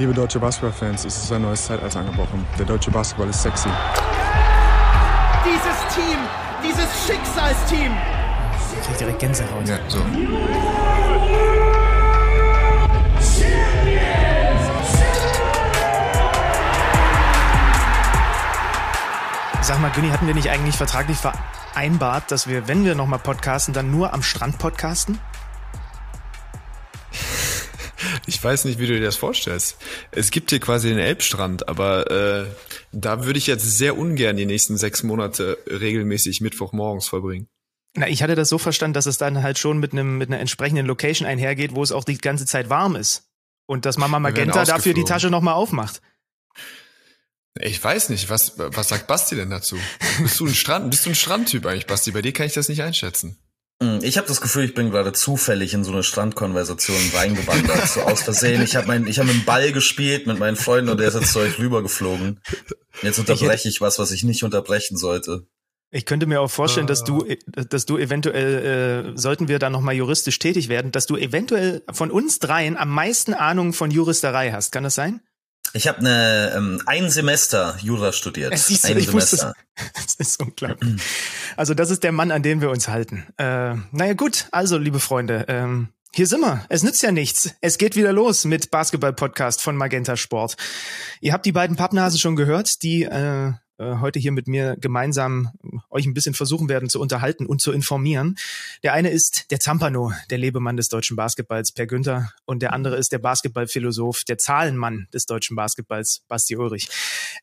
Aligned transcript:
Liebe 0.00 0.14
deutsche 0.14 0.40
Basketballfans, 0.40 1.04
es 1.04 1.24
ist 1.24 1.30
ein 1.30 1.42
neues 1.42 1.66
Zeitalter 1.66 2.00
angebrochen. 2.00 2.46
Der 2.58 2.64
deutsche 2.64 2.90
Basketball 2.90 3.28
ist 3.28 3.42
sexy. 3.42 3.68
Dieses 5.44 5.94
Team, 5.94 6.16
dieses 6.64 7.06
Schicksalsteam. 7.06 7.92
Ich 8.80 8.86
krieg 8.86 8.96
direkt 8.96 9.18
Gänsehaut. 9.18 9.68
Ja, 9.68 9.76
so. 9.88 9.98
Sag 19.60 19.80
mal, 19.82 19.90
Günni, 19.90 20.08
hatten 20.08 20.26
wir 20.26 20.34
nicht 20.34 20.48
eigentlich 20.48 20.76
vertraglich 20.76 21.18
vereinbart, 21.18 22.30
dass 22.30 22.46
wir, 22.46 22.66
wenn 22.68 22.86
wir 22.86 22.94
nochmal 22.94 23.18
podcasten, 23.18 23.74
dann 23.74 23.90
nur 23.90 24.14
am 24.14 24.22
Strand 24.22 24.56
podcasten? 24.56 25.18
Ich 28.40 28.44
weiß 28.44 28.64
nicht, 28.64 28.78
wie 28.78 28.86
du 28.86 28.94
dir 28.94 29.04
das 29.04 29.16
vorstellst. 29.16 29.76
Es 30.12 30.30
gibt 30.30 30.48
hier 30.48 30.60
quasi 30.60 30.88
den 30.88 30.98
Elbstrand, 30.98 31.68
aber 31.68 32.10
äh, 32.10 32.46
da 32.90 33.26
würde 33.26 33.38
ich 33.38 33.46
jetzt 33.46 33.76
sehr 33.76 33.98
ungern 33.98 34.34
die 34.38 34.46
nächsten 34.46 34.78
sechs 34.78 35.02
Monate 35.02 35.58
regelmäßig 35.68 36.40
Mittwochmorgens 36.40 37.06
verbringen. 37.06 37.48
Na, 37.94 38.08
ich 38.08 38.22
hatte 38.22 38.36
das 38.36 38.48
so 38.48 38.56
verstanden, 38.56 38.94
dass 38.94 39.04
es 39.04 39.18
dann 39.18 39.42
halt 39.42 39.58
schon 39.58 39.78
mit 39.78 39.92
einem 39.92 40.16
mit 40.16 40.30
einer 40.30 40.40
entsprechenden 40.40 40.86
Location 40.86 41.28
einhergeht, 41.28 41.74
wo 41.74 41.82
es 41.82 41.92
auch 41.92 42.02
die 42.02 42.16
ganze 42.16 42.46
Zeit 42.46 42.70
warm 42.70 42.96
ist 42.96 43.28
und 43.66 43.84
dass 43.84 43.98
Mama 43.98 44.18
Magenta 44.18 44.64
dafür 44.64 44.94
die 44.94 45.04
Tasche 45.04 45.28
nochmal 45.28 45.52
aufmacht. 45.52 46.00
Ich 47.60 47.84
weiß 47.84 48.08
nicht, 48.08 48.30
was 48.30 48.54
was 48.56 48.88
sagt 48.88 49.06
Basti 49.06 49.36
denn 49.36 49.50
dazu? 49.50 49.76
Bist 50.22 50.40
du 50.40 50.46
ein 50.46 50.54
Strand 50.54 50.90
bist 50.90 51.04
du 51.04 51.10
ein 51.10 51.14
Strandtyp 51.14 51.66
eigentlich, 51.66 51.86
Basti? 51.86 52.10
Bei 52.10 52.22
dir 52.22 52.32
kann 52.32 52.46
ich 52.46 52.54
das 52.54 52.70
nicht 52.70 52.82
einschätzen. 52.82 53.36
Hm, 53.82 54.00
ich 54.02 54.18
habe 54.18 54.28
das 54.28 54.40
Gefühl, 54.42 54.64
ich 54.64 54.74
bin 54.74 54.90
gerade 54.90 55.12
zufällig 55.12 55.72
in 55.72 55.84
so 55.84 55.92
eine 55.92 56.02
Strandkonversation 56.02 56.98
reingewandert, 57.14 57.88
so 57.88 58.02
aus 58.02 58.22
Versehen. 58.22 58.62
Ich 58.62 58.76
habe 58.76 58.86
mein, 58.86 59.06
ich 59.06 59.18
habe 59.18 59.30
einen 59.30 59.44
Ball 59.44 59.72
gespielt 59.72 60.26
mit 60.26 60.38
meinen 60.38 60.56
Freunden 60.56 60.90
und 60.90 61.00
der 61.00 61.08
ist 61.08 61.14
jetzt 61.14 61.32
zu 61.32 61.38
euch 61.38 61.58
rübergeflogen. 61.58 62.40
Jetzt 63.02 63.18
unterbreche 63.18 63.68
ich, 63.68 63.76
ich 63.76 63.80
was, 63.80 63.98
was 63.98 64.12
ich 64.12 64.22
nicht 64.22 64.44
unterbrechen 64.44 64.98
sollte. 64.98 65.46
Ich 65.92 66.04
könnte 66.06 66.26
mir 66.26 66.40
auch 66.40 66.50
vorstellen, 66.50 66.86
dass 66.86 67.02
du, 67.02 67.26
dass 67.46 67.84
du 67.84 67.98
eventuell, 67.98 69.12
äh, 69.14 69.18
sollten 69.18 69.48
wir 69.48 69.58
da 69.58 69.70
nochmal 69.70 69.94
juristisch 69.94 70.38
tätig 70.38 70.68
werden, 70.68 70.92
dass 70.92 71.06
du 71.06 71.16
eventuell 71.16 71.82
von 71.90 72.12
uns 72.12 72.38
dreien 72.38 72.76
am 72.76 72.90
meisten 72.90 73.34
Ahnung 73.34 73.72
von 73.72 73.90
Juristerei 73.90 74.52
hast. 74.52 74.70
Kann 74.70 74.84
das 74.84 74.94
sein? 74.94 75.20
Ich 75.72 75.86
habe 75.86 75.98
eine 75.98 76.52
ähm, 76.56 76.82
ein 76.86 77.10
Semester 77.10 77.76
Jura 77.80 78.12
studiert. 78.12 78.52
Es 78.52 78.68
ist, 78.70 78.84
ein 78.86 78.98
ich 78.98 79.06
Semester. 79.06 79.54
Das, 79.76 79.94
das 80.18 80.28
ist 80.28 80.40
unglaublich. 80.40 81.00
Also 81.56 81.74
das 81.74 81.90
ist 81.90 82.02
der 82.02 82.12
Mann, 82.12 82.32
an 82.32 82.42
den 82.42 82.60
wir 82.60 82.70
uns 82.70 82.88
halten. 82.88 83.26
Äh, 83.36 83.74
naja 83.92 84.14
gut, 84.14 84.46
also 84.50 84.78
liebe 84.78 84.98
Freunde, 84.98 85.44
ähm, 85.48 85.88
hier 86.12 86.26
sind 86.26 86.40
wir. 86.40 86.64
Es 86.68 86.82
nützt 86.82 87.02
ja 87.02 87.12
nichts. 87.12 87.54
Es 87.60 87.78
geht 87.78 87.94
wieder 87.94 88.12
los 88.12 88.44
mit 88.44 88.72
Basketball-Podcast 88.72 89.62
von 89.62 89.76
Magenta 89.76 90.16
Sport. 90.16 90.56
Ihr 91.20 91.32
habt 91.32 91.46
die 91.46 91.52
beiden 91.52 91.76
Pappnase 91.76 92.18
schon 92.18 92.34
gehört, 92.34 92.82
die 92.82 93.04
äh, 93.04 93.48
äh, 93.48 93.52
heute 93.80 94.18
hier 94.18 94.32
mit 94.32 94.46
mir 94.46 94.76
gemeinsam 94.78 95.50
euch 95.88 96.06
ein 96.06 96.14
bisschen 96.14 96.34
versuchen 96.34 96.68
werden 96.68 96.88
zu 96.88 97.00
unterhalten 97.00 97.46
und 97.46 97.60
zu 97.60 97.72
informieren. 97.72 98.36
Der 98.82 98.92
eine 98.92 99.10
ist 99.10 99.50
der 99.50 99.60
Zampano, 99.60 100.12
der 100.30 100.38
Lebemann 100.38 100.76
des 100.76 100.88
deutschen 100.88 101.16
Basketballs, 101.16 101.72
Per 101.72 101.86
Günther, 101.86 102.32
und 102.44 102.62
der 102.62 102.72
andere 102.72 102.96
ist 102.96 103.12
der 103.12 103.18
Basketballphilosoph, 103.18 104.24
der 104.24 104.38
Zahlenmann 104.38 105.08
des 105.12 105.26
deutschen 105.26 105.56
Basketballs, 105.56 106.22
Basti 106.28 106.56
Ulrich. 106.56 106.88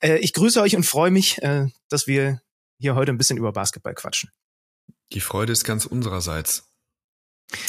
Äh, 0.01 0.17
ich 0.17 0.33
grüße 0.33 0.61
euch 0.61 0.75
und 0.75 0.83
freue 0.83 1.11
mich, 1.11 1.41
äh, 1.41 1.67
dass 1.89 2.07
wir 2.07 2.41
hier 2.79 2.95
heute 2.95 3.11
ein 3.11 3.17
bisschen 3.17 3.37
über 3.37 3.51
Basketball 3.51 3.95
quatschen. 3.95 4.29
Die 5.13 5.21
Freude 5.21 5.53
ist 5.53 5.63
ganz 5.63 5.85
unsererseits. 5.85 6.69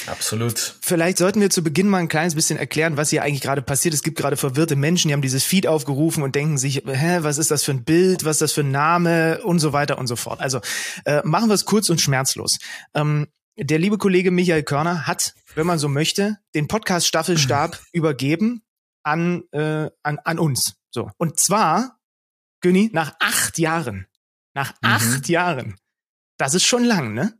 Absolut. 0.06 0.76
Vielleicht 0.82 1.18
sollten 1.18 1.40
wir 1.40 1.50
zu 1.50 1.62
Beginn 1.62 1.88
mal 1.88 1.98
ein 1.98 2.08
kleines 2.08 2.34
bisschen 2.34 2.58
erklären, 2.58 2.96
was 2.96 3.10
hier 3.10 3.22
eigentlich 3.22 3.42
gerade 3.42 3.62
passiert. 3.62 3.94
Es 3.94 4.02
gibt 4.02 4.18
gerade 4.18 4.36
verwirrte 4.36 4.74
Menschen, 4.74 5.08
die 5.08 5.14
haben 5.14 5.22
dieses 5.22 5.44
Feed 5.44 5.68
aufgerufen 5.68 6.22
und 6.24 6.34
denken 6.34 6.58
sich, 6.58 6.82
hä, 6.84 7.18
was 7.20 7.38
ist 7.38 7.50
das 7.50 7.62
für 7.62 7.72
ein 7.72 7.84
Bild, 7.84 8.24
was 8.24 8.36
ist 8.36 8.42
das 8.42 8.52
für 8.52 8.62
ein 8.62 8.72
Name 8.72 9.40
und 9.44 9.60
so 9.60 9.72
weiter 9.72 9.98
und 9.98 10.08
so 10.08 10.16
fort. 10.16 10.40
Also 10.40 10.60
äh, 11.04 11.22
machen 11.24 11.48
wir 11.48 11.54
es 11.54 11.64
kurz 11.64 11.90
und 11.90 12.00
schmerzlos. 12.00 12.58
Ähm, 12.94 13.28
der 13.56 13.78
liebe 13.78 13.98
Kollege 13.98 14.30
Michael 14.30 14.62
Körner 14.64 15.06
hat, 15.06 15.34
wenn 15.54 15.66
man 15.66 15.78
so 15.78 15.88
möchte, 15.88 16.38
den 16.54 16.66
Podcast 16.66 17.06
Staffelstab 17.06 17.78
übergeben 17.92 18.62
an, 19.04 19.44
äh, 19.52 19.90
an, 20.02 20.18
an 20.24 20.38
uns. 20.38 20.74
So. 20.90 21.10
Und 21.18 21.38
zwar, 21.38 21.98
Günni, 22.60 22.90
nach 22.92 23.14
acht 23.20 23.58
Jahren. 23.58 24.06
Nach 24.54 24.72
mhm. 24.82 24.88
acht 24.88 25.28
Jahren. 25.28 25.76
Das 26.36 26.54
ist 26.54 26.64
schon 26.64 26.84
lang, 26.84 27.14
ne? 27.14 27.37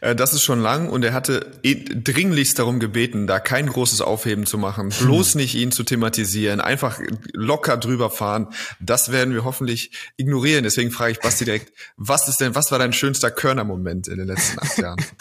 Äh, 0.00 0.14
das 0.14 0.32
ist 0.32 0.42
schon 0.42 0.60
lang 0.60 0.88
und 0.88 1.04
er 1.04 1.12
hatte 1.12 1.52
eh 1.62 1.74
dringlichst 1.74 2.58
darum 2.58 2.80
gebeten, 2.80 3.26
da 3.26 3.40
kein 3.40 3.66
großes 3.66 4.00
Aufheben 4.00 4.46
zu 4.46 4.58
machen, 4.58 4.90
bloß 4.90 5.34
nicht 5.34 5.54
ihn 5.54 5.72
zu 5.72 5.84
thematisieren, 5.84 6.60
einfach 6.60 7.00
locker 7.32 7.76
drüber 7.76 8.10
fahren. 8.10 8.48
Das 8.80 9.12
werden 9.12 9.34
wir 9.34 9.44
hoffentlich 9.44 9.90
ignorieren. 10.16 10.64
Deswegen 10.64 10.90
frage 10.90 11.12
ich 11.12 11.20
Basti 11.20 11.44
direkt, 11.44 11.72
was 11.96 12.28
ist 12.28 12.40
denn, 12.40 12.54
was 12.54 12.70
war 12.70 12.78
dein 12.78 12.92
schönster 12.92 13.30
Körner-Moment 13.30 14.08
in 14.08 14.18
den 14.18 14.26
letzten 14.26 14.60
acht 14.60 14.78
Jahren? 14.78 15.04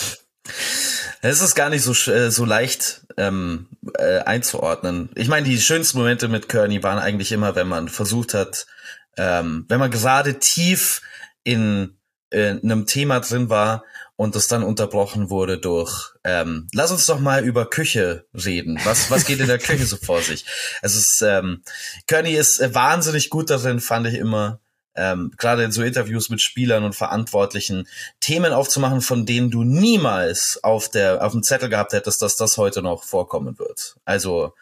Es 1.26 1.40
ist 1.40 1.56
gar 1.56 1.70
nicht 1.70 1.84
so 1.84 1.94
äh, 2.12 2.32
so 2.32 2.44
leicht 2.44 3.06
ähm, 3.16 3.70
äh, 3.98 4.20
einzuordnen. 4.20 5.10
Ich 5.16 5.30
meine, 5.30 5.48
die 5.48 5.58
schönsten 5.58 5.98
Momente 6.00 6.28
mit 6.28 6.50
Kearney 6.50 6.84
waren 6.84 7.00
eigentlich 7.00 7.32
immer, 7.32 7.56
wenn 7.56 7.70
man 7.70 7.88
versucht 7.88 8.34
hat, 8.34 8.68
ähm, 9.16 9.64
wenn 9.70 9.80
man 9.80 9.90
gerade 9.90 10.40
tief 10.40 11.02
in 11.46 11.96
äh, 12.30 12.60
einem 12.62 12.88
Thema 12.88 13.22
drin 13.22 13.50
war 13.50 13.86
und 14.24 14.36
das 14.36 14.48
dann 14.48 14.64
unterbrochen 14.64 15.30
wurde 15.30 15.58
durch 15.58 16.14
ähm, 16.24 16.68
lass 16.74 16.92
uns 16.92 17.06
doch 17.06 17.20
mal 17.20 17.44
über 17.44 17.70
Küche 17.70 18.26
reden. 18.34 18.80
Was 18.86 19.12
was 19.12 19.26
geht 19.26 19.40
in 19.40 19.48
der 19.48 19.60
Küche 19.60 19.86
so 19.86 19.98
vor 19.98 20.22
sich? 20.22 20.46
Es 20.82 20.96
ist 20.96 21.22
ähm, 21.22 21.62
Kearney 22.08 22.34
ist 22.34 22.74
wahnsinnig 22.74 23.30
gut 23.30 23.50
darin, 23.50 23.80
fand 23.80 24.08
ich 24.08 24.16
immer. 24.16 24.60
Ähm, 24.96 25.32
gerade 25.38 25.64
in 25.64 25.72
so 25.72 25.82
Interviews 25.82 26.30
mit 26.30 26.40
Spielern 26.40 26.84
und 26.84 26.96
Verantwortlichen 26.96 27.88
Themen 28.20 28.54
aufzumachen, 28.54 29.02
von 29.02 29.26
denen 29.26 29.50
du 29.50 29.64
niemals 29.64 30.64
auf 30.64 30.90
der 30.90 31.26
auf 31.26 31.32
dem 31.34 31.44
Zettel 31.44 31.68
gehabt 31.68 31.94
hättest, 31.94 32.22
dass 32.22 32.36
das 32.36 32.58
heute 32.58 32.82
noch 32.82 33.04
vorkommen 33.04 33.58
wird. 33.60 33.98
Also 34.06 34.54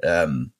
ähm, 0.00 0.52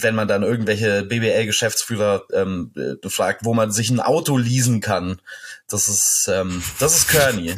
wenn 0.00 0.14
man 0.14 0.28
dann 0.28 0.42
irgendwelche 0.42 1.02
BBL-Geschäftsführer 1.04 2.22
ähm, 2.32 2.72
äh, 2.76 3.08
fragt, 3.08 3.44
wo 3.44 3.54
man 3.54 3.72
sich 3.72 3.90
ein 3.90 4.00
Auto 4.00 4.36
leasen 4.36 4.80
kann, 4.80 5.20
das 5.68 5.88
ist 5.88 6.30
ähm, 6.32 6.62
das 6.78 6.96
ist 6.96 7.08
Kearney. 7.08 7.54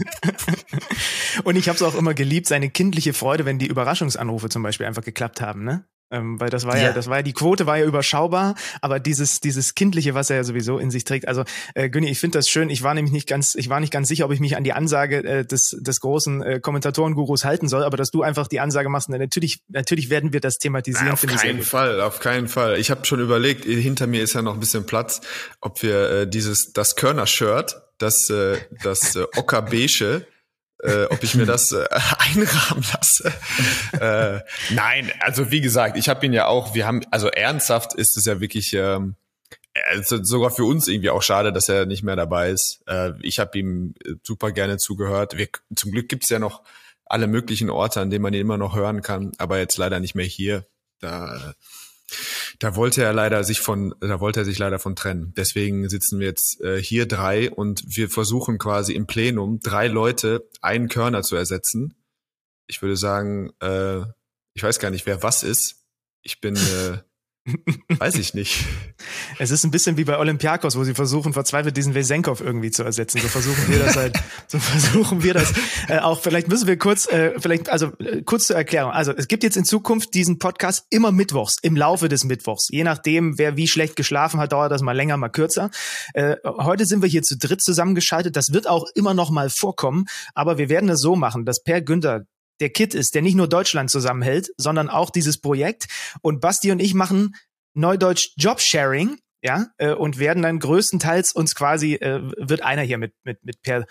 Und 1.45 1.57
ich 1.57 1.69
habe 1.69 1.77
es 1.77 1.83
auch 1.83 1.95
immer 1.95 2.15
geliebt, 2.15 2.47
seine 2.47 2.71
kindliche 2.71 3.13
Freude, 3.13 3.45
wenn 3.45 3.59
die 3.59 3.67
Überraschungsanrufe 3.67 4.49
zum 4.49 4.63
Beispiel 4.63 4.87
einfach 4.87 5.05
geklappt 5.05 5.41
haben, 5.41 5.65
ne? 5.65 5.85
Ähm, 6.11 6.41
weil 6.41 6.51
das 6.51 6.67
war 6.67 6.77
ja. 6.77 6.89
ja. 6.89 6.93
das 6.93 7.09
war 7.09 7.19
ja, 7.19 7.23
die 7.23 7.33
Quote 7.33 7.67
war 7.67 7.79
ja 7.79 7.85
überschaubar, 7.85 8.57
aber 8.81 8.99
dieses, 8.99 9.41
dieses 9.41 9.75
Kindliche, 9.75 10.15
was 10.15 10.29
er 10.31 10.37
ja 10.37 10.45
sowieso 10.45 10.79
in 10.79 10.91
sich 10.91 11.05
trägt. 11.05 11.29
Also, 11.29 11.45
äh, 11.75 11.89
Günni, 11.89 12.11
ich 12.11 12.19
finde 12.19 12.39
das 12.39 12.49
schön. 12.49 12.69
Ich 12.69 12.83
war 12.83 12.95
nämlich 12.95 13.13
nicht 13.13 13.29
ganz, 13.29 13.55
ich 13.55 13.69
war 13.69 13.79
nicht 13.81 13.93
ganz 13.93 14.09
sicher, 14.09 14.25
ob 14.25 14.33
ich 14.33 14.41
mich 14.41 14.57
an 14.57 14.65
die 14.65 14.73
Ansage 14.73 15.23
äh, 15.23 15.45
des, 15.45 15.77
des 15.79 16.01
großen 16.01 16.43
äh, 16.43 16.61
Kommentatoren-Gurus 16.61 17.45
halten 17.45 17.69
soll, 17.69 17.85
aber 17.85 17.97
dass 17.97 18.11
du 18.11 18.23
einfach 18.23 18.49
die 18.49 18.61
Ansage 18.61 18.89
machst, 18.89 19.09
natürlich, 19.09 19.63
natürlich 19.69 20.11
werden 20.11 20.33
wir 20.33 20.41
das 20.41 20.59
thematisieren. 20.59 21.09
Na, 21.09 21.13
auf 21.13 21.23
keinen 21.23 21.63
Fall, 21.63 22.01
auf 22.01 22.21
keinen 22.21 22.49
Fall. 22.49 22.79
Ich 22.79 22.91
habe 22.91 23.05
schon 23.05 23.21
überlegt, 23.21 23.65
hinter 23.65 24.07
mir 24.07 24.23
ist 24.23 24.33
ja 24.35 24.43
noch 24.43 24.55
ein 24.55 24.61
bisschen 24.61 24.87
Platz, 24.87 25.21
ob 25.61 25.83
wir 25.83 26.11
äh, 26.11 26.29
dieses, 26.29 26.73
das 26.73 26.97
Körner-Shirt, 26.97 27.81
das, 27.99 28.31
äh, 28.31 28.57
das 28.83 29.15
äh, 29.15 29.27
Ockerbeige, 29.37 30.27
äh, 30.83 31.05
ob 31.05 31.23
ich 31.23 31.35
mir 31.35 31.47
das 31.47 31.73
äh, 31.73 31.87
einrahmen 32.19 32.85
lasse. 32.93 33.33
äh, 33.93 34.41
nein, 34.75 35.13
also 35.21 35.51
wie 35.51 35.61
gesagt, 35.61 35.97
ich 35.97 36.09
habe 36.09 36.25
ihn 36.27 36.33
ja 36.33 36.47
auch, 36.47 36.75
wir 36.75 36.87
haben, 36.87 37.03
also 37.11 37.29
ernsthaft 37.29 37.95
ist 37.95 38.17
es 38.17 38.25
ja 38.25 38.41
wirklich 38.41 38.73
ähm, 38.75 39.17
also 39.89 40.23
sogar 40.23 40.51
für 40.51 40.65
uns 40.65 40.89
irgendwie 40.89 41.11
auch 41.11 41.23
schade, 41.23 41.53
dass 41.53 41.69
er 41.69 41.87
nicht 41.87 42.03
mehr 42.03 42.17
dabei 42.17 42.51
ist. 42.51 42.83
Äh, 42.87 43.13
ich 43.23 43.39
habe 43.39 43.59
ihm 43.59 43.95
super 44.23 44.53
gerne 44.53 44.79
zugehört. 44.79 45.37
Wir, 45.37 45.49
zum 45.75 45.93
Glück 45.93 46.09
gibt's 46.09 46.29
ja 46.29 46.39
noch 46.39 46.63
alle 47.05 47.27
möglichen 47.27 47.71
Orte, 47.71 48.01
an 48.01 48.11
denen 48.11 48.23
man 48.23 48.35
ihn 48.35 48.41
immer 48.41 48.59
noch 48.59 48.77
hören 48.77 49.03
kann, 49.03 49.33
aber 49.39 49.59
jetzt 49.59 49.77
leider 49.77 50.01
nicht 50.01 50.15
mehr 50.15 50.27
hier. 50.27 50.67
Da 51.01 51.55
da 52.61 52.77
wollte 52.77 53.03
er 53.03 53.15
leider 53.15 53.43
sich 53.43 53.61
von, 53.61 53.95
da 54.01 54.21
wollte 54.21 54.41
er 54.41 54.45
sich 54.45 54.59
leider 54.59 54.79
von 54.79 54.95
trennen. 54.95 55.33
Deswegen 55.35 55.89
sitzen 55.89 56.21
wir 56.21 56.27
jetzt 56.27 56.61
äh, 56.61 56.81
hier 56.81 57.09
drei 57.09 57.51
und 57.51 57.83
wir 57.87 58.11
versuchen 58.11 58.59
quasi 58.59 58.93
im 58.93 59.07
Plenum 59.07 59.61
drei 59.61 59.89
Leute 59.89 60.47
einen 60.61 60.89
Körner 60.89 61.23
zu 61.23 61.37
ersetzen. 61.37 61.95
Ich 62.67 62.83
würde 62.83 62.99
sagen, 62.99 63.51
äh, 63.61 64.03
ich 64.53 64.63
weiß 64.63 64.79
gar 64.79 64.91
nicht, 64.91 65.07
wer 65.07 65.23
was 65.23 65.43
ist. 65.43 65.87
Ich 66.21 66.43
bin 66.43 66.55
äh, 66.55 66.99
Weiß 67.89 68.17
ich 68.17 68.35
nicht. 68.35 68.67
Es 69.39 69.51
ist 69.51 69.65
ein 69.65 69.71
bisschen 69.71 69.97
wie 69.97 70.05
bei 70.05 70.19
Olympiakos, 70.19 70.77
wo 70.77 70.85
sie 70.85 70.95
versuchen, 70.95 71.33
verzweifelt 71.33 71.77
diesen 71.77 71.95
Wesenkov 71.95 72.41
irgendwie 72.41 72.71
zu 72.71 72.83
ersetzen. 72.83 73.19
So 73.21 73.29
versuchen 73.29 73.69
wir 73.69 73.79
das 73.79 73.97
halt, 73.97 74.17
so 74.47 74.59
versuchen 74.59 75.23
wir 75.23 75.33
das 75.33 75.53
äh, 75.89 75.99
auch. 75.99 76.21
Vielleicht 76.21 76.49
müssen 76.49 76.67
wir 76.67 76.77
kurz, 76.77 77.07
äh, 77.07 77.33
vielleicht, 77.39 77.71
also 77.71 77.93
äh, 77.99 78.23
kurz 78.23 78.47
zur 78.47 78.57
Erklärung. 78.57 78.93
Also 78.93 79.13
es 79.13 79.27
gibt 79.27 79.43
jetzt 79.43 79.57
in 79.57 79.65
Zukunft 79.65 80.13
diesen 80.15 80.39
Podcast 80.39 80.87
immer 80.91 81.13
mittwochs, 81.13 81.57
im 81.63 81.77
Laufe 81.77 82.09
des 82.11 82.25
Mittwochs. 82.25 82.69
Je 82.71 82.85
nachdem, 82.85 83.39
wer 83.39 83.57
wie 83.57 83.69
schlecht 83.69 83.97
geschlafen 83.97 84.39
hat, 84.39 84.53
dauert 84.53 84.71
das 84.71 84.83
mal 84.83 84.97
länger, 84.97 85.17
mal 85.17 85.31
kürzer. 85.31 85.71
Äh, 86.13 86.37
heute 86.45 86.85
sind 86.85 87.01
wir 87.01 87.09
hier 87.09 87.23
zu 87.23 87.39
dritt 87.39 87.63
zusammengeschaltet. 87.63 88.37
Das 88.37 88.53
wird 88.53 88.69
auch 88.69 88.85
immer 88.95 89.15
noch 89.15 89.31
mal 89.31 89.49
vorkommen, 89.49 90.05
aber 90.35 90.59
wir 90.59 90.69
werden 90.69 90.91
es 90.91 91.01
so 91.01 91.17
machen, 91.17 91.47
dass 91.47 91.63
Per 91.63 91.81
Günther 91.81 92.27
der 92.61 92.71
Kit 92.71 92.95
ist, 92.95 93.15
der 93.15 93.23
nicht 93.23 93.35
nur 93.35 93.49
Deutschland 93.49 93.91
zusammenhält, 93.91 94.51
sondern 94.57 94.89
auch 94.89 95.11
dieses 95.11 95.39
Projekt. 95.39 95.87
Und 96.23 96.41
Basti 96.41 96.71
und 96.71 96.81
ich 96.81 96.95
machen 96.95 97.35
Neudeutsch 97.75 98.33
Jobsharing 98.37 99.19
ja, 99.43 99.69
äh, 99.79 99.93
und 99.93 100.19
werden 100.19 100.43
dann 100.43 100.59
größtenteils 100.59 101.33
uns 101.33 101.55
quasi, 101.55 101.95
äh, 101.95 102.21
wird 102.37 102.63
einer 102.63 102.83
hier 102.83 102.99
mit, 102.99 103.15
mit, 103.25 103.43
mit 103.45 103.63
Per 103.63 103.87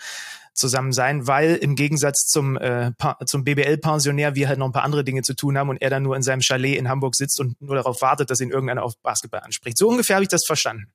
zusammen 0.52 0.92
sein, 0.92 1.26
weil 1.26 1.56
im 1.56 1.74
Gegensatz 1.74 2.26
zum, 2.26 2.56
äh, 2.56 2.92
zum 3.24 3.44
BBL-Pensionär 3.44 4.34
wir 4.34 4.48
halt 4.48 4.58
noch 4.58 4.66
ein 4.66 4.72
paar 4.72 4.84
andere 4.84 5.04
Dinge 5.04 5.22
zu 5.22 5.34
tun 5.34 5.56
haben 5.56 5.70
und 5.70 5.80
er 5.80 5.90
dann 5.90 6.02
nur 6.02 6.16
in 6.16 6.22
seinem 6.22 6.42
Chalet 6.42 6.76
in 6.76 6.88
Hamburg 6.88 7.14
sitzt 7.14 7.40
und 7.40 7.60
nur 7.60 7.76
darauf 7.76 8.02
wartet, 8.02 8.30
dass 8.30 8.40
ihn 8.40 8.50
irgendeiner 8.50 8.82
auf 8.82 8.94
Basketball 9.02 9.40
anspricht. 9.40 9.78
So 9.78 9.88
ungefähr 9.88 10.16
habe 10.16 10.24
ich 10.24 10.28
das 10.28 10.44
verstanden. 10.44 10.92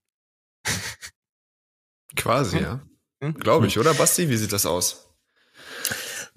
Quasi, 2.15 2.57
hm? 2.57 2.63
ja. 2.63 2.81
Hm? 3.23 3.33
Glaube 3.35 3.67
ich, 3.67 3.79
oder 3.79 3.93
Basti? 3.93 4.29
Wie 4.29 4.37
sieht 4.37 4.53
das 4.53 4.65
aus? 4.65 5.14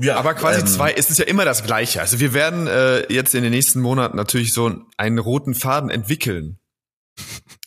Ja, 0.00 0.17
aber 0.17 0.35
quasi 0.35 0.61
ähm, 0.61 0.67
zwei, 0.67 0.93
es 0.93 1.11
ist 1.11 1.19
ja 1.19 1.25
immer 1.25 1.45
das 1.45 1.65
Gleiche. 1.65 2.00
Also 2.00 2.21
wir 2.21 2.33
werden 2.33 2.69
äh, 2.69 3.12
jetzt 3.12 3.35
in 3.35 3.43
den 3.43 3.50
nächsten 3.50 3.81
Monaten 3.81 4.17
natürlich 4.17 4.53
so 4.53 4.73
einen 4.97 5.19
roten 5.19 5.55
Faden 5.55 5.91
entwickeln. 5.91 6.59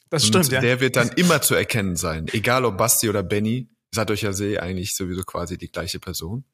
Das 0.10 0.26
stimmt, 0.26 0.46
und 0.46 0.52
ja. 0.52 0.62
Der 0.62 0.80
wird 0.80 0.96
dann 0.96 1.10
immer 1.10 1.42
zu 1.42 1.56
erkennen 1.56 1.98
sein. 1.98 2.28
Egal 2.32 2.64
ob 2.64 2.78
Basti 2.78 3.10
oder 3.10 3.22
Benny, 3.22 3.70
seid 3.94 4.12
euch 4.12 4.22
ja 4.22 4.32
See 4.32 4.58
eigentlich 4.58 4.96
sowieso 4.96 5.24
quasi 5.24 5.58
die 5.58 5.70
gleiche 5.70 6.00
Person. 6.00 6.46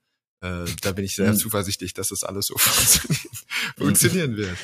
Äh, 0.41 0.65
da 0.81 0.91
bin 0.91 1.05
ich 1.05 1.15
sehr 1.15 1.33
mhm. 1.33 1.37
zuversichtlich, 1.37 1.93
dass 1.93 2.09
das 2.09 2.23
alles 2.23 2.47
so 2.47 2.55
funktionieren 3.77 4.35
wird. 4.35 4.57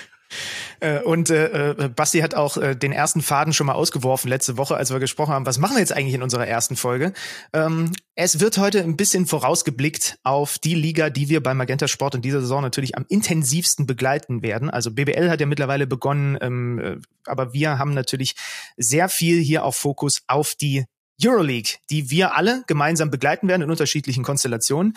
Äh, 0.80 1.00
und 1.00 1.30
äh, 1.30 1.72
äh, 1.72 1.90
Basti 1.90 2.20
hat 2.20 2.36
auch 2.36 2.58
äh, 2.58 2.76
den 2.76 2.92
ersten 2.92 3.22
Faden 3.22 3.54
schon 3.54 3.68
mal 3.68 3.74
ausgeworfen 3.74 4.30
letzte 4.30 4.58
Woche, 4.58 4.76
als 4.76 4.92
wir 4.92 5.00
gesprochen 5.00 5.34
haben, 5.34 5.46
was 5.46 5.58
machen 5.58 5.76
wir 5.76 5.80
jetzt 5.80 5.94
eigentlich 5.94 6.16
in 6.16 6.24
unserer 6.24 6.48
ersten 6.48 6.76
Folge? 6.76 7.14
Ähm, 7.54 7.92
es 8.16 8.40
wird 8.40 8.58
heute 8.58 8.82
ein 8.82 8.96
bisschen 8.96 9.26
vorausgeblickt 9.26 10.20
auf 10.24 10.60
die 10.60 10.76
Liga, 10.76 11.10
die 11.10 11.30
wir 11.30 11.42
bei 11.42 11.54
Magenta 11.54 11.88
Sport 11.88 12.16
in 12.16 12.22
dieser 12.22 12.42
Saison 12.42 12.62
natürlich 12.62 12.96
am 12.96 13.06
intensivsten 13.10 13.88
begleiten 13.88 14.44
werden. 14.44 14.70
Also 14.70 14.92
BBL 14.92 15.30
hat 15.30 15.40
ja 15.40 15.46
mittlerweile 15.46 15.88
begonnen, 15.88 16.38
ähm, 16.42 16.80
äh, 16.80 16.98
aber 17.26 17.54
wir 17.54 17.80
haben 17.80 17.94
natürlich 17.94 18.36
sehr 18.78 19.10
viel 19.10 19.42
hier 19.42 19.64
auf 19.64 19.76
Fokus 19.76 20.22
auf 20.28 20.54
die 20.56 20.86
Euroleague, 21.22 21.78
die 21.90 22.10
wir 22.10 22.36
alle 22.36 22.64
gemeinsam 22.68 23.12
begleiten 23.12 23.48
werden 23.48 23.64
in 23.64 23.72
unterschiedlichen 23.72 24.24
Konstellationen. 24.24 24.96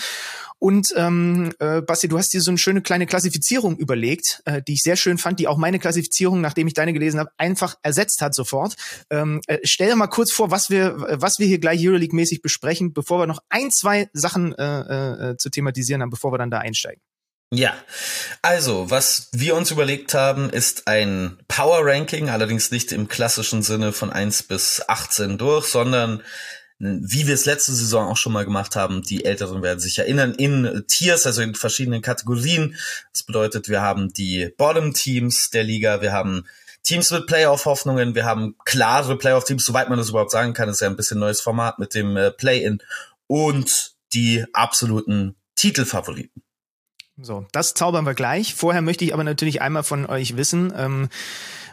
Und 0.59 0.93
ähm, 0.97 1.53
äh, 1.59 1.83
Basti, 1.83 2.09
du 2.09 2.19
hast 2.19 2.33
dir 2.33 2.41
so 2.41 2.51
eine 2.51 2.59
schöne 2.59 2.81
kleine 2.81 3.07
Klassifizierung 3.07 3.77
überlegt, 3.77 4.43
äh, 4.47 4.63
die 4.63 4.75
ich 4.75 4.81
sehr 4.81 4.97
schön 4.97 5.19
fand, 5.19 5.39
die 5.39 5.49
auch 5.49 5.59
meine 5.59 5.79
Klassifizierung, 5.79 6.41
nachdem 6.41 6.67
ich 6.67 6.75
deine 6.75 6.93
gelesen 6.93 7.21
habe, 7.21 7.31
einfach 7.37 7.77
ersetzt 7.83 8.23
hat 8.23 8.35
sofort. 8.35 8.75
Ähm, 9.11 9.41
äh, 9.47 9.59
stell 9.65 9.89
dir 9.89 9.97
mal 9.97 10.07
kurz 10.07 10.33
vor, 10.33 10.51
was 10.51 10.71
wir, 10.71 10.97
was 11.21 11.39
wir 11.39 11.47
hier 11.47 11.59
gleich 11.59 11.87
Euroleague-mäßig 11.87 12.41
besprechen, 12.41 12.93
bevor 12.93 13.21
wir 13.21 13.27
noch 13.27 13.41
ein, 13.49 13.71
zwei 13.71 14.09
Sachen 14.12 14.55
äh, 14.55 15.31
äh, 15.31 15.37
zu 15.37 15.51
thematisieren 15.51 16.03
haben, 16.03 16.11
bevor 16.11 16.33
wir 16.33 16.39
dann 16.39 16.51
da 16.51 16.59
einsteigen. 16.59 17.03
Ja, 17.53 17.75
also 18.43 18.91
was 18.91 19.29
wir 19.33 19.55
uns 19.55 19.71
überlegt 19.71 20.15
haben, 20.15 20.51
ist 20.51 20.89
ein 20.89 21.39
Power 21.47 21.79
Ranking, 21.83 22.29
allerdings 22.29 22.73
nicht 22.73 22.91
im 22.91 23.07
klassischen 23.07 23.63
Sinne 23.63 23.93
von 23.93 24.11
1 24.11 24.45
bis 24.45 24.83
18 24.89 25.39
durch, 25.39 25.67
sondern 25.67 26.23
wie 26.79 27.27
wir 27.27 27.35
es 27.35 27.47
letzte 27.47 27.73
Saison 27.73 28.09
auch 28.09 28.17
schon 28.17 28.33
mal 28.33 28.45
gemacht 28.45 28.77
haben, 28.77 29.01
die 29.03 29.25
Älteren 29.25 29.63
werden 29.63 29.81
sich 29.81 29.99
erinnern, 29.99 30.35
in 30.35 30.85
Tiers, 30.89 31.25
also 31.25 31.41
in 31.41 31.55
verschiedenen 31.55 32.03
Kategorien. 32.03 32.77
Das 33.13 33.23
bedeutet, 33.23 33.69
wir 33.69 33.81
haben 33.81 34.13
die 34.13 34.53
Bottom-Teams 34.59 35.51
der 35.51 35.63
Liga, 35.65 36.03
wir 36.03 36.13
haben 36.13 36.47
Teams 36.83 37.11
mit 37.13 37.27
Playoff-Hoffnungen, 37.27 38.15
wir 38.15 38.25
haben 38.27 38.57
klare 38.65 39.17
Playoff-Teams, 39.17 39.65
soweit 39.65 39.89
man 39.89 39.99
das 39.99 40.11
überhaupt 40.11 40.31
sagen 40.33 40.53
kann, 40.53 40.69
ist 40.69 40.81
ja 40.81 40.89
ein 40.89 40.97
bisschen 40.97 41.19
neues 41.19 41.41
Format 41.41 41.79
mit 41.79 41.95
dem 41.95 42.17
äh, 42.17 42.31
Play-In 42.31 42.83
und 43.27 43.93
die 44.13 44.45
absoluten 44.53 45.37
Titelfavoriten. 45.55 46.43
So, 47.19 47.47
das 47.53 47.73
zaubern 47.73 48.05
wir 48.05 48.13
gleich. 48.13 48.55
Vorher 48.55 48.83
möchte 48.83 49.05
ich 49.05 49.15
aber 49.15 49.25
natürlich 49.25 49.63
einmal 49.63 49.85
von 49.85 50.05
euch 50.05 50.37
wissen, 50.37 50.71
ähm, 50.77 51.09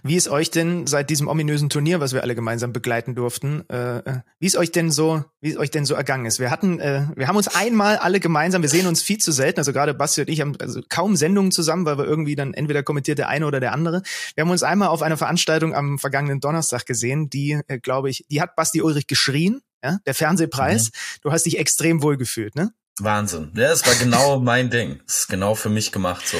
wie 0.01 0.16
es 0.16 0.30
euch 0.30 0.51
denn 0.51 0.88
seit 0.88 1.10
diesem 1.10 1.28
ominösen 1.28 1.69
Turnier, 1.69 2.00
was 2.00 2.13
wir 2.13 2.24
alle 2.24 2.34
gemeinsam 2.34 2.72
begleiten 2.72 3.13
durften, 3.13 3.68
äh, 3.69 3.98
äh, 3.98 4.19
wie 4.40 4.48
es 4.48 4.56
euch 4.56 4.72
denn 4.72 4.90
so, 4.90 5.25
wie 5.42 5.51
es 5.51 5.57
euch 5.57 5.69
denn 5.69 5.86
so 5.86 5.95
ergangen 5.95 6.25
ist. 6.25 6.40
Wir 6.40 6.50
hatten, 6.50 6.80
äh, 6.80 7.07
wir 7.16 7.28
haben 7.28 7.36
uns 7.36 7.50
einmal 7.50 7.98
alle 7.98 8.22
gemeinsam, 8.22 8.62
wir 8.62 8.69
sehen 8.69 8.88
uns 8.88 9.01
viel 9.01 9.18
zu 9.18 9.34
selten, 9.34 9.60
also 9.60 9.74
gerade 9.74 9.94
Basti 9.94 10.22
und 10.22 10.30
ich 10.30 10.40
haben 10.40 10.56
also 10.60 10.81
kaum 10.88 11.18
Sendungen 11.18 11.51
zusammen, 11.51 11.86
weil 11.86 11.98
wir 11.98 12.06
irgendwie 12.06 12.36
dann 12.36 12.54
entweder 12.54 12.81
kommentiert 12.81 13.18
der 13.18 13.28
eine 13.28 13.46
oder 13.46 13.60
der 13.60 13.74
andere. 13.74 14.01
Wir 14.36 14.44
haben 14.44 14.51
uns 14.51 14.63
einmal 14.63 14.88
auf 14.89 15.01
einer 15.01 15.18
Veranstaltung 15.18 15.75
am 15.75 16.00
vergangenen 16.00 16.39
Donnerstag 16.39 16.86
gesehen, 16.86 17.30
die, 17.30 17.60
äh, 17.68 17.80
glaube 17.80 18.10
ich, 18.10 18.25
die 18.30 18.42
hat 18.42 18.56
Basti 18.56 18.81
Ulrich 18.81 19.07
geschrien, 19.07 19.62
ja, 19.84 20.00
der 20.06 20.13
Fernsehpreis. 20.13 20.86
Mhm. 20.86 21.19
Du 21.24 21.31
hast 21.34 21.46
dich 21.46 21.60
extrem 21.60 22.01
wohl 22.01 22.16
gefühlt, 22.16 22.56
ne? 22.56 22.72
Wahnsinn. 23.00 23.51
Ja, 23.56 23.72
es 23.72 23.86
war 23.86 23.95
genau 23.95 24.40
mein 24.42 24.69
Ding. 24.69 25.01
Das 25.06 25.19
ist 25.19 25.28
genau 25.28 25.56
für 25.56 25.69
mich 25.69 25.92
gemacht 25.92 26.28
so. 26.28 26.38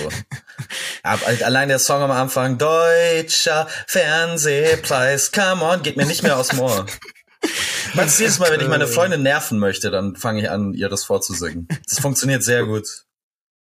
Allein 1.04 1.70
der 1.70 1.80
Song 1.80 2.02
am 2.02 2.12
Anfang, 2.12 2.58
Deutscher 2.58 3.68
Fernsehpreis, 3.88 5.32
come 5.32 5.64
on, 5.64 5.84
geht 5.84 5.98
mir 5.98 6.06
nicht 6.06 6.24
mehr 6.24 6.38
aus 6.38 6.50
dem 6.50 6.60
Ohr. 6.60 6.86
Meinst 7.96 8.20
jedes 8.20 8.40
Mal, 8.40 8.52
wenn 8.52 8.62
ich 8.62 8.68
meine 8.68 8.88
Freundin 8.88 9.22
nerven 9.22 9.60
möchte, 9.60 9.92
dann 9.92 10.16
fange 10.16 10.42
ich 10.42 10.50
an, 10.50 10.74
ihr 10.74 10.90
das 10.90 11.04
vorzusingen. 11.04 11.68
Das 11.88 12.00
funktioniert 12.00 12.44
sehr 12.44 12.66
gut. 12.66 13.06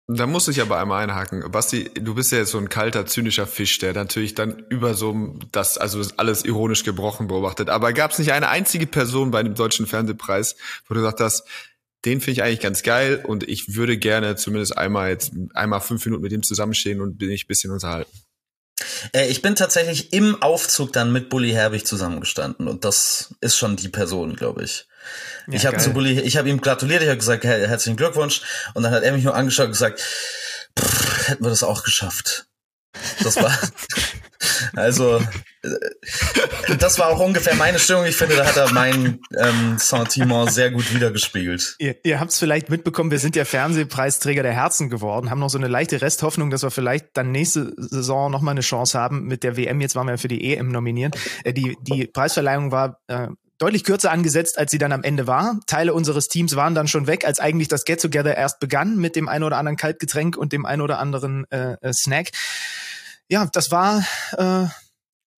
Da 0.08 0.26
muss 0.26 0.48
ich 0.48 0.60
aber 0.60 0.78
einmal 0.78 1.02
einhaken. 1.02 1.48
Basti, 1.50 1.90
du 1.94 2.14
bist 2.14 2.32
ja 2.32 2.38
jetzt 2.38 2.50
so 2.50 2.58
ein 2.58 2.68
kalter, 2.68 3.06
zynischer 3.06 3.46
Fisch, 3.46 3.78
der 3.78 3.92
natürlich 3.94 4.34
dann 4.34 4.64
über 4.68 4.94
so 4.94 5.36
das, 5.52 5.78
also 5.78 6.02
alles 6.16 6.44
ironisch 6.44 6.84
gebrochen 6.84 7.28
beobachtet. 7.28 7.68
Aber 7.68 7.92
gab 7.92 8.10
es 8.10 8.18
nicht 8.18 8.32
eine 8.32 8.48
einzige 8.48 8.86
Person 8.86 9.30
bei 9.30 9.42
dem 9.42 9.54
Deutschen 9.54 9.86
Fernsehpreis, 9.86 10.56
wo 10.86 10.94
du 10.94 11.00
gesagt 11.00 11.20
hast, 11.20 11.44
den 12.04 12.20
finde 12.20 12.32
ich 12.32 12.42
eigentlich 12.42 12.60
ganz 12.60 12.82
geil 12.82 13.22
und 13.24 13.48
ich 13.48 13.74
würde 13.74 13.96
gerne 13.96 14.36
zumindest 14.36 14.76
einmal 14.76 15.10
jetzt 15.10 15.32
einmal 15.54 15.80
fünf 15.80 16.04
Minuten 16.04 16.22
mit 16.22 16.32
ihm 16.32 16.42
zusammenstehen 16.42 17.00
und 17.00 17.18
bin 17.18 17.30
ich 17.30 17.44
ein 17.44 17.48
bisschen 17.48 17.70
unterhalten. 17.70 18.10
Äh, 19.12 19.28
ich 19.28 19.42
bin 19.42 19.54
tatsächlich 19.54 20.12
im 20.12 20.40
Aufzug 20.42 20.92
dann 20.92 21.12
mit 21.12 21.28
Bully 21.28 21.52
Herbig 21.52 21.86
zusammengestanden 21.86 22.68
und 22.68 22.84
das 22.84 23.34
ist 23.40 23.56
schon 23.56 23.76
die 23.76 23.88
Person, 23.88 24.34
glaube 24.34 24.64
ich. 24.64 24.86
Ja, 25.46 25.54
ich 25.54 25.66
habe 25.66 25.78
zu 25.78 25.92
Bully, 25.92 26.20
ich 26.20 26.36
habe 26.36 26.48
ihm 26.48 26.60
gratuliert, 26.60 27.02
ich 27.02 27.08
habe 27.08 27.18
gesagt, 27.18 27.44
her 27.44 27.68
herzlichen 27.68 27.96
Glückwunsch 27.96 28.42
und 28.74 28.82
dann 28.82 28.92
hat 28.92 29.02
er 29.02 29.12
mich 29.12 29.24
nur 29.24 29.34
angeschaut 29.34 29.66
und 29.66 29.72
gesagt, 29.72 30.02
hätten 31.26 31.44
wir 31.44 31.50
das 31.50 31.62
auch 31.62 31.84
geschafft. 31.84 32.46
Das 33.22 33.36
war 33.36 33.56
Also, 34.74 35.20
äh, 35.62 36.76
das 36.78 36.98
war 36.98 37.08
auch 37.08 37.20
ungefähr 37.20 37.54
meine 37.54 37.78
Stimmung. 37.78 38.04
Ich 38.06 38.16
finde, 38.16 38.36
da 38.36 38.46
hat 38.46 38.56
er 38.56 38.72
mein 38.72 39.20
ähm, 39.38 39.76
Sentiment 39.78 40.52
sehr 40.52 40.70
gut 40.70 40.92
wiedergespiegelt. 40.92 41.76
Ihr, 41.78 41.96
ihr 42.04 42.20
habt 42.20 42.32
es 42.32 42.38
vielleicht 42.38 42.70
mitbekommen, 42.70 43.10
wir 43.10 43.18
sind 43.18 43.36
ja 43.36 43.44
Fernsehpreisträger 43.44 44.42
der 44.42 44.52
Herzen 44.52 44.90
geworden, 44.90 45.30
haben 45.30 45.40
noch 45.40 45.50
so 45.50 45.58
eine 45.58 45.68
leichte 45.68 46.00
Resthoffnung, 46.00 46.50
dass 46.50 46.62
wir 46.62 46.70
vielleicht 46.70 47.08
dann 47.14 47.30
nächste 47.30 47.72
Saison 47.76 48.30
nochmal 48.30 48.52
eine 48.52 48.60
Chance 48.60 48.98
haben 48.98 49.24
mit 49.26 49.42
der 49.42 49.56
WM. 49.56 49.80
Jetzt 49.80 49.94
waren 49.94 50.06
wir 50.06 50.12
ja 50.12 50.18
für 50.18 50.28
die 50.28 50.54
EM 50.54 50.68
nominiert. 50.68 51.16
Äh, 51.44 51.52
die, 51.52 51.76
die 51.82 52.06
Preisverleihung 52.06 52.72
war 52.72 53.00
äh, 53.06 53.28
deutlich 53.58 53.84
kürzer 53.84 54.10
angesetzt, 54.10 54.58
als 54.58 54.72
sie 54.72 54.78
dann 54.78 54.90
am 54.90 55.04
Ende 55.04 55.28
war. 55.28 55.60
Teile 55.68 55.94
unseres 55.94 56.26
Teams 56.26 56.56
waren 56.56 56.74
dann 56.74 56.88
schon 56.88 57.06
weg, 57.06 57.24
als 57.24 57.38
eigentlich 57.38 57.68
das 57.68 57.84
Get-Together 57.84 58.36
erst 58.36 58.58
begann 58.58 58.96
mit 58.96 59.14
dem 59.14 59.28
ein 59.28 59.44
oder 59.44 59.56
anderen 59.56 59.76
Kaltgetränk 59.76 60.36
und 60.36 60.52
dem 60.52 60.66
ein 60.66 60.80
oder 60.80 60.98
anderen 60.98 61.48
äh, 61.50 61.76
äh 61.80 61.92
Snack 61.92 62.30
ja, 63.28 63.48
das 63.52 63.70
war 63.70 64.04
äh, 64.36 64.66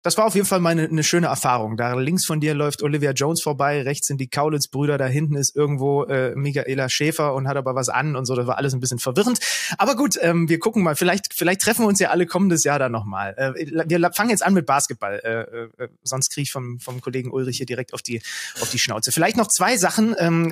das 0.04 0.18
war 0.18 0.26
auf 0.26 0.36
jeden 0.36 0.46
Fall 0.46 0.60
mal 0.60 0.72
eine, 0.72 0.84
eine 0.84 1.04
schöne 1.04 1.28
Erfahrung. 1.28 1.78
Da 1.78 1.94
links 1.94 2.26
von 2.26 2.42
dir 2.42 2.54
läuft 2.54 2.84
Olivia 2.84 3.12
Jones 3.12 3.42
vorbei, 3.42 3.82
rechts 3.84 4.08
sind 4.08 4.20
die 4.20 4.28
Kaulitz-Brüder, 4.28 4.98
da 4.98 5.06
hinten 5.06 5.38
ist 5.38 5.56
irgendwo 5.56 6.04
äh, 6.04 6.36
Michaela 6.36 6.90
Schäfer 6.90 7.34
und 7.34 7.48
hat 7.48 7.56
aber 7.56 7.74
was 7.74 7.88
an 7.88 8.18
und 8.18 8.26
so. 8.26 8.36
Das 8.36 8.46
war 8.46 8.58
alles 8.58 8.74
ein 8.74 8.82
bisschen 8.82 9.00
verwirrend. 9.00 9.40
Aber 9.78 9.96
gut, 9.96 10.18
ähm, 10.22 10.50
wir 10.50 10.60
gucken 10.60 10.84
mal. 10.84 10.98
Vielleicht, 10.98 11.34
vielleicht 11.34 11.62
treffen 11.62 11.84
wir 11.84 11.88
uns 11.88 12.02
ja 12.02 12.10
alle 12.10 12.26
kommendes 12.26 12.66
Jahr 12.66 12.80
dann 12.80 12.92
nochmal. 12.92 13.34
Äh, 13.38 13.88
wir 13.88 14.12
fangen 14.14 14.30
jetzt 14.30 14.44
an 14.44 14.54
mit 14.54 14.66
Basketball. 14.66 15.22
Äh, 15.24 15.84
äh, 15.84 15.88
sonst 16.04 16.32
kriege 16.32 16.44
ich 16.44 16.52
vom, 16.52 16.82
vom 16.82 17.00
Kollegen 17.00 17.32
Ulrich 17.32 17.56
hier 17.56 17.66
direkt 17.66 17.94
auf 17.94 18.02
die, 18.02 18.22
auf 18.60 18.70
die 18.70 18.80
Schnauze. 18.80 19.14
Vielleicht 19.14 19.38
noch 19.38 19.48
zwei 19.48 19.78
Sachen, 19.78 20.16
ähm, 20.20 20.52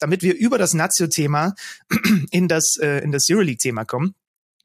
damit 0.00 0.22
wir 0.22 0.36
über 0.36 0.58
das 0.58 0.74
Nazio-Thema 0.74 1.54
in 2.32 2.48
das, 2.48 2.76
äh, 2.82 2.98
in 2.98 3.12
das 3.12 3.26
Euroleague-Thema 3.30 3.84
kommen 3.84 4.16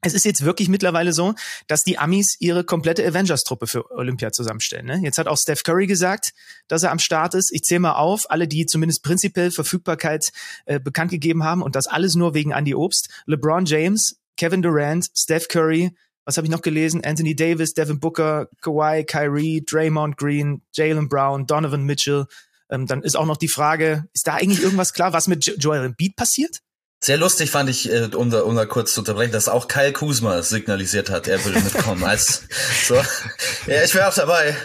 es 0.04 0.14
ist 0.14 0.24
jetzt 0.24 0.44
wirklich 0.44 0.68
mittlerweile 0.68 1.12
so, 1.12 1.34
dass 1.66 1.82
die 1.82 1.98
Amis 1.98 2.36
ihre 2.38 2.64
komplette 2.64 3.06
Avengers-Truppe 3.06 3.66
für 3.66 3.90
Olympia 3.90 4.32
zusammenstellen. 4.32 4.86
Ne? 4.86 5.00
Jetzt 5.02 5.18
hat 5.18 5.26
auch 5.26 5.38
Steph 5.38 5.62
Curry 5.62 5.86
gesagt, 5.86 6.32
dass 6.68 6.82
er 6.82 6.90
am 6.90 6.98
Start 6.98 7.34
ist. 7.34 7.52
Ich 7.52 7.62
zähle 7.62 7.80
mal 7.80 7.94
auf, 7.94 8.30
alle, 8.30 8.46
die 8.46 8.66
zumindest 8.66 9.02
prinzipiell 9.02 9.50
Verfügbarkeit 9.50 10.30
äh, 10.66 10.78
bekannt 10.78 11.10
gegeben 11.10 11.44
haben 11.44 11.62
und 11.62 11.74
das 11.74 11.86
alles 11.86 12.14
nur 12.14 12.34
wegen 12.34 12.52
Andy 12.52 12.74
Obst. 12.74 13.08
LeBron 13.26 13.64
James, 13.64 14.20
Kevin 14.36 14.62
Durant, 14.62 15.06
Steph 15.14 15.48
Curry, 15.48 15.92
was 16.24 16.36
habe 16.36 16.46
ich 16.46 16.50
noch 16.50 16.62
gelesen? 16.62 17.04
Anthony 17.04 17.36
Davis, 17.36 17.74
Devin 17.74 18.00
Booker, 18.00 18.48
Kawhi, 18.62 19.04
Kyrie, 19.04 19.64
Draymond 19.64 20.16
Green, 20.16 20.62
Jalen 20.72 21.08
Brown, 21.08 21.46
Donovan 21.46 21.84
Mitchell. 21.84 22.26
Ähm, 22.70 22.86
dann 22.86 23.02
ist 23.02 23.16
auch 23.16 23.26
noch 23.26 23.36
die 23.36 23.48
Frage, 23.48 24.06
ist 24.14 24.26
da 24.26 24.34
eigentlich 24.34 24.62
irgendwas 24.62 24.94
klar, 24.94 25.12
was 25.12 25.28
mit 25.28 25.46
jo 25.46 25.54
Joel 25.58 25.84
Embiid 25.84 26.16
passiert? 26.16 26.60
Sehr 27.04 27.18
lustig 27.18 27.50
fand 27.50 27.68
ich, 27.68 27.92
äh, 27.92 28.08
um, 28.14 28.30
da, 28.30 28.40
um 28.44 28.56
da 28.56 28.64
kurz 28.64 28.94
zu 28.94 29.02
unterbrechen, 29.02 29.30
dass 29.32 29.46
auch 29.46 29.68
Kyle 29.68 29.92
Kuzma 29.92 30.40
signalisiert 30.40 31.10
hat, 31.10 31.28
er 31.28 31.44
würde 31.44 31.60
mitkommen. 31.60 32.02
als 32.04 32.44
so, 32.82 32.94
ja, 32.94 33.84
ich 33.84 33.94
wäre 33.94 34.08
auch 34.08 34.14
dabei. 34.14 34.56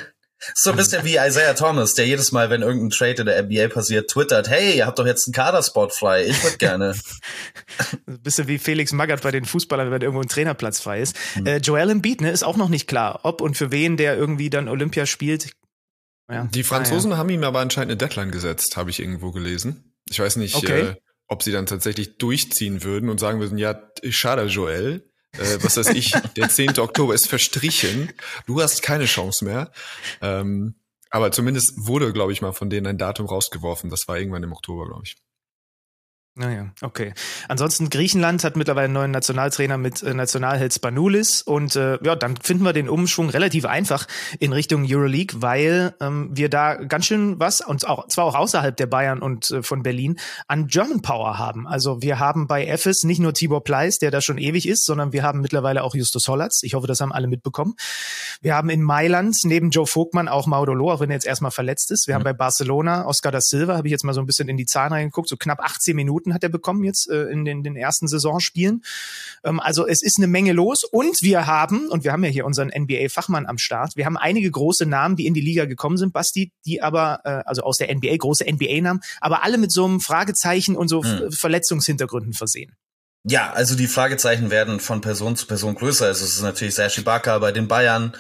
So 0.55 0.69
ein 0.69 0.77
bisschen 0.77 1.03
wie 1.03 1.17
Isaiah 1.17 1.53
Thomas, 1.53 1.96
der 1.96 2.08
jedes 2.08 2.31
Mal, 2.31 2.50
wenn 2.50 2.62
irgendein 2.62 2.91
Trade 2.91 3.15
in 3.19 3.25
der 3.25 3.43
NBA 3.43 3.67
passiert, 3.67 4.10
twittert, 4.10 4.48
hey, 4.48 4.77
ihr 4.77 4.86
habt 4.86 4.98
doch 4.98 5.05
jetzt 5.05 5.27
einen 5.27 5.34
Kaderspot 5.34 5.93
frei, 5.93 6.27
ich 6.27 6.41
würde 6.41 6.55
gerne. 6.55 6.96
ein 8.08 8.22
bisschen 8.22 8.48
wie 8.48 8.58
Felix 8.58 8.93
Magath 8.93 9.22
bei 9.22 9.31
den 9.31 9.43
Fußballern, 9.43 9.91
wenn 9.91 10.01
irgendwo 10.01 10.22
ein 10.22 10.29
Trainerplatz 10.29 10.79
frei 10.79 11.01
ist. 11.01 11.17
Mhm. 11.36 11.46
Äh, 11.46 11.58
Joel 11.58 11.89
Embiid, 11.89 12.22
ne, 12.22 12.31
ist 12.31 12.43
auch 12.43 12.55
noch 12.55 12.69
nicht 12.69 12.88
klar, 12.88 13.19
ob 13.24 13.41
und 13.41 13.58
für 13.58 13.74
wen 13.74 13.98
der 13.98 14.15
irgendwie 14.15 14.50
dann 14.50 14.69
Olympia 14.69 15.05
spielt. 15.05 15.50
Ja. 16.31 16.46
Die 16.46 16.63
Franzosen 16.63 17.12
ah, 17.12 17.15
ja. 17.15 17.19
haben 17.19 17.29
ihm 17.31 17.43
aber 17.43 17.60
anscheinend 17.60 17.91
eine 17.91 17.98
Deadline 17.98 18.31
gesetzt, 18.31 18.77
habe 18.77 18.91
ich 18.91 19.01
irgendwo 19.01 19.31
gelesen. 19.31 19.93
Ich 20.10 20.22
weiß 20.22 20.38
nicht, 20.38 20.55
okay. 20.55 20.81
äh, 20.81 20.96
ob 21.29 21.43
sie 21.43 21.51
dann 21.51 21.67
tatsächlich 21.67 22.17
durchziehen 22.17 22.83
würden 22.83 23.09
und 23.09 23.19
sagen 23.19 23.39
würden, 23.39 23.57
ja, 23.57 23.79
schade, 24.09 24.43
Joel, 24.45 25.09
äh, 25.33 25.57
was 25.62 25.77
weiß 25.77 25.89
ich, 25.89 26.12
der 26.36 26.50
10. 26.50 26.79
Oktober 26.79 27.13
ist 27.13 27.27
verstrichen, 27.27 28.12
du 28.48 28.62
hast 28.62 28.81
keine 28.81 29.05
Chance 29.05 29.45
mehr. 29.45 29.71
Ähm, 30.21 30.75
aber 31.12 31.31
zumindest 31.31 31.74
wurde, 31.77 32.12
glaube 32.13 32.33
ich, 32.33 32.41
mal 32.41 32.51
von 32.51 32.69
denen 32.69 32.88
ein 32.88 32.98
Datum 32.98 33.25
rausgeworfen. 33.25 33.89
Das 33.89 34.07
war 34.07 34.17
irgendwann 34.17 34.43
im 34.43 34.53
Oktober, 34.53 34.86
glaube 34.86 35.03
ich. 35.05 35.15
Naja, 36.39 36.67
okay. 36.81 37.13
Ansonsten 37.50 37.89
Griechenland 37.89 38.46
hat 38.46 38.55
mittlerweile 38.55 38.86
einen 38.86 38.93
neuen 38.93 39.12
Nationaltrainer 39.12 39.77
mit 39.77 40.01
äh, 40.03 40.13
Nationalheld 40.13 40.74
Spanoulis 40.74 41.41
und 41.41 41.75
äh, 41.75 42.00
ja, 42.01 42.15
dann 42.15 42.38
finden 42.38 42.63
wir 42.63 42.72
den 42.72 42.88
Umschwung 42.88 43.29
relativ 43.29 43.65
einfach 43.65 44.08
in 44.39 44.53
Richtung 44.53 44.86
Euroleague, 44.88 45.41
weil 45.41 45.93
ähm, 46.00 46.29
wir 46.31 46.48
da 46.48 46.75
ganz 46.75 47.08
schön 47.08 47.41
was 47.41 47.60
und 47.60 47.86
auch 47.86 48.08
zwar 48.08 48.24
auch 48.24 48.36
außerhalb 48.36 48.77
der 48.77 48.88
Bayern 48.88 49.22
und 49.22 49.51
äh, 49.51 49.63
von 49.63 49.84
Berlin 49.84 50.17
an 50.48 50.67
German 50.67 51.01
Power 51.01 51.38
haben. 51.38 51.67
Also 51.67 52.01
wir 52.01 52.19
haben 52.19 52.48
bei 52.48 52.65
EFES 52.65 53.03
nicht 53.03 53.19
nur 53.19 53.34
Tibor 53.34 53.65
Pleiss, 53.65 54.00
der 54.00 54.10
da 54.10 54.22
schon 54.22 54.38
ewig 54.38 54.65
ist, 54.65 54.86
sondern 54.86 55.12
wir 55.12 55.24
haben 55.24 55.41
mittlerweile 55.41 55.84
auch 55.84 55.93
Justus 55.93 56.29
Hollatz. 56.29 56.63
Ich 56.63 56.74
hoffe, 56.74 56.88
das 56.88 57.01
haben 57.01 57.12
alle 57.12 57.27
mitbekommen. 57.27 57.75
Wir 58.41 58.55
haben 58.55 58.69
in 58.69 58.81
Mailand 58.81 59.36
neben 59.43 59.72
Joe 59.72 59.86
Vogtmann 59.86 60.29
auch 60.29 60.48
Maudolo, 60.48 60.89
auch 60.89 61.01
wenn 61.01 61.10
er 61.10 61.15
jetzt 61.15 61.27
erstmal 61.27 61.51
verletzt 61.51 61.91
ist. 61.91 62.08
Wir 62.08 62.13
mhm. 62.13 62.19
haben 62.19 62.24
bei 62.24 62.34
Barcelona 62.34 63.05
Oscar 63.08 63.34
da 63.34 63.41
Silva, 63.41 63.75
habe 63.75 63.89
ich 63.89 63.91
jetzt 63.91 64.05
mal 64.05 64.13
so 64.13 64.22
ein 64.22 64.25
bisschen 64.25 64.48
in 64.48 64.55
die 64.55 64.65
Zahlen 64.65 64.93
reingeguckt, 64.93 65.27
so 65.27 65.36
knapp 65.36 65.60
18 65.60 65.98
Minuten 65.98 66.28
Minuten 66.29 66.33
hat 66.33 66.43
er 66.43 66.50
bekommen 66.50 66.83
jetzt 66.83 67.09
äh, 67.09 67.24
in 67.25 67.45
den, 67.45 67.63
den 67.63 67.75
ersten 67.75 68.07
Saisonspielen. 68.07 68.83
Ähm, 69.43 69.59
also 69.59 69.88
es 69.88 70.01
ist 70.01 70.17
eine 70.17 70.27
Menge 70.27 70.53
los 70.53 70.83
und 70.83 71.21
wir 71.21 71.48
haben, 71.48 71.89
und 71.89 72.03
wir 72.03 72.12
haben 72.12 72.24
ja 72.24 72.29
hier 72.29 72.45
unseren 72.45 72.69
NBA-Fachmann 72.69 73.45
am 73.45 73.57
Start, 73.57 73.95
wir 73.95 74.05
haben 74.05 74.17
einige 74.17 74.50
große 74.50 74.86
Namen, 74.86 75.15
die 75.15 75.25
in 75.25 75.33
die 75.33 75.41
Liga 75.41 75.65
gekommen 75.65 75.98
sind, 75.98 76.13
Basti, 76.13 76.51
die 76.65 76.81
aber, 76.81 77.21
äh, 77.24 77.43
also 77.45 77.63
aus 77.63 77.77
der 77.77 77.93
NBA, 77.93 78.17
große 78.17 78.45
NBA-Namen, 78.45 79.01
aber 79.21 79.43
alle 79.43 79.57
mit 79.57 79.71
so 79.71 79.86
einem 79.86 80.00
Fragezeichen 80.00 80.75
und 80.75 80.88
so 80.88 81.03
hm. 81.03 81.31
Verletzungshintergründen 81.31 82.33
versehen. 82.33 82.75
Ja, 83.25 83.51
also 83.51 83.75
die 83.75 83.88
Fragezeichen 83.88 84.50
werden 84.50 84.79
von 84.79 85.01
Person 85.01 85.36
zu 85.36 85.45
Person 85.45 85.75
größer. 85.75 86.05
Also 86.05 86.24
es 86.24 86.38
ist 86.38 86.41
natürlich 86.41 86.75
Serge 86.75 87.01
Ibaka 87.01 87.38
bei 87.39 87.51
den 87.51 87.67
Bayern. 87.67 88.15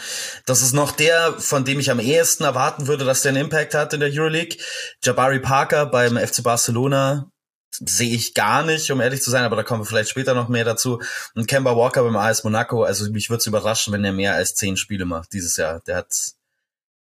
Das 0.45 0.61
ist 0.61 0.73
noch 0.73 0.91
der, 0.91 1.35
von 1.39 1.63
dem 1.63 1.79
ich 1.79 1.89
am 1.89 1.99
ehesten 2.01 2.43
erwarten 2.43 2.87
würde, 2.87 3.05
dass 3.05 3.21
der 3.21 3.29
einen 3.29 3.45
Impact 3.45 3.73
hat 3.75 3.93
in 3.93 4.01
der 4.01 4.11
Euroleague. 4.11 4.57
Jabari 5.01 5.39
Parker 5.39 5.85
beim 5.85 6.17
FC 6.17 6.43
Barcelona 6.43 7.31
sehe 7.71 8.15
ich 8.15 8.33
gar 8.33 8.63
nicht, 8.63 8.91
um 8.91 8.99
ehrlich 9.01 9.21
zu 9.21 9.31
sein, 9.31 9.43
aber 9.43 9.55
da 9.55 9.63
kommen 9.63 9.81
wir 9.81 9.85
vielleicht 9.85 10.09
später 10.09 10.33
noch 10.33 10.49
mehr 10.49 10.65
dazu. 10.65 11.01
Und 11.35 11.47
Kemba 11.47 11.75
Walker 11.75 12.03
beim 12.03 12.15
AS 12.15 12.43
Monaco, 12.43 12.83
also 12.83 13.09
mich 13.11 13.29
würde 13.29 13.39
es 13.39 13.47
überraschen, 13.47 13.93
wenn 13.93 14.03
er 14.03 14.13
mehr 14.13 14.35
als 14.35 14.55
zehn 14.55 14.77
Spiele 14.77 15.05
macht 15.05 15.33
dieses 15.33 15.55
Jahr. 15.57 15.81
Der 15.81 15.97
hat 15.97 16.13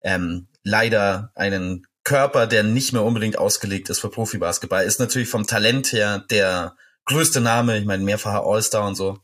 ähm, 0.03 0.49
leider 0.63 1.31
einen 1.35 1.87
Körper, 2.05 2.47
der 2.47 2.63
nicht 2.63 2.93
mehr 2.93 3.03
unbedingt 3.03 3.39
ausgelegt 3.39 3.91
ist 3.91 4.01
für 4.01 4.11
Profibasketball. 4.11 4.85
Ist 4.85 5.01
natürlich 5.01 5.29
vom 5.29 5.47
Talent 5.47 5.93
her 5.93 6.25
der 6.31 6.77
größte 7.07 7.41
Name, 7.41 7.79
ich 7.79 7.85
meine 7.85 8.05
mehrfacher 8.05 8.45
All-Star 8.45 8.87
und 8.87 8.95
so. 8.95 9.19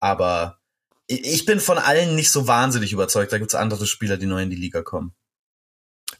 Aber 0.00 0.58
ich 1.06 1.46
bin 1.46 1.58
von 1.58 1.78
allen 1.78 2.14
nicht 2.14 2.30
so 2.30 2.46
wahnsinnig 2.46 2.92
überzeugt. 2.92 3.32
Da 3.32 3.38
gibt's 3.38 3.54
andere 3.54 3.86
Spieler, 3.86 4.18
die 4.18 4.26
neu 4.26 4.42
in 4.42 4.50
die 4.50 4.56
Liga 4.56 4.82
kommen. 4.82 5.14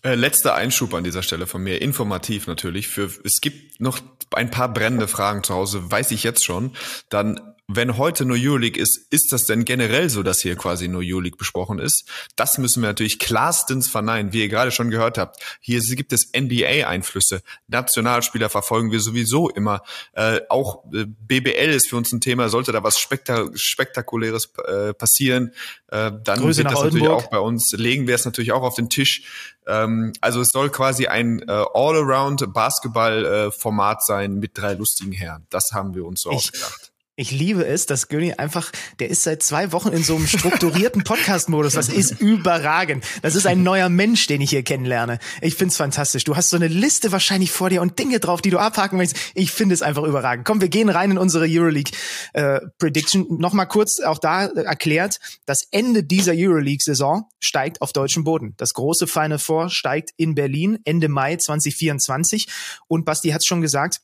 Äh, 0.03 0.15
letzter 0.15 0.55
Einschub 0.55 0.95
an 0.95 1.05
dieser 1.05 1.23
Stelle 1.23 1.47
von 1.47 1.63
mir, 1.63 1.83
informativ 1.83 2.47
natürlich. 2.47 2.89
Für 2.89 3.11
es 3.25 3.41
gibt 3.41 3.81
noch 3.81 3.99
ein 4.33 4.51
paar 4.51 4.73
brennende 4.73 5.09
Fragen 5.09 5.43
zu 5.43 5.55
Hause, 5.55 5.91
weiß 5.91 6.13
ich 6.13 6.23
jetzt 6.23 6.45
schon. 6.45 6.77
Dann 7.09 7.55
wenn 7.71 7.99
heute 7.99 8.25
nur 8.25 8.39
Euroleague 8.41 8.81
ist, 8.81 9.07
ist 9.11 9.31
das 9.31 9.45
denn 9.45 9.67
generell 9.67 10.09
so, 10.09 10.23
dass 10.23 10.41
hier 10.41 10.57
quasi 10.57 10.89
nur 10.89 11.03
Euroleague 11.05 11.37
besprochen 11.37 11.79
ist? 11.79 12.09
Das 12.35 12.57
müssen 12.57 12.83
wir 12.83 12.89
natürlich 12.89 13.19
klarstens 13.19 13.89
verneinen, 13.89 14.33
wie 14.33 14.41
ihr 14.41 14.49
gerade 14.49 14.71
schon 14.71 14.91
gehört 14.91 15.19
habt. 15.19 15.37
Hier 15.61 15.81
gibt 15.81 16.15
es 16.15 16.31
NBA-Einflüsse. 16.35 17.43
Nationalspieler 17.67 18.49
verfolgen 18.49 18.91
wir 18.91 19.01
sowieso 19.01 19.51
immer. 19.51 19.83
Äh, 20.15 20.41
auch 20.49 20.85
äh, 20.95 21.05
BBL 21.05 21.75
ist 21.75 21.91
für 21.91 21.97
uns 21.97 22.11
ein 22.11 22.23
Thema. 22.23 22.49
Sollte 22.49 22.73
da 22.73 22.83
was 22.83 22.99
Spektak 22.99 23.51
Spektakuläres 23.55 24.51
äh, 24.67 24.95
passieren, 24.95 25.53
äh, 25.89 26.11
dann 26.25 26.41
Grüße 26.41 26.65
wird 26.65 26.73
das 26.73 26.79
Oldenburg. 26.79 27.03
natürlich 27.03 27.27
auch 27.27 27.31
bei 27.31 27.39
uns. 27.39 27.73
Legen 27.73 28.07
wir 28.07 28.15
es 28.15 28.25
natürlich 28.25 28.53
auch 28.53 28.63
auf 28.63 28.77
den 28.77 28.89
Tisch. 28.89 29.25
Ähm, 29.67 30.15
also 30.23 30.41
es 30.41 30.49
soll 30.49 30.71
quasi 30.71 31.07
ein 31.07 31.41
äh, 31.41 31.53
All-Around 31.75 32.51
Basketball-Format 32.55 33.99
äh, 33.99 34.05
sein 34.07 34.35
mit 34.37 34.57
drei 34.57 34.73
lustigen 34.73 35.13
Herren. 35.13 35.47
Das 35.51 35.73
haben 35.73 35.95
wir 35.95 36.07
uns 36.07 36.23
so 36.23 36.31
ausgedacht. 36.31 36.88
Ich 37.21 37.33
liebe 37.33 37.67
es, 37.67 37.85
dass 37.87 38.07
Göni 38.07 38.35
einfach, 38.35 38.71
der 39.01 39.11
ist 39.11 39.25
seit 39.25 39.43
zwei 39.43 39.73
Wochen 39.73 39.89
in 39.89 40.05
so 40.05 40.15
einem 40.15 40.29
strukturierten 40.29 41.03
Podcast-Modus. 41.03 41.73
Das 41.73 41.89
ist 41.89 42.21
überragend. 42.21 43.05
Das 43.23 43.35
ist 43.35 43.45
ein 43.45 43.65
neuer 43.65 43.89
Mensch, 43.89 44.29
den 44.29 44.41
ich 44.41 44.51
hier 44.51 44.63
kennenlerne. 44.63 45.19
Ich 45.41 45.57
find's 45.57 45.77
fantastisch. 45.77 46.23
Du 46.23 46.37
hast 46.37 46.49
so 46.49 46.55
eine 46.55 46.69
Liste 46.69 47.11
wahrscheinlich 47.11 47.51
vor 47.51 47.71
dir 47.71 47.83
und 47.83 47.99
Dinge 47.99 48.21
drauf, 48.21 48.41
die 48.41 48.51
du 48.51 48.59
abhaken 48.59 49.01
willst. 49.01 49.17
Ich 49.35 49.51
finde 49.51 49.75
es 49.75 49.83
einfach 49.83 50.05
überragend. 50.05 50.47
Komm, 50.47 50.61
wir 50.61 50.69
gehen 50.69 50.89
rein 50.89 51.11
in 51.11 51.19
unsere 51.19 51.47
Euroleague 51.49 51.91
äh, 52.35 52.61
Prediction. 52.79 53.27
Nochmal 53.31 53.67
kurz 53.67 53.99
auch 53.99 54.19
da 54.19 54.47
erklärt, 54.47 55.19
das 55.45 55.67
Ende 55.73 56.05
dieser 56.05 56.35
Euroleague-Saison 56.37 57.25
steigt 57.41 57.83
auf 57.83 57.93
deutschem 57.93 58.23
Boden. 58.23 58.55
Das 58.59 58.75
große 58.75 59.09
Final 59.09 59.41
Four 59.41 59.71
steigt 59.71 60.11
in 60.19 60.37
Berlin 60.37 60.79
Ende 60.85 61.09
Mai 61.09 61.35
2024. 61.35 62.47
Und 62.87 63.05
Basti 63.05 63.31
hat's 63.31 63.47
schon 63.47 63.61
gesagt, 63.61 64.03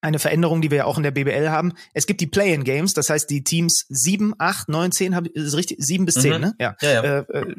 eine 0.00 0.18
Veränderung, 0.18 0.60
die 0.60 0.70
wir 0.70 0.78
ja 0.78 0.84
auch 0.84 0.96
in 0.96 1.02
der 1.02 1.10
BBL 1.10 1.48
haben. 1.48 1.72
Es 1.92 2.06
gibt 2.06 2.20
die 2.20 2.26
Play-in-Games, 2.26 2.94
das 2.94 3.10
heißt 3.10 3.28
die 3.30 3.42
Teams 3.42 3.84
sieben, 3.88 4.32
acht, 4.38 4.68
neun, 4.68 4.92
zehn, 4.92 5.16
hab, 5.16 5.26
ist 5.26 5.56
richtig, 5.56 5.78
sieben 5.80 6.06
bis 6.06 6.14
zehn, 6.14 6.34
mhm. 6.34 6.40
ne? 6.40 6.54
Ja. 6.60 6.76
ja, 6.80 6.90
ja. 6.90 7.02
Äh, 7.02 7.24
äh, 7.32 7.54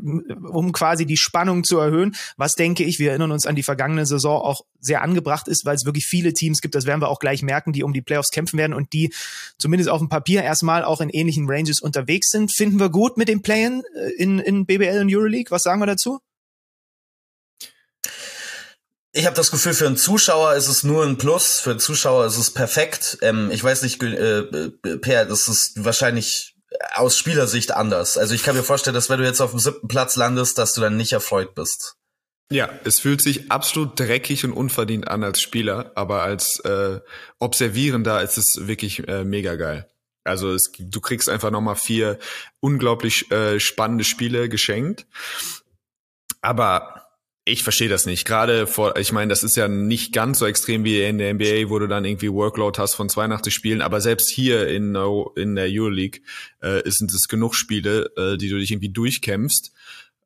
um 0.49 0.71
quasi 0.71 1.05
die 1.05 1.17
Spannung 1.17 1.65
zu 1.65 1.79
erhöhen. 1.79 2.15
Was 2.37 2.55
denke 2.55 2.83
ich, 2.83 2.99
wir 2.99 3.09
erinnern 3.09 3.31
uns 3.31 3.45
an 3.45 3.55
die 3.55 3.63
vergangene 3.63 4.05
Saison 4.05 4.41
auch 4.41 4.61
sehr 4.79 5.01
angebracht 5.01 5.49
ist, 5.49 5.65
weil 5.65 5.75
es 5.75 5.85
wirklich 5.85 6.05
viele 6.05 6.33
Teams 6.33 6.61
gibt, 6.61 6.75
das 6.75 6.85
werden 6.85 7.01
wir 7.01 7.09
auch 7.09 7.19
gleich 7.19 7.41
merken, 7.41 7.73
die 7.73 7.83
um 7.83 7.91
die 7.91 8.01
Playoffs 8.01 8.29
kämpfen 8.29 8.57
werden 8.57 8.73
und 8.73 8.93
die 8.93 9.13
zumindest 9.57 9.89
auf 9.89 9.99
dem 9.99 10.07
Papier 10.07 10.41
erstmal 10.41 10.85
auch 10.85 11.01
in 11.01 11.09
ähnlichen 11.09 11.49
Ranges 11.49 11.81
unterwegs 11.81 12.29
sind. 12.29 12.53
Finden 12.53 12.79
wir 12.79 12.89
gut 12.89 13.17
mit 13.17 13.27
dem 13.27 13.41
Play-in 13.41 13.83
äh, 13.95 14.11
in, 14.17 14.39
in 14.39 14.65
BBL 14.65 15.01
und 15.01 15.13
Euroleague? 15.13 15.51
Was 15.51 15.63
sagen 15.63 15.81
wir 15.81 15.87
dazu? 15.87 16.19
Ich 19.19 19.25
habe 19.25 19.35
das 19.35 19.51
Gefühl, 19.51 19.73
für 19.73 19.85
einen 19.85 19.97
Zuschauer 19.97 20.53
ist 20.53 20.69
es 20.69 20.85
nur 20.85 21.03
ein 21.03 21.17
Plus, 21.17 21.59
für 21.59 21.71
einen 21.71 21.81
Zuschauer 21.81 22.25
ist 22.25 22.37
es 22.37 22.51
perfekt. 22.51 23.17
Ähm, 23.21 23.51
ich 23.51 23.61
weiß 23.61 23.81
nicht, 23.81 24.01
äh, 24.01 24.69
Per, 24.97 25.25
das 25.25 25.49
ist 25.49 25.83
wahrscheinlich 25.83 26.55
aus 26.93 27.17
Spielersicht 27.17 27.71
anders. 27.71 28.17
Also 28.17 28.33
ich 28.33 28.43
kann 28.43 28.55
mir 28.55 28.63
vorstellen, 28.63 28.93
dass 28.93 29.09
wenn 29.09 29.19
du 29.19 29.25
jetzt 29.25 29.41
auf 29.41 29.49
dem 29.49 29.59
siebten 29.59 29.89
Platz 29.89 30.15
landest, 30.15 30.57
dass 30.57 30.71
du 30.71 30.79
dann 30.79 30.95
nicht 30.95 31.11
erfreut 31.11 31.53
bist. 31.53 31.97
Ja, 32.49 32.69
es 32.85 33.01
fühlt 33.01 33.21
sich 33.21 33.51
absolut 33.51 33.99
dreckig 33.99 34.45
und 34.45 34.53
unverdient 34.53 35.09
an 35.09 35.25
als 35.25 35.41
Spieler, 35.41 35.91
aber 35.95 36.21
als 36.21 36.61
äh, 36.61 37.01
Observierender 37.39 38.23
ist 38.23 38.37
es 38.37 38.67
wirklich 38.67 39.05
äh, 39.09 39.25
mega 39.25 39.55
geil. 39.55 39.89
Also 40.23 40.53
es, 40.53 40.71
du 40.79 41.01
kriegst 41.01 41.27
einfach 41.27 41.51
nochmal 41.51 41.75
vier 41.75 42.19
unglaublich 42.61 43.29
äh, 43.31 43.59
spannende 43.59 44.05
Spiele 44.05 44.47
geschenkt. 44.47 45.07
Aber 46.41 46.98
ich 47.45 47.63
verstehe 47.63 47.89
das 47.89 48.05
nicht. 48.05 48.25
Gerade 48.25 48.67
vor, 48.67 48.97
ich 48.97 49.11
meine, 49.11 49.29
das 49.29 49.43
ist 49.43 49.55
ja 49.55 49.67
nicht 49.67 50.13
ganz 50.13 50.39
so 50.39 50.45
extrem 50.45 50.83
wie 50.83 51.01
in 51.01 51.17
der 51.17 51.33
NBA, 51.33 51.69
wo 51.69 51.79
du 51.79 51.87
dann 51.87 52.05
irgendwie 52.05 52.31
Workload 52.31 52.79
hast 52.79 52.95
von 52.95 53.09
82 53.09 53.53
Spielen, 53.53 53.81
aber 53.81 54.01
selbst 54.01 54.29
hier 54.29 54.67
in, 54.67 54.95
in 55.35 55.55
der 55.55 55.67
Euroleague 55.69 56.21
äh, 56.61 56.81
sind 56.85 57.11
es 57.11 57.27
genug 57.27 57.55
Spiele, 57.55 58.11
äh, 58.17 58.37
die 58.37 58.49
du 58.49 58.57
dich 58.57 58.71
irgendwie 58.71 58.89
durchkämpfst. 58.89 59.71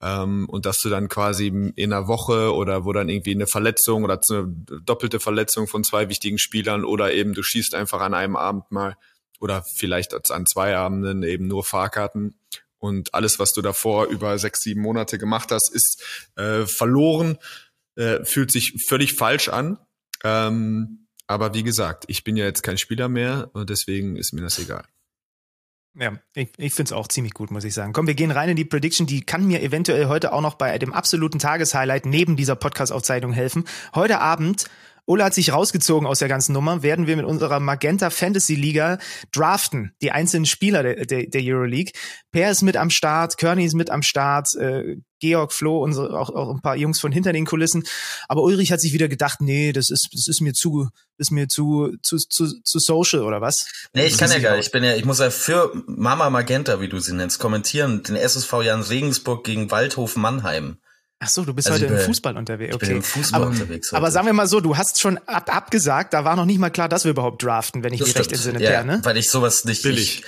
Ähm, 0.02 0.50
und 0.50 0.66
dass 0.66 0.82
du 0.82 0.90
dann 0.90 1.08
quasi 1.08 1.48
in 1.48 1.94
einer 1.94 2.08
Woche 2.10 2.54
oder 2.54 2.84
wo 2.84 2.92
dann 2.92 3.08
irgendwie 3.08 3.34
eine 3.34 3.48
Verletzung 3.48 4.04
oder 4.04 4.20
eine 4.30 4.48
doppelte 4.84 5.22
Verletzung 5.22 5.68
von 5.68 5.86
zwei 5.86 6.10
wichtigen 6.10 6.40
Spielern 6.40 6.84
oder 6.84 7.14
eben 7.14 7.34
du 7.34 7.42
schießt 7.42 7.74
einfach 7.74 8.02
an 8.02 8.14
einem 8.14 8.36
Abend 8.36 8.70
mal 8.70 8.98
oder 9.40 9.64
vielleicht 9.76 10.14
an 10.32 10.46
zwei 10.46 10.76
Abenden 10.76 11.24
eben 11.24 11.48
nur 11.48 11.64
Fahrkarten 11.64 12.36
und 12.84 13.14
alles, 13.14 13.40
was 13.40 13.54
du 13.54 13.62
davor 13.62 14.08
über 14.08 14.38
sechs, 14.38 14.60
sieben 14.60 14.82
Monate 14.82 15.18
gemacht 15.18 15.52
hast, 15.52 15.74
ist 15.74 16.04
äh, 16.36 16.66
verloren, 16.66 17.38
äh, 17.96 18.26
fühlt 18.26 18.52
sich 18.52 18.84
völlig 18.90 19.14
falsch 19.14 19.48
an. 19.48 19.80
Ähm, 20.26 21.08
aber 21.26 21.54
wie 21.54 21.64
gesagt, 21.64 22.04
ich 22.08 22.26
bin 22.26 22.36
ja 22.36 22.44
jetzt 22.44 22.62
kein 22.62 22.78
Spieler 22.78 23.08
mehr 23.08 23.50
und 23.54 23.70
deswegen 23.70 24.18
ist 24.18 24.34
mir 24.34 24.42
das 24.42 24.60
egal. 24.60 24.84
Ja, 25.98 26.20
ich, 26.36 26.50
ich 26.58 26.74
finde 26.74 26.90
es 26.90 26.92
auch 26.92 27.08
ziemlich 27.08 27.34
gut, 27.34 27.52
muss 27.52 27.64
ich 27.64 27.74
sagen. 27.74 27.94
Komm, 27.94 28.06
wir 28.06 28.16
gehen 28.16 28.32
rein 28.32 28.50
in 28.50 28.58
die 28.58 28.66
Prediction. 28.66 29.08
Die 29.08 29.22
kann 29.22 29.48
mir 29.48 29.62
eventuell 29.62 30.08
heute 30.08 30.34
auch 30.34 30.42
noch 30.42 30.56
bei 30.56 30.78
dem 30.78 30.92
absoluten 30.92 31.40
Tageshighlight 31.40 32.06
neben 32.06 32.36
dieser 32.36 32.58
Podcast-Aufzeichnung 32.58 33.32
helfen. 33.32 33.64
Heute 33.96 34.20
Abend 34.20 34.66
Ole 35.06 35.24
hat 35.24 35.34
sich 35.34 35.52
rausgezogen 35.52 36.08
aus 36.08 36.20
der 36.20 36.30
ganzen 36.30 36.54
Nummer, 36.54 36.82
werden 36.82 37.08
wir 37.08 37.18
mit 37.18 37.26
unserer 37.26 37.60
Magenta 37.60 38.10
Fantasy 38.10 38.56
Liga 38.56 39.00
draften, 39.34 39.94
die 40.02 40.12
einzelnen 40.12 40.46
Spieler 40.46 40.82
der, 40.84 41.06
der, 41.06 41.28
der 41.28 41.42
Euroleague. 41.44 41.92
Per 42.32 42.50
ist 42.50 42.62
mit 42.62 42.78
am 42.78 42.90
Start, 42.90 43.38
Kearney 43.38 43.66
ist 43.66 43.74
mit 43.74 43.90
am 43.90 44.02
Start, 44.02 44.56
äh, 44.56 44.98
Georg, 45.20 45.54
Flo, 45.54 45.82
unsere, 45.82 46.20
auch, 46.20 46.30
auch 46.30 46.54
ein 46.54 46.62
paar 46.62 46.76
Jungs 46.76 47.00
von 47.00 47.12
hinter 47.12 47.32
den 47.32 47.46
Kulissen. 47.46 47.84
Aber 48.28 48.44
Ulrich 48.44 48.72
hat 48.72 48.82
sich 48.82 48.94
wieder 48.94 49.08
gedacht, 49.08 49.40
nee, 49.42 49.72
das 49.72 49.90
ist, 49.90 50.10
das 50.14 50.28
ist 50.28 50.42
mir 50.42 50.54
zu, 50.54 50.90
ist 51.18 51.32
mir 51.32 51.48
zu, 51.48 51.96
zu, 52.02 52.18
zu, 52.18 52.62
zu 52.62 52.80
social 52.80 53.22
oder 53.24 53.40
was? 53.40 53.68
Nee, 53.94 54.06
ich 54.06 54.18
kann 54.18 54.32
ja 54.32 54.40
gar 54.40 54.58
nicht. 54.58 54.68
Ich 54.68 54.72
bin 54.72 54.84
ja, 54.84 54.96
ich 54.96 55.06
muss 55.06 55.20
ja 55.20 55.30
für 55.30 55.72
Mama 55.86 56.30
Magenta, 56.30 56.82
wie 56.82 56.90
du 56.90 57.00
sie 57.00 57.14
nennst, 57.14 57.40
kommentieren, 57.40 58.04
den 58.04 58.16
SSV 58.16 58.54
Jan 58.64 58.82
Regensburg 58.82 59.44
gegen 59.44 59.72
Waldhof 59.72 60.16
Mannheim. 60.16 60.78
Ach 61.24 61.30
so, 61.30 61.46
du 61.46 61.54
bist 61.54 61.70
also 61.70 61.86
heute 61.86 61.94
im 61.94 62.00
Fußball 62.02 62.36
unterwegs. 62.38 62.76
Okay. 62.76 62.86
Ich 62.86 62.90
bin 62.90 62.98
im 62.98 63.04
Fußball 63.04 63.42
aber, 63.42 63.52
unterwegs. 63.52 63.92
Heute. 63.92 63.98
Aber 63.98 64.12
sagen 64.12 64.26
wir 64.26 64.34
mal 64.34 64.48
so, 64.48 64.60
du 64.60 64.76
hast 64.76 65.00
schon 65.00 65.18
ab, 65.20 65.56
abgesagt, 65.56 66.14
da 66.14 66.26
war 66.26 66.36
noch 66.36 66.46
nicht 66.46 66.60
mal 66.60 66.70
klar, 66.70 66.90
dass 66.90 67.06
wir 67.06 67.12
überhaupt 67.12 67.42
draften, 67.44 67.84
wenn 67.84 67.94
ich 67.94 68.00
Das 68.00 68.10
mich 68.10 68.18
recht 68.18 68.36
stimmt. 68.36 68.56
entsinne, 68.56 68.64
ja, 68.64 68.82
Per, 68.82 68.84
ne? 68.84 69.00
Weil 69.04 69.18
ich 69.18 69.30
sowas 69.30 69.64
nicht. 69.66 69.84
Billig. 69.84 70.20
Ich, 70.20 70.26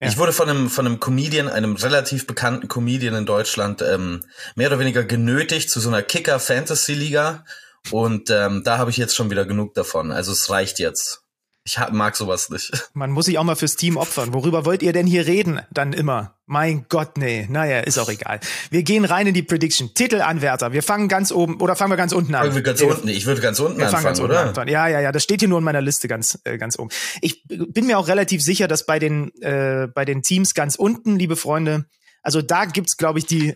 Ja. 0.00 0.08
ich 0.08 0.16
wurde 0.18 0.32
von 0.32 0.48
einem 0.48 0.70
von 0.70 0.86
einem 0.86 1.00
Comedian, 1.00 1.48
einem 1.48 1.74
relativ 1.76 2.26
bekannten 2.26 2.68
Comedian 2.68 3.14
in 3.14 3.26
Deutschland, 3.26 3.82
ähm, 3.82 4.24
mehr 4.54 4.68
oder 4.68 4.78
weniger 4.78 5.04
genötigt 5.04 5.70
zu 5.70 5.80
so 5.80 5.88
einer 5.88 6.02
Kicker 6.02 6.38
Fantasy 6.40 6.94
Liga 6.94 7.44
und 7.90 8.30
ähm, 8.30 8.62
da 8.64 8.78
habe 8.78 8.90
ich 8.90 8.96
jetzt 8.96 9.14
schon 9.16 9.30
wieder 9.30 9.44
genug 9.44 9.74
davon. 9.74 10.10
Also 10.12 10.32
es 10.32 10.50
reicht 10.50 10.78
jetzt. 10.78 11.22
Ich 11.68 11.78
mag 11.92 12.16
sowas 12.16 12.48
nicht. 12.48 12.72
Man 12.94 13.10
muss 13.10 13.26
sich 13.26 13.36
auch 13.36 13.44
mal 13.44 13.54
fürs 13.54 13.76
Team 13.76 13.98
opfern. 13.98 14.32
Worüber 14.32 14.64
wollt 14.64 14.82
ihr 14.82 14.94
denn 14.94 15.06
hier 15.06 15.26
reden? 15.26 15.60
Dann 15.70 15.92
immer. 15.92 16.34
Mein 16.46 16.86
Gott, 16.88 17.18
nee. 17.18 17.46
Naja, 17.50 17.80
ist 17.80 17.98
auch 17.98 18.08
egal. 18.08 18.40
Wir 18.70 18.82
gehen 18.82 19.04
rein 19.04 19.26
in 19.26 19.34
die 19.34 19.42
Prediction. 19.42 19.92
Titelanwärter. 19.92 20.72
Wir 20.72 20.82
fangen 20.82 21.08
ganz 21.08 21.30
oben, 21.30 21.60
oder 21.60 21.76
fangen 21.76 21.92
wir 21.92 21.98
ganz 21.98 22.12
unten 22.12 22.34
an? 22.34 22.44
Fangen 22.44 22.54
wir 22.54 22.62
ganz 22.62 22.80
unten. 22.80 23.08
Ich 23.08 23.26
würde 23.26 23.42
ganz 23.42 23.60
unten 23.60 23.76
Wir 23.76 23.90
fangen 23.90 23.96
anfangen, 23.96 24.04
ganz 24.04 24.18
unten 24.20 24.32
oder? 24.32 24.62
an. 24.62 24.68
Ja, 24.68 24.88
ja, 24.88 25.00
ja, 25.00 25.12
das 25.12 25.22
steht 25.22 25.40
hier 25.40 25.48
nur 25.48 25.58
in 25.58 25.64
meiner 25.64 25.82
Liste 25.82 26.08
ganz, 26.08 26.38
äh, 26.44 26.56
ganz 26.56 26.78
oben. 26.78 26.88
Ich 27.20 27.44
bin 27.46 27.86
mir 27.86 27.98
auch 27.98 28.08
relativ 28.08 28.42
sicher, 28.42 28.66
dass 28.66 28.86
bei 28.86 28.98
den, 28.98 29.30
äh, 29.42 29.88
bei 29.94 30.06
den 30.06 30.22
Teams 30.22 30.54
ganz 30.54 30.74
unten, 30.74 31.18
liebe 31.18 31.36
Freunde, 31.36 31.84
also 32.22 32.40
da 32.40 32.64
gibt's, 32.64 32.96
glaube 32.96 33.18
ich, 33.18 33.26
die 33.26 33.54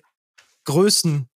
größten 0.64 1.28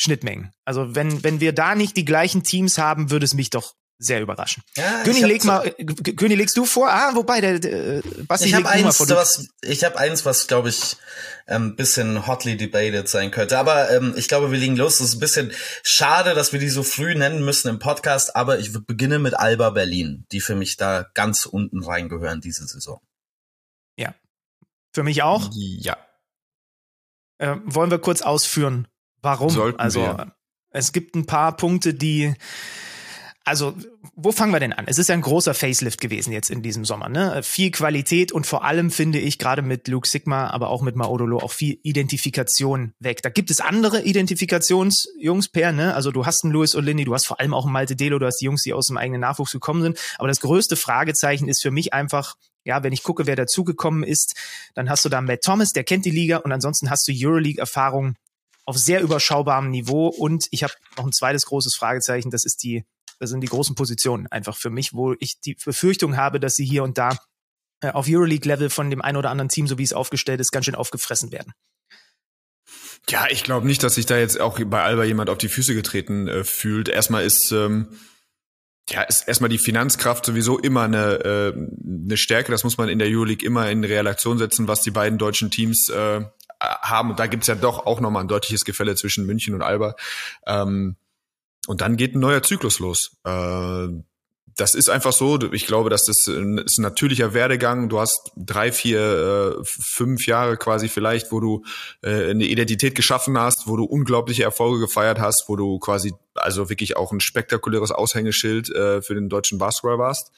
Schnittmengen. 0.00 0.50
Also 0.64 0.94
wenn, 0.94 1.22
wenn 1.22 1.40
wir 1.40 1.52
da 1.52 1.74
nicht 1.74 1.94
die 1.98 2.06
gleichen 2.06 2.42
Teams 2.42 2.78
haben, 2.78 3.10
würde 3.10 3.26
es 3.26 3.34
mich 3.34 3.50
doch 3.50 3.74
sehr 3.98 4.20
überraschen. 4.20 4.62
Ja, 4.76 5.00
hab 5.00 5.06
leg 5.06 5.42
so- 5.42 5.48
mal, 5.48 5.66
äh, 5.66 5.84
G- 5.84 6.14
König, 6.14 6.38
legst 6.38 6.56
du 6.56 6.64
vor? 6.66 6.90
Ah, 6.90 7.14
wobei, 7.14 7.40
der, 7.40 7.58
der 7.58 7.98
äh, 7.98 8.02
Basti 8.26 8.46
Ich 8.48 8.52
mal 8.52 8.66
eins, 8.66 8.96
vor. 8.96 9.08
Was 9.10 9.48
ich 9.62 9.84
habe 9.84 9.98
eins, 9.98 10.24
was 10.24 10.46
glaube 10.46 10.68
ich 10.68 10.96
ein 11.46 11.76
bisschen 11.76 12.26
hotly 12.26 12.56
debated 12.56 13.08
sein 13.08 13.30
könnte. 13.30 13.58
Aber 13.58 13.90
ähm, 13.90 14.14
ich 14.16 14.28
glaube, 14.28 14.50
wir 14.50 14.58
legen 14.58 14.76
los. 14.76 15.00
Es 15.00 15.08
ist 15.10 15.14
ein 15.16 15.20
bisschen 15.20 15.52
schade, 15.82 16.34
dass 16.34 16.52
wir 16.52 16.60
die 16.60 16.68
so 16.68 16.82
früh 16.82 17.14
nennen 17.14 17.44
müssen 17.44 17.68
im 17.68 17.78
Podcast. 17.78 18.36
Aber 18.36 18.58
ich 18.58 18.72
beginne 18.86 19.18
mit 19.18 19.34
Alba 19.34 19.70
Berlin, 19.70 20.26
die 20.32 20.40
für 20.40 20.54
mich 20.56 20.76
da 20.76 21.06
ganz 21.14 21.46
unten 21.46 21.82
reingehören 21.82 22.40
diese 22.40 22.66
Saison. 22.66 23.00
Für 24.94 25.02
mich 25.02 25.22
auch. 25.22 25.50
Ja. 25.52 25.98
Äh, 27.36 27.56
wollen 27.66 27.90
wir 27.90 27.98
kurz 27.98 28.22
ausführen, 28.22 28.88
warum? 29.20 29.50
Sollten 29.50 29.78
also 29.78 30.00
wir. 30.00 30.34
es 30.70 30.90
gibt 30.92 31.14
ein 31.14 31.26
paar 31.26 31.54
Punkte, 31.54 31.92
die 31.92 32.34
also, 33.46 33.74
wo 34.16 34.32
fangen 34.32 34.52
wir 34.52 34.58
denn 34.58 34.72
an? 34.72 34.86
Es 34.88 34.98
ist 34.98 35.08
ja 35.08 35.14
ein 35.14 35.20
großer 35.20 35.54
Facelift 35.54 36.00
gewesen 36.00 36.32
jetzt 36.32 36.50
in 36.50 36.62
diesem 36.62 36.84
Sommer, 36.84 37.08
ne? 37.08 37.44
Viel 37.44 37.70
Qualität 37.70 38.32
und 38.32 38.44
vor 38.44 38.64
allem 38.64 38.90
finde 38.90 39.20
ich 39.20 39.38
gerade 39.38 39.62
mit 39.62 39.86
Luke 39.86 40.08
Sigma, 40.08 40.50
aber 40.50 40.68
auch 40.68 40.82
mit 40.82 40.96
Maodolo 40.96 41.38
auch 41.38 41.52
viel 41.52 41.78
Identifikation 41.84 42.92
weg. 42.98 43.22
Da 43.22 43.28
gibt 43.28 43.52
es 43.52 43.60
andere 43.60 44.02
Identifikationsjungs 44.02 45.50
per, 45.50 45.70
ne? 45.70 45.94
Also 45.94 46.10
du 46.10 46.26
hast 46.26 46.42
einen 46.42 46.54
Louis 46.54 46.74
Olini, 46.74 47.04
du 47.04 47.14
hast 47.14 47.28
vor 47.28 47.38
allem 47.38 47.54
auch 47.54 47.66
einen 47.66 47.72
Malte 47.72 47.94
Delo, 47.94 48.18
du 48.18 48.26
hast 48.26 48.38
die 48.40 48.46
Jungs, 48.46 48.64
die 48.64 48.72
aus 48.72 48.88
dem 48.88 48.96
eigenen 48.96 49.20
Nachwuchs 49.20 49.52
gekommen 49.52 49.82
sind. 49.82 49.96
Aber 50.18 50.26
das 50.26 50.40
größte 50.40 50.74
Fragezeichen 50.74 51.46
ist 51.46 51.62
für 51.62 51.70
mich 51.70 51.92
einfach, 51.92 52.34
ja, 52.64 52.82
wenn 52.82 52.92
ich 52.92 53.04
gucke, 53.04 53.26
wer 53.26 53.36
dazugekommen 53.36 54.02
ist, 54.02 54.34
dann 54.74 54.90
hast 54.90 55.04
du 55.04 55.08
da 55.08 55.20
Matt 55.20 55.42
Thomas, 55.42 55.72
der 55.72 55.84
kennt 55.84 56.04
die 56.04 56.10
Liga 56.10 56.38
und 56.38 56.50
ansonsten 56.50 56.90
hast 56.90 57.06
du 57.06 57.12
Euroleague-Erfahrung 57.14 58.16
auf 58.64 58.76
sehr 58.76 59.00
überschaubarem 59.02 59.70
Niveau 59.70 60.08
und 60.08 60.48
ich 60.50 60.64
habe 60.64 60.72
noch 60.96 61.06
ein 61.06 61.12
zweites 61.12 61.46
großes 61.46 61.76
Fragezeichen, 61.76 62.32
das 62.32 62.44
ist 62.44 62.64
die, 62.64 62.84
das 63.18 63.30
sind 63.30 63.40
die 63.40 63.48
großen 63.48 63.74
Positionen 63.74 64.26
einfach 64.26 64.56
für 64.56 64.70
mich, 64.70 64.92
wo 64.92 65.14
ich 65.18 65.40
die 65.40 65.54
Befürchtung 65.54 66.16
habe, 66.16 66.40
dass 66.40 66.54
sie 66.54 66.64
hier 66.64 66.82
und 66.82 66.98
da 66.98 67.16
äh, 67.80 67.90
auf 67.90 68.06
Euroleague-Level 68.08 68.70
von 68.70 68.90
dem 68.90 69.02
einen 69.02 69.16
oder 69.16 69.30
anderen 69.30 69.48
Team, 69.48 69.66
so 69.66 69.78
wie 69.78 69.82
es 69.82 69.92
aufgestellt 69.92 70.40
ist, 70.40 70.52
ganz 70.52 70.64
schön 70.64 70.74
aufgefressen 70.74 71.32
werden. 71.32 71.52
Ja, 73.08 73.26
ich 73.30 73.44
glaube 73.44 73.66
nicht, 73.66 73.82
dass 73.82 73.94
sich 73.94 74.06
da 74.06 74.18
jetzt 74.18 74.40
auch 74.40 74.58
bei 74.64 74.82
Alba 74.82 75.04
jemand 75.04 75.30
auf 75.30 75.38
die 75.38 75.48
Füße 75.48 75.74
getreten 75.74 76.26
äh, 76.26 76.44
fühlt. 76.44 76.88
Erstmal 76.88 77.24
ist 77.24 77.52
ähm, 77.52 77.88
ja 78.90 79.02
ist 79.02 79.28
erstmal 79.28 79.50
die 79.50 79.58
Finanzkraft 79.58 80.24
sowieso 80.24 80.58
immer 80.58 80.82
eine, 80.82 81.14
äh, 81.24 81.52
eine 81.52 82.16
Stärke. 82.16 82.50
Das 82.50 82.64
muss 82.64 82.78
man 82.78 82.88
in 82.88 82.98
der 82.98 83.08
Euroleague 83.08 83.46
immer 83.46 83.70
in 83.70 83.84
Relation 83.84 84.38
setzen, 84.38 84.66
was 84.66 84.80
die 84.80 84.90
beiden 84.90 85.18
deutschen 85.18 85.50
Teams 85.50 85.88
äh, 85.88 86.24
haben. 86.60 87.10
Und 87.10 87.20
da 87.20 87.26
gibt's 87.26 87.46
ja 87.46 87.54
doch 87.54 87.86
auch 87.86 88.00
nochmal 88.00 88.24
ein 88.24 88.28
deutliches 88.28 88.64
Gefälle 88.64 88.96
zwischen 88.96 89.26
München 89.26 89.54
und 89.54 89.62
Alba. 89.62 89.94
Ähm, 90.46 90.96
und 91.66 91.80
dann 91.80 91.96
geht 91.96 92.14
ein 92.14 92.20
neuer 92.20 92.42
Zyklus 92.42 92.78
los. 92.78 93.16
Äh, 93.24 93.88
das 94.56 94.74
ist 94.74 94.88
einfach 94.88 95.12
so. 95.12 95.38
Ich 95.52 95.66
glaube, 95.66 95.90
dass 95.90 96.04
das 96.04 96.26
ist 96.26 96.28
ein 96.28 96.64
natürlicher 96.78 97.34
Werdegang. 97.34 97.90
Du 97.90 98.00
hast 98.00 98.32
drei, 98.36 98.72
vier, 98.72 99.58
äh, 99.60 99.64
fünf 99.64 100.26
Jahre 100.26 100.56
quasi 100.56 100.88
vielleicht, 100.88 101.30
wo 101.30 101.40
du 101.40 101.62
äh, 102.02 102.30
eine 102.30 102.46
Identität 102.46 102.94
geschaffen 102.94 103.38
hast, 103.38 103.68
wo 103.68 103.76
du 103.76 103.84
unglaubliche 103.84 104.44
Erfolge 104.44 104.80
gefeiert 104.80 105.20
hast, 105.20 105.44
wo 105.48 105.56
du 105.56 105.78
quasi 105.78 106.14
also 106.34 106.70
wirklich 106.70 106.96
auch 106.96 107.12
ein 107.12 107.20
spektakuläres 107.20 107.92
Aushängeschild 107.92 108.70
äh, 108.70 109.02
für 109.02 109.14
den 109.14 109.28
deutschen 109.28 109.58
Basketball 109.58 109.98
warst. 109.98 110.32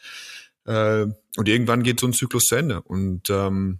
Äh, 0.66 1.06
und 1.36 1.48
irgendwann 1.48 1.84
geht 1.84 2.00
so 2.00 2.08
ein 2.08 2.12
Zyklus 2.12 2.46
zu 2.46 2.56
Ende. 2.56 2.82
Und 2.82 3.30
ähm, 3.30 3.78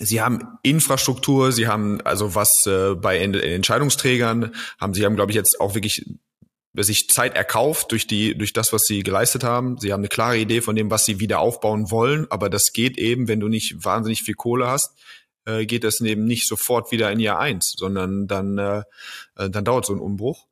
Sie 0.00 0.20
haben 0.20 0.58
Infrastruktur, 0.62 1.50
sie 1.50 1.66
haben 1.66 2.00
also 2.02 2.34
was 2.36 2.66
äh, 2.66 2.94
bei 2.94 3.18
Ent 3.18 3.36
Entscheidungsträgern 3.36 4.54
haben 4.80 4.94
sie 4.94 5.04
haben 5.04 5.16
glaube 5.16 5.32
ich 5.32 5.36
jetzt 5.36 5.60
auch 5.60 5.74
wirklich 5.74 6.06
sich 6.74 7.08
Zeit 7.08 7.34
erkauft 7.34 7.92
durch 7.92 8.06
die 8.06 8.36
durch 8.36 8.52
das 8.52 8.72
was 8.72 8.82
sie 8.84 9.02
geleistet 9.02 9.44
haben. 9.44 9.78
Sie 9.78 9.92
haben 9.92 10.00
eine 10.00 10.08
klare 10.08 10.38
Idee 10.38 10.60
von 10.60 10.76
dem 10.76 10.90
was 10.90 11.04
sie 11.04 11.20
wieder 11.20 11.40
aufbauen 11.40 11.90
wollen, 11.90 12.26
aber 12.30 12.50
das 12.50 12.72
geht 12.72 12.98
eben, 12.98 13.28
wenn 13.28 13.40
du 13.40 13.48
nicht 13.48 13.84
wahnsinnig 13.84 14.22
viel 14.22 14.34
Kohle 14.34 14.68
hast, 14.68 14.94
äh, 15.44 15.66
geht 15.66 15.84
das 15.84 16.00
eben 16.00 16.24
nicht 16.24 16.46
sofort 16.46 16.92
wieder 16.92 17.10
in 17.10 17.20
Jahr 17.20 17.38
eins, 17.38 17.74
sondern 17.76 18.26
dann 18.26 18.58
äh, 18.58 18.82
äh, 19.36 19.50
dann 19.50 19.64
dauert 19.64 19.86
so 19.86 19.94
ein 19.94 20.00
Umbruch. 20.00 20.46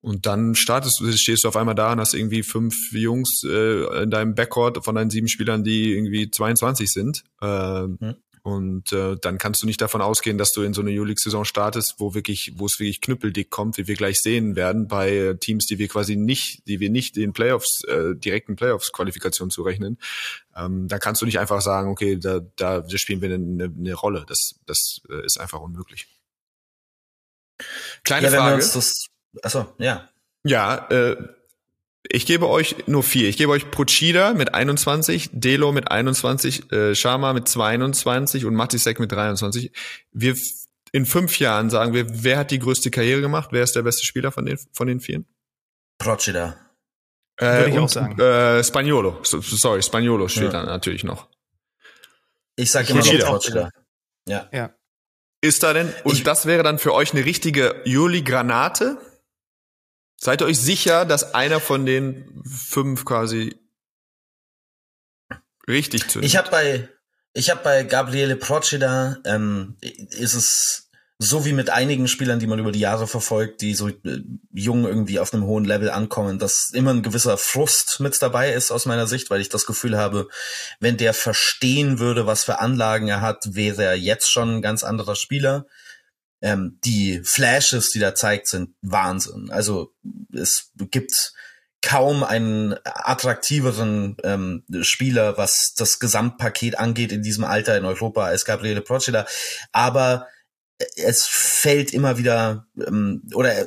Und 0.00 0.26
dann 0.26 0.54
startest 0.54 1.00
du, 1.00 1.10
stehst 1.12 1.44
du 1.44 1.48
auf 1.48 1.56
einmal 1.56 1.74
da 1.74 1.92
und 1.92 1.98
hast 1.98 2.12
irgendwie 2.12 2.42
fünf 2.42 2.92
Jungs 2.92 3.42
äh, 3.42 4.02
in 4.02 4.10
deinem 4.10 4.34
Backcourt 4.34 4.84
von 4.84 4.94
deinen 4.94 5.08
sieben 5.08 5.28
Spielern, 5.28 5.64
die 5.64 5.94
irgendwie 5.94 6.30
22 6.30 6.90
sind. 6.92 7.24
Äh, 7.40 7.46
Hm. 7.46 8.16
Und 8.44 8.92
äh, 8.92 9.16
dann 9.18 9.38
kannst 9.38 9.62
du 9.62 9.66
nicht 9.66 9.80
davon 9.80 10.02
ausgehen, 10.02 10.36
dass 10.36 10.52
du 10.52 10.60
in 10.60 10.74
so 10.74 10.82
eine 10.82 10.90
Euroleague-Saison 10.90 11.46
startest, 11.46 11.94
wo 11.96 12.12
wirklich, 12.12 12.52
wo 12.56 12.66
es 12.66 12.78
wirklich 12.78 13.00
knüppeldick 13.00 13.48
kommt, 13.48 13.78
wie 13.78 13.86
wir 13.86 13.94
gleich 13.94 14.20
sehen 14.20 14.54
werden, 14.54 14.86
bei 14.86 15.16
äh, 15.16 15.36
Teams, 15.38 15.64
die 15.64 15.78
wir 15.78 15.88
quasi 15.88 16.14
nicht, 16.14 16.68
die 16.68 16.78
wir 16.78 16.90
nicht 16.90 17.16
den 17.16 17.32
Playoffs, 17.32 17.84
äh, 17.84 18.14
direkten 18.14 18.54
Playoffs-Qualifikation 18.54 19.48
zurechnen. 19.48 19.98
Ähm, 20.54 20.88
da 20.88 20.98
kannst 20.98 21.22
du 21.22 21.26
nicht 21.26 21.38
einfach 21.38 21.62
sagen, 21.62 21.88
okay, 21.88 22.18
da, 22.18 22.40
da, 22.56 22.86
spielen 22.90 23.22
wir 23.22 23.32
eine, 23.32 23.64
eine 23.64 23.94
Rolle. 23.94 24.26
Das, 24.28 24.56
das 24.66 25.00
äh, 25.08 25.24
ist 25.24 25.40
einfach 25.40 25.60
unmöglich. 25.60 26.06
Kleine 28.02 28.26
ja, 28.26 28.32
Frage. 28.32 28.62
achso, 29.42 29.74
ja. 29.78 30.10
Ja, 30.44 30.86
äh, 30.90 31.16
ich 32.08 32.26
gebe 32.26 32.48
euch 32.48 32.76
nur 32.86 33.02
vier. 33.02 33.28
Ich 33.28 33.36
gebe 33.36 33.52
euch 33.52 33.70
Procida 33.70 34.34
mit 34.34 34.54
21, 34.54 35.30
Delo 35.32 35.72
mit 35.72 35.90
21, 35.90 36.70
äh, 36.72 36.94
Sharma 36.94 37.32
mit 37.32 37.48
22 37.48 38.44
und 38.44 38.54
Matisek 38.54 39.00
mit 39.00 39.10
23. 39.12 39.72
Wir 40.12 40.36
in 40.92 41.06
fünf 41.06 41.38
Jahren 41.40 41.70
sagen 41.70 41.92
wir, 41.92 42.06
wer 42.22 42.38
hat 42.38 42.50
die 42.50 42.58
größte 42.60 42.90
Karriere 42.90 43.20
gemacht? 43.20 43.48
Wer 43.52 43.62
ist 43.64 43.74
der 43.74 43.82
beste 43.82 44.04
Spieler 44.04 44.30
von 44.32 44.46
den 44.46 44.58
von 44.72 44.86
den 44.86 45.00
vieren? 45.00 45.26
Procida. 45.98 46.56
Äh, 47.36 47.46
Würde 47.46 47.70
ich 47.70 47.78
auch 47.78 47.82
und, 47.82 47.90
sagen. 47.90 48.20
Äh, 48.20 48.62
Spagnolo. 48.62 49.18
So, 49.24 49.40
so- 49.40 49.56
sorry, 49.56 49.82
Spagnolo 49.82 50.28
steht 50.28 50.44
Ja. 50.44 50.50
da 50.50 50.62
natürlich 50.64 51.02
noch. 51.02 51.28
Ich 52.56 52.70
sag 52.70 52.84
Ich 52.84 52.90
immer 52.90 53.00
noch 53.04 53.24
auch 53.24 53.30
Procida. 53.30 53.70
Ja. 54.28 54.48
Ja. 54.52 54.70
Ist 55.40 55.62
da 55.64 55.72
denn? 55.72 55.92
Und 56.04 56.14
Ich- 56.14 56.22
das 56.22 56.46
wäre 56.46 56.62
dann 56.62 56.78
für 56.78 56.94
euch 56.94 57.12
eine 57.12 57.24
richtige 57.24 57.82
Juli-Granate? 57.84 58.98
Seid 60.24 60.40
ihr 60.40 60.46
euch 60.46 60.58
sicher, 60.58 61.04
dass 61.04 61.34
einer 61.34 61.60
von 61.60 61.84
den 61.84 62.42
fünf 62.46 63.04
quasi 63.04 63.60
richtig 65.68 66.08
zündet? 66.08 66.30
Ich 66.30 66.38
habe 66.38 66.50
bei 66.50 66.88
ich 67.34 67.50
habe 67.50 67.60
bei 67.62 67.82
Gabriele 67.82 68.36
Procida 68.36 69.18
ähm, 69.26 69.76
ist 69.82 70.32
es 70.32 70.90
so 71.18 71.44
wie 71.44 71.52
mit 71.52 71.68
einigen 71.68 72.08
Spielern, 72.08 72.38
die 72.38 72.46
man 72.46 72.58
über 72.58 72.72
die 72.72 72.80
Jahre 72.80 73.06
verfolgt, 73.06 73.60
die 73.60 73.74
so 73.74 73.88
äh, 73.88 74.22
jung 74.50 74.86
irgendwie 74.86 75.20
auf 75.20 75.34
einem 75.34 75.44
hohen 75.44 75.66
Level 75.66 75.90
ankommen, 75.90 76.38
dass 76.38 76.70
immer 76.70 76.94
ein 76.94 77.02
gewisser 77.02 77.36
Frust 77.36 78.00
mit 78.00 78.20
dabei 78.22 78.50
ist 78.50 78.70
aus 78.70 78.86
meiner 78.86 79.06
Sicht, 79.06 79.28
weil 79.28 79.42
ich 79.42 79.50
das 79.50 79.66
Gefühl 79.66 79.98
habe, 79.98 80.28
wenn 80.80 80.96
der 80.96 81.12
verstehen 81.12 81.98
würde, 81.98 82.26
was 82.26 82.44
für 82.44 82.60
Anlagen 82.60 83.08
er 83.08 83.20
hat, 83.20 83.54
wäre 83.54 83.84
er 83.84 83.98
jetzt 83.98 84.32
schon 84.32 84.56
ein 84.56 84.62
ganz 84.62 84.84
anderer 84.84 85.16
Spieler. 85.16 85.66
Ähm, 86.44 86.78
die 86.84 87.22
Flashes, 87.24 87.88
die 87.90 88.00
da 88.00 88.14
zeigt, 88.14 88.48
sind 88.48 88.74
Wahnsinn. 88.82 89.50
Also 89.50 89.94
es 90.30 90.72
gibt 90.76 91.32
kaum 91.80 92.22
einen 92.22 92.76
attraktiveren 92.84 94.18
ähm, 94.22 94.62
Spieler, 94.82 95.38
was 95.38 95.72
das 95.74 96.00
Gesamtpaket 96.00 96.78
angeht 96.78 97.12
in 97.12 97.22
diesem 97.22 97.44
Alter 97.44 97.78
in 97.78 97.86
Europa 97.86 98.26
als 98.26 98.44
Gabriele 98.44 98.82
Procida. 98.82 99.24
Aber 99.72 100.26
es 100.96 101.26
fällt 101.26 101.94
immer 101.94 102.18
wieder 102.18 102.66
ähm, 102.76 103.22
oder 103.32 103.60
äh, 103.60 103.66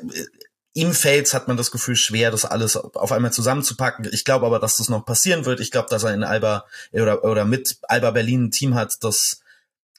ihm 0.74 0.94
fällt's, 0.94 1.34
hat 1.34 1.48
man 1.48 1.58
das 1.58 1.72
Gefühl, 1.72 1.96
schwer, 1.96 2.30
das 2.30 2.46
alles 2.46 2.78
auf 2.78 3.12
einmal 3.12 3.34
zusammenzupacken. 3.34 4.08
Ich 4.12 4.24
glaube 4.24 4.46
aber, 4.46 4.60
dass 4.60 4.78
das 4.78 4.90
noch 4.90 5.04
passieren 5.04 5.46
wird. 5.46 5.62
Ich 5.62 5.72
glaube, 5.72 5.90
dass 5.90 6.04
er 6.04 6.14
in 6.14 6.24
Alba 6.24 6.66
oder, 6.92 7.24
oder 7.24 7.44
mit 7.44 7.80
Alba 7.88 8.12
Berlin 8.12 8.46
ein 8.46 8.52
Team 8.52 8.76
hat, 8.76 8.98
das 9.02 9.42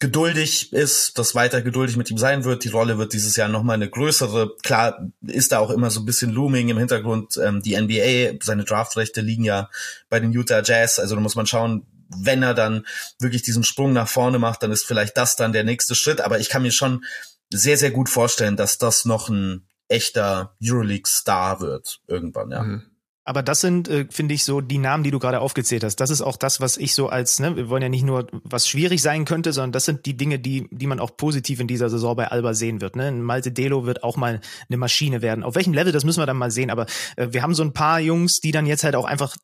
geduldig 0.00 0.72
ist, 0.72 1.18
das 1.18 1.34
weiter 1.34 1.62
geduldig 1.62 1.96
mit 1.96 2.10
ihm 2.10 2.18
sein 2.18 2.44
wird. 2.44 2.64
Die 2.64 2.68
Rolle 2.68 2.98
wird 2.98 3.12
dieses 3.12 3.36
Jahr 3.36 3.48
nochmal 3.48 3.74
eine 3.74 3.90
größere. 3.90 4.56
Klar 4.62 5.10
ist 5.22 5.52
da 5.52 5.58
auch 5.58 5.70
immer 5.70 5.90
so 5.90 6.00
ein 6.00 6.06
bisschen 6.06 6.30
Looming 6.30 6.68
im 6.68 6.78
Hintergrund. 6.78 7.36
Ähm, 7.36 7.62
die 7.62 7.76
NBA, 7.76 8.38
seine 8.42 8.64
Draftrechte 8.64 9.20
liegen 9.20 9.44
ja 9.44 9.70
bei 10.08 10.20
den 10.20 10.32
Utah 10.32 10.62
Jazz. 10.62 10.98
Also 10.98 11.14
da 11.14 11.20
muss 11.20 11.34
man 11.34 11.46
schauen, 11.46 11.86
wenn 12.08 12.42
er 12.42 12.54
dann 12.54 12.86
wirklich 13.18 13.42
diesen 13.42 13.64
Sprung 13.64 13.92
nach 13.92 14.08
vorne 14.08 14.38
macht, 14.38 14.62
dann 14.62 14.72
ist 14.72 14.84
vielleicht 14.84 15.16
das 15.16 15.36
dann 15.36 15.52
der 15.52 15.64
nächste 15.64 15.94
Schritt. 15.94 16.20
Aber 16.20 16.38
ich 16.38 16.48
kann 16.48 16.62
mir 16.62 16.72
schon 16.72 17.04
sehr, 17.50 17.76
sehr 17.76 17.90
gut 17.90 18.08
vorstellen, 18.08 18.56
dass 18.56 18.78
das 18.78 19.04
noch 19.04 19.28
ein 19.28 19.66
echter 19.88 20.54
Euroleague-Star 20.62 21.60
wird 21.60 22.00
irgendwann, 22.06 22.50
ja. 22.50 22.62
Mhm. 22.62 22.87
Aber 23.28 23.42
das 23.42 23.60
sind, 23.60 23.88
äh, 23.88 24.06
finde 24.08 24.32
ich, 24.32 24.42
so 24.42 24.62
die 24.62 24.78
Namen, 24.78 25.04
die 25.04 25.10
du 25.10 25.18
gerade 25.18 25.40
aufgezählt 25.40 25.84
hast. 25.84 25.96
Das 25.96 26.08
ist 26.08 26.22
auch 26.22 26.38
das, 26.38 26.62
was 26.62 26.78
ich 26.78 26.94
so 26.94 27.10
als, 27.10 27.40
ne, 27.40 27.56
wir 27.56 27.68
wollen 27.68 27.82
ja 27.82 27.90
nicht 27.90 28.02
nur, 28.02 28.26
was 28.42 28.66
schwierig 28.66 29.02
sein 29.02 29.26
könnte, 29.26 29.52
sondern 29.52 29.72
das 29.72 29.84
sind 29.84 30.06
die 30.06 30.16
Dinge, 30.16 30.38
die, 30.38 30.66
die 30.70 30.86
man 30.86 30.98
auch 30.98 31.14
positiv 31.14 31.60
in 31.60 31.66
dieser 31.66 31.90
Saison 31.90 32.16
bei 32.16 32.28
Alba 32.28 32.54
sehen 32.54 32.80
wird. 32.80 32.96
Ne? 32.96 33.12
Malte 33.12 33.52
Delo 33.52 33.84
wird 33.84 34.02
auch 34.02 34.16
mal 34.16 34.40
eine 34.70 34.76
Maschine 34.78 35.20
werden. 35.20 35.44
Auf 35.44 35.56
welchem 35.56 35.74
Level, 35.74 35.92
das 35.92 36.04
müssen 36.04 36.22
wir 36.22 36.26
dann 36.26 36.38
mal 36.38 36.50
sehen. 36.50 36.70
Aber 36.70 36.86
äh, 37.16 37.28
wir 37.30 37.42
haben 37.42 37.52
so 37.52 37.62
ein 37.62 37.74
paar 37.74 38.00
Jungs, 38.00 38.40
die 38.40 38.50
dann 38.50 38.64
jetzt 38.64 38.82
halt 38.82 38.96
auch 38.96 39.04
einfach 39.04 39.36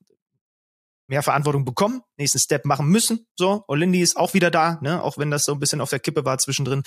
mehr 1.07 1.23
Verantwortung 1.23 1.64
bekommen, 1.64 2.03
nächsten 2.17 2.38
Step 2.38 2.64
machen 2.64 2.88
müssen. 2.88 3.27
So, 3.37 3.64
Olindi 3.69 4.01
ist 4.01 4.17
auch 4.17 4.35
wieder 4.35 4.51
da, 4.51 4.79
ne? 4.81 5.03
auch 5.03 5.19
wenn 5.19 5.31
das 5.31 5.45
so 5.45 5.53
ein 5.53 5.61
bisschen 5.61 5.81
auf 5.81 5.90
der 5.90 5.99
Kippe 5.99 6.25
war 6.25 6.38
zwischendrin. 6.38 6.83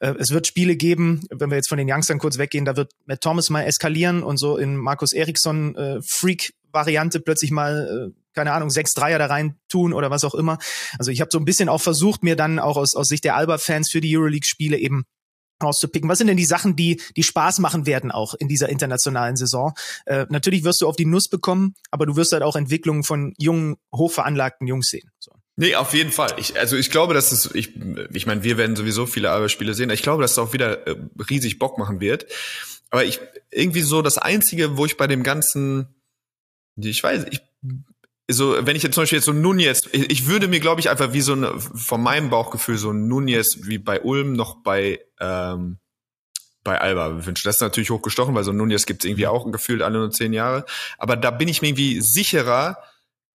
Äh, 0.00 0.14
es 0.18 0.30
wird 0.30 0.46
Spiele 0.46 0.76
geben, 0.76 1.26
wenn 1.30 1.50
wir 1.50 1.56
jetzt 1.56 1.68
von 1.68 1.78
den 1.78 1.90
Youngstern 1.90 2.18
kurz 2.18 2.38
weggehen, 2.38 2.64
da 2.64 2.76
wird 2.76 2.92
Matt 3.06 3.20
Thomas 3.20 3.50
mal 3.50 3.62
eskalieren 3.62 4.22
und 4.22 4.38
so 4.38 4.56
in 4.56 4.76
Markus 4.76 5.12
Eriksson 5.12 5.76
äh, 5.76 6.00
Freak-Variante 6.02 7.20
plötzlich 7.20 7.50
mal, 7.50 8.12
äh, 8.12 8.20
keine 8.34 8.52
Ahnung, 8.52 8.70
sechs 8.70 8.94
Dreier 8.94 9.18
da 9.18 9.26
rein 9.26 9.56
tun 9.68 9.92
oder 9.92 10.10
was 10.10 10.24
auch 10.24 10.34
immer. 10.34 10.58
Also 10.98 11.10
ich 11.10 11.20
habe 11.20 11.30
so 11.32 11.38
ein 11.38 11.44
bisschen 11.44 11.68
auch 11.68 11.80
versucht, 11.80 12.22
mir 12.22 12.36
dann 12.36 12.58
auch 12.58 12.76
aus, 12.76 12.94
aus 12.94 13.08
Sicht 13.08 13.24
der 13.24 13.36
Alba-Fans 13.36 13.90
für 13.90 14.00
die 14.00 14.16
Euroleague-Spiele 14.16 14.78
eben 14.78 15.04
rauszupicken. 15.62 16.08
Was 16.08 16.18
sind 16.18 16.26
denn 16.26 16.36
die 16.36 16.44
Sachen, 16.44 16.76
die, 16.76 17.00
die 17.16 17.22
Spaß 17.22 17.58
machen 17.58 17.86
werden 17.86 18.10
auch 18.10 18.34
in 18.34 18.48
dieser 18.48 18.68
internationalen 18.68 19.36
Saison? 19.36 19.74
Äh, 20.06 20.26
natürlich 20.28 20.64
wirst 20.64 20.80
du 20.80 20.88
auf 20.88 20.96
die 20.96 21.06
Nuss 21.06 21.28
bekommen, 21.28 21.74
aber 21.90 22.06
du 22.06 22.16
wirst 22.16 22.32
halt 22.32 22.42
auch 22.42 22.56
Entwicklungen 22.56 23.04
von 23.04 23.34
jungen, 23.38 23.76
hochveranlagten 23.94 24.66
Jungs 24.66 24.88
sehen. 24.88 25.10
So. 25.18 25.32
Nee, 25.56 25.76
auf 25.76 25.92
jeden 25.92 26.12
Fall. 26.12 26.34
Ich, 26.38 26.58
also 26.58 26.76
ich 26.76 26.90
glaube, 26.90 27.12
dass 27.12 27.32
es, 27.32 27.54
ich, 27.54 27.74
ich 28.12 28.26
meine, 28.26 28.42
wir 28.42 28.56
werden 28.56 28.76
sowieso 28.76 29.06
viele 29.06 29.30
Alba-Spiele 29.30 29.74
sehen. 29.74 29.90
Ich 29.90 30.02
glaube, 30.02 30.22
dass 30.22 30.32
es 30.32 30.38
auch 30.38 30.52
wieder 30.52 30.86
äh, 30.86 30.96
riesig 31.28 31.58
Bock 31.58 31.76
machen 31.76 32.00
wird. 32.00 32.26
Aber 32.90 33.04
ich, 33.04 33.20
irgendwie 33.50 33.82
so 33.82 34.00
das 34.02 34.16
Einzige, 34.18 34.76
wo 34.76 34.86
ich 34.86 34.96
bei 34.96 35.06
dem 35.06 35.22
ganzen, 35.22 35.94
ich 36.76 37.02
weiß, 37.02 37.26
ich 37.30 37.42
so, 38.32 38.56
wenn 38.66 38.76
ich 38.76 38.82
jetzt 38.82 38.94
zum 38.94 39.02
Beispiel 39.02 39.18
jetzt 39.18 39.26
so 39.26 39.32
Nunez, 39.32 39.88
ich, 39.92 40.10
ich 40.10 40.26
würde 40.26 40.48
mir, 40.48 40.60
glaube 40.60 40.80
ich, 40.80 40.90
einfach 40.90 41.12
wie 41.12 41.20
so 41.20 41.34
ein, 41.34 41.60
von 41.60 42.02
meinem 42.02 42.30
Bauchgefühl 42.30 42.76
so 42.76 42.90
ein 42.90 43.08
Nunez 43.08 43.58
wie 43.62 43.78
bei 43.78 44.00
Ulm 44.00 44.32
noch 44.32 44.62
bei, 44.62 45.00
ähm, 45.20 45.78
bei 46.62 46.80
Alba 46.80 47.24
wünschen. 47.26 47.46
Das 47.46 47.56
ist 47.56 47.62
natürlich 47.62 47.90
hochgestochen, 47.90 48.34
weil 48.34 48.44
so 48.44 48.52
ein 48.52 48.56
Nunez 48.56 48.86
gibt 48.86 49.04
es 49.04 49.10
irgendwie 49.10 49.26
auch 49.26 49.50
gefühlt 49.50 49.82
alle 49.82 49.98
nur 49.98 50.10
zehn 50.10 50.32
Jahre. 50.32 50.64
Aber 50.98 51.16
da 51.16 51.30
bin 51.30 51.48
ich 51.48 51.62
mir 51.62 51.68
irgendwie 51.68 52.00
sicherer, 52.00 52.78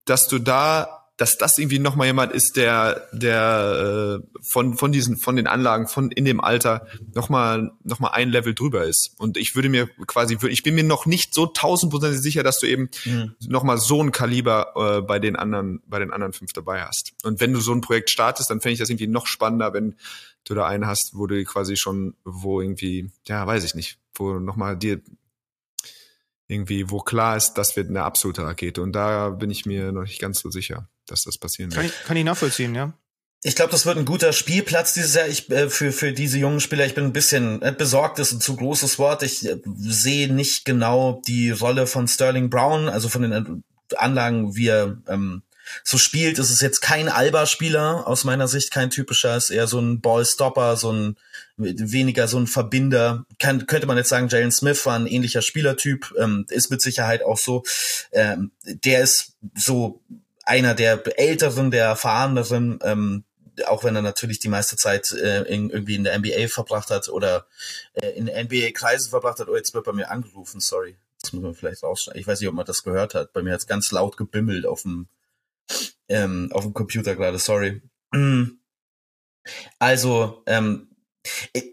dass 0.05 0.27
du 0.27 0.39
da 0.39 1.04
dass 1.17 1.37
das 1.37 1.57
irgendwie 1.57 1.79
noch 1.79 1.95
mal 1.95 2.05
jemand 2.05 2.33
ist, 2.33 2.57
der 2.57 3.07
der 3.13 4.21
äh, 4.21 4.39
von 4.41 4.75
von 4.75 4.91
diesen 4.91 5.17
von 5.17 5.35
den 5.37 5.47
Anlagen 5.47 5.87
von 5.87 6.11
in 6.11 6.25
dem 6.25 6.41
Alter 6.41 6.87
noch 7.13 7.29
mal 7.29 7.71
noch 7.83 7.99
mal 7.99 8.09
ein 8.09 8.29
Level 8.29 8.53
drüber 8.53 8.83
ist. 8.83 9.11
Und 9.17 9.37
ich 9.37 9.55
würde 9.55 9.69
mir 9.69 9.87
quasi 10.07 10.37
ich 10.49 10.63
bin 10.63 10.75
mir 10.75 10.83
noch 10.83 11.05
nicht 11.05 11.33
so 11.33 11.45
tausendprozentig 11.45 12.21
sicher, 12.21 12.43
dass 12.43 12.59
du 12.59 12.67
eben 12.67 12.89
mhm. 13.05 13.35
noch 13.47 13.63
mal 13.63 13.77
so 13.77 14.01
ein 14.01 14.11
Kaliber 14.11 14.73
äh, 14.75 15.01
bei 15.01 15.19
den 15.19 15.37
anderen 15.37 15.81
bei 15.87 15.99
den 15.99 16.11
anderen 16.11 16.33
fünf 16.33 16.51
dabei 16.51 16.83
hast. 16.83 17.13
Und 17.23 17.39
wenn 17.39 17.53
du 17.53 17.61
so 17.61 17.71
ein 17.71 17.81
Projekt 17.81 18.09
startest, 18.09 18.49
dann 18.49 18.59
fände 18.59 18.73
ich 18.73 18.79
das 18.79 18.89
irgendwie 18.89 19.07
noch 19.07 19.27
spannender, 19.27 19.73
wenn 19.73 19.95
du 20.43 20.53
da 20.53 20.67
einen 20.67 20.85
hast, 20.85 21.11
wo 21.13 21.27
du 21.27 21.43
quasi 21.45 21.77
schon 21.77 22.15
wo 22.25 22.59
irgendwie 22.59 23.09
ja 23.25 23.47
weiß 23.47 23.63
ich 23.63 23.73
nicht, 23.73 23.99
wo 24.15 24.39
noch 24.39 24.57
mal 24.57 24.75
dir 24.75 25.01
irgendwie, 26.47 26.89
wo 26.89 26.99
klar 26.99 27.37
ist, 27.37 27.53
das 27.53 27.75
wird 27.75 27.89
eine 27.89 28.03
absolute 28.03 28.43
Rakete. 28.43 28.81
Und 28.81 28.93
da 28.93 29.29
bin 29.29 29.49
ich 29.49 29.65
mir 29.65 29.91
noch 29.91 30.03
nicht 30.03 30.19
ganz 30.19 30.39
so 30.39 30.49
sicher 30.49 30.87
dass 31.07 31.23
das 31.23 31.37
passieren 31.37 31.71
wird. 31.71 31.77
Kann 31.77 31.85
ich, 31.85 32.07
kann 32.07 32.17
ich 32.17 32.23
nachvollziehen, 32.23 32.75
ja. 32.75 32.93
Ich 33.43 33.55
glaube, 33.55 33.71
das 33.71 33.85
wird 33.85 33.97
ein 33.97 34.05
guter 34.05 34.33
Spielplatz 34.33 34.93
dieses 34.93 35.13
Jahr 35.13 35.27
ich, 35.27 35.49
äh, 35.51 35.69
für, 35.69 35.91
für 35.91 36.13
diese 36.13 36.39
jungen 36.39 36.61
Spieler. 36.61 36.85
Ich 36.85 36.95
bin 36.95 37.03
ein 37.03 37.13
bisschen 37.13 37.61
äh, 37.61 37.73
besorgt, 37.77 38.17
ist 38.17 38.31
ein 38.31 38.41
zu 38.41 38.55
großes 38.55 38.97
Wort. 38.97 39.21
Ich 39.21 39.47
äh, 39.47 39.57
sehe 39.75 40.33
nicht 40.33 40.65
genau 40.65 41.21
die 41.27 41.51
Rolle 41.51 41.85
von 41.85 42.07
Sterling 42.07 42.49
Brown, 42.49 42.89
also 42.89 43.07
von 43.07 43.21
den 43.21 43.31
äh, 43.31 43.95
Anlagen, 43.97 44.55
wie 44.55 44.69
er 44.69 44.97
ähm, 45.07 45.43
so 45.83 45.97
spielt. 45.97 46.39
Es 46.39 46.49
ist 46.49 46.61
jetzt 46.61 46.81
kein 46.81 47.09
Alba-Spieler 47.09 48.07
aus 48.07 48.23
meiner 48.23 48.47
Sicht, 48.47 48.71
kein 48.71 48.89
typischer, 48.89 49.35
ist 49.35 49.49
eher 49.49 49.67
so 49.67 49.79
ein 49.79 50.01
Ballstopper, 50.01 50.77
so 50.77 50.91
ein 50.91 51.17
weniger 51.57 52.27
so 52.27 52.37
ein 52.37 52.47
Verbinder. 52.47 53.25
Kann, 53.39 53.65
könnte 53.67 53.87
man 53.87 53.97
jetzt 53.97 54.09
sagen, 54.09 54.27
Jalen 54.27 54.51
Smith 54.51 54.85
war 54.85 54.97
ein 54.97 55.07
ähnlicher 55.07 55.41
Spielertyp, 55.41 56.13
ähm, 56.17 56.45
ist 56.49 56.69
mit 56.69 56.81
Sicherheit 56.81 57.23
auch 57.23 57.37
so. 57.37 57.63
Ähm, 58.11 58.51
der 58.63 59.01
ist 59.01 59.33
so 59.55 60.01
einer 60.43 60.75
der 60.75 61.01
älteren, 61.19 61.71
der 61.71 61.85
erfahreneren, 61.85 62.79
ähm, 62.83 63.23
auch 63.67 63.83
wenn 63.83 63.95
er 63.95 64.01
natürlich 64.01 64.39
die 64.39 64.49
meiste 64.49 64.75
Zeit 64.75 65.11
äh, 65.13 65.43
in, 65.43 65.69
irgendwie 65.69 65.95
in 65.95 66.03
der 66.03 66.17
NBA 66.17 66.47
verbracht 66.47 66.89
hat 66.89 67.09
oder 67.09 67.47
äh, 67.93 68.09
in 68.09 68.25
NBA-Kreisen 68.25 69.09
verbracht 69.09 69.39
hat. 69.39 69.47
Oh, 69.47 69.55
jetzt 69.55 69.73
wird 69.73 69.85
bei 69.85 69.93
mir 69.93 70.11
angerufen, 70.11 70.59
sorry. 70.59 70.97
Das 71.21 71.33
muss 71.33 71.41
man 71.41 71.55
vielleicht 71.55 71.81
rausschneiden. 71.81 72.19
Ich 72.19 72.27
weiß 72.27 72.39
nicht, 72.39 72.49
ob 72.49 72.55
man 72.55 72.65
das 72.65 72.83
gehört 72.83 73.15
hat. 73.15 73.33
Bei 73.33 73.41
mir 73.41 73.53
hat 73.53 73.61
es 73.61 73.67
ganz 73.67 73.91
laut 73.91 74.17
gebimmelt 74.17 74.65
auf 74.65 74.83
dem, 74.83 75.07
ähm, 76.07 76.49
auf 76.51 76.63
dem 76.63 76.73
Computer 76.73 77.15
gerade, 77.15 77.39
sorry. 77.39 77.81
Also, 79.79 80.43
ähm, 80.47 80.89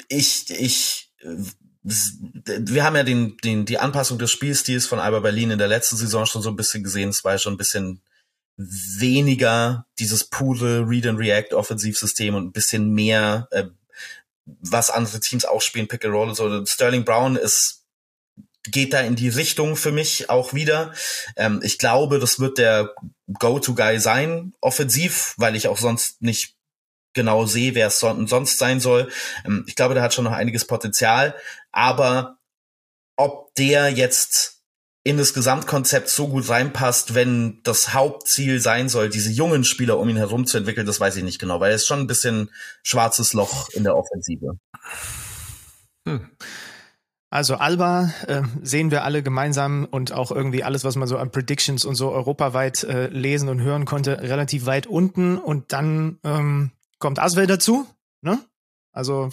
ich, 0.09 0.51
ich, 0.51 1.13
wir 1.21 2.85
haben 2.85 2.97
ja 2.97 3.03
den, 3.03 3.37
den, 3.39 3.65
die 3.65 3.79
Anpassung 3.79 4.19
des 4.19 4.31
Spielstils 4.31 4.87
von 4.87 4.99
Alba 4.99 5.21
Berlin 5.21 5.51
in 5.51 5.59
der 5.59 5.69
letzten 5.69 5.97
Saison 5.97 6.27
schon 6.27 6.43
so 6.43 6.51
ein 6.51 6.57
bisschen 6.57 6.83
gesehen. 6.83 7.11
Es 7.11 7.25
war 7.25 7.39
schon 7.39 7.55
ein 7.55 7.59
bisschen 7.59 8.03
weniger 8.57 9.87
dieses 9.99 10.25
pure 10.25 10.89
Read 10.89 11.07
and 11.07 11.19
React 11.19 11.55
Offensivsystem 11.55 12.35
und 12.35 12.47
ein 12.47 12.53
bisschen 12.53 12.91
mehr, 12.91 13.49
äh, 13.51 13.65
was 14.45 14.91
andere 14.91 15.21
Teams 15.21 15.45
auch 15.45 15.63
spielen, 15.63 15.89
Pick 15.89 16.05
and 16.05 16.15
Roll 16.15 16.29
und 16.29 16.35
so. 16.35 16.65
Sterling 16.67 17.05
Brown 17.05 17.37
ist 17.37 17.82
geht 18.65 18.93
da 18.93 19.01
in 19.01 19.17
die 19.17 19.29
Richtung 19.29 19.77
für 19.77 19.93
mich 19.93 20.31
auch 20.31 20.55
wieder. 20.55 20.93
Ähm, 21.37 21.61
ich 21.63 21.79
glaube, 21.79 22.19
das 22.19 22.39
wird 22.39 22.59
der 22.59 22.95
Go-to-Guy 23.39 23.99
sein, 23.99 24.55
offensiv, 24.61 25.35
weil 25.37 25.57
ich 25.57 25.69
auch 25.69 25.79
sonst 25.79 26.23
nicht 26.23 26.55
genau 27.15 27.45
sehe, 27.45 27.75
wer 27.75 27.89
es 27.89 28.01
sonst 28.01 28.59
sein 28.59 28.81
soll. 28.81 29.11
Ähm, 29.45 29.65
ich 29.67 29.77
glaube, 29.77 29.95
der 29.95 30.03
hat 30.03 30.15
schon 30.15 30.25
noch 30.25 30.33
einiges 30.33 30.67
Potenzial, 30.67 31.35
aber 31.73 32.39
ob 33.17 33.55
der 33.55 33.91
jetzt 33.91 34.63
in 35.05 35.19
das 35.19 35.35
Gesamtkonzept 35.35 36.09
so 36.09 36.29
gut 36.29 36.49
reinpasst, 36.49 37.15
wenn 37.15 37.61
das 37.65 37.93
Hauptziel 37.93 38.61
sein 38.61 38.89
soll, 38.89 39.09
diese 39.09 39.31
jungen 39.31 39.65
Spieler 39.65 39.99
um 39.99 40.09
ihn 40.09 40.17
herum 40.17 40.47
zu 40.47 40.59
entwickeln, 40.59 40.87
das 40.87 41.01
weiß 41.01 41.17
ich 41.17 41.25
nicht 41.25 41.41
genau, 41.41 41.59
weil 41.59 41.71
er 41.71 41.77
ist 41.77 41.87
schon 41.87 41.99
ein 41.99 42.07
bisschen 42.07 42.51
schwarzes 42.85 43.33
Loch 43.33 43.69
in 43.71 43.83
der 43.83 43.97
Offensive. 43.97 44.59
Hm. 46.07 46.31
Also 47.33 47.55
Alba 47.55 48.11
äh, 48.27 48.43
sehen 48.61 48.91
wir 48.91 49.05
alle 49.05 49.23
gemeinsam 49.23 49.89
und 49.91 50.13
auch 50.13 50.31
irgendwie 50.31 50.65
alles, 50.65 50.85
was 50.85 50.97
man 50.97 51.09
so 51.09 51.17
an 51.17 51.31
Predictions 51.31 51.87
und 51.87 51.95
so 51.95 52.13
europaweit 52.13 52.85
äh, 52.85 53.07
lesen 53.07 53.49
und 53.49 53.63
hören 53.63 53.87
konnte, 53.87 54.21
relativ 54.21 54.67
weit 54.67 54.87
unten. 54.87 55.39
Und 55.39 55.73
dann 55.73 56.19
ähm, 56.25 56.73
kommt 56.99 57.19
Aswell 57.19 57.47
dazu. 57.47 57.87
Ne? 58.21 58.39
Also 58.93 59.31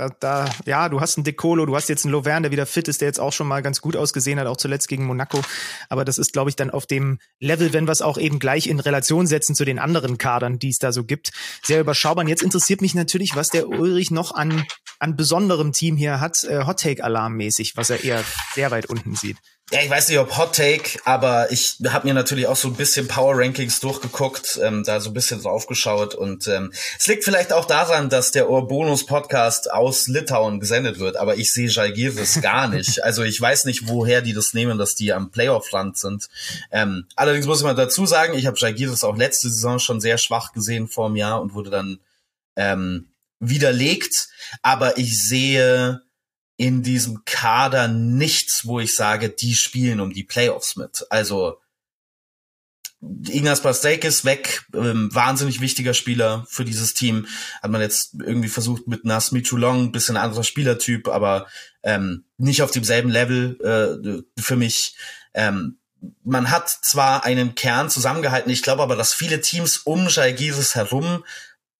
da, 0.00 0.08
da, 0.18 0.50
ja, 0.64 0.88
du 0.88 1.00
hast 1.00 1.18
einen 1.18 1.24
Decolo, 1.24 1.66
du 1.66 1.76
hast 1.76 1.88
jetzt 1.88 2.06
einen 2.06 2.12
Lovern, 2.12 2.42
der 2.42 2.52
wieder 2.52 2.64
fit 2.64 2.88
ist, 2.88 3.02
der 3.02 3.08
jetzt 3.08 3.20
auch 3.20 3.32
schon 3.34 3.46
mal 3.46 3.60
ganz 3.60 3.82
gut 3.82 3.96
ausgesehen 3.96 4.40
hat, 4.40 4.46
auch 4.46 4.56
zuletzt 4.56 4.88
gegen 4.88 5.04
Monaco. 5.04 5.42
Aber 5.90 6.06
das 6.06 6.16
ist, 6.16 6.32
glaube 6.32 6.48
ich, 6.48 6.56
dann 6.56 6.70
auf 6.70 6.86
dem 6.86 7.18
Level, 7.38 7.74
wenn 7.74 7.86
wir 7.86 7.92
es 7.92 8.00
auch 8.00 8.16
eben 8.16 8.38
gleich 8.38 8.66
in 8.66 8.80
Relation 8.80 9.26
setzen 9.26 9.54
zu 9.54 9.66
den 9.66 9.78
anderen 9.78 10.16
Kadern, 10.16 10.58
die 10.58 10.70
es 10.70 10.78
da 10.78 10.92
so 10.92 11.04
gibt, 11.04 11.32
sehr 11.62 11.80
überschaubar. 11.80 12.24
Und 12.24 12.28
jetzt 12.28 12.42
interessiert 12.42 12.80
mich 12.80 12.94
natürlich, 12.94 13.36
was 13.36 13.50
der 13.50 13.68
Ulrich 13.68 14.10
noch 14.10 14.34
an, 14.34 14.64
an 14.98 15.16
besonderem 15.16 15.72
Team 15.72 15.96
hier 15.96 16.20
hat, 16.20 16.44
äh, 16.44 16.64
Hot 16.64 16.80
Take 16.80 17.04
Alarm 17.04 17.34
mäßig, 17.34 17.76
was 17.76 17.90
er 17.90 18.02
eher 18.02 18.24
sehr 18.54 18.70
weit 18.70 18.86
unten 18.86 19.16
sieht. 19.16 19.36
Ja, 19.72 19.82
ich 19.82 19.88
weiß 19.88 20.08
nicht, 20.08 20.18
ob 20.18 20.36
Hot 20.36 20.56
Take, 20.56 20.98
aber 21.04 21.52
ich 21.52 21.76
habe 21.86 22.08
mir 22.08 22.12
natürlich 22.12 22.48
auch 22.48 22.56
so 22.56 22.66
ein 22.66 22.74
bisschen 22.74 23.06
Power 23.06 23.38
Rankings 23.38 23.78
durchgeguckt, 23.78 24.58
ähm, 24.60 24.82
da 24.82 24.98
so 24.98 25.10
ein 25.10 25.14
bisschen 25.14 25.40
drauf 25.40 25.68
geschaut 25.68 26.16
und 26.16 26.48
ähm, 26.48 26.72
es 26.98 27.06
liegt 27.06 27.22
vielleicht 27.22 27.52
auch 27.52 27.66
daran, 27.66 28.08
dass 28.08 28.32
der 28.32 28.50
Urbonus 28.50 29.06
Podcast 29.06 29.70
aus 29.72 30.08
Litauen 30.08 30.58
gesendet 30.58 30.98
wird, 30.98 31.16
aber 31.16 31.36
ich 31.36 31.52
sehe 31.52 31.68
Jalgiris 31.68 32.40
gar 32.42 32.66
nicht. 32.66 33.04
Also 33.04 33.22
ich 33.22 33.40
weiß 33.40 33.64
nicht, 33.64 33.86
woher 33.86 34.22
die 34.22 34.32
das 34.32 34.54
nehmen, 34.54 34.76
dass 34.76 34.96
die 34.96 35.12
am 35.12 35.30
Playoff-Rand 35.30 35.96
sind. 35.96 36.28
Ähm, 36.72 37.06
allerdings 37.14 37.46
muss 37.46 37.60
ich 37.60 37.64
mal 37.64 37.76
dazu 37.76 38.06
sagen, 38.06 38.34
ich 38.34 38.46
habe 38.46 38.58
Jalgiris 38.58 39.04
auch 39.04 39.16
letzte 39.16 39.50
Saison 39.50 39.78
schon 39.78 40.00
sehr 40.00 40.18
schwach 40.18 40.52
gesehen 40.52 40.88
vor 40.88 41.06
einem 41.06 41.14
Jahr 41.16 41.40
und 41.40 41.54
wurde 41.54 41.70
dann 41.70 42.00
ähm, 42.56 43.06
widerlegt. 43.38 44.30
Aber 44.62 44.98
ich 44.98 45.22
sehe 45.22 46.02
in 46.60 46.82
diesem 46.82 47.24
Kader 47.24 47.88
nichts, 47.88 48.66
wo 48.66 48.80
ich 48.80 48.94
sage, 48.94 49.30
die 49.30 49.54
spielen 49.54 49.98
um 49.98 50.12
die 50.12 50.24
Playoffs 50.24 50.76
mit. 50.76 51.06
Also 51.08 51.56
Ignas 53.00 53.62
Pastekis 53.62 54.26
weg, 54.26 54.66
ähm, 54.74 55.08
wahnsinnig 55.10 55.62
wichtiger 55.62 55.94
Spieler 55.94 56.44
für 56.50 56.66
dieses 56.66 56.92
Team. 56.92 57.26
Hat 57.62 57.70
man 57.70 57.80
jetzt 57.80 58.12
irgendwie 58.12 58.50
versucht 58.50 58.88
mit 58.88 59.06
Nas 59.06 59.32
Michulong, 59.32 59.90
bisschen 59.90 60.18
anderer 60.18 60.44
Spielertyp, 60.44 61.08
aber 61.08 61.46
ähm, 61.82 62.26
nicht 62.36 62.60
auf 62.60 62.70
demselben 62.70 63.08
Level 63.08 63.56
äh, 64.36 64.42
für 64.42 64.56
mich. 64.56 64.96
Ähm, 65.32 65.78
man 66.24 66.50
hat 66.50 66.68
zwar 66.68 67.24
einen 67.24 67.54
Kern 67.54 67.88
zusammengehalten, 67.88 68.52
ich 68.52 68.62
glaube 68.62 68.82
aber, 68.82 68.96
dass 68.96 69.14
viele 69.14 69.40
Teams 69.40 69.78
um 69.78 70.08
Jalgiris 70.08 70.74
herum 70.74 71.24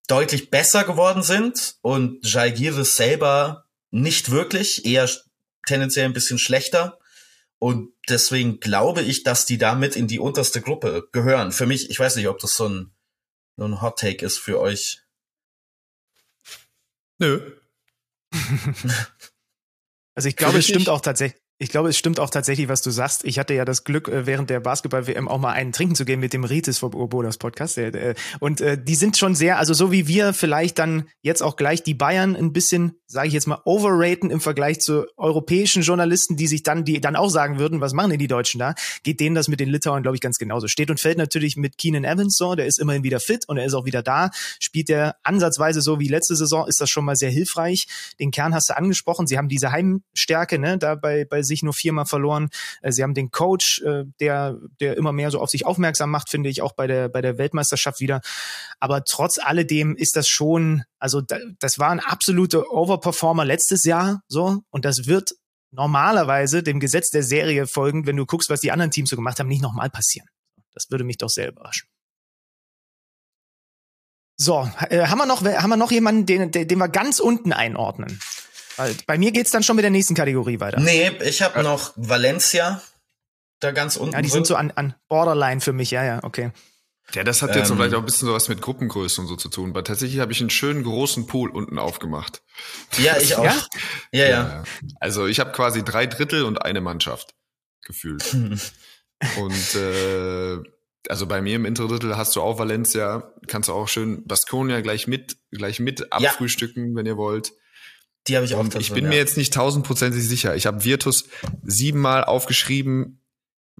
deutlich 0.06 0.48
besser 0.48 0.84
geworden 0.84 1.22
sind 1.22 1.74
und 1.82 2.26
Jalgiris 2.26 2.96
selber 2.96 3.66
nicht 3.90 4.30
wirklich, 4.30 4.84
eher 4.84 5.08
tendenziell 5.66 6.04
ein 6.06 6.12
bisschen 6.12 6.38
schlechter. 6.38 6.98
Und 7.58 7.92
deswegen 8.08 8.60
glaube 8.60 9.02
ich, 9.02 9.22
dass 9.22 9.44
die 9.44 9.58
damit 9.58 9.94
in 9.96 10.06
die 10.06 10.18
unterste 10.18 10.62
Gruppe 10.62 11.08
gehören. 11.12 11.52
Für 11.52 11.66
mich, 11.66 11.90
ich 11.90 11.98
weiß 11.98 12.16
nicht, 12.16 12.28
ob 12.28 12.38
das 12.38 12.56
so 12.56 12.68
ein, 12.68 12.90
so 13.56 13.64
ein 13.64 13.82
Hot 13.82 13.98
Take 13.98 14.24
ist 14.24 14.38
für 14.38 14.58
euch. 14.58 15.02
Nö. 17.18 17.52
also 20.14 20.28
ich 20.28 20.36
glaube, 20.36 20.58
es 20.58 20.66
stimmt 20.66 20.88
auch 20.88 21.02
tatsächlich. 21.02 21.42
Ich 21.62 21.68
glaube, 21.68 21.90
es 21.90 21.98
stimmt 21.98 22.18
auch 22.20 22.30
tatsächlich, 22.30 22.68
was 22.68 22.80
du 22.80 22.90
sagst. 22.90 23.22
Ich 23.22 23.38
hatte 23.38 23.52
ja 23.52 23.66
das 23.66 23.84
Glück, 23.84 24.08
äh, 24.08 24.24
während 24.24 24.48
der 24.48 24.60
Basketball-WM 24.60 25.28
auch 25.28 25.38
mal 25.38 25.52
einen 25.52 25.72
trinken 25.72 25.94
zu 25.94 26.06
gehen 26.06 26.18
mit 26.18 26.32
dem 26.32 26.44
Ritis 26.44 26.78
vom 26.78 26.94
Urbodas 26.94 27.36
Podcast. 27.36 27.78
Und 28.40 28.62
äh, 28.62 28.82
die 28.82 28.94
sind 28.94 29.18
schon 29.18 29.34
sehr, 29.34 29.58
also 29.58 29.74
so 29.74 29.92
wie 29.92 30.08
wir 30.08 30.32
vielleicht 30.32 30.78
dann 30.78 31.04
jetzt 31.20 31.42
auch 31.42 31.56
gleich 31.56 31.82
die 31.82 31.92
Bayern 31.92 32.34
ein 32.34 32.54
bisschen, 32.54 32.92
sage 33.06 33.28
ich 33.28 33.34
jetzt 33.34 33.46
mal, 33.46 33.60
overraten 33.66 34.30
im 34.30 34.40
Vergleich 34.40 34.80
zu 34.80 35.04
europäischen 35.18 35.82
Journalisten, 35.82 36.38
die 36.38 36.46
sich 36.46 36.62
dann, 36.62 36.86
die 36.86 36.98
dann 36.98 37.14
auch 37.14 37.28
sagen 37.28 37.58
würden, 37.58 37.82
was 37.82 37.92
machen 37.92 38.08
denn 38.08 38.18
die 38.18 38.26
Deutschen 38.26 38.58
da? 38.58 38.74
Geht 39.02 39.20
denen 39.20 39.34
das 39.34 39.48
mit 39.48 39.60
den 39.60 39.68
Litauern, 39.68 40.02
glaube 40.02 40.16
ich, 40.16 40.22
ganz 40.22 40.38
genauso. 40.38 40.66
Steht 40.66 40.90
und 40.90 40.98
fällt 40.98 41.18
natürlich 41.18 41.58
mit 41.58 41.76
Keenan 41.76 42.04
Evans 42.04 42.38
so, 42.38 42.54
der 42.54 42.64
ist 42.64 42.78
immerhin 42.78 43.02
wieder 43.04 43.20
fit 43.20 43.46
und 43.48 43.58
er 43.58 43.66
ist 43.66 43.74
auch 43.74 43.84
wieder 43.84 44.02
da. 44.02 44.30
Spielt 44.60 44.88
der 44.88 45.16
ansatzweise 45.24 45.82
so 45.82 46.00
wie 46.00 46.08
letzte 46.08 46.36
Saison, 46.36 46.66
ist 46.66 46.80
das 46.80 46.88
schon 46.88 47.04
mal 47.04 47.16
sehr 47.16 47.30
hilfreich. 47.30 47.86
Den 48.18 48.30
Kern 48.30 48.54
hast 48.54 48.70
du 48.70 48.78
angesprochen. 48.78 49.26
Sie 49.26 49.36
haben 49.36 49.48
diese 49.48 49.72
Heimstärke, 49.72 50.58
ne, 50.58 50.78
da 50.78 50.94
bei, 50.94 51.26
bei 51.26 51.42
sich 51.50 51.62
nur 51.62 51.74
viermal 51.74 52.06
verloren. 52.06 52.48
Äh, 52.80 52.92
sie 52.92 53.02
haben 53.02 53.14
den 53.14 53.30
Coach, 53.30 53.82
äh, 53.82 54.04
der, 54.20 54.56
der 54.80 54.96
immer 54.96 55.12
mehr 55.12 55.30
so 55.30 55.40
auf 55.40 55.50
sich 55.50 55.66
aufmerksam 55.66 56.10
macht, 56.10 56.30
finde 56.30 56.48
ich, 56.48 56.62
auch 56.62 56.72
bei 56.72 56.86
der, 56.86 57.08
bei 57.08 57.20
der 57.20 57.36
Weltmeisterschaft 57.36 58.00
wieder. 58.00 58.20
Aber 58.78 59.04
trotz 59.04 59.38
alledem 59.38 59.94
ist 59.96 60.16
das 60.16 60.28
schon, 60.28 60.84
also 60.98 61.20
das 61.20 61.78
war 61.78 61.90
ein 61.90 62.00
absoluter 62.00 62.70
Overperformer 62.72 63.44
letztes 63.44 63.84
Jahr, 63.84 64.22
so. 64.28 64.62
Und 64.70 64.84
das 64.84 65.06
wird 65.06 65.32
normalerweise 65.72 66.62
dem 66.62 66.80
Gesetz 66.80 67.10
der 67.10 67.22
Serie 67.22 67.66
folgend, 67.66 68.06
wenn 68.06 68.16
du 68.16 68.26
guckst, 68.26 68.50
was 68.50 68.60
die 68.60 68.72
anderen 68.72 68.90
Teams 68.90 69.10
so 69.10 69.16
gemacht 69.16 69.38
haben, 69.38 69.48
nicht 69.48 69.62
nochmal 69.62 69.90
passieren. 69.90 70.28
Das 70.72 70.90
würde 70.90 71.04
mich 71.04 71.18
doch 71.18 71.28
sehr 71.28 71.48
überraschen. 71.48 71.88
So, 74.36 74.66
äh, 74.88 75.06
haben 75.06 75.18
wir 75.18 75.26
noch, 75.26 75.44
haben 75.44 75.68
wir 75.68 75.76
noch 75.76 75.92
jemanden, 75.92 76.24
den, 76.24 76.50
den 76.50 76.78
wir 76.78 76.88
ganz 76.88 77.20
unten 77.20 77.52
einordnen? 77.52 78.18
Bei 79.06 79.18
mir 79.18 79.32
geht's 79.32 79.50
dann 79.50 79.62
schon 79.62 79.76
mit 79.76 79.82
der 79.82 79.90
nächsten 79.90 80.14
Kategorie 80.14 80.60
weiter. 80.60 80.80
Nee, 80.80 81.10
ich 81.22 81.42
habe 81.42 81.60
äh. 81.60 81.62
noch 81.62 81.92
Valencia 81.96 82.80
da 83.60 83.72
ganz 83.72 83.96
unten. 83.96 84.14
Ja, 84.14 84.22
die 84.22 84.28
sind 84.28 84.46
so 84.46 84.56
an, 84.56 84.72
an 84.74 84.94
Borderline 85.08 85.60
für 85.60 85.72
mich, 85.72 85.90
ja, 85.90 86.04
ja, 86.04 86.24
okay. 86.24 86.50
Ja, 87.14 87.24
das 87.24 87.42
hat 87.42 87.56
jetzt 87.56 87.70
ähm, 87.70 87.76
vielleicht 87.76 87.94
auch 87.94 87.98
ein 87.98 88.04
bisschen 88.04 88.28
sowas 88.28 88.48
mit 88.48 88.62
Gruppengröße 88.62 89.20
und 89.20 89.26
so 89.26 89.36
zu 89.36 89.48
tun, 89.48 89.74
weil 89.74 89.82
tatsächlich 89.82 90.20
habe 90.20 90.32
ich 90.32 90.40
einen 90.40 90.50
schönen 90.50 90.84
großen 90.84 91.26
Pool 91.26 91.50
unten 91.50 91.78
aufgemacht. 91.78 92.42
Ja, 92.98 93.16
ich 93.18 93.34
auch. 93.34 93.44
Ja, 93.44 93.60
ja. 94.12 94.28
ja. 94.28 94.64
Also 95.00 95.26
ich 95.26 95.40
habe 95.40 95.50
quasi 95.52 95.84
drei 95.84 96.06
Drittel 96.06 96.44
und 96.44 96.62
eine 96.62 96.80
Mannschaft 96.80 97.34
gefühlt. 97.84 98.32
und 99.38 99.74
äh, 99.74 100.58
also 101.08 101.26
bei 101.26 101.42
mir 101.42 101.56
im 101.56 101.64
Interdrittel 101.64 102.16
hast 102.16 102.36
du 102.36 102.42
auch 102.42 102.58
Valencia, 102.58 103.32
kannst 103.48 103.68
du 103.68 103.72
auch 103.72 103.88
schön 103.88 104.24
Baskonia 104.26 104.80
gleich 104.80 105.08
mit, 105.08 105.36
gleich 105.50 105.80
mit 105.80 106.12
abfrühstücken, 106.12 106.90
ja. 106.90 106.96
wenn 106.96 107.06
ihr 107.06 107.16
wollt. 107.16 107.52
Die 108.28 108.36
habe 108.36 108.44
ich 108.46 108.54
auch. 108.54 108.64
ich 108.78 108.92
bin 108.92 109.04
ja. 109.04 109.10
mir 109.10 109.16
jetzt 109.16 109.36
nicht 109.36 109.54
tausendprozentig 109.54 110.26
sicher. 110.26 110.54
Ich 110.54 110.66
habe 110.66 110.84
Virtus 110.84 111.24
siebenmal 111.62 112.24
aufgeschrieben 112.24 113.20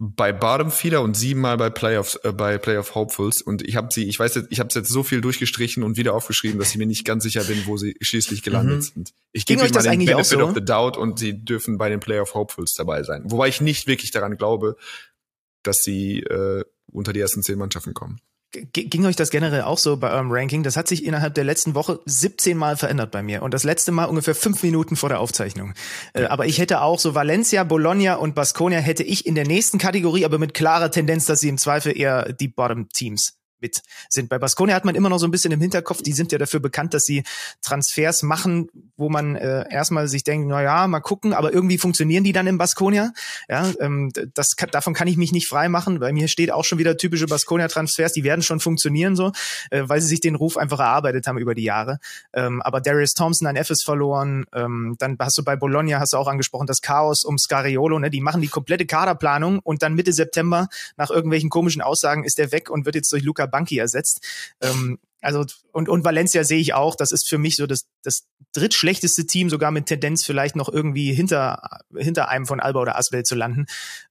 bei 0.02 0.32
Bottom 0.32 0.70
Feeder 0.70 1.02
und 1.02 1.14
siebenmal 1.14 1.58
bei 1.58 1.68
Playoffs, 1.68 2.14
äh, 2.24 2.32
bei 2.32 2.56
Playoff 2.56 2.94
Hopefuls 2.94 3.42
und 3.42 3.60
ich 3.60 3.76
habe 3.76 3.88
sie, 3.90 4.08
ich 4.08 4.18
weiß 4.18 4.34
jetzt, 4.34 4.46
ich 4.50 4.58
habe 4.58 4.70
jetzt 4.72 4.88
so 4.88 5.02
viel 5.02 5.20
durchgestrichen 5.20 5.82
und 5.82 5.98
wieder 5.98 6.14
aufgeschrieben, 6.14 6.58
dass 6.58 6.70
ich 6.70 6.78
mir 6.78 6.86
nicht 6.86 7.04
ganz 7.04 7.22
sicher 7.22 7.44
bin, 7.44 7.66
wo 7.66 7.76
sie 7.76 7.94
schließlich 8.00 8.42
gelandet 8.42 8.78
mhm. 8.78 8.82
sind. 8.82 9.12
Ich 9.32 9.44
gebe 9.44 9.60
euch 9.60 9.74
mal 9.74 9.82
den 9.82 9.98
Benefit 9.98 10.24
so? 10.24 10.42
of 10.42 10.54
the 10.54 10.64
Doubt 10.64 10.96
und 10.96 11.18
sie 11.18 11.44
dürfen 11.44 11.76
bei 11.76 11.90
den 11.90 12.00
Playoff 12.00 12.32
Hopefuls 12.32 12.72
dabei 12.72 13.02
sein. 13.02 13.24
Wobei 13.26 13.48
ich 13.48 13.60
nicht 13.60 13.86
wirklich 13.86 14.10
daran 14.10 14.38
glaube, 14.38 14.76
dass 15.62 15.82
sie 15.82 16.20
äh, 16.20 16.64
unter 16.90 17.12
die 17.12 17.20
ersten 17.20 17.42
zehn 17.42 17.58
Mannschaften 17.58 17.92
kommen. 17.92 18.22
Ging 18.52 19.06
euch 19.06 19.14
das 19.14 19.30
generell 19.30 19.62
auch 19.62 19.78
so 19.78 19.96
bei 19.96 20.10
eurem 20.10 20.32
Ranking? 20.32 20.64
Das 20.64 20.76
hat 20.76 20.88
sich 20.88 21.04
innerhalb 21.04 21.34
der 21.34 21.44
letzten 21.44 21.74
Woche 21.76 22.00
17 22.04 22.56
Mal 22.56 22.76
verändert 22.76 23.12
bei 23.12 23.22
mir 23.22 23.42
und 23.42 23.54
das 23.54 23.62
letzte 23.62 23.92
Mal 23.92 24.06
ungefähr 24.06 24.34
fünf 24.34 24.62
Minuten 24.62 24.96
vor 24.96 25.08
der 25.08 25.20
Aufzeichnung. 25.20 25.74
Äh, 26.14 26.24
aber 26.24 26.46
ich 26.46 26.58
hätte 26.58 26.82
auch 26.82 26.98
so 26.98 27.14
Valencia, 27.14 27.62
Bologna 27.62 28.16
und 28.16 28.34
Basconia 28.34 28.80
hätte 28.80 29.04
ich 29.04 29.24
in 29.24 29.36
der 29.36 29.46
nächsten 29.46 29.78
Kategorie, 29.78 30.24
aber 30.24 30.38
mit 30.38 30.54
klarer 30.54 30.90
Tendenz, 30.90 31.26
dass 31.26 31.40
sie 31.40 31.48
im 31.48 31.58
Zweifel 31.58 31.96
eher 31.96 32.32
die 32.32 32.48
Bottom 32.48 32.88
Teams 32.88 33.39
mit 33.60 33.82
sind. 34.08 34.28
Bei 34.28 34.38
Baskonia 34.38 34.74
hat 34.74 34.84
man 34.84 34.94
immer 34.94 35.08
noch 35.08 35.18
so 35.18 35.26
ein 35.26 35.30
bisschen 35.30 35.52
im 35.52 35.60
Hinterkopf, 35.60 36.02
die 36.02 36.12
sind 36.12 36.32
ja 36.32 36.38
dafür 36.38 36.60
bekannt, 36.60 36.94
dass 36.94 37.04
sie 37.04 37.22
Transfers 37.62 38.22
machen, 38.22 38.68
wo 38.96 39.08
man 39.08 39.36
äh, 39.36 39.64
erstmal 39.70 40.08
sich 40.08 40.24
denkt, 40.24 40.48
na 40.48 40.62
ja, 40.62 40.86
mal 40.86 41.00
gucken, 41.00 41.32
aber 41.32 41.52
irgendwie 41.52 41.78
funktionieren 41.78 42.24
die 42.24 42.32
dann 42.32 42.46
im 42.46 42.58
Baskonia. 42.58 43.12
Ja, 43.48 43.70
ähm, 43.80 44.10
das 44.34 44.54
davon 44.70 44.94
kann 44.94 45.08
ich 45.08 45.16
mich 45.16 45.32
nicht 45.32 45.48
frei 45.48 45.68
machen. 45.68 46.00
Bei 46.00 46.12
mir 46.12 46.28
steht 46.28 46.50
auch 46.50 46.64
schon 46.64 46.78
wieder 46.78 46.96
typische 46.96 47.26
Baskonia 47.26 47.68
Transfers, 47.68 48.12
die 48.12 48.24
werden 48.24 48.42
schon 48.42 48.60
funktionieren 48.60 49.16
so, 49.16 49.32
äh, 49.70 49.82
weil 49.86 50.00
sie 50.00 50.08
sich 50.08 50.20
den 50.20 50.34
Ruf 50.34 50.56
einfach 50.56 50.80
erarbeitet 50.80 51.26
haben 51.26 51.38
über 51.38 51.54
die 51.54 51.64
Jahre. 51.64 51.98
Ähm, 52.32 52.62
aber 52.62 52.80
Darius 52.80 53.14
Thompson 53.14 53.46
an 53.46 53.56
FS 53.56 53.82
verloren, 53.82 54.46
ähm, 54.54 54.96
dann 54.98 55.16
hast 55.18 55.38
du 55.38 55.44
bei 55.44 55.56
Bologna 55.56 56.00
hast 56.00 56.12
du 56.12 56.16
auch 56.16 56.28
angesprochen 56.28 56.66
das 56.66 56.80
Chaos 56.80 57.24
um 57.24 57.38
Scariolo, 57.38 57.98
ne, 57.98 58.10
die 58.10 58.20
machen 58.20 58.40
die 58.40 58.48
komplette 58.48 58.86
Kaderplanung 58.86 59.60
und 59.60 59.82
dann 59.82 59.94
Mitte 59.94 60.12
September 60.12 60.68
nach 60.96 61.10
irgendwelchen 61.10 61.50
komischen 61.50 61.82
Aussagen 61.82 62.24
ist 62.24 62.38
der 62.38 62.52
weg 62.52 62.70
und 62.70 62.84
wird 62.86 62.94
jetzt 62.94 63.12
durch 63.12 63.22
Luca 63.22 63.46
Banki 63.50 63.78
ersetzt. 63.78 64.26
Ähm, 64.60 64.98
also 65.20 65.44
und, 65.72 65.88
und 65.88 66.04
Valencia 66.04 66.44
sehe 66.44 66.60
ich 66.60 66.74
auch, 66.74 66.94
das 66.94 67.12
ist 67.12 67.28
für 67.28 67.38
mich 67.38 67.56
so 67.56 67.66
das, 67.66 67.86
das 68.02 68.26
drittschlechteste 68.54 69.26
Team, 69.26 69.50
sogar 69.50 69.70
mit 69.70 69.86
Tendenz 69.86 70.24
vielleicht 70.24 70.56
noch 70.56 70.68
irgendwie 70.68 71.12
hinter, 71.12 71.82
hinter 71.94 72.28
einem 72.28 72.46
von 72.46 72.60
Alba 72.60 72.80
oder 72.80 72.96
Aswell 72.96 73.24
zu 73.24 73.34
landen. 73.34 73.66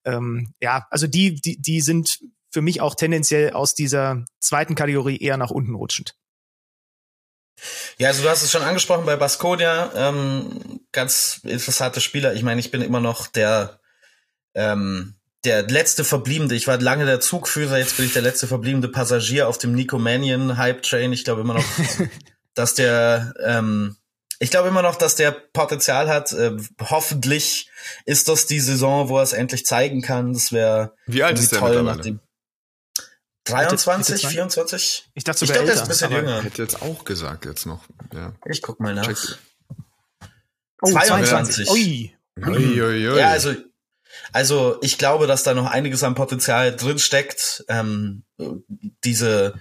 Ähm, 0.05 0.53
ja, 0.61 0.87
also 0.91 1.07
die, 1.07 1.35
die, 1.35 1.59
die 1.59 1.81
sind 1.81 2.19
für 2.51 2.61
mich 2.61 2.81
auch 2.81 2.95
tendenziell 2.95 3.51
aus 3.51 3.73
dieser 3.73 4.25
zweiten 4.39 4.75
Kategorie 4.75 5.17
eher 5.17 5.37
nach 5.37 5.51
unten 5.51 5.75
rutschend. 5.75 6.15
Ja, 7.97 8.07
also 8.07 8.23
du 8.23 8.29
hast 8.29 8.43
es 8.43 8.51
schon 8.51 8.61
angesprochen 8.61 9.05
bei 9.05 9.17
Baskonia, 9.17 9.91
ähm, 9.93 10.79
ganz 10.91 11.41
interessante 11.43 11.99
Spieler. 11.99 12.33
Ich 12.33 12.43
meine, 12.43 12.59
ich 12.59 12.71
bin 12.71 12.81
immer 12.81 13.01
noch 13.01 13.27
der 13.27 13.79
ähm, 14.53 15.18
der 15.45 15.67
letzte 15.67 16.03
verbliebene, 16.03 16.53
ich 16.53 16.67
war 16.67 16.79
lange 16.79 17.05
der 17.05 17.19
Zugführer, 17.19 17.77
jetzt 17.77 17.97
bin 17.97 18.05
ich 18.05 18.13
der 18.13 18.21
letzte 18.21 18.47
verbliebene 18.47 18.89
Passagier 18.89 19.47
auf 19.47 19.57
dem 19.57 19.73
Nico 19.73 19.97
Manion 19.97 20.57
Hype 20.57 20.83
Train. 20.83 21.13
Ich 21.13 21.23
glaube 21.23 21.41
immer 21.41 21.53
noch, 21.53 21.65
dass 22.53 22.73
der, 22.73 23.33
ähm, 23.43 23.95
ich 24.39 24.51
glaube 24.51 24.67
immer 24.67 24.81
noch, 24.81 24.95
dass 24.95 25.15
der 25.15 25.31
Potenzial 25.31 26.09
hat. 26.09 26.33
Äh, 26.33 26.57
hoffentlich 26.81 27.69
ist 28.05 28.27
das 28.27 28.47
die 28.47 28.59
Saison, 28.59 29.09
wo 29.09 29.17
er 29.17 29.23
es 29.23 29.33
endlich 29.33 29.65
zeigen 29.65 30.01
kann. 30.01 30.33
Das 30.33 30.51
wäre 30.51 30.93
wie 31.05 31.23
alt 31.23 31.39
ist 31.39 31.53
der 31.53 31.59
toll 31.59 31.83
nach 31.83 32.01
dem 32.01 32.19
23, 33.45 34.27
24? 34.27 35.09
Ich 35.15 35.23
dachte, 35.23 35.45
ich 35.45 35.51
glaube, 35.51 35.65
der 35.65 35.75
ist 35.75 35.81
ein 35.81 35.87
bisschen 35.87 36.11
jünger. 36.11 36.43
Hätte 36.43 36.61
jetzt 36.61 36.81
auch 36.81 37.03
gesagt 37.03 37.45
jetzt 37.45 37.65
noch. 37.65 37.83
Ja. 38.13 38.33
Ich 38.45 38.61
guck 38.61 38.79
mal 38.79 38.93
nach. 38.93 39.07
Check. 39.07 39.39
Oh, 40.81 40.91
22. 40.91 41.69
Ui. 41.71 42.15
Ui, 42.37 42.81
ui, 42.81 43.09
ui. 43.09 43.17
Ja, 43.17 43.29
also 43.29 43.55
also 44.31 44.77
ich 44.81 44.97
glaube, 44.97 45.27
dass 45.27 45.43
da 45.43 45.53
noch 45.53 45.65
einiges 45.69 46.03
an 46.03 46.15
Potenzial 46.15 46.75
drin 46.75 46.99
steckt. 46.99 47.65
Ähm, 47.67 48.23
diese 49.03 49.53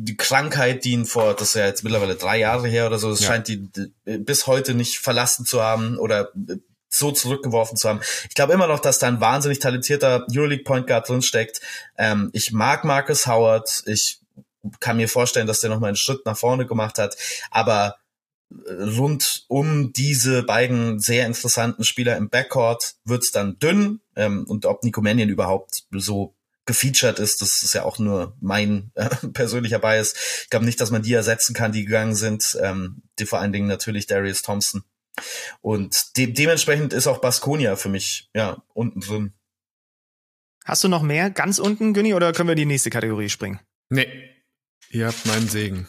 die 0.00 0.16
Krankheit, 0.16 0.84
die 0.84 0.92
ihn 0.92 1.06
vor, 1.06 1.34
das 1.34 1.48
ist 1.48 1.54
ja 1.54 1.66
jetzt 1.66 1.82
mittlerweile 1.82 2.14
drei 2.14 2.38
Jahre 2.38 2.68
her 2.68 2.86
oder 2.86 3.00
so, 3.00 3.10
das 3.10 3.20
ja. 3.20 3.26
scheint 3.26 3.48
die, 3.48 3.68
die 3.72 4.18
bis 4.18 4.46
heute 4.46 4.74
nicht 4.74 4.98
verlassen 4.98 5.44
zu 5.44 5.60
haben 5.60 5.98
oder 5.98 6.30
so 6.88 7.10
zurückgeworfen 7.10 7.76
zu 7.76 7.88
haben. 7.88 8.00
Ich 8.28 8.34
glaube 8.34 8.52
immer 8.52 8.68
noch, 8.68 8.78
dass 8.78 9.00
da 9.00 9.08
ein 9.08 9.20
wahnsinnig 9.20 9.58
talentierter 9.58 10.24
Euroleague 10.30 10.62
Point 10.62 10.86
Guard 10.86 11.08
drin 11.08 11.20
steckt. 11.20 11.60
Ähm, 11.96 12.30
ich 12.32 12.52
mag 12.52 12.84
Marcus 12.84 13.26
Howard. 13.26 13.82
Ich 13.86 14.20
kann 14.78 14.96
mir 14.96 15.08
vorstellen, 15.08 15.48
dass 15.48 15.60
der 15.60 15.70
noch 15.70 15.80
mal 15.80 15.88
einen 15.88 15.96
Schritt 15.96 16.24
nach 16.24 16.36
vorne 16.36 16.64
gemacht 16.64 16.98
hat. 16.98 17.16
Aber 17.50 17.96
rund 18.50 19.44
um 19.48 19.92
diese 19.92 20.42
beiden 20.42 21.00
sehr 21.00 21.26
interessanten 21.26 21.84
Spieler 21.84 22.16
im 22.16 22.28
Backcourt 22.28 22.94
wird's 23.04 23.30
dann 23.30 23.58
dünn. 23.58 24.00
Ähm, 24.16 24.44
und 24.46 24.66
ob 24.66 24.84
Nico 24.84 25.00
Mannion 25.00 25.28
überhaupt 25.28 25.84
so 25.90 26.34
gefeatured 26.66 27.18
ist, 27.18 27.40
das 27.40 27.62
ist 27.62 27.74
ja 27.74 27.84
auch 27.84 27.98
nur 27.98 28.36
mein 28.40 28.90
äh, 28.94 29.08
persönlicher 29.32 29.78
Bias. 29.78 30.14
Ich 30.42 30.50
glaube 30.50 30.66
nicht, 30.66 30.80
dass 30.80 30.90
man 30.90 31.02
die 31.02 31.12
ersetzen 31.12 31.54
kann, 31.54 31.72
die 31.72 31.84
gegangen 31.84 32.14
sind. 32.14 32.58
Ähm, 32.62 33.02
die 33.18 33.26
vor 33.26 33.40
allen 33.40 33.52
Dingen 33.52 33.68
natürlich 33.68 34.06
Darius 34.06 34.42
Thompson. 34.42 34.82
Und 35.60 36.16
de 36.16 36.28
dementsprechend 36.28 36.92
ist 36.92 37.06
auch 37.06 37.20
Baskonia 37.20 37.76
für 37.76 37.88
mich 37.88 38.30
ja 38.34 38.62
unten 38.72 39.00
drin. 39.00 39.32
Hast 40.64 40.84
du 40.84 40.88
noch 40.88 41.02
mehr 41.02 41.30
ganz 41.30 41.58
unten, 41.58 41.94
Günni, 41.94 42.14
oder 42.14 42.32
können 42.32 42.48
wir 42.48 42.52
in 42.52 42.58
die 42.58 42.66
nächste 42.66 42.90
Kategorie 42.90 43.30
springen? 43.30 43.58
Nee, 43.88 44.06
ihr 44.90 45.06
habt 45.06 45.24
meinen 45.26 45.48
Segen. 45.48 45.88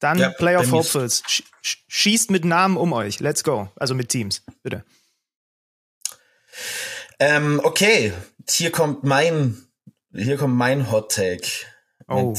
Dann 0.00 0.18
ja, 0.18 0.30
Playoff 0.30 0.70
Hopefuls. 0.70 1.22
Sch 1.26 1.42
schießt 1.88 2.30
mit 2.30 2.44
Namen 2.44 2.76
um 2.76 2.92
euch. 2.92 3.20
Let's 3.20 3.42
go. 3.42 3.68
Also 3.76 3.94
mit 3.94 4.08
Teams, 4.08 4.42
bitte. 4.62 4.84
Ähm, 7.18 7.60
okay, 7.64 8.12
hier 8.48 8.70
kommt 8.70 9.04
mein, 9.04 9.66
hier 10.12 10.36
kommt 10.36 10.54
mein 10.54 10.90
Hot 10.90 11.12
Take. 11.12 11.48
Oh. 12.06 12.34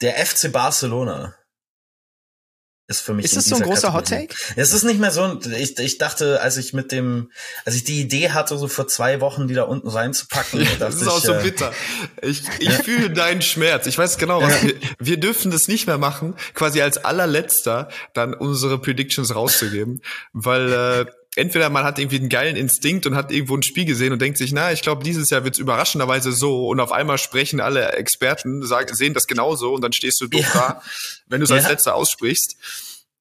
Der 0.00 0.24
FC 0.24 0.52
Barcelona 0.52 1.34
ist 2.88 3.02
für 3.02 3.12
mich. 3.12 3.26
Ist 3.26 3.36
das 3.36 3.44
so 3.44 3.56
ein 3.56 3.62
großer 3.62 3.92
Hot 3.92 4.08
Take? 4.08 4.34
Es 4.56 4.72
ist 4.72 4.82
nicht 4.82 4.98
mehr 4.98 5.10
so. 5.10 5.38
Ich, 5.56 5.78
ich 5.78 5.98
dachte, 5.98 6.40
als 6.40 6.56
ich 6.56 6.72
mit 6.72 6.90
dem, 6.90 7.30
als 7.66 7.76
ich 7.76 7.84
die 7.84 8.00
Idee 8.00 8.30
hatte, 8.30 8.56
so 8.56 8.66
vor 8.66 8.88
zwei 8.88 9.20
Wochen 9.20 9.46
die 9.46 9.54
da 9.54 9.64
unten 9.64 9.88
reinzupacken, 9.88 10.60
ja, 10.64 10.66
das 10.78 10.96
ist 10.96 11.02
ich, 11.02 11.08
auch 11.08 11.20
so 11.20 11.34
äh, 11.34 11.42
bitter. 11.42 11.72
Ich, 12.22 12.42
ich 12.58 12.72
fühle 12.72 13.10
deinen 13.10 13.42
Schmerz. 13.42 13.86
Ich 13.86 13.98
weiß 13.98 14.16
genau, 14.16 14.42
was 14.42 14.62
wir, 14.62 14.74
wir 14.98 15.20
dürfen 15.20 15.50
das 15.50 15.68
nicht 15.68 15.86
mehr 15.86 15.98
machen, 15.98 16.34
quasi 16.54 16.80
als 16.80 16.96
allerletzter 16.96 17.88
dann 18.14 18.32
unsere 18.32 18.80
Predictions 18.80 19.34
rauszugeben, 19.34 20.00
weil 20.32 20.72
äh, 20.72 21.06
entweder 21.36 21.70
man 21.70 21.84
hat 21.84 21.98
irgendwie 21.98 22.18
einen 22.18 22.28
geilen 22.28 22.56
Instinkt 22.56 23.06
und 23.06 23.14
hat 23.14 23.30
irgendwo 23.30 23.56
ein 23.56 23.62
Spiel 23.62 23.84
gesehen 23.84 24.12
und 24.12 24.20
denkt 24.20 24.38
sich, 24.38 24.52
na, 24.52 24.72
ich 24.72 24.82
glaube, 24.82 25.04
dieses 25.04 25.30
Jahr 25.30 25.44
wird's 25.44 25.58
überraschenderweise 25.58 26.32
so 26.32 26.68
und 26.68 26.80
auf 26.80 26.92
einmal 26.92 27.18
sprechen 27.18 27.60
alle 27.60 27.92
Experten, 27.92 28.64
sagen, 28.64 28.94
sehen 28.94 29.14
das 29.14 29.26
genauso 29.26 29.72
und 29.74 29.82
dann 29.82 29.92
stehst 29.92 30.20
du 30.20 30.26
doof 30.26 30.54
ja. 30.54 30.60
da, 30.60 30.82
wenn 31.26 31.40
du 31.40 31.44
es 31.44 31.52
als 31.52 31.64
ja. 31.64 31.70
letzter 31.70 31.94
aussprichst. 31.94 32.56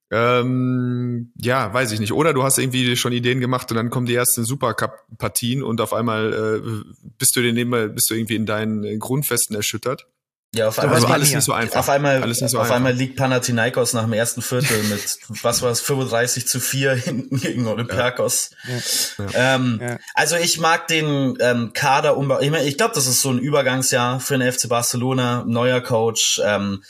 Ähm, 0.10 1.34
ja, 1.36 1.74
weiß 1.74 1.92
ich 1.92 2.00
nicht. 2.00 2.14
Oder 2.14 2.34
du 2.34 2.44
hast 2.44 2.58
irgendwie 2.58 2.96
schon 2.96 3.12
Ideen 3.12 3.42
gemacht 3.42 3.70
und 3.72 3.76
dann 3.76 3.90
kommen 3.90 4.06
die 4.06 4.16
ersten 4.16 4.46
Supercup-Partien 4.46 5.64
und 5.64 5.82
auf 5.82 5.94
einmal 5.94 6.34
äh, 6.34 6.94
bist 7.18 7.36
du 7.36 7.42
den 7.42 7.70
bist 7.94 8.10
du 8.10 8.14
irgendwie 8.16 8.36
in 8.36 8.46
deinen 8.46 9.00
Grundfesten 9.00 9.56
erschüttert. 9.56 10.08
Ja, 10.58 10.68
auf 10.68 10.80
einmal, 10.80 10.96
also 10.96 11.08
alles 11.08 11.34
nicht 11.34 11.44
so 11.44 11.54
einfach. 11.54 11.80
Auf 11.80 11.90
einmal, 11.90 12.34
so 12.34 12.46
auf 12.46 12.64
einfach. 12.64 12.76
einmal 12.76 12.94
liegt 12.94 13.16
Panathinaikos 13.16 13.94
nach 13.94 14.04
dem 14.04 14.14
ersten 14.14 14.42
Viertel 14.42 14.82
mit, 14.84 15.20
was 15.42 15.62
war 15.62 15.72
es, 15.72 15.80
35 15.82 16.48
zu 16.48 16.60
4 16.60 16.94
hinten 16.96 17.40
gegen 17.40 17.68
Olympiakos. 17.68 18.52
Ja. 18.68 19.26
Ja. 19.26 19.56
Ähm, 19.56 19.80
ja. 19.82 19.98
Also 20.14 20.36
ich 20.36 20.60
mag 20.60 20.88
den 20.88 21.38
ähm, 21.40 21.72
Kader. 21.74 22.18
Ich, 22.42 22.52
mein, 22.52 22.66
ich 22.66 22.78
glaube, 22.78 22.96
das 22.96 23.08
ist 23.08 23.22
so 23.22 23.30
ein 23.30 23.40
Übergangsjahr 23.40 24.20
für 24.20 24.38
den 24.38 24.52
FC 24.52 24.68
Barcelona, 24.68 25.44
neuer 25.48 25.82
Coach. 25.82 26.42
Ähm, 26.44 26.84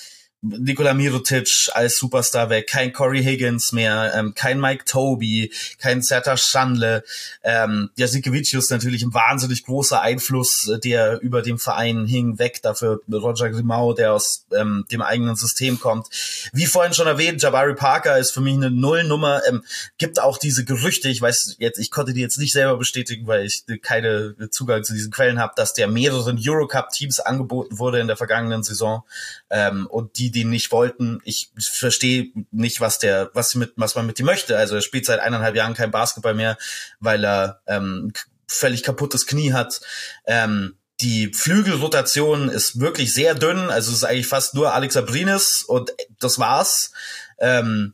Nikola 0.49 0.93
Mirotic 0.93 1.69
als 1.73 1.97
Superstar 1.97 2.49
weg, 2.49 2.67
kein 2.67 2.93
Corey 2.93 3.23
Higgins 3.23 3.71
mehr, 3.71 4.13
ähm, 4.15 4.33
kein 4.33 4.59
Mike 4.59 4.85
Toby, 4.85 5.51
kein 5.79 6.01
Zerta 6.01 6.37
Schandle. 6.37 7.03
Ähm, 7.43 7.89
Jasikevicius 7.95 8.69
natürlich 8.69 9.03
ein 9.03 9.13
wahnsinnig 9.13 9.65
großer 9.65 10.01
Einfluss, 10.01 10.67
äh, 10.69 10.79
der 10.79 11.21
über 11.21 11.41
dem 11.41 11.59
Verein 11.59 12.05
hing, 12.05 12.39
weg. 12.39 12.61
Dafür 12.61 13.01
Roger 13.11 13.49
Grimau, 13.49 13.93
der 13.93 14.13
aus 14.13 14.45
ähm, 14.55 14.85
dem 14.91 15.01
eigenen 15.01 15.35
System 15.35 15.79
kommt. 15.79 16.07
Wie 16.53 16.65
vorhin 16.65 16.93
schon 16.93 17.07
erwähnt, 17.07 17.41
Jabari 17.41 17.75
Parker 17.75 18.17
ist 18.17 18.31
für 18.31 18.41
mich 18.41 18.55
eine 18.55 18.71
Nullnummer. 18.71 19.41
Ähm, 19.47 19.63
gibt 19.97 20.21
auch 20.21 20.37
diese 20.37 20.65
Gerüchte, 20.65 21.09
ich 21.09 21.21
weiß 21.21 21.55
jetzt, 21.59 21.79
ich 21.79 21.91
konnte 21.91 22.13
die 22.13 22.21
jetzt 22.21 22.39
nicht 22.39 22.53
selber 22.53 22.77
bestätigen, 22.77 23.27
weil 23.27 23.45
ich 23.45 23.63
keine 23.81 24.35
Zugang 24.51 24.83
zu 24.83 24.93
diesen 24.93 25.11
Quellen 25.11 25.39
habe, 25.39 25.53
dass 25.55 25.73
der 25.73 25.87
mehreren 25.87 26.39
Eurocup-Teams 26.41 27.19
angeboten 27.19 27.79
wurde 27.79 27.99
in 27.99 28.07
der 28.07 28.17
vergangenen 28.17 28.63
Saison 28.63 29.03
ähm, 29.49 29.87
und 29.87 30.17
die 30.17 30.31
den 30.39 30.49
nicht 30.49 30.71
wollten. 30.71 31.19
Ich 31.23 31.51
verstehe 31.59 32.31
nicht, 32.51 32.81
was 32.81 32.99
der, 32.99 33.29
was 33.33 33.55
mit, 33.55 33.73
was 33.75 33.95
man 33.95 34.05
mit 34.05 34.19
ihm 34.19 34.25
möchte. 34.25 34.57
Also 34.57 34.75
er 34.75 34.81
spielt 34.81 35.05
seit 35.05 35.19
eineinhalb 35.19 35.55
Jahren 35.55 35.73
kein 35.73 35.91
Basketball 35.91 36.33
mehr, 36.33 36.57
weil 36.99 37.23
er 37.23 37.61
ähm, 37.67 38.13
völlig 38.47 38.83
kaputtes 38.83 39.25
Knie 39.27 39.53
hat. 39.53 39.81
Ähm, 40.25 40.77
die 41.01 41.31
Flügelrotation 41.33 42.49
ist 42.49 42.79
wirklich 42.79 43.13
sehr 43.13 43.35
dünn, 43.35 43.69
also 43.69 43.91
es 43.91 43.97
ist 43.97 44.03
eigentlich 44.03 44.27
fast 44.27 44.55
nur 44.55 44.73
Alex 44.73 44.97
Abrinis 44.97 45.61
und 45.61 45.91
das 46.19 46.39
war's. 46.39 46.91
Ähm, 47.39 47.93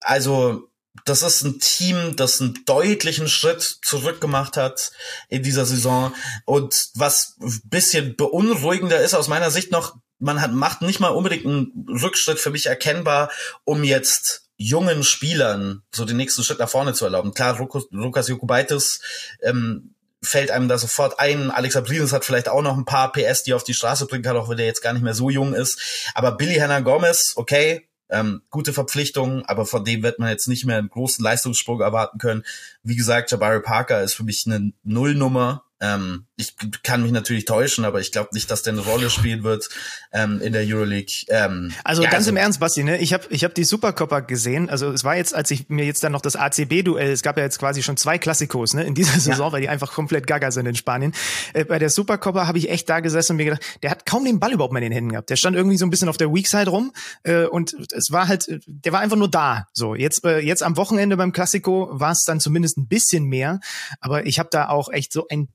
also 0.00 0.70
das 1.04 1.22
ist 1.22 1.42
ein 1.42 1.60
Team, 1.60 2.16
das 2.16 2.40
einen 2.40 2.64
deutlichen 2.64 3.28
Schritt 3.28 3.62
zurück 3.62 4.20
gemacht 4.20 4.56
hat 4.56 4.92
in 5.28 5.42
dieser 5.42 5.66
Saison. 5.66 6.14
Und 6.44 6.90
was 6.94 7.36
bisschen 7.64 8.16
beunruhigender 8.16 9.00
ist 9.00 9.14
aus 9.14 9.28
meiner 9.28 9.50
Sicht 9.50 9.70
noch, 9.70 9.96
man 10.20 10.40
hat, 10.40 10.52
macht 10.52 10.82
nicht 10.82 11.00
mal 11.00 11.08
unbedingt 11.08 11.46
einen 11.46 11.86
Rückschritt 11.88 12.38
für 12.38 12.50
mich 12.50 12.66
erkennbar, 12.66 13.30
um 13.64 13.82
jetzt 13.82 14.48
jungen 14.56 15.02
Spielern 15.02 15.82
so 15.90 16.04
den 16.04 16.18
nächsten 16.18 16.42
Schritt 16.42 16.58
nach 16.58 16.68
vorne 16.68 16.92
zu 16.92 17.06
erlauben. 17.06 17.32
Klar, 17.32 17.58
Lukas 17.90 18.28
Jokubaitis 18.28 19.00
ähm, 19.42 19.94
fällt 20.22 20.50
einem 20.50 20.68
da 20.68 20.76
sofort 20.76 21.18
ein. 21.18 21.50
Alex 21.50 21.76
Abriles 21.76 22.12
hat 22.12 22.26
vielleicht 22.26 22.48
auch 22.48 22.60
noch 22.60 22.76
ein 22.76 22.84
paar 22.84 23.10
PS, 23.10 23.42
die 23.42 23.52
er 23.52 23.56
auf 23.56 23.64
die 23.64 23.74
Straße 23.74 24.06
bringen 24.06 24.22
kann, 24.22 24.36
auch 24.36 24.50
wenn 24.50 24.58
er 24.58 24.66
jetzt 24.66 24.82
gar 24.82 24.92
nicht 24.92 25.02
mehr 25.02 25.14
so 25.14 25.30
jung 25.30 25.54
ist. 25.54 26.10
Aber 26.14 26.32
Billy 26.32 26.56
Hannah 26.56 26.80
Gomez, 26.80 27.32
okay, 27.36 27.88
ähm, 28.10 28.42
gute 28.50 28.72
Verpflichtung, 28.72 29.44
aber 29.46 29.64
von 29.64 29.84
dem 29.84 30.02
wird 30.02 30.18
man 30.18 30.28
jetzt 30.28 30.48
nicht 30.48 30.66
mehr 30.66 30.76
einen 30.76 30.90
großen 30.90 31.24
Leistungssprung 31.24 31.80
erwarten 31.80 32.18
können. 32.18 32.44
Wie 32.82 32.96
gesagt, 32.96 33.30
Jabari 33.30 33.60
Parker 33.60 34.02
ist 34.02 34.14
für 34.14 34.24
mich 34.24 34.44
eine 34.46 34.72
Nullnummer. 34.82 35.64
Ähm, 35.80 36.26
ich 36.36 36.54
kann 36.82 37.02
mich 37.02 37.12
natürlich 37.12 37.44
täuschen, 37.46 37.84
aber 37.84 38.00
ich 38.00 38.12
glaube 38.12 38.30
nicht, 38.32 38.50
dass 38.50 38.62
der 38.62 38.74
eine 38.74 38.82
Rolle 38.82 39.08
spielen 39.08 39.42
wird 39.42 39.68
ähm, 40.12 40.40
in 40.42 40.52
der 40.52 40.62
Euroleague. 40.66 41.24
Ähm, 41.28 41.72
also 41.84 42.02
ja, 42.02 42.10
ganz 42.10 42.22
also, 42.22 42.30
im 42.30 42.36
Ernst, 42.36 42.60
Basti, 42.60 42.82
ne? 42.82 42.98
Ich 42.98 43.12
habe 43.12 43.24
ich 43.30 43.44
hab 43.44 43.54
die 43.54 43.64
Supercopper 43.64 44.22
gesehen. 44.22 44.68
Also 44.68 44.90
es 44.90 45.04
war 45.04 45.16
jetzt, 45.16 45.34
als 45.34 45.50
ich 45.50 45.68
mir 45.68 45.84
jetzt 45.84 46.04
dann 46.04 46.12
noch 46.12 46.20
das 46.20 46.36
ACB-Duell, 46.36 47.10
es 47.10 47.22
gab 47.22 47.36
ja 47.36 47.44
jetzt 47.44 47.58
quasi 47.58 47.82
schon 47.82 47.96
zwei 47.96 48.18
Klassikos 48.18 48.74
ne, 48.74 48.84
in 48.84 48.94
dieser 48.94 49.18
Saison, 49.20 49.48
ja. 49.48 49.52
weil 49.52 49.62
die 49.62 49.68
einfach 49.68 49.92
komplett 49.92 50.26
gaga 50.26 50.50
sind 50.50 50.66
in 50.66 50.74
Spanien. 50.74 51.12
Äh, 51.54 51.64
bei 51.64 51.78
der 51.78 51.90
Supercopper 51.90 52.46
habe 52.46 52.58
ich 52.58 52.70
echt 52.70 52.88
da 52.88 53.00
gesessen 53.00 53.32
und 53.32 53.36
mir 53.38 53.44
gedacht, 53.44 53.62
der 53.82 53.90
hat 53.90 54.06
kaum 54.06 54.24
den 54.24 54.38
Ball 54.38 54.52
überhaupt 54.52 54.72
mehr 54.72 54.82
in 54.82 54.90
den 54.90 54.94
Händen 54.94 55.10
gehabt. 55.12 55.30
Der 55.30 55.36
stand 55.36 55.56
irgendwie 55.56 55.76
so 55.76 55.86
ein 55.86 55.90
bisschen 55.90 56.08
auf 56.08 56.16
der 56.16 56.32
Weak 56.32 56.48
Side 56.48 56.70
rum 56.70 56.92
äh, 57.22 57.44
und 57.44 57.74
es 57.92 58.10
war 58.10 58.28
halt, 58.28 58.46
der 58.66 58.92
war 58.92 59.00
einfach 59.00 59.16
nur 59.16 59.30
da. 59.30 59.66
So 59.72 59.94
jetzt 59.94 60.24
äh, 60.24 60.40
jetzt 60.40 60.62
am 60.62 60.76
Wochenende 60.76 61.16
beim 61.16 61.32
Klassiko 61.32 61.88
war 61.92 62.12
es 62.12 62.24
dann 62.24 62.40
zumindest 62.40 62.76
ein 62.76 62.88
bisschen 62.88 63.24
mehr, 63.24 63.60
aber 64.00 64.26
ich 64.26 64.38
habe 64.38 64.48
da 64.52 64.68
auch 64.68 64.90
echt 64.92 65.12
so 65.12 65.26
ein 65.30 65.48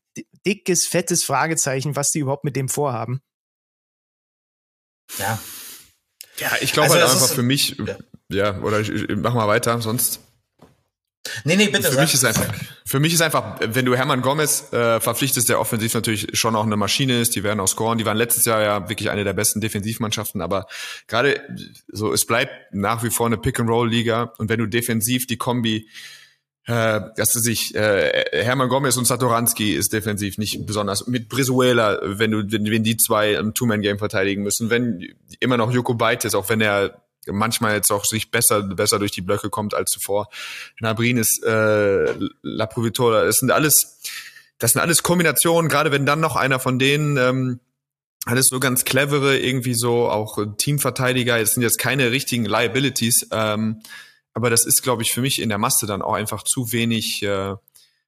dickes, 0.45 0.86
fettes 0.86 1.23
Fragezeichen, 1.23 1.95
was 1.95 2.12
die 2.12 2.19
überhaupt 2.19 2.43
mit 2.43 2.56
dem 2.56 2.69
vorhaben. 2.69 3.21
Ja. 5.17 5.39
Ja, 6.38 6.51
ich 6.60 6.73
glaube 6.73 6.91
also 6.91 7.01
halt 7.01 7.12
einfach 7.12 7.34
für 7.34 7.43
mich, 7.43 7.78
ja, 7.78 7.97
ja 8.30 8.60
oder 8.62 8.82
ich, 8.82 8.89
ich 8.89 9.15
mach 9.15 9.34
mal 9.34 9.47
weiter, 9.47 9.82
sonst. 9.82 10.19
Nee, 11.43 11.56
nee, 11.56 11.69
bitte. 11.69 11.91
Für 11.91 12.01
mich 12.01 12.13
ist 12.13 12.23
einfach, 12.23 12.54
für 12.86 12.99
mich 12.99 13.13
ist 13.13 13.21
einfach, 13.21 13.58
wenn 13.60 13.86
du 13.86 13.95
Hermann 13.95 14.21
Gomez 14.21 14.71
äh, 14.73 14.99
verpflichtest, 14.99 15.49
der 15.49 15.60
offensiv 15.60 15.93
natürlich 15.93 16.38
schon 16.38 16.56
auch 16.56 16.65
eine 16.65 16.78
Maschine 16.78 17.19
ist, 17.19 17.36
die 17.36 17.43
werden 17.43 17.60
auch 17.60 17.67
scoren, 17.67 17.97
die 17.97 18.06
waren 18.06 18.17
letztes 18.17 18.45
Jahr 18.45 18.62
ja 18.62 18.89
wirklich 18.89 19.10
eine 19.10 19.23
der 19.23 19.34
besten 19.34 19.60
Defensivmannschaften, 19.60 20.41
aber 20.41 20.67
gerade 21.08 21.41
so, 21.88 22.13
es 22.13 22.25
bleibt 22.25 22.73
nach 22.73 23.04
wie 23.04 23.10
vor 23.10 23.25
eine 23.25 23.38
Pick-and-Roll-Liga 23.38 24.34
und 24.38 24.49
wenn 24.49 24.60
du 24.60 24.67
defensiv 24.67 25.25
die 25.25 25.38
Kombi 25.38 25.89
äh, 26.67 27.01
dass 27.15 27.34
sich 27.34 27.75
äh, 27.75 28.25
Hermann 28.32 28.69
Gomez 28.69 28.97
und 28.97 29.06
Satoranski 29.06 29.73
ist 29.73 29.93
defensiv 29.93 30.38
nicht 30.38 30.65
besonders 30.65 31.06
mit 31.08 31.30
Brizuela, 31.30 31.99
wenn 32.01 32.32
du 32.32 32.51
wenn, 32.51 32.65
wenn 32.65 32.84
die 32.84 32.97
zwei 32.97 33.34
im 33.34 33.54
Two-Man-Game 33.54 33.99
verteidigen 33.99 34.41
müssen, 34.41 34.69
wenn 34.69 35.06
immer 35.39 35.58
noch 35.58 35.71
Joko 35.71 35.93
Beites, 35.93 36.34
auch 36.34 36.49
wenn 36.49 36.62
er 36.62 37.01
manchmal 37.28 37.75
jetzt 37.75 37.91
auch 37.91 38.06
sich 38.06 38.32
besser 38.32 38.63
besser 38.63 38.97
durch 38.99 39.12
die 39.12 39.21
Blöcke 39.21 39.49
kommt 39.49 39.73
als 39.73 39.91
zuvor. 39.91 40.30
Nabrin 40.80 41.17
ist 41.17 41.43
äh, 41.43 42.13
La 42.41 42.65
Provitola, 42.65 43.25
das 43.25 43.38
sind 43.38 43.51
alles 43.51 44.01
das 44.58 44.73
sind 44.73 44.82
alles 44.82 45.04
Kombinationen, 45.04 45.69
gerade 45.69 45.91
wenn 45.91 46.06
dann 46.06 46.19
noch 46.19 46.36
einer 46.36 46.60
von 46.60 46.80
denen 46.80 47.17
ähm, 47.17 47.60
alles 48.25 48.47
so 48.47 48.60
ganz 48.60 48.86
clevere, 48.86 49.38
irgendwie 49.38 49.75
so 49.75 50.10
auch 50.10 50.39
Teamverteidiger, 50.58 51.39
es 51.39 51.54
sind 51.54 51.62
jetzt 51.62 51.78
keine 51.78 52.12
richtigen 52.12 52.45
Liabilities, 52.45 53.28
ähm, 53.32 53.82
aber 54.36 54.50
das 54.50 54.65
ist, 54.65 54.84
glaube 54.84 55.02
ich, 55.02 55.12
für 55.12 55.21
mich 55.21 55.41
in 55.41 55.50
der 55.50 55.58
Masse 55.58 55.88
dann 55.88 56.02
auch 56.02 56.13
einfach 56.13 56.43
zu 56.43 56.71
wenig, 56.74 57.24
äh, 57.24 57.56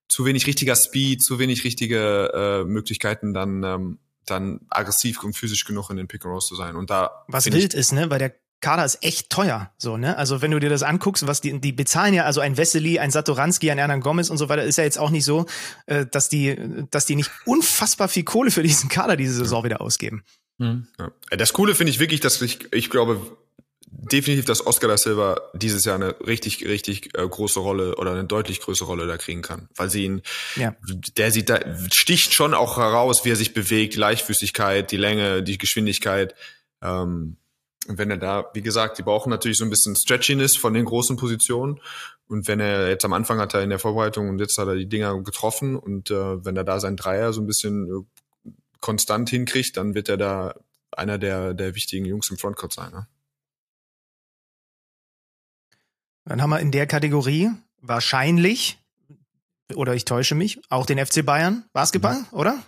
zu 0.10 0.26
wenig 0.26 0.46
richtiger 0.46 0.76
Speed, 0.76 1.24
zu 1.24 1.40
wenig 1.40 1.64
richtige 1.64 2.32
äh, 2.34 2.64
Möglichkeiten, 2.66 3.34
dann, 3.34 3.64
ähm, 3.64 4.00
dann 4.26 4.60
aggressiv 4.70 5.24
und 5.24 5.36
physisch 5.38 5.64
genug 5.64 5.90
in 5.90 5.96
den 5.96 6.08
Pick 6.08 6.26
and 6.26 6.34
Rolls 6.34 6.46
zu 6.46 6.56
sein. 6.56 6.76
Und 6.76 6.90
da 6.90 7.24
was 7.30 7.46
wild 7.46 7.74
ist, 7.74 7.94
ne, 7.94 8.10
weil 8.10 8.20
der 8.20 8.36
Kader 8.60 8.84
ist 8.84 9.04
echt 9.04 9.30
teuer, 9.30 9.72
so 9.78 9.96
ne. 9.96 10.18
Also 10.18 10.42
wenn 10.42 10.52
du 10.52 10.60
dir 10.60 10.70
das 10.70 10.84
anguckst, 10.84 11.28
was 11.28 11.40
die 11.40 11.62
die 11.62 11.72
bezahlen 11.72 12.14
ja, 12.14 12.26
also 12.26 12.42
ein 12.42 12.58
Wessely, 12.58 13.00
ein 13.00 13.12
Satoranski, 13.12 13.72
ein 13.72 13.78
Hernan 13.78 14.02
Gomez 14.02 14.30
und 14.30 14.38
so 14.38 14.50
weiter, 14.50 14.64
ist 14.64 14.78
ja 14.78 14.84
jetzt 14.84 15.00
auch 15.00 15.12
nicht 15.12 15.24
so, 15.24 15.46
äh, 15.86 16.06
dass 16.06 16.28
die, 16.28 16.58
dass 16.92 17.06
die 17.06 17.16
nicht 17.16 17.32
unfassbar 17.46 18.10
viel 18.10 18.24
Kohle 18.24 18.52
für 18.52 18.64
diesen 18.64 18.90
Kader 18.90 19.16
diese 19.16 19.34
Saison 19.36 19.64
wieder 19.64 19.80
ausgeben. 19.80 20.24
Mhm. 20.58 20.88
Ja. 21.00 21.12
Das 21.38 21.54
Coole 21.54 21.74
finde 21.74 21.92
ich 21.92 22.00
wirklich, 22.00 22.20
dass 22.20 22.42
ich, 22.42 22.74
ich 22.74 22.90
glaube, 22.90 23.38
definitiv, 23.98 24.46
dass 24.46 24.66
Oscar 24.66 24.88
da 24.88 24.98
Silva 24.98 25.42
dieses 25.54 25.84
Jahr 25.86 25.96
eine 25.96 26.16
richtig, 26.26 26.66
richtig 26.66 27.18
äh, 27.18 27.28
große 27.28 27.60
Rolle 27.60 27.96
oder 27.96 28.12
eine 28.12 28.26
deutlich 28.26 28.62
größere 28.62 28.88
Rolle 28.88 29.08
da 29.08 29.18
kriegen 29.18 29.42
kann. 29.42 29.68
Weil 29.76 29.90
sie 29.90 30.06
ihn, 30.06 30.22
ja. 30.56 30.76
der 31.18 31.32
sieht 31.32 31.50
da, 31.50 31.60
sticht 31.92 32.34
schon 32.34 32.54
auch 32.54 32.78
heraus, 32.78 33.26
wie 33.26 33.32
er 33.32 33.36
sich 33.36 33.54
bewegt, 33.54 33.96
die 33.96 34.00
Leichtfüßigkeit, 34.00 34.92
die 34.92 34.98
Länge, 34.98 35.44
die 35.44 35.58
Geschwindigkeit. 35.58 36.36
Ähm, 36.82 37.38
und 37.88 37.98
wenn 37.98 38.12
er 38.12 38.18
da, 38.18 38.46
wie 38.54 38.62
gesagt, 38.62 38.98
die 38.98 39.04
brauchen 39.04 39.30
natürlich 39.30 39.58
so 39.58 39.64
ein 39.64 39.70
bisschen 39.70 39.96
Stretchiness 39.96 40.58
von 40.58 40.74
den 40.74 40.86
großen 40.86 41.16
Positionen. 41.16 41.80
Und 42.28 42.48
wenn 42.48 42.60
er 42.60 42.90
jetzt 42.90 43.06
am 43.06 43.14
Anfang 43.14 43.40
hat 43.40 43.54
er 43.54 43.64
in 43.64 43.70
der 43.70 43.80
Vorbereitung 43.80 44.30
und 44.30 44.40
jetzt 44.40 44.58
hat 44.58 44.68
er 44.68 44.76
die 44.76 44.90
Dinger 44.90 45.22
getroffen 45.24 45.76
und 45.78 46.12
äh, 46.12 46.46
wenn 46.46 46.58
er 46.58 46.66
da 46.66 46.80
sein 46.80 46.98
Dreier 46.98 47.32
so 47.32 47.42
ein 47.42 47.48
bisschen 47.48 47.88
äh, 48.46 48.52
konstant 48.82 49.30
hinkriegt, 49.30 49.78
dann 49.78 49.96
wird 49.96 50.10
er 50.10 50.18
da 50.18 50.56
einer 50.92 51.18
der, 51.18 51.54
der 51.54 51.76
wichtigen 51.76 52.06
Jungs 52.06 52.30
im 52.30 52.38
Frontcourt 52.38 52.74
sein. 52.74 52.92
Ne? 52.92 53.08
Dann 56.28 56.42
haben 56.42 56.50
wir 56.50 56.60
in 56.60 56.72
der 56.72 56.88
Kategorie 56.88 57.52
wahrscheinlich, 57.82 58.78
oder 59.74 59.94
ich 59.94 60.06
täusche 60.06 60.36
mich, 60.36 60.60
auch 60.70 60.86
den 60.86 61.04
FC 61.04 61.26
Bayern 61.26 61.66
Basketball, 61.74 62.20
mhm. 62.20 62.26
oder? 62.32 62.64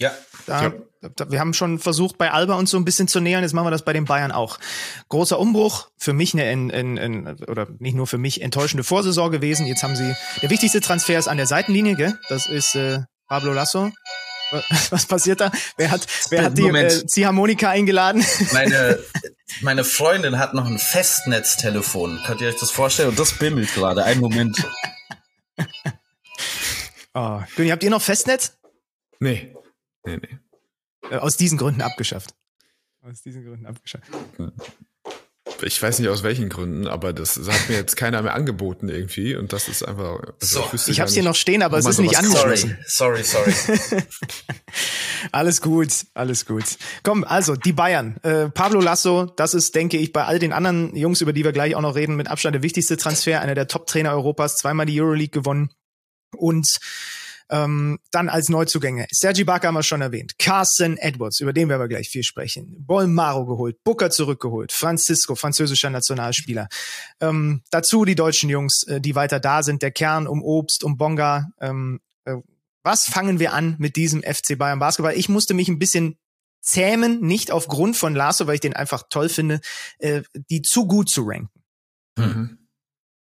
Ja. 0.00 0.12
Da. 0.46 0.72
Da, 1.16 1.30
wir 1.30 1.38
haben 1.38 1.52
schon 1.52 1.78
versucht, 1.78 2.16
bei 2.16 2.30
Alba 2.30 2.54
uns 2.54 2.70
so 2.70 2.78
ein 2.78 2.84
bisschen 2.86 3.08
zu 3.08 3.20
nähern. 3.20 3.42
Jetzt 3.42 3.52
machen 3.52 3.66
wir 3.66 3.70
das 3.70 3.84
bei 3.84 3.92
den 3.92 4.06
Bayern 4.06 4.32
auch. 4.32 4.58
Großer 5.10 5.38
Umbruch. 5.38 5.90
Für 5.98 6.14
mich 6.14 6.32
eine, 6.32 6.50
in, 6.50 6.70
in, 6.70 6.96
in, 6.96 7.26
oder 7.44 7.68
nicht 7.78 7.94
nur 7.94 8.06
für 8.06 8.16
mich, 8.16 8.40
enttäuschende 8.40 8.84
Vorsaison 8.84 9.30
gewesen. 9.30 9.66
Jetzt 9.66 9.82
haben 9.82 9.96
sie, 9.96 10.16
der 10.40 10.48
wichtigste 10.48 10.80
Transfer 10.80 11.18
ist 11.18 11.28
an 11.28 11.36
der 11.36 11.46
Seitenlinie, 11.46 11.94
gell? 11.94 12.18
Das 12.30 12.46
ist 12.46 12.74
äh, 12.74 13.00
Pablo 13.28 13.52
Lasso. 13.52 13.92
Was 14.90 15.04
passiert 15.04 15.40
da? 15.40 15.50
Wer 15.76 15.90
hat, 15.90 16.06
wer 16.30 16.44
hat 16.44 16.56
die 16.56 16.68
äh, 16.68 17.06
Ziehharmonika 17.06 17.68
eingeladen? 17.68 18.24
Meine, 18.52 18.98
meine 19.60 19.84
Freundin 19.84 20.38
hat 20.38 20.54
noch 20.54 20.66
ein 20.66 20.78
Festnetztelefon. 20.78 22.20
Könnt 22.26 22.40
ihr 22.40 22.48
euch 22.48 22.58
das 22.58 22.70
vorstellen? 22.70 23.10
Und 23.10 23.18
das 23.18 23.38
bimmelt 23.38 23.72
gerade. 23.74 24.04
Einen 24.04 24.20
Moment. 24.20 24.66
Oh. 27.16 27.40
Günni, 27.54 27.70
habt 27.70 27.84
ihr 27.84 27.90
noch 27.90 28.02
Festnetz? 28.02 28.58
Nee. 29.20 29.54
Nee, 30.04 30.16
nee. 30.16 30.38
Äh, 31.10 31.18
aus 31.18 31.36
diesen 31.36 31.58
Gründen 31.58 31.80
abgeschafft. 31.80 32.34
Aus 33.02 33.22
diesen 33.22 33.44
Gründen 33.44 33.66
abgeschafft. 33.66 34.10
Ich 35.64 35.82
weiß 35.82 35.98
nicht 35.98 36.08
aus 36.08 36.22
welchen 36.22 36.48
Gründen, 36.48 36.86
aber 36.86 37.12
das, 37.12 37.34
das 37.34 37.48
hat 37.48 37.68
mir 37.68 37.76
jetzt 37.76 37.96
keiner 37.96 38.22
mehr 38.22 38.34
angeboten 38.34 38.88
irgendwie 38.88 39.34
und 39.34 39.52
das 39.52 39.68
ist 39.68 39.82
einfach. 39.82 40.20
Also 40.40 40.60
so, 40.60 40.70
ich, 40.72 40.88
ich 40.88 41.00
hab's 41.00 41.14
hier 41.14 41.22
noch 41.22 41.34
stehen, 41.34 41.62
aber 41.62 41.78
es 41.78 41.86
ist 41.86 41.98
nicht 41.98 42.16
angeschlossen. 42.16 42.78
Sorry, 42.86 43.22
sorry, 43.22 43.52
sorry. 43.52 44.02
alles 45.32 45.60
gut, 45.60 46.06
alles 46.14 46.46
gut. 46.46 46.64
Komm, 47.02 47.24
also 47.24 47.56
die 47.56 47.72
Bayern. 47.72 48.16
Äh, 48.22 48.50
Pablo 48.50 48.80
Lasso, 48.80 49.26
das 49.36 49.54
ist, 49.54 49.74
denke 49.74 49.96
ich, 49.96 50.12
bei 50.12 50.24
all 50.24 50.38
den 50.38 50.52
anderen 50.52 50.94
Jungs, 50.94 51.20
über 51.20 51.32
die 51.32 51.44
wir 51.44 51.52
gleich 51.52 51.74
auch 51.74 51.82
noch 51.82 51.94
reden, 51.94 52.16
mit 52.16 52.28
Abstand 52.28 52.54
der 52.54 52.62
wichtigste 52.62 52.96
Transfer, 52.96 53.40
einer 53.40 53.54
der 53.54 53.68
Top-Trainer 53.68 54.12
Europas, 54.12 54.56
zweimal 54.56 54.86
die 54.86 55.00
Euroleague 55.00 55.30
gewonnen 55.30 55.70
und 56.36 56.66
ähm, 57.54 58.00
dann 58.10 58.28
als 58.28 58.48
Neuzugänge. 58.48 59.06
Sergi 59.12 59.44
Barker 59.44 59.68
haben 59.68 59.74
wir 59.74 59.84
schon 59.84 60.00
erwähnt. 60.00 60.38
Carson 60.38 60.96
Edwards, 60.96 61.38
über 61.38 61.52
den 61.52 61.68
werden 61.68 61.80
wir 61.80 61.88
gleich 61.88 62.08
viel 62.08 62.24
sprechen. 62.24 62.74
Bolmaro 62.84 63.46
geholt, 63.46 63.76
Booker 63.84 64.10
zurückgeholt, 64.10 64.72
Francisco, 64.72 65.36
französischer 65.36 65.88
Nationalspieler. 65.88 66.68
Ähm, 67.20 67.62
dazu 67.70 68.04
die 68.04 68.16
deutschen 68.16 68.50
Jungs, 68.50 68.82
äh, 68.88 69.00
die 69.00 69.14
weiter 69.14 69.38
da 69.38 69.62
sind, 69.62 69.82
der 69.82 69.92
Kern 69.92 70.26
um 70.26 70.42
Obst, 70.42 70.82
um 70.82 70.96
Bonga. 70.96 71.50
Ähm, 71.60 72.00
äh, 72.24 72.34
was 72.82 73.04
fangen 73.04 73.38
wir 73.38 73.52
an 73.52 73.76
mit 73.78 73.94
diesem 73.94 74.22
FC 74.24 74.58
Bayern 74.58 74.80
Basketball? 74.80 75.16
Ich 75.16 75.28
musste 75.28 75.54
mich 75.54 75.68
ein 75.68 75.78
bisschen 75.78 76.18
zähmen, 76.60 77.20
nicht 77.20 77.52
aufgrund 77.52 77.96
von 77.96 78.16
Lasso, 78.16 78.48
weil 78.48 78.56
ich 78.56 78.62
den 78.62 78.74
einfach 78.74 79.04
toll 79.10 79.28
finde, 79.28 79.60
äh, 79.98 80.22
die 80.50 80.62
zu 80.62 80.88
gut 80.88 81.08
zu 81.08 81.22
ranken. 81.22 81.62
Mhm. 82.18 82.58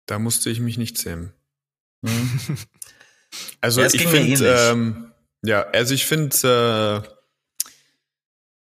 Da 0.06 0.18
musste 0.18 0.48
ich 0.48 0.60
mich 0.60 0.78
nicht 0.78 0.96
zähmen. 0.96 1.34
Mhm. 2.02 2.58
Also 3.60 3.80
ja, 3.80 3.88
ich 3.92 4.06
finde, 4.06 4.56
ähm, 4.70 5.12
ja, 5.42 5.62
also 5.72 5.94
ich 5.94 6.06
finde, 6.06 7.04
äh, 7.04 7.16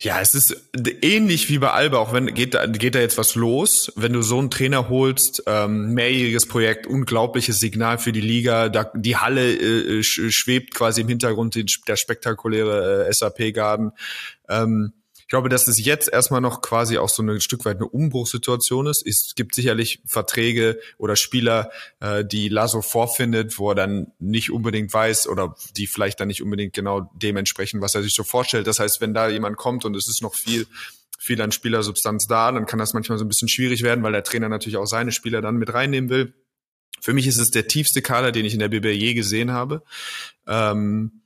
ja, 0.01 0.19
es 0.19 0.35
ist 0.35 0.55
ähnlich 1.01 1.49
wie 1.49 1.57
bei 1.57 1.71
Alba, 1.71 1.99
auch 1.99 2.11
wenn 2.11 2.33
geht 2.33 2.53
da, 2.53 2.65
geht 2.65 2.95
da 2.95 2.99
jetzt 2.99 3.17
was 3.17 3.35
los, 3.35 3.93
wenn 3.95 4.11
du 4.11 4.21
so 4.21 4.37
einen 4.37 4.51
Trainer 4.51 4.89
holst, 4.89 5.43
ähm, 5.47 5.93
mehrjähriges 5.93 6.47
Projekt, 6.47 6.85
unglaubliches 6.85 7.59
Signal 7.59 7.97
für 7.97 8.11
die 8.11 8.21
Liga, 8.21 8.67
da, 8.67 8.91
die 8.93 9.15
Halle 9.15 9.53
äh, 9.53 10.03
schwebt 10.03 10.75
quasi 10.75 11.01
im 11.01 11.07
Hintergrund, 11.07 11.55
der 11.87 11.95
spektakuläre 11.95 13.07
äh, 13.07 13.13
SAP-Garden. 13.13 13.91
Ähm, 14.49 14.93
ich 15.25 15.29
glaube, 15.29 15.49
dass 15.49 15.67
es 15.67 15.83
jetzt 15.83 16.07
erstmal 16.13 16.39
noch 16.39 16.61
quasi 16.61 16.99
auch 16.99 17.09
so 17.09 17.23
ein 17.23 17.41
Stück 17.41 17.65
weit 17.65 17.77
eine 17.77 17.87
Umbruchssituation 17.87 18.85
ist. 18.85 19.03
Es 19.07 19.33
gibt 19.35 19.55
sicherlich 19.55 19.99
Verträge 20.05 20.79
oder 20.99 21.15
Spieler, 21.15 21.71
äh, 21.99 22.23
die 22.23 22.47
Lasso 22.47 22.83
vorfindet, 22.83 23.57
wo 23.57 23.71
er 23.71 23.75
dann 23.75 24.11
nicht 24.19 24.51
unbedingt 24.51 24.93
weiß 24.93 25.27
oder 25.27 25.55
die 25.75 25.87
vielleicht 25.87 26.19
dann 26.19 26.27
nicht 26.27 26.43
unbedingt 26.43 26.73
genau 26.73 27.09
dementsprechend, 27.15 27.81
was 27.81 27.95
er 27.95 28.03
sich 28.03 28.13
so 28.13 28.23
vorstellt. 28.23 28.67
Das 28.67 28.79
heißt, 28.79 29.01
wenn 29.01 29.15
da 29.15 29.27
jemand 29.27 29.57
kommt 29.57 29.83
und 29.83 29.95
es 29.95 30.07
ist 30.07 30.21
noch 30.21 30.35
viel 30.35 30.67
viel 31.17 31.41
an 31.41 31.51
Spielersubstanz 31.51 32.27
da, 32.27 32.51
dann 32.51 32.67
kann 32.67 32.77
das 32.77 32.93
manchmal 32.93 33.17
so 33.17 33.25
ein 33.25 33.27
bisschen 33.27 33.49
schwierig 33.49 33.81
werden, 33.81 34.03
weil 34.03 34.11
der 34.11 34.23
Trainer 34.23 34.47
natürlich 34.47 34.77
auch 34.77 34.85
seine 34.85 35.11
Spieler 35.11 35.41
dann 35.41 35.55
mit 35.55 35.73
reinnehmen 35.73 36.11
will. 36.11 36.35
Für 37.01 37.13
mich 37.13 37.25
ist 37.25 37.39
es 37.39 37.49
der 37.49 37.67
tiefste 37.67 38.03
Kader, 38.03 38.31
den 38.31 38.45
ich 38.45 38.53
in 38.53 38.59
der 38.59 38.69
BBL 38.69 38.91
je 38.91 39.15
gesehen 39.15 39.51
habe. 39.51 39.81
Ähm, 40.45 41.23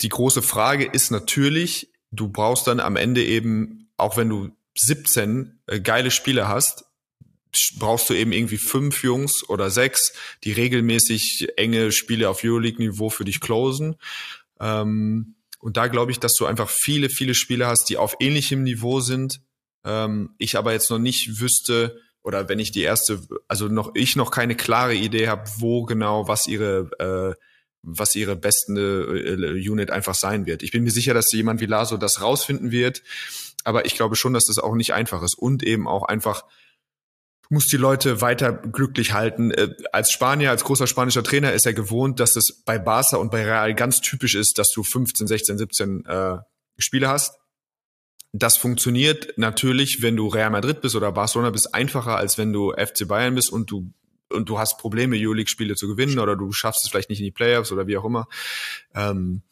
die 0.00 0.08
große 0.08 0.40
Frage 0.40 0.86
ist 0.86 1.10
natürlich, 1.10 1.90
du 2.16 2.28
brauchst 2.28 2.66
dann 2.66 2.80
am 2.80 2.96
Ende 2.96 3.24
eben, 3.24 3.88
auch 3.96 4.16
wenn 4.16 4.28
du 4.28 4.50
17 4.76 5.60
äh, 5.66 5.80
geile 5.80 6.10
Spiele 6.10 6.48
hast, 6.48 6.84
brauchst 7.78 8.10
du 8.10 8.14
eben 8.14 8.32
irgendwie 8.32 8.58
fünf 8.58 9.02
Jungs 9.04 9.48
oder 9.48 9.70
sechs, 9.70 10.12
die 10.42 10.52
regelmäßig 10.52 11.48
enge 11.56 11.92
Spiele 11.92 12.28
auf 12.28 12.42
Euroleague-Niveau 12.42 13.10
für 13.10 13.24
dich 13.24 13.40
closen. 13.40 13.96
Ähm, 14.60 15.36
und 15.60 15.76
da 15.76 15.86
glaube 15.86 16.10
ich, 16.10 16.18
dass 16.18 16.34
du 16.34 16.46
einfach 16.46 16.68
viele, 16.68 17.08
viele 17.08 17.34
Spiele 17.34 17.66
hast, 17.66 17.88
die 17.88 17.96
auf 17.96 18.16
ähnlichem 18.20 18.62
Niveau 18.64 19.00
sind. 19.00 19.40
Ähm, 19.84 20.34
ich 20.38 20.56
aber 20.56 20.72
jetzt 20.72 20.90
noch 20.90 20.98
nicht 20.98 21.40
wüsste, 21.40 22.00
oder 22.22 22.48
wenn 22.48 22.58
ich 22.58 22.72
die 22.72 22.82
erste, 22.82 23.20
also 23.48 23.68
noch 23.68 23.94
ich 23.94 24.16
noch 24.16 24.30
keine 24.30 24.56
klare 24.56 24.94
Idee 24.94 25.28
habe, 25.28 25.48
wo 25.58 25.84
genau 25.84 26.26
was 26.26 26.48
ihre 26.48 27.36
äh, 27.38 27.40
was 27.84 28.14
ihre 28.14 28.36
besten 28.36 28.76
äh, 28.76 29.68
Unit 29.68 29.90
einfach 29.90 30.14
sein 30.14 30.46
wird. 30.46 30.62
Ich 30.62 30.72
bin 30.72 30.82
mir 30.84 30.90
sicher, 30.90 31.14
dass 31.14 31.30
jemand 31.32 31.60
wie 31.60 31.66
Laso 31.66 31.96
das 31.96 32.20
rausfinden 32.20 32.70
wird, 32.70 33.02
aber 33.64 33.86
ich 33.86 33.94
glaube 33.94 34.16
schon, 34.16 34.32
dass 34.32 34.46
das 34.46 34.58
auch 34.58 34.74
nicht 34.74 34.94
einfach 34.94 35.22
ist 35.22 35.34
und 35.34 35.62
eben 35.62 35.86
auch 35.86 36.02
einfach 36.04 36.44
muss 37.50 37.66
die 37.68 37.76
Leute 37.76 38.20
weiter 38.20 38.52
glücklich 38.52 39.12
halten. 39.12 39.50
Äh, 39.50 39.74
als 39.92 40.10
Spanier, 40.10 40.50
als 40.50 40.64
großer 40.64 40.86
spanischer 40.86 41.22
Trainer 41.22 41.52
ist 41.52 41.66
er 41.66 41.74
gewohnt, 41.74 42.20
dass 42.20 42.36
es 42.36 42.62
bei 42.64 42.78
Barca 42.78 43.16
und 43.16 43.30
bei 43.30 43.44
Real 43.44 43.74
ganz 43.74 44.00
typisch 44.00 44.34
ist, 44.34 44.58
dass 44.58 44.70
du 44.70 44.82
15, 44.82 45.26
16, 45.26 45.58
17 45.58 46.06
äh, 46.06 46.38
Spiele 46.78 47.08
hast. 47.08 47.38
Das 48.32 48.56
funktioniert 48.56 49.34
natürlich, 49.36 50.02
wenn 50.02 50.16
du 50.16 50.26
Real 50.26 50.50
Madrid 50.50 50.80
bist 50.80 50.96
oder 50.96 51.12
Barcelona 51.12 51.50
bist, 51.50 51.74
einfacher, 51.74 52.16
als 52.16 52.36
wenn 52.36 52.52
du 52.52 52.72
FC 52.72 53.06
Bayern 53.06 53.34
bist 53.34 53.50
und 53.50 53.70
du 53.70 53.92
und 54.34 54.48
du 54.48 54.58
hast 54.58 54.78
Probleme, 54.78 55.16
Euroleague-Spiele 55.18 55.76
zu 55.76 55.88
gewinnen 55.88 56.18
oder 56.18 56.36
du 56.36 56.52
schaffst 56.52 56.84
es 56.84 56.90
vielleicht 56.90 57.10
nicht 57.10 57.20
in 57.20 57.24
die 57.24 57.30
Playoffs 57.30 57.72
oder 57.72 57.86
wie 57.86 57.96
auch 57.96 58.04
immer. 58.04 58.28
Ähm, 58.94 59.42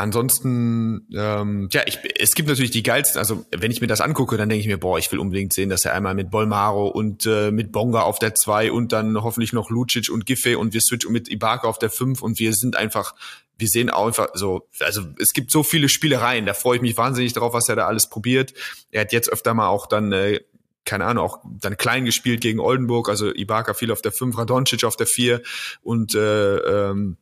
Ansonsten, 0.00 1.06
ähm, 1.14 1.68
ja, 1.72 1.82
ich, 1.84 1.98
es 2.18 2.34
gibt 2.34 2.48
natürlich 2.48 2.70
die 2.70 2.82
geilsten, 2.82 3.18
also 3.18 3.44
wenn 3.50 3.70
ich 3.70 3.82
mir 3.82 3.86
das 3.86 4.00
angucke, 4.00 4.38
dann 4.38 4.48
denke 4.48 4.62
ich 4.62 4.66
mir, 4.66 4.78
boah, 4.78 4.98
ich 4.98 5.12
will 5.12 5.18
unbedingt 5.18 5.52
sehen, 5.52 5.68
dass 5.68 5.84
er 5.84 5.92
einmal 5.92 6.14
mit 6.14 6.30
Bolmaro 6.30 6.86
und 6.88 7.26
äh, 7.26 7.50
mit 7.50 7.70
Bonga 7.70 8.00
auf 8.00 8.18
der 8.18 8.34
2 8.34 8.72
und 8.72 8.92
dann 8.92 9.22
hoffentlich 9.22 9.52
noch 9.52 9.68
Lucic 9.68 10.08
und 10.08 10.24
Giffey 10.24 10.54
und 10.54 10.72
wir 10.72 10.80
switchen 10.80 11.12
mit 11.12 11.28
Ibaka 11.28 11.68
auf 11.68 11.78
der 11.78 11.90
5 11.90 12.22
und 12.22 12.38
wir 12.38 12.54
sind 12.54 12.76
einfach, 12.76 13.14
wir 13.58 13.68
sehen 13.68 13.90
auch 13.90 14.06
einfach 14.06 14.28
so, 14.32 14.66
also 14.78 15.02
es 15.18 15.34
gibt 15.34 15.50
so 15.50 15.62
viele 15.62 15.90
Spielereien, 15.90 16.46
da 16.46 16.54
freue 16.54 16.76
ich 16.76 16.82
mich 16.82 16.96
wahnsinnig 16.96 17.34
drauf, 17.34 17.52
was 17.52 17.68
er 17.68 17.76
da 17.76 17.86
alles 17.86 18.08
probiert. 18.08 18.54
Er 18.92 19.02
hat 19.02 19.12
jetzt 19.12 19.30
öfter 19.30 19.52
mal 19.52 19.68
auch 19.68 19.86
dann 19.86 20.12
äh, 20.12 20.40
keine 20.84 21.06
Ahnung, 21.06 21.24
auch 21.24 21.40
dann 21.44 21.76
klein 21.76 22.04
gespielt 22.04 22.40
gegen 22.40 22.60
Oldenburg, 22.60 23.08
also 23.08 23.32
Ibaka 23.32 23.74
viel 23.74 23.92
auf 23.92 24.02
der 24.02 24.12
5, 24.12 24.36
Radoncic 24.36 24.84
auf 24.84 24.96
der 24.96 25.06
4 25.06 25.42
und 25.82 26.14
äh, 26.14 26.56
ähm, 26.56 27.16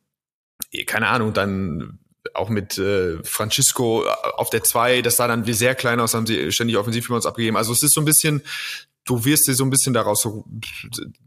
keine 0.85 1.07
Ahnung, 1.07 1.33
dann 1.33 1.99
auch 2.33 2.49
mit 2.49 2.77
äh, 2.77 3.21
Francisco 3.23 4.05
auf 4.35 4.49
der 4.49 4.63
2, 4.63 5.01
das 5.01 5.17
sah 5.17 5.27
dann 5.27 5.47
wie 5.47 5.53
sehr 5.53 5.75
klein 5.75 5.99
aus, 5.99 6.13
haben 6.13 6.27
sie 6.27 6.51
ständig 6.51 6.77
Offensivrebounds 6.77 7.25
abgegeben. 7.25 7.57
Also 7.57 7.73
es 7.73 7.83
ist 7.83 7.93
so 7.93 8.01
ein 8.01 8.05
bisschen, 8.05 8.41
du 9.05 9.25
wirst 9.25 9.47
dir 9.47 9.55
so 9.55 9.63
ein 9.63 9.69
bisschen 9.69 9.93
daraus 9.93 10.21
so, 10.21 10.45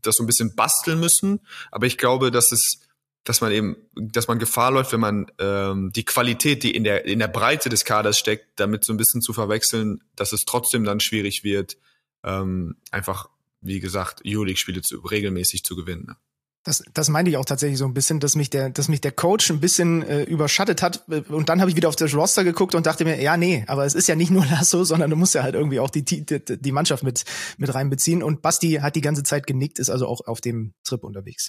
das 0.03 0.17
so 0.17 0.23
ein 0.23 0.27
bisschen 0.27 0.55
basteln 0.55 1.01
müssen, 1.01 1.41
aber 1.71 1.87
ich 1.87 1.99
glaube, 1.99 2.31
dass 2.31 2.53
es 2.53 2.81
dass 3.25 3.41
man 3.41 3.53
eben, 3.53 3.77
dass 3.95 4.27
man 4.27 4.41
Gefahr 4.41 4.73
läuft, 4.73 4.93
wenn 4.93 5.01
man 5.01 5.31
ähm, 5.39 5.93
die 5.95 6.05
Qualität, 6.05 6.65
die 6.65 6.75
in 6.75 6.83
der 6.83 7.05
in 7.05 7.21
der 7.21 7.29
Breite 7.29 7.69
des 7.69 7.85
Kaders 7.85 8.19
steckt, 8.19 8.59
damit 8.59 8.85
so 8.85 8.93
ein 8.93 8.97
bisschen 8.97 9.23
zu 9.23 9.33
verwechseln, 9.33 10.03
dass 10.17 10.33
es 10.33 10.45
trotzdem 10.45 10.83
dann 10.83 10.99
schwierig 10.99 11.45
wird, 11.45 11.77
ähm, 12.25 12.77
einfach, 12.91 13.29
wie 13.61 13.81
gesagt, 13.81 14.23
Euroleague-Spiele 14.27 14.83
zu, 14.83 14.99
regelmäßig 14.99 15.65
zu 15.65 15.77
gewinnen. 15.77 16.07
Ne? 16.07 16.17
Das, 16.65 16.85
das 16.95 17.09
meinte 17.09 17.29
ich 17.31 17.37
auch 17.37 17.45
tatsächlich 17.45 17.79
so 17.79 17.87
ein 17.87 17.95
bisschen, 17.95 18.21
dass 18.21 18.37
mich 18.37 18.49
der, 18.49 18.71
dass 18.71 18.87
mich 18.87 19.01
der 19.01 19.11
Coach 19.11 19.51
ein 19.51 19.59
bisschen 19.59 20.03
äh, 20.05 20.23
überschattet 20.23 20.81
hat. 20.81 21.03
Und 21.29 21.49
dann 21.49 21.61
habe 21.61 21.71
ich 21.71 21.77
wieder 21.77 21.89
auf 21.89 21.97
das 21.97 22.15
Roster 22.15 22.45
geguckt 22.45 22.77
und 22.77 22.87
dachte 22.87 23.05
mir, 23.05 23.21
ja, 23.21 23.37
nee, 23.37 23.65
aber 23.67 23.85
es 23.85 23.95
ist 23.95 24.07
ja 24.07 24.15
nicht 24.15 24.31
nur 24.31 24.47
Lasso, 24.51 24.85
sondern 24.85 25.11
du 25.11 25.17
musst 25.17 25.35
ja 25.35 25.43
halt 25.43 25.57
irgendwie 25.57 25.81
auch 25.81 25.91
die, 25.91 26.05
die, 26.05 26.25
die 26.25 26.73
Mannschaft 26.73 27.03
mit, 27.03 27.25
mit 27.59 27.75
reinbeziehen. 27.75 28.23
Und 28.23 28.43
Basti 28.43 28.75
hat 28.75 28.95
die 28.95 29.01
ganze 29.01 29.25
Zeit 29.25 29.49
genickt, 29.49 29.81
ist 29.81 29.91
also 29.91 30.07
auch 30.07 30.27
auf 30.29 30.41
dem 30.41 30.73
Trip 30.85 31.03
unterwegs. 31.03 31.49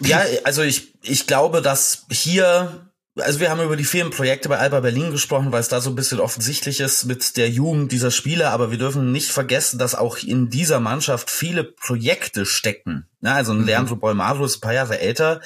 Ja, 0.00 0.22
also 0.44 0.62
ich, 0.62 0.94
ich 1.02 1.26
glaube, 1.26 1.62
dass 1.62 2.06
hier 2.10 2.91
also 3.16 3.40
wir 3.40 3.50
haben 3.50 3.60
über 3.60 3.76
die 3.76 3.84
vielen 3.84 4.10
Projekte 4.10 4.48
bei 4.48 4.58
Alba 4.58 4.80
Berlin 4.80 5.10
gesprochen, 5.10 5.52
weil 5.52 5.60
es 5.60 5.68
da 5.68 5.80
so 5.80 5.90
ein 5.90 5.96
bisschen 5.96 6.20
offensichtlich 6.20 6.80
ist 6.80 7.04
mit 7.04 7.36
der 7.36 7.50
Jugend 7.50 7.92
dieser 7.92 8.10
Spieler, 8.10 8.50
aber 8.50 8.70
wir 8.70 8.78
dürfen 8.78 9.12
nicht 9.12 9.30
vergessen, 9.30 9.78
dass 9.78 9.94
auch 9.94 10.18
in 10.18 10.48
dieser 10.48 10.80
Mannschaft 10.80 11.30
viele 11.30 11.64
Projekte 11.64 12.46
stecken. 12.46 13.06
Ja, 13.20 13.34
also 13.34 13.52
ein 13.52 13.60
mhm. 13.60 13.66
Leandro 13.66 13.96
Bolmaro 13.96 14.44
ist 14.44 14.56
ein 14.56 14.60
paar 14.60 14.72
Jahre 14.72 14.98
älter, 14.98 15.40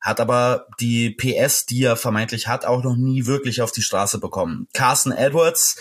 hat 0.00 0.18
aber 0.18 0.66
die 0.80 1.10
PS, 1.10 1.66
die 1.66 1.84
er 1.84 1.96
vermeintlich 1.96 2.48
hat, 2.48 2.64
auch 2.64 2.82
noch 2.82 2.96
nie 2.96 3.26
wirklich 3.26 3.60
auf 3.60 3.72
die 3.72 3.82
Straße 3.82 4.18
bekommen. 4.18 4.66
Carson 4.72 5.12
Edwards, 5.12 5.76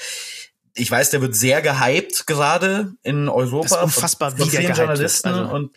ich 0.75 0.91
weiß, 0.91 1.09
der 1.09 1.21
wird 1.21 1.35
sehr 1.35 1.61
gehypt 1.61 2.27
gerade 2.27 2.93
in 3.01 3.29
Europa. 3.29 3.69
Das 3.69 3.77
ist 3.77 3.83
unfassbar, 3.83 4.31
von, 4.31 4.39
von 4.39 4.49
vielen 4.49 4.75
Journalisten 4.75 5.29
also. 5.29 5.55
und 5.55 5.71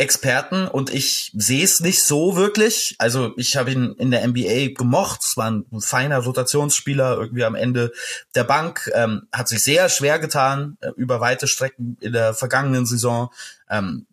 Experten 0.00 0.66
und 0.66 0.92
ich 0.92 1.30
sehe 1.36 1.62
es 1.62 1.80
nicht 1.80 2.02
so 2.02 2.36
wirklich. 2.36 2.96
Also 2.98 3.32
ich 3.36 3.56
habe 3.56 3.70
ihn 3.70 3.94
in 3.98 4.10
der 4.10 4.26
NBA 4.26 4.74
gemocht. 4.74 5.20
Es 5.22 5.36
war 5.36 5.50
ein 5.50 5.66
feiner 5.80 6.18
Rotationsspieler 6.18 7.16
irgendwie 7.18 7.44
am 7.44 7.54
Ende 7.54 7.92
der 8.34 8.44
Bank. 8.44 8.90
Ähm, 8.94 9.28
hat 9.30 9.48
sich 9.48 9.62
sehr 9.62 9.88
schwer 9.88 10.18
getan 10.18 10.78
äh, 10.80 10.90
über 10.96 11.20
weite 11.20 11.46
Strecken 11.46 11.96
in 12.00 12.12
der 12.12 12.34
vergangenen 12.34 12.86
Saison. 12.86 13.30
Ähm, 13.68 14.06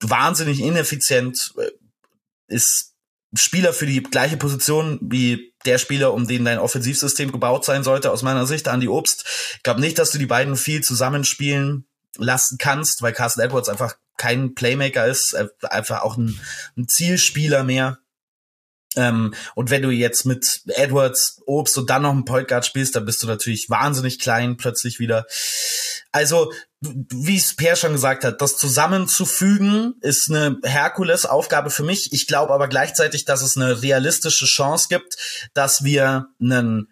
wahnsinnig 0.00 0.60
ineffizient. 0.60 1.52
Äh, 1.58 1.70
ist 2.46 2.92
Spieler 3.34 3.72
für 3.72 3.86
die 3.86 4.02
gleiche 4.02 4.36
Position 4.36 4.98
wie 5.02 5.52
der 5.64 5.78
Spieler, 5.78 6.14
um 6.14 6.28
den 6.28 6.44
dein 6.44 6.58
Offensivsystem 6.58 7.32
gebaut 7.32 7.64
sein 7.64 7.82
sollte, 7.82 8.12
aus 8.12 8.22
meiner 8.22 8.46
Sicht, 8.46 8.68
Andy 8.68 8.86
Obst. 8.86 9.24
Ich 9.56 9.62
glaube 9.62 9.80
nicht, 9.80 9.98
dass 9.98 10.10
du 10.10 10.18
die 10.18 10.26
beiden 10.26 10.56
viel 10.56 10.82
zusammenspielen 10.82 11.86
lassen 12.16 12.58
kannst, 12.58 13.02
weil 13.02 13.12
Carson 13.12 13.42
Edwards 13.42 13.68
einfach 13.68 13.96
kein 14.16 14.54
Playmaker 14.54 15.06
ist, 15.06 15.36
einfach 15.62 16.02
auch 16.02 16.16
ein, 16.16 16.38
ein 16.76 16.88
Zielspieler 16.88 17.64
mehr. 17.64 17.98
Ähm, 18.96 19.34
und 19.54 19.70
wenn 19.70 19.82
du 19.82 19.90
jetzt 19.90 20.24
mit 20.24 20.62
Edwards, 20.66 21.42
Obst 21.46 21.76
und 21.78 21.90
dann 21.90 22.02
noch 22.02 22.12
einen 22.12 22.24
Point 22.24 22.48
Guard 22.48 22.64
spielst, 22.64 22.94
dann 22.94 23.04
bist 23.04 23.22
du 23.22 23.26
natürlich 23.26 23.68
wahnsinnig 23.68 24.18
klein 24.18 24.56
plötzlich 24.56 24.98
wieder. 24.98 25.26
Also, 26.12 26.52
wie 26.80 27.36
es 27.36 27.56
Per 27.56 27.76
schon 27.76 27.92
gesagt 27.92 28.24
hat, 28.24 28.40
das 28.40 28.56
zusammenzufügen 28.56 29.94
ist 30.00 30.30
eine 30.30 30.58
Herkules-Aufgabe 30.62 31.70
für 31.70 31.82
mich. 31.82 32.12
Ich 32.12 32.26
glaube 32.26 32.52
aber 32.52 32.68
gleichzeitig, 32.68 33.24
dass 33.24 33.42
es 33.42 33.56
eine 33.56 33.82
realistische 33.82 34.46
Chance 34.46 34.88
gibt, 34.88 35.16
dass 35.54 35.82
wir 35.82 36.28
einen 36.40 36.88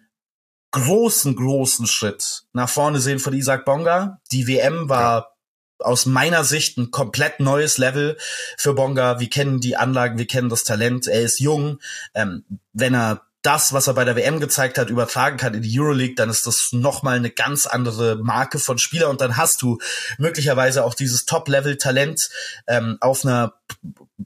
großen, 0.71 1.35
großen 1.35 1.85
Schritt 1.85 2.43
nach 2.51 2.69
vorne 2.69 2.99
sehen 2.99 3.19
von 3.19 3.33
Isaac 3.33 3.63
Bonga. 3.63 4.19
Die 4.31 4.47
WM 4.47 4.89
war 4.89 5.32
aus 5.79 6.05
meiner 6.05 6.43
Sicht 6.43 6.77
ein 6.77 6.91
komplett 6.91 7.39
neues 7.39 7.77
Level 7.77 8.17
für 8.57 8.73
Bonga. 8.73 9.19
Wir 9.19 9.29
kennen 9.29 9.59
die 9.59 9.75
Anlagen, 9.75 10.17
wir 10.17 10.27
kennen 10.27 10.49
das 10.49 10.63
Talent. 10.63 11.07
Er 11.07 11.21
ist 11.21 11.39
jung. 11.39 11.79
Ähm, 12.13 12.45
wenn 12.73 12.93
er 12.93 13.21
das, 13.43 13.73
was 13.73 13.87
er 13.87 13.93
bei 13.93 14.05
der 14.05 14.15
WM 14.15 14.39
gezeigt 14.39 14.77
hat, 14.77 14.89
übertragen 14.89 15.35
kann 15.35 15.53
in 15.53 15.61
die 15.61 15.79
Euroleague, 15.79 16.15
dann 16.15 16.29
ist 16.29 16.47
das 16.47 16.69
nochmal 16.71 17.17
eine 17.17 17.29
ganz 17.29 17.67
andere 17.67 18.15
Marke 18.15 18.57
von 18.57 18.77
Spieler 18.77 19.09
und 19.09 19.19
dann 19.19 19.35
hast 19.35 19.61
du 19.61 19.79
möglicherweise 20.17 20.83
auch 20.85 20.93
dieses 20.93 21.25
Top-Level-Talent 21.25 22.29
ähm, 22.67 22.97
auf 23.01 23.25
einer, 23.25 23.53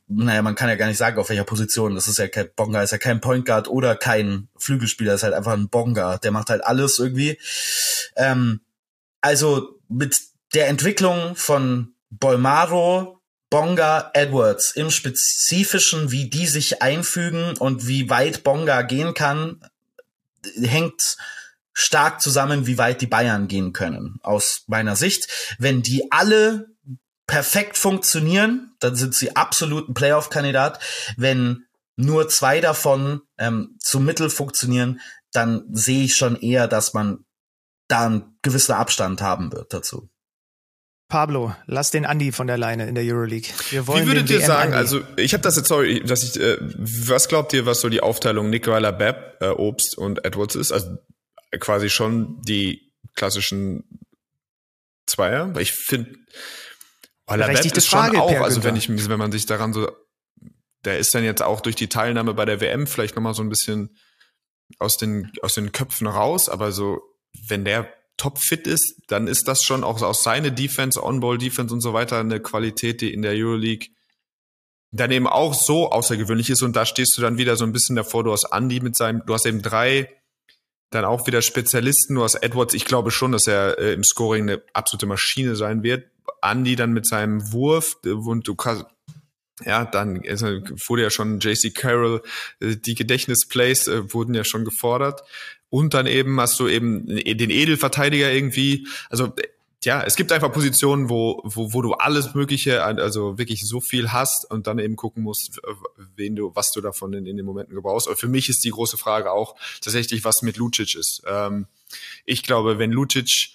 naja, 0.08 0.44
man 0.44 0.54
kann 0.54 0.70
ja 0.70 0.76
gar 0.76 0.86
nicht 0.86 1.00
sagen, 1.00 1.18
auf 1.18 1.30
welcher 1.30 1.46
Position. 1.46 1.96
Das 1.96 2.08
ist 2.08 2.20
ja 2.20 2.28
kein 2.28 2.50
Bonga, 2.56 2.84
ist 2.84 2.92
ja 2.92 3.00
kein 3.00 3.20
Point 3.20 3.48
Guard 3.48 3.68
oder 3.68 3.96
kein 3.96 4.50
Flügelspieler, 4.56 5.16
ist 5.16 5.24
halt 5.24 5.34
einfach 5.34 5.54
ein 5.54 5.70
Bonga. 5.70 6.20
Der 6.20 6.32
macht 6.32 6.52
halt 6.52 6.64
alles 6.64 7.00
irgendwie. 7.00 7.40
Ähm, 8.16 8.62
also 9.22 9.80
mit 9.90 10.22
der 10.54 10.68
Entwicklung 10.68 11.36
von 11.36 11.94
Bolmaro, 12.10 13.22
Bonga, 13.50 14.12
Edwards 14.14 14.72
im 14.72 14.92
Spezifischen, 14.92 16.12
wie 16.12 16.30
die 16.30 16.48
sich 16.48 16.82
einfügen 16.82 17.56
und 17.58 17.88
wie 17.88 18.10
weit 18.10 18.44
Bonga 18.44 18.82
gehen 18.82 19.14
kann, 19.14 19.62
hängt 20.62 21.18
stark 21.74 22.22
zusammen, 22.22 22.68
wie 22.68 22.78
weit 22.78 23.02
die 23.02 23.08
Bayern 23.08 23.48
gehen 23.48 23.72
können. 23.72 24.20
Aus 24.24 24.64
meiner 24.68 24.96
Sicht, 24.96 25.56
wenn 25.60 25.82
die 25.82 26.12
alle 26.12 26.68
perfekt 27.28 27.78
funktionieren, 27.78 28.76
dann 28.80 28.96
sind 28.96 29.14
sie 29.14 29.36
absolut 29.36 29.88
ein 29.88 29.94
Playoff-Kandidat. 29.94 30.80
Wenn 31.18 31.66
nur 31.96 32.30
zwei 32.30 32.62
davon 32.62 33.22
ähm, 33.38 33.78
zum 33.80 34.06
Mittel 34.06 34.30
funktionieren, 34.30 35.02
dann 35.32 35.66
sehe 35.72 36.06
ich 36.06 36.16
schon 36.16 36.36
eher, 36.36 36.68
dass 36.68 36.94
man 36.94 37.26
da 37.88 38.06
einen 38.08 38.38
gewissen 38.42 38.74
Abstand 38.74 39.22
haben 39.22 39.52
wird 39.52 39.74
dazu. 39.74 40.10
Pablo, 41.10 41.56
lass 41.68 41.92
den 41.92 42.06
Andi 42.06 42.34
von 42.34 42.48
der 42.48 42.58
Leine 42.58 42.88
in 42.88 42.96
der 42.96 43.04
Euroleague. 43.04 43.50
Wir 43.70 43.88
wollen 43.88 44.04
Wie 44.04 44.08
würdet 44.08 44.30
ihr 44.30 44.42
sagen, 44.42 44.74
Andi. 44.74 44.78
also 44.78 45.02
ich 45.16 45.34
habe 45.34 45.42
das 45.42 45.56
jetzt, 45.56 45.70
sorry, 45.70 46.02
dass 46.02 46.24
ich, 46.24 46.40
äh, 46.40 46.58
was 46.60 47.30
glaubt 47.30 47.54
ihr, 47.54 47.66
was 47.66 47.80
so 47.80 47.88
die 47.88 48.02
Aufteilung 48.02 48.50
Nicola 48.50 48.92
Bepp, 48.92 49.38
äh, 49.40 49.48
Obst 49.48 49.98
und 49.98 50.26
Edwards 50.26 50.56
ist? 50.56 50.74
Also 50.74 50.98
quasi 51.60 51.90
schon 51.90 52.42
die 52.42 52.94
klassischen 53.16 54.02
Zweier? 55.06 55.56
Ich 55.60 55.72
finde, 55.72 56.14
weil 57.26 57.40
Bepp 57.40 57.66
ist 57.66 57.88
schon 57.88 58.00
Frage, 58.00 58.22
auch, 58.22 58.42
also 58.42 58.64
wenn 58.64 58.76
ich, 58.76 58.90
wenn 58.90 59.20
man 59.20 59.32
sich 59.32 59.46
daran 59.46 59.72
so, 59.72 59.90
der 60.84 61.00
ist 61.00 61.16
dann 61.16 61.24
jetzt 61.24 61.42
auch 61.42 61.62
durch 61.62 61.76
die 61.76 61.88
Teilnahme 61.88 62.34
bei 62.34 62.46
der 62.46 62.60
WM 62.60 62.86
vielleicht 62.86 63.16
nochmal 63.16 63.34
so 63.34 63.44
ein 63.44 63.50
bisschen 63.50 63.98
aus 64.80 64.98
den, 64.98 65.32
aus 65.42 65.54
den 65.54 65.72
Köpfen 65.72 66.08
raus, 66.08 66.50
aber 66.50 66.74
so, 66.74 67.00
wenn 67.48 67.64
der 67.64 67.97
topfit 68.18 68.68
ist, 68.68 68.96
dann 69.08 69.28
ist 69.28 69.48
das 69.48 69.64
schon 69.64 69.84
auch 69.84 70.02
aus 70.02 70.24
seine 70.24 70.52
Defense, 70.52 71.02
On-Ball-Defense 71.02 71.74
und 71.74 71.82
so 71.82 71.94
weiter 71.94 72.20
eine 72.20 72.40
Qualität, 72.40 73.02
die 73.02 73.14
in 73.14 73.22
der 73.22 73.34
Euroleague 73.34 73.90
dann 74.92 75.12
eben 75.12 75.28
auch 75.28 75.54
so 75.54 75.92
außergewöhnlich 75.92 76.50
ist. 76.50 76.62
Und 76.62 76.76
da 76.76 76.86
stehst 76.86 77.18
du 77.18 77.22
dann 77.22 77.38
wieder 77.38 77.56
so 77.56 77.66
ein 77.66 77.74
bisschen 77.74 77.96
davor. 77.96 78.24
Du 78.24 78.32
hast 78.32 78.46
Andy 78.52 78.80
mit 78.80 78.96
seinem, 78.96 79.24
du 79.26 79.34
hast 79.34 79.46
eben 79.46 79.62
drei, 79.62 80.10
dann 80.90 81.06
auch 81.06 81.28
wieder 81.28 81.42
Spezialisten. 81.42 82.16
Du 82.16 82.24
hast 82.24 82.36
Edwards. 82.36 82.74
Ich 82.74 82.86
glaube 82.86 83.12
schon, 83.12 83.32
dass 83.32 83.48
er 83.48 83.78
äh, 83.78 83.94
im 83.94 84.04
Scoring 84.04 84.50
eine 84.50 84.62
absolute 84.74 85.06
Maschine 85.06 85.56
sein 85.56 85.84
wird. 85.84 86.06
Andy 86.42 86.76
dann 86.76 86.94
mit 86.94 87.06
seinem 87.06 87.52
Wurf 87.52 87.98
äh, 88.06 88.10
und 88.10 88.48
du 88.48 88.56
kannst, 88.56 88.86
ja, 89.66 89.86
dann 89.86 90.22
wurde 90.22 91.04
ja 91.04 91.10
schon 91.10 91.40
JC 91.40 91.74
Carroll, 91.74 92.22
äh, 92.62 92.76
die 92.78 92.96
Gedächtnisplays 92.96 93.88
äh, 93.88 94.14
wurden 94.14 94.34
ja 94.34 94.44
schon 94.44 94.66
gefordert. 94.66 95.24
Und 95.70 95.94
dann 95.94 96.08
eben 96.08 96.40
hast 96.40 96.60
du 96.60 96.68
eben 96.68 97.06
den 97.08 97.50
Edelverteidiger 97.50 98.32
irgendwie. 98.32 98.88
Also 99.10 99.34
ja, 99.84 100.02
es 100.04 100.16
gibt 100.16 100.32
einfach 100.32 100.52
Positionen, 100.52 101.10
wo, 101.10 101.42
wo, 101.44 101.72
wo 101.74 101.82
du 101.82 101.94
alles 101.94 102.34
Mögliche, 102.34 102.84
also 102.84 103.38
wirklich 103.38 103.62
so 103.66 103.80
viel 103.80 104.12
hast 104.12 104.50
und 104.50 104.66
dann 104.66 104.80
eben 104.80 104.96
gucken 104.96 105.24
musst, 105.24 105.62
wen 106.16 106.36
du, 106.36 106.52
was 106.56 106.72
du 106.72 106.82
davon 106.82 107.14
in, 107.14 107.26
in 107.26 107.38
den 107.38 107.46
Momenten 107.46 107.76
gebrauchst. 107.76 108.08
Aber 108.08 108.18
für 108.18 108.28
mich 108.28 108.50
ist 108.50 108.64
die 108.64 108.72
große 108.72 108.98
Frage 108.98 109.32
auch 109.32 109.56
tatsächlich, 109.82 110.24
was 110.24 110.42
mit 110.42 110.58
Lucic 110.58 110.96
ist. 110.96 111.22
Ähm, 111.28 111.68
ich 112.26 112.44
glaube, 112.44 112.80
wenn 112.80 112.92
Lucic, 112.92 113.50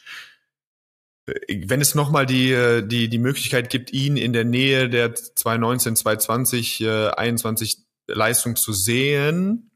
wenn 1.26 1.80
es 1.80 1.94
nochmal 1.94 2.26
die, 2.26 2.82
die, 2.84 3.08
die 3.08 3.18
Möglichkeit 3.18 3.68
gibt, 3.68 3.92
ihn 3.92 4.16
in 4.16 4.32
der 4.32 4.44
Nähe 4.44 4.88
der 4.88 5.14
2019, 5.14 5.96
2020, 5.96 6.80
äh, 6.82 7.08
21 7.08 7.78
Leistung 8.06 8.54
zu 8.56 8.72
sehen, 8.72 9.70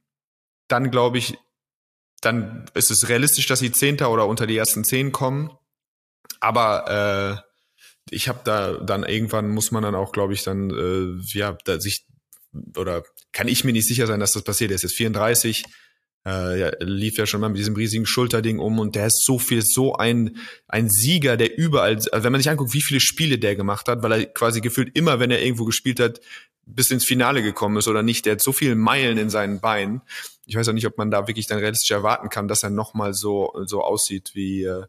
dann 0.68 0.90
glaube 0.90 1.18
ich, 1.18 1.38
dann 2.20 2.66
ist 2.74 2.90
es 2.90 3.08
realistisch, 3.08 3.46
dass 3.46 3.58
sie 3.58 3.72
Zehnter 3.72 4.10
oder 4.10 4.26
unter 4.26 4.46
die 4.46 4.56
ersten 4.56 4.84
zehn 4.84 5.12
kommen. 5.12 5.50
Aber 6.40 7.42
äh, 7.42 7.46
ich 8.10 8.28
habe 8.28 8.40
da 8.44 8.74
dann 8.74 9.04
irgendwann 9.04 9.48
muss 9.50 9.70
man 9.70 9.82
dann 9.82 9.94
auch, 9.94 10.12
glaube 10.12 10.32
ich, 10.32 10.42
dann 10.44 10.70
äh, 10.70 11.20
ja 11.36 11.56
da 11.64 11.80
sich 11.80 12.06
oder 12.76 13.02
kann 13.32 13.48
ich 13.48 13.64
mir 13.64 13.72
nicht 13.72 13.86
sicher 13.86 14.06
sein, 14.06 14.20
dass 14.20 14.32
das 14.32 14.42
passiert. 14.42 14.70
Er 14.70 14.76
ist 14.76 14.82
jetzt 14.82 14.94
34, 14.94 15.64
äh, 16.26 16.60
ja, 16.60 16.70
lief 16.80 17.16
ja 17.16 17.26
schon 17.26 17.40
mal 17.40 17.48
mit 17.48 17.58
diesem 17.58 17.76
riesigen 17.76 18.04
Schulterding 18.04 18.58
um 18.58 18.78
und 18.78 18.94
der 18.94 19.06
ist 19.06 19.24
so 19.24 19.38
viel, 19.38 19.62
so 19.62 19.94
ein 19.94 20.36
ein 20.68 20.90
Sieger, 20.90 21.36
der 21.36 21.56
überall, 21.56 21.94
also 21.94 22.10
wenn 22.10 22.32
man 22.32 22.40
sich 22.40 22.50
anguckt, 22.50 22.74
wie 22.74 22.82
viele 22.82 23.00
Spiele 23.00 23.38
der 23.38 23.56
gemacht 23.56 23.88
hat, 23.88 24.02
weil 24.02 24.12
er 24.12 24.26
quasi 24.26 24.60
gefühlt 24.60 24.96
immer, 24.96 25.20
wenn 25.20 25.30
er 25.30 25.42
irgendwo 25.42 25.64
gespielt 25.64 26.00
hat, 26.00 26.20
bis 26.66 26.90
ins 26.90 27.04
Finale 27.04 27.42
gekommen 27.42 27.76
ist 27.76 27.86
oder 27.86 28.02
nicht, 28.02 28.26
der 28.26 28.32
hat 28.32 28.42
so 28.42 28.52
viele 28.52 28.74
Meilen 28.74 29.18
in 29.18 29.30
seinen 29.30 29.60
Beinen 29.60 30.02
ich 30.46 30.56
weiß 30.56 30.68
auch 30.68 30.72
nicht, 30.72 30.86
ob 30.86 30.96
man 30.96 31.10
da 31.10 31.26
wirklich 31.26 31.46
dann 31.46 31.58
realistisch 31.58 31.90
erwarten 31.90 32.28
kann, 32.28 32.48
dass 32.48 32.62
er 32.62 32.70
nochmal 32.70 33.12
so, 33.12 33.52
so 33.66 33.82
aussieht, 33.82 34.30
wie, 34.34 34.64
äh, 34.64 34.86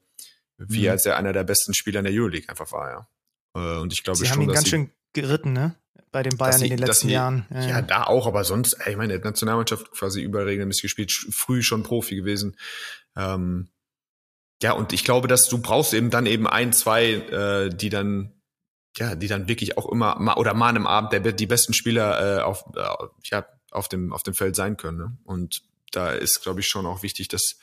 wie 0.57 0.83
mhm. 0.83 0.91
als 0.91 1.05
er 1.05 1.17
einer 1.17 1.33
der 1.33 1.43
besten 1.43 1.73
Spieler 1.73 1.99
in 1.99 2.05
der 2.05 2.13
Euroleague 2.13 2.47
einfach 2.47 2.71
war, 2.71 2.89
ja. 2.91 3.07
Äh, 3.55 3.81
und 3.81 3.91
ich 3.91 4.03
glaube 4.03 4.17
sie 4.17 4.25
schon, 4.25 4.35
haben 4.35 4.41
ihn 4.43 4.53
ganz 4.53 4.69
schön 4.69 4.91
geritten, 5.13 5.53
ne? 5.53 5.75
Bei 6.17 6.23
den 6.23 6.35
Bayern 6.35 6.57
sie, 6.57 6.65
in 6.65 6.77
den 6.77 6.79
letzten 6.79 7.09
sie, 7.09 7.13
Jahren. 7.13 7.45
Ja, 7.53 7.67
ja, 7.67 7.81
da 7.83 8.05
auch, 8.05 8.25
aber 8.25 8.43
sonst, 8.43 8.75
ich 8.87 8.97
meine, 8.97 9.19
Nationalmannschaft 9.19 9.91
quasi 9.91 10.19
überregelmäßig 10.19 10.81
gespielt, 10.81 11.11
früh 11.11 11.61
schon 11.61 11.83
Profi 11.83 12.15
gewesen. 12.15 12.57
Ähm, 13.15 13.69
ja, 14.63 14.71
und 14.71 14.93
ich 14.93 15.03
glaube, 15.03 15.27
dass 15.27 15.47
du 15.47 15.59
brauchst 15.59 15.93
eben 15.93 16.09
dann 16.09 16.25
eben 16.25 16.47
ein, 16.47 16.73
zwei, 16.73 17.05
äh, 17.05 17.69
die 17.69 17.89
dann 17.89 18.33
ja, 18.97 19.13
die 19.13 19.27
dann 19.27 19.47
wirklich 19.47 19.77
auch 19.77 19.87
immer 19.91 20.17
mal 20.17 20.37
oder 20.37 20.55
mal 20.55 20.75
im 20.75 20.87
Abend 20.87 21.13
der, 21.13 21.19
die 21.19 21.45
besten 21.45 21.73
Spieler 21.73 22.39
äh, 22.39 22.41
auf, 22.41 22.65
äh, 22.75 22.81
ja, 23.25 23.45
auf 23.69 23.87
dem 23.87 24.11
auf 24.11 24.23
dem 24.23 24.33
Feld 24.33 24.55
sein 24.55 24.75
können. 24.75 24.97
Ne? 24.97 25.17
Und 25.23 25.61
da 25.91 26.13
ist, 26.13 26.41
glaube 26.41 26.61
ich, 26.61 26.67
schon 26.67 26.87
auch 26.87 27.03
wichtig, 27.03 27.27
dass 27.27 27.59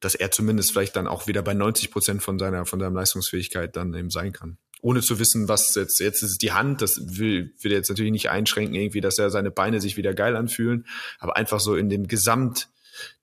dass 0.00 0.14
er 0.14 0.30
zumindest 0.30 0.72
vielleicht 0.72 0.96
dann 0.96 1.06
auch 1.06 1.26
wieder 1.28 1.40
bei 1.40 1.54
90 1.54 1.90
Prozent 1.90 2.22
von 2.22 2.38
seiner 2.38 2.66
von 2.66 2.78
seiner 2.78 2.94
Leistungsfähigkeit 2.94 3.74
dann 3.74 3.94
eben 3.94 4.10
sein 4.10 4.34
kann. 4.34 4.58
Ohne 4.82 5.00
zu 5.00 5.18
wissen, 5.18 5.48
was 5.48 5.74
jetzt 5.74 6.00
jetzt 6.00 6.22
ist 6.22 6.42
die 6.42 6.52
Hand, 6.52 6.82
das 6.82 7.00
will 7.18 7.54
will 7.60 7.72
jetzt 7.72 7.88
natürlich 7.88 8.12
nicht 8.12 8.30
einschränken 8.30 8.74
irgendwie, 8.74 9.00
dass 9.00 9.18
er 9.18 9.30
seine 9.30 9.50
Beine 9.50 9.80
sich 9.80 9.96
wieder 9.96 10.14
geil 10.14 10.36
anfühlen, 10.36 10.86
aber 11.18 11.36
einfach 11.36 11.60
so 11.60 11.74
in 11.76 11.88
dem 11.88 12.06
Gesamt 12.08 12.68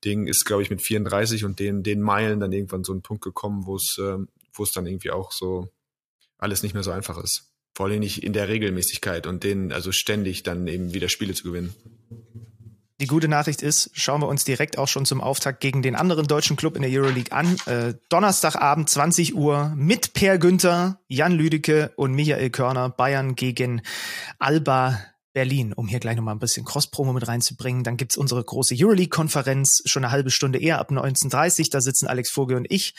Ding 0.03 0.27
ist, 0.27 0.45
glaube 0.45 0.63
ich, 0.63 0.69
mit 0.69 0.81
34 0.81 1.45
und 1.45 1.59
den, 1.59 1.83
den 1.83 2.01
Meilen 2.01 2.39
dann 2.39 2.51
irgendwann 2.51 2.83
so 2.83 2.93
ein 2.93 3.01
Punkt 3.01 3.23
gekommen, 3.23 3.65
wo 3.65 3.75
es, 3.75 3.97
äh, 3.99 4.17
wo 4.53 4.63
es 4.63 4.71
dann 4.71 4.85
irgendwie 4.85 5.11
auch 5.11 5.31
so 5.31 5.69
alles 6.37 6.63
nicht 6.63 6.73
mehr 6.73 6.83
so 6.83 6.91
einfach 6.91 7.17
ist. 7.23 7.51
Vor 7.75 7.87
allem 7.87 7.99
nicht 7.99 8.23
in 8.23 8.33
der 8.33 8.49
Regelmäßigkeit 8.49 9.25
und 9.25 9.43
den, 9.43 9.71
also 9.71 9.91
ständig 9.91 10.43
dann 10.43 10.67
eben 10.67 10.93
wieder 10.93 11.09
Spiele 11.09 11.33
zu 11.33 11.43
gewinnen. 11.43 11.73
Die 13.03 13.07
gute 13.07 13.27
Nachricht 13.27 13.61
ist, 13.61 13.89
schauen 13.91 14.21
wir 14.21 14.29
uns 14.29 14.45
direkt 14.45 14.77
auch 14.77 14.87
schon 14.87 15.03
zum 15.03 15.19
Auftakt 15.19 15.59
gegen 15.59 15.81
den 15.81 15.93
anderen 15.93 16.25
deutschen 16.25 16.55
Club 16.55 16.77
in 16.77 16.83
der 16.83 16.89
Euroleague 16.89 17.33
an. 17.33 17.57
Äh, 17.65 17.95
Donnerstagabend 18.07 18.89
20 18.89 19.35
Uhr 19.35 19.73
mit 19.75 20.13
Per 20.13 20.37
Günther, 20.37 21.01
Jan 21.09 21.33
Lüdecke 21.33 21.91
und 21.97 22.13
Michael 22.13 22.49
Körner 22.49 22.87
Bayern 22.87 23.35
gegen 23.35 23.81
Alba 24.39 25.01
Berlin, 25.33 25.73
um 25.73 25.87
hier 25.87 25.99
gleich 25.99 26.15
nochmal 26.15 26.35
ein 26.35 26.39
bisschen 26.39 26.63
Cross-Promo 26.63 27.11
mit 27.11 27.27
reinzubringen. 27.27 27.83
Dann 27.83 27.97
gibt's 27.97 28.17
unsere 28.17 28.43
große 28.43 28.75
Euroleague-Konferenz 28.77 29.81
schon 29.85 30.03
eine 30.03 30.11
halbe 30.11 30.29
Stunde 30.29 30.59
eher 30.59 30.79
ab 30.79 30.91
19.30 30.91 31.71
Da 31.71 31.81
sitzen 31.81 32.07
Alex 32.07 32.29
Vogel 32.29 32.55
und 32.55 32.67
ich. 32.69 32.93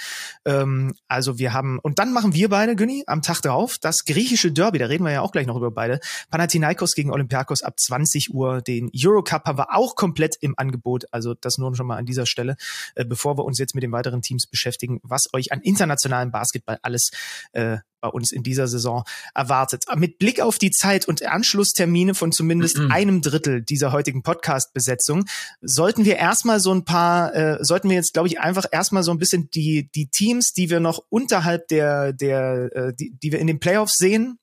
Ähm, 0.45 0.95
also 1.07 1.39
wir 1.39 1.53
haben, 1.53 1.79
und 1.79 1.99
dann 1.99 2.13
machen 2.13 2.35
wir 2.35 2.49
beide, 2.49 2.75
Günni, 2.75 3.05
am 3.07 3.23
Tag 3.23 3.41
drauf 3.41 3.79
das 3.79 4.05
griechische 4.05 4.51
Derby, 4.51 4.79
da 4.79 4.87
reden 4.87 5.05
wir 5.05 5.13
ja 5.13 5.21
auch 5.21 5.33
gleich 5.33 5.47
noch 5.47 5.57
über 5.57 5.71
beide. 5.71 6.01
Panathinaikos 6.31 6.95
gegen 6.95 7.13
Olympiakos 7.13 7.63
ab 7.63 7.79
20 7.79 8.35
Uhr. 8.35 8.63
Den 8.63 8.91
Eurocup 8.95 9.45
haben 9.45 9.59
wir 9.59 9.75
auch 9.75 9.95
komplett 9.95 10.37
im 10.41 10.55
Angebot. 10.57 11.05
Also 11.13 11.35
das 11.35 11.59
nur 11.59 11.75
schon 11.77 11.87
mal 11.87 11.97
an 11.97 12.07
dieser 12.07 12.27
Stelle, 12.27 12.57
äh, 12.97 13.05
bevor 13.05 13.39
wir 13.39 13.45
uns 13.45 13.59
jetzt 13.59 13.75
mit 13.75 13.85
den 13.85 13.93
weiteren 13.93 14.23
Teams 14.23 14.47
beschäftigen, 14.47 14.99
was 15.03 15.33
euch 15.33 15.53
an 15.53 15.61
internationalem 15.61 16.33
Basketball 16.33 16.79
alles 16.83 17.11
äh, 17.53 17.79
bei 18.05 18.11
uns 18.11 18.33
in 18.33 18.43
dieser 18.43 18.69
Saison 18.69 19.05
erwartet. 19.35 19.85
Mit 19.97 20.19
Blick 20.19 20.41
auf 20.41 20.59
die 20.59 20.71
Zeit 20.71 21.09
und 21.09 21.25
Anschlusstermine 21.25 22.15
von 22.15 22.33
zumindest 22.33 22.79
mhm. 22.79 22.91
einem 22.91 23.23
Drittel 23.23 23.63
dieser 23.63 23.93
heutigen 23.93 24.23
Podcast-Besetzung 24.23 25.25
sollten 25.63 26.05
wir 26.05 26.17
erstmal 26.17 26.61
so 26.61 26.73
ein 26.73 26.85
paar, 26.85 27.35
äh, 27.35 27.65
sollten 27.65 27.89
wir 27.89 27.97
jetzt, 27.97 28.13
glaube 28.13 28.29
ich, 28.29 28.41
einfach 28.41 28.67
erstmal 28.71 29.03
so 29.03 29.11
ein 29.11 29.19
bisschen 29.19 29.49
die, 29.51 29.89
die 29.95 30.09
Teams, 30.09 30.53
die 30.53 30.69
wir 30.69 30.81
noch 30.81 31.03
unterhalb 31.09 31.69
der, 31.69 32.13
der, 32.13 32.77
äh, 32.77 32.95
die, 32.95 33.17
die 33.23 33.33
wir 33.33 33.39
in 33.39 33.47
den 33.47 33.59
Playoffs 33.59 33.95
sehen, 33.97 34.39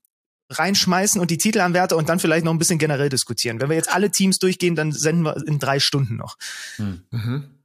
reinschmeißen 0.49 1.21
und 1.21 1.29
die 1.29 1.37
Titelanwärter 1.37 1.97
und 1.97 2.09
dann 2.09 2.19
vielleicht 2.19 2.43
noch 2.43 2.51
ein 2.51 2.59
bisschen 2.59 2.79
generell 2.79 3.09
diskutieren. 3.09 3.61
Wenn 3.61 3.69
wir 3.69 3.75
jetzt 3.75 3.93
alle 3.93 4.09
Teams 4.09 4.39
durchgehen, 4.39 4.75
dann 4.75 4.91
senden 4.91 5.23
wir 5.23 5.37
in 5.47 5.59
drei 5.59 5.79
Stunden 5.79 6.15
noch. 6.15 6.35
Mhm. 6.79 7.60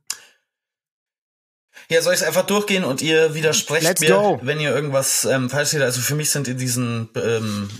Ja, 1.88 2.02
soll 2.02 2.14
ich 2.14 2.20
es 2.20 2.26
einfach 2.26 2.46
durchgehen 2.46 2.84
und 2.84 3.00
ihr 3.00 3.34
widersprecht 3.34 3.84
Let's 3.84 4.00
mir, 4.00 4.10
go. 4.10 4.40
wenn 4.42 4.58
ihr 4.60 4.74
irgendwas 4.74 5.24
ähm, 5.24 5.48
falsch 5.48 5.70
seht. 5.70 5.82
Also 5.82 6.00
für 6.00 6.16
mich 6.16 6.30
sind 6.30 6.48
in 6.48 6.58
diesen 6.58 7.10
ähm, 7.14 7.70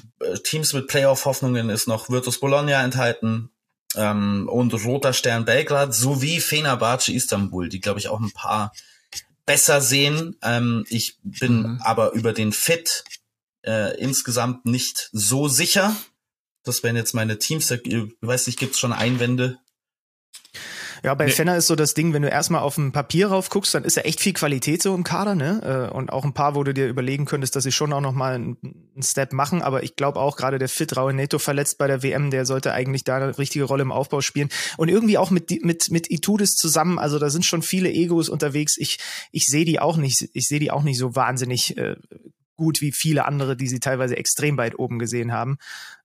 Teams 0.45 0.73
mit 0.73 0.87
Playoff-Hoffnungen 0.87 1.71
ist 1.71 1.89
noch 1.89 2.09
Virtus 2.09 2.39
Bologna 2.39 2.83
enthalten 2.85 3.51
ähm, 3.97 4.49
und 4.49 4.73
Roter 4.85 5.13
Stern 5.13 5.45
Belgrad 5.45 5.95
sowie 5.95 6.41
Fenerbahce 6.41 7.13
Istanbul, 7.13 7.69
die 7.69 7.81
glaube 7.81 7.99
ich 7.99 8.09
auch 8.09 8.21
ein 8.21 8.33
paar 8.33 8.73
besser 9.45 9.81
sehen. 9.81 10.37
Ähm, 10.43 10.85
ich 10.89 11.19
bin 11.23 11.59
mhm. 11.59 11.81
aber 11.83 12.13
über 12.13 12.33
den 12.33 12.53
Fit 12.53 13.05
äh, 13.63 13.99
insgesamt 13.99 14.67
nicht 14.67 15.09
so 15.13 15.49
sicher. 15.49 15.97
Das 16.63 16.83
wären 16.83 16.97
jetzt 16.97 17.15
meine 17.15 17.39
Teams. 17.39 17.71
Ich 17.71 17.83
weiß 18.21 18.47
nicht, 18.47 18.59
gibt's 18.59 18.79
schon 18.79 18.93
Einwände? 18.93 19.59
Ja, 21.03 21.15
bei 21.15 21.27
nee. 21.27 21.31
Fenner 21.31 21.57
ist 21.57 21.67
so 21.67 21.77
das 21.77 21.95
Ding, 21.95 22.13
wenn 22.13 22.23
du 22.23 22.29
erstmal 22.29 22.63
auf 22.63 22.77
dem 22.77 22.93
Papier 22.93 23.29
rauf 23.29 23.49
guckst, 23.51 23.75
dann 23.75 23.85
ist 23.85 23.97
ja 23.97 24.03
echt 24.03 24.21
viel 24.21 24.33
Qualität 24.33 24.83
so 24.83 24.95
im 24.95 25.05
Kader, 25.05 25.35
ne? 25.35 25.89
Äh, 25.91 25.95
und 25.95 26.13
auch 26.13 26.25
ein 26.25 26.33
paar, 26.33 26.55
wo 26.55 26.65
du 26.65 26.75
dir 26.75 26.89
überlegen 26.89 27.25
könntest, 27.25 27.57
dass 27.57 27.65
sie 27.65 27.73
schon 27.73 27.93
auch 27.93 28.01
nochmal 28.01 28.35
einen 28.35 28.83
Step 29.03 29.33
machen. 29.33 29.63
Aber 29.63 29.83
ich 29.83 29.97
glaube 29.97 30.21
auch 30.21 30.37
gerade 30.37 30.59
der 30.59 30.69
Fit 30.69 30.97
Raue 30.97 31.13
Neto 31.13 31.39
verletzt 31.39 31.79
bei 31.79 31.87
der 31.87 32.03
WM, 32.03 32.31
der 32.31 32.47
sollte 32.47 32.73
eigentlich 32.73 33.05
da 33.05 33.17
eine 33.17 33.39
richtige 33.39 33.65
Rolle 33.65 33.83
im 33.83 33.93
Aufbau 33.93 34.21
spielen. 34.21 34.49
Und 34.77 34.89
irgendwie 34.89 35.19
auch 35.19 35.31
mit, 35.31 35.65
mit, 35.65 35.91
mit 35.91 36.11
Itudis 36.11 36.55
zusammen. 36.55 36.99
Also 36.99 37.19
da 37.19 37.31
sind 37.31 37.45
schon 37.45 37.63
viele 37.63 37.91
Egos 37.91 38.29
unterwegs. 38.29 38.77
Ich, 38.77 38.99
ich 39.33 39.47
sehe 39.47 39.65
die 39.65 39.81
auch 39.81 39.97
nicht, 39.97 40.29
ich 40.33 40.49
sehe 40.49 40.61
die 40.61 40.71
auch 40.71 40.83
nicht 40.83 40.99
so 40.99 41.15
wahnsinnig 41.15 41.77
äh, 41.77 41.97
gut 42.57 42.81
wie 42.81 42.93
viele 42.93 43.27
andere, 43.27 43.57
die 43.57 43.69
sie 43.69 43.81
teilweise 43.81 44.17
extrem 44.17 44.57
weit 44.57 44.79
oben 44.79 44.99
gesehen 44.99 45.33
haben. 45.33 45.59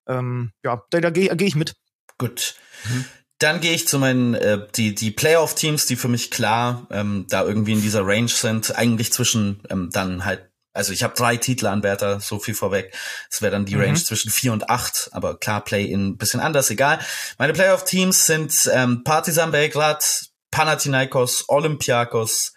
Ähm, 0.07 0.51
ja, 0.63 0.83
da, 0.89 1.01
da 1.01 1.09
gehe 1.09 1.35
geh 1.35 1.45
ich 1.45 1.55
mit. 1.55 1.75
Gut. 2.17 2.55
Mhm. 2.85 3.05
Dann 3.41 3.59
gehe 3.59 3.73
ich 3.73 3.87
zu 3.87 3.97
meinen, 3.97 4.35
äh, 4.35 4.67
die, 4.75 4.93
die 4.93 5.09
Playoff-Teams, 5.09 5.87
die 5.87 5.95
für 5.95 6.07
mich 6.07 6.29
klar 6.29 6.85
ähm, 6.91 7.25
da 7.27 7.43
irgendwie 7.43 7.73
in 7.73 7.81
dieser 7.81 8.05
Range 8.05 8.27
sind, 8.27 8.75
eigentlich 8.77 9.11
zwischen 9.11 9.63
ähm, 9.71 9.89
dann 9.91 10.25
halt, 10.25 10.51
also 10.73 10.93
ich 10.93 11.01
habe 11.01 11.15
drei 11.15 11.37
Titelanwärter, 11.37 12.19
so 12.19 12.37
viel 12.37 12.53
vorweg. 12.53 12.93
Es 13.31 13.41
wäre 13.41 13.51
dann 13.51 13.65
die 13.65 13.75
mhm. 13.75 13.81
Range 13.81 14.03
zwischen 14.03 14.29
vier 14.29 14.53
und 14.53 14.69
acht, 14.69 15.09
aber 15.13 15.39
klar, 15.39 15.63
Play-in 15.63 16.09
ein 16.09 16.17
bisschen 16.17 16.39
anders, 16.39 16.69
egal. 16.69 16.99
Meine 17.39 17.53
Playoff-Teams 17.53 18.27
sind 18.27 18.69
ähm, 18.71 19.03
Partizan 19.03 19.49
Belgrad, 19.49 20.29
Panathinaikos, 20.51 21.45
Olympiakos, 21.47 22.53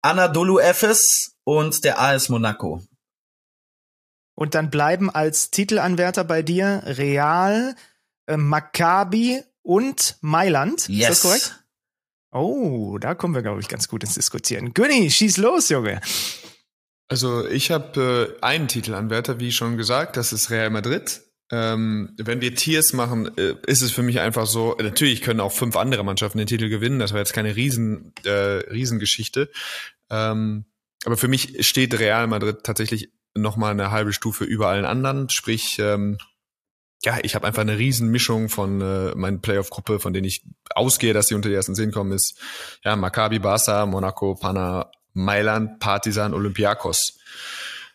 Anadolu 0.00 0.60
Efes 0.60 1.36
und 1.44 1.84
der 1.84 2.00
AS 2.00 2.30
Monaco. 2.30 2.82
Und 4.34 4.54
dann 4.54 4.70
bleiben 4.70 5.10
als 5.10 5.50
Titelanwärter 5.50 6.24
bei 6.24 6.40
dir 6.40 6.82
Real, 6.86 7.76
äh, 8.26 8.38
Maccabi 8.38 9.44
und 9.62 10.16
Mailand. 10.20 10.88
Yes. 10.88 10.98
Ist 10.98 11.08
das 11.08 11.22
korrekt? 11.22 11.64
Oh, 12.32 12.98
da 12.98 13.14
kommen 13.14 13.34
wir, 13.34 13.42
glaube 13.42 13.60
ich, 13.60 13.68
ganz 13.68 13.88
gut 13.88 14.02
ins 14.02 14.14
Diskutieren. 14.14 14.72
Günni, 14.72 15.10
schieß 15.10 15.36
los, 15.36 15.68
Junge. 15.68 16.00
Also 17.08 17.46
ich 17.46 17.70
habe 17.70 18.38
äh, 18.40 18.44
einen 18.44 18.68
Titelanwärter, 18.68 19.38
wie 19.38 19.52
schon 19.52 19.76
gesagt, 19.76 20.16
das 20.16 20.32
ist 20.32 20.50
Real 20.50 20.70
Madrid. 20.70 21.20
Ähm, 21.50 22.14
wenn 22.16 22.40
wir 22.40 22.54
Tiers 22.54 22.94
machen, 22.94 23.36
äh, 23.36 23.56
ist 23.66 23.82
es 23.82 23.92
für 23.92 24.02
mich 24.02 24.20
einfach 24.20 24.46
so, 24.46 24.74
natürlich 24.80 25.20
können 25.20 25.40
auch 25.40 25.52
fünf 25.52 25.76
andere 25.76 26.04
Mannschaften 26.04 26.38
den 26.38 26.46
Titel 26.46 26.70
gewinnen, 26.70 26.98
das 26.98 27.12
war 27.12 27.18
jetzt 27.18 27.34
keine 27.34 27.54
Riesen, 27.54 28.14
äh, 28.24 28.30
Riesengeschichte. 28.30 29.50
Ähm, 30.08 30.64
aber 31.04 31.18
für 31.18 31.28
mich 31.28 31.66
steht 31.66 31.98
Real 31.98 32.26
Madrid 32.28 32.64
tatsächlich 32.64 33.12
noch 33.34 33.56
mal 33.56 33.72
eine 33.72 33.90
halbe 33.90 34.14
Stufe 34.14 34.44
über 34.44 34.68
allen 34.68 34.86
anderen, 34.86 35.28
sprich 35.28 35.78
ähm, 35.78 36.16
ja, 37.04 37.18
ich 37.22 37.34
habe 37.34 37.46
einfach 37.46 37.62
eine 37.62 37.78
Riesenmischung 37.78 38.48
von 38.48 38.80
äh, 38.80 39.14
meinen 39.16 39.40
Playoff-Gruppe, 39.40 39.98
von 39.98 40.12
denen 40.12 40.26
ich 40.26 40.44
ausgehe, 40.74 41.12
dass 41.12 41.26
sie 41.26 41.34
unter 41.34 41.48
die 41.48 41.54
ersten 41.54 41.74
zehn 41.74 41.90
kommen, 41.90 42.12
ist 42.12 42.38
ja 42.84 42.94
Maccabi, 42.94 43.40
Barca, 43.40 43.86
Monaco, 43.86 44.34
Pana, 44.36 44.90
Mailand, 45.12 45.80
Partizan, 45.80 46.32
Olympiakos. 46.32 47.18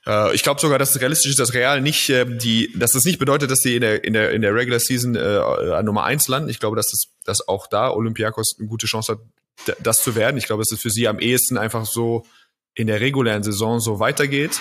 Äh, 0.06 0.36
ich 0.36 0.44
glaube 0.44 0.60
sogar, 0.60 0.78
dass 0.78 0.94
es 0.94 1.02
realistisch 1.02 1.32
ist, 1.32 1.40
dass 1.40 1.54
Real 1.54 1.82
nicht 1.82 2.10
äh, 2.10 2.26
die, 2.26 2.72
dass 2.76 2.92
das 2.92 3.06
nicht 3.06 3.18
bedeutet, 3.18 3.50
dass 3.50 3.60
sie 3.60 3.76
in 3.76 3.82
der 3.82 4.04
in 4.04 4.14
der 4.14 4.32
in 4.32 4.42
der 4.42 4.54
Regular 4.54 4.80
Season 4.80 5.16
äh, 5.16 5.20
an 5.20 5.86
Nummer 5.86 6.04
eins 6.04 6.28
landen. 6.28 6.50
Ich 6.50 6.60
glaube, 6.60 6.76
dass 6.76 6.92
das 6.92 7.08
dass 7.24 7.48
auch 7.48 7.68
da 7.68 7.92
Olympiakos 7.92 8.58
eine 8.60 8.68
gute 8.68 8.88
Chance 8.88 9.14
hat, 9.14 9.76
das 9.80 10.04
zu 10.04 10.16
werden. 10.16 10.38
Ich 10.38 10.46
glaube, 10.48 10.64
dass 10.64 10.72
es 10.72 10.82
für 10.82 10.90
sie 10.90 11.08
am 11.08 11.20
ehesten 11.20 11.58
einfach 11.58 11.86
so 11.86 12.26
in 12.74 12.88
der 12.88 13.00
regulären 13.00 13.44
Saison 13.44 13.80
so 13.80 14.00
weitergeht. 14.00 14.60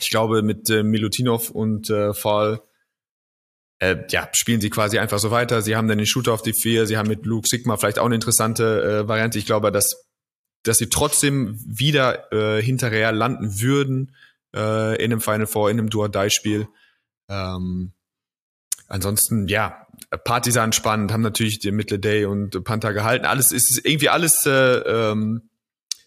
Ich 0.00 0.10
glaube, 0.10 0.42
mit 0.42 0.68
äh, 0.68 0.82
Milutinov 0.82 1.50
und 1.50 1.90
äh, 1.90 2.12
Fall 2.12 2.60
äh, 3.82 4.04
ja, 4.10 4.28
spielen 4.32 4.60
sie 4.60 4.70
quasi 4.70 5.00
einfach 5.00 5.18
so 5.18 5.32
weiter. 5.32 5.60
Sie 5.60 5.74
haben 5.74 5.88
dann 5.88 5.98
den 5.98 6.06
Shooter 6.06 6.32
auf 6.32 6.42
die 6.42 6.52
vier, 6.52 6.86
sie 6.86 6.96
haben 6.96 7.08
mit 7.08 7.26
Luke 7.26 7.48
Sigma 7.48 7.76
vielleicht 7.76 7.98
auch 7.98 8.06
eine 8.06 8.14
interessante 8.14 9.00
äh, 9.02 9.08
Variante. 9.08 9.40
Ich 9.40 9.46
glaube, 9.46 9.72
dass, 9.72 10.04
dass 10.62 10.78
sie 10.78 10.88
trotzdem 10.88 11.58
wieder 11.66 12.32
äh, 12.32 12.62
hinter 12.62 12.92
Real 12.92 13.16
landen 13.16 13.60
würden 13.60 14.14
äh, 14.54 14.94
in 15.02 15.10
einem 15.10 15.20
Final 15.20 15.48
Four, 15.48 15.68
in 15.68 15.80
einem 15.80 15.90
Duo-Die-Spiel. 15.90 16.68
Ähm, 17.28 17.92
ansonsten, 18.86 19.48
ja, 19.48 19.88
Partisan 20.22 20.72
spannend, 20.72 21.10
haben 21.10 21.22
natürlich 21.22 21.58
den 21.58 21.74
Middle 21.74 21.98
Day 21.98 22.24
und 22.24 22.62
Panther 22.62 22.92
gehalten. 22.92 23.26
Alles 23.26 23.50
ist 23.50 23.84
irgendwie 23.84 24.10
alles, 24.10 24.46
äh, 24.46 24.50
ähm, 24.50 25.50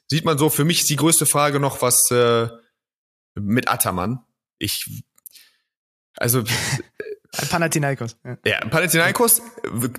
sieht 0.08 0.24
man 0.24 0.38
so. 0.38 0.50
Für 0.50 0.64
mich 0.64 0.80
ist 0.80 0.90
die 0.90 0.96
größte 0.96 1.26
Frage 1.26 1.60
noch, 1.60 1.82
was 1.82 2.10
äh, 2.10 2.48
mit 3.34 3.68
Ataman. 3.68 4.20
Ich, 4.60 5.04
also 6.16 6.42
Panathinaikos. 7.50 8.18
Ja. 8.24 8.38
ja, 8.46 8.60
Panathinaikos, 8.68 9.42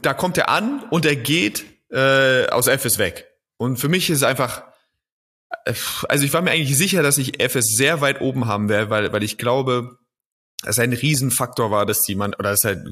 da 0.03 0.15
kommt 0.15 0.39
er 0.39 0.49
an 0.49 0.85
und 0.91 1.05
er 1.05 1.17
geht 1.17 1.65
äh, 1.91 2.49
aus 2.49 2.67
FS 2.67 2.99
weg. 2.99 3.27
Und 3.57 3.79
für 3.79 3.89
mich 3.89 4.11
ist 4.11 4.19
es 4.19 4.23
einfach, 4.23 4.65
äh, 5.65 5.75
also 6.09 6.25
ich 6.25 6.33
war 6.33 6.43
mir 6.43 6.51
eigentlich 6.51 6.77
sicher, 6.77 7.03
dass 7.03 7.19
ich 7.19 7.41
FS 7.41 7.67
sehr 7.77 8.01
weit 8.01 8.21
oben 8.21 8.47
haben 8.47 8.69
werde, 8.69 8.91
weil, 8.91 9.13
weil 9.13 9.23
ich 9.23 9.39
glaube, 9.39 9.99
dass 10.63 10.79
ein 10.79 10.93
Riesenfaktor 10.93 11.71
war, 11.71 11.87
dass 11.87 12.03
die 12.03 12.15
Mann 12.15 12.35
oder 12.35 12.51
dass 12.51 12.65
halt 12.65 12.87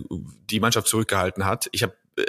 die 0.50 0.60
Mannschaft 0.60 0.86
zurückgehalten 0.86 1.44
hat. 1.44 1.68
Ich 1.72 1.82
habe 1.82 1.94
äh, 2.16 2.24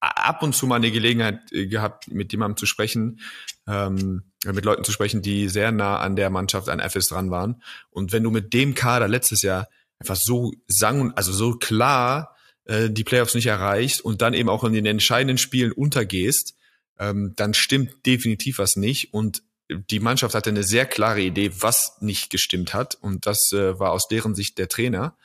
ab 0.00 0.42
und 0.42 0.54
zu 0.54 0.66
mal 0.66 0.76
eine 0.76 0.90
Gelegenheit 0.90 1.40
äh, 1.52 1.66
gehabt, 1.66 2.08
mit 2.08 2.32
jemandem 2.32 2.56
zu 2.56 2.66
sprechen, 2.66 3.20
ähm, 3.66 4.24
mit 4.44 4.64
Leuten 4.64 4.84
zu 4.84 4.92
sprechen, 4.92 5.22
die 5.22 5.48
sehr 5.48 5.72
nah 5.72 5.98
an 5.98 6.16
der 6.16 6.30
Mannschaft 6.30 6.68
an 6.68 6.80
FS 6.80 7.08
dran 7.08 7.30
waren. 7.30 7.62
Und 7.90 8.12
wenn 8.12 8.22
du 8.22 8.30
mit 8.30 8.52
dem 8.52 8.74
Kader 8.74 9.08
letztes 9.08 9.42
Jahr 9.42 9.68
einfach 9.98 10.16
so 10.16 10.52
sang, 10.66 11.12
also 11.14 11.32
so 11.32 11.52
klar 11.54 12.36
äh, 12.64 12.90
die 12.90 13.04
Playoffs 13.04 13.34
nicht 13.34 13.46
erreichst 13.46 14.00
und 14.00 14.22
dann 14.22 14.34
eben 14.34 14.48
auch 14.48 14.64
in 14.64 14.72
den 14.72 14.86
entscheidenden 14.86 15.38
Spielen 15.38 15.72
untergehst, 15.72 16.54
ähm, 16.98 17.32
dann 17.36 17.54
stimmt 17.54 18.06
definitiv 18.06 18.58
was 18.58 18.76
nicht. 18.76 19.12
Und 19.12 19.42
die 19.68 20.00
Mannschaft 20.00 20.34
hatte 20.34 20.50
eine 20.50 20.62
sehr 20.62 20.86
klare 20.86 21.20
Idee, 21.20 21.50
was 21.60 22.00
nicht 22.00 22.30
gestimmt 22.30 22.74
hat. 22.74 22.96
Und 23.00 23.26
das 23.26 23.52
äh, 23.52 23.78
war 23.78 23.92
aus 23.92 24.08
deren 24.08 24.34
Sicht 24.34 24.58
der 24.58 24.68
Trainer, 24.68 25.16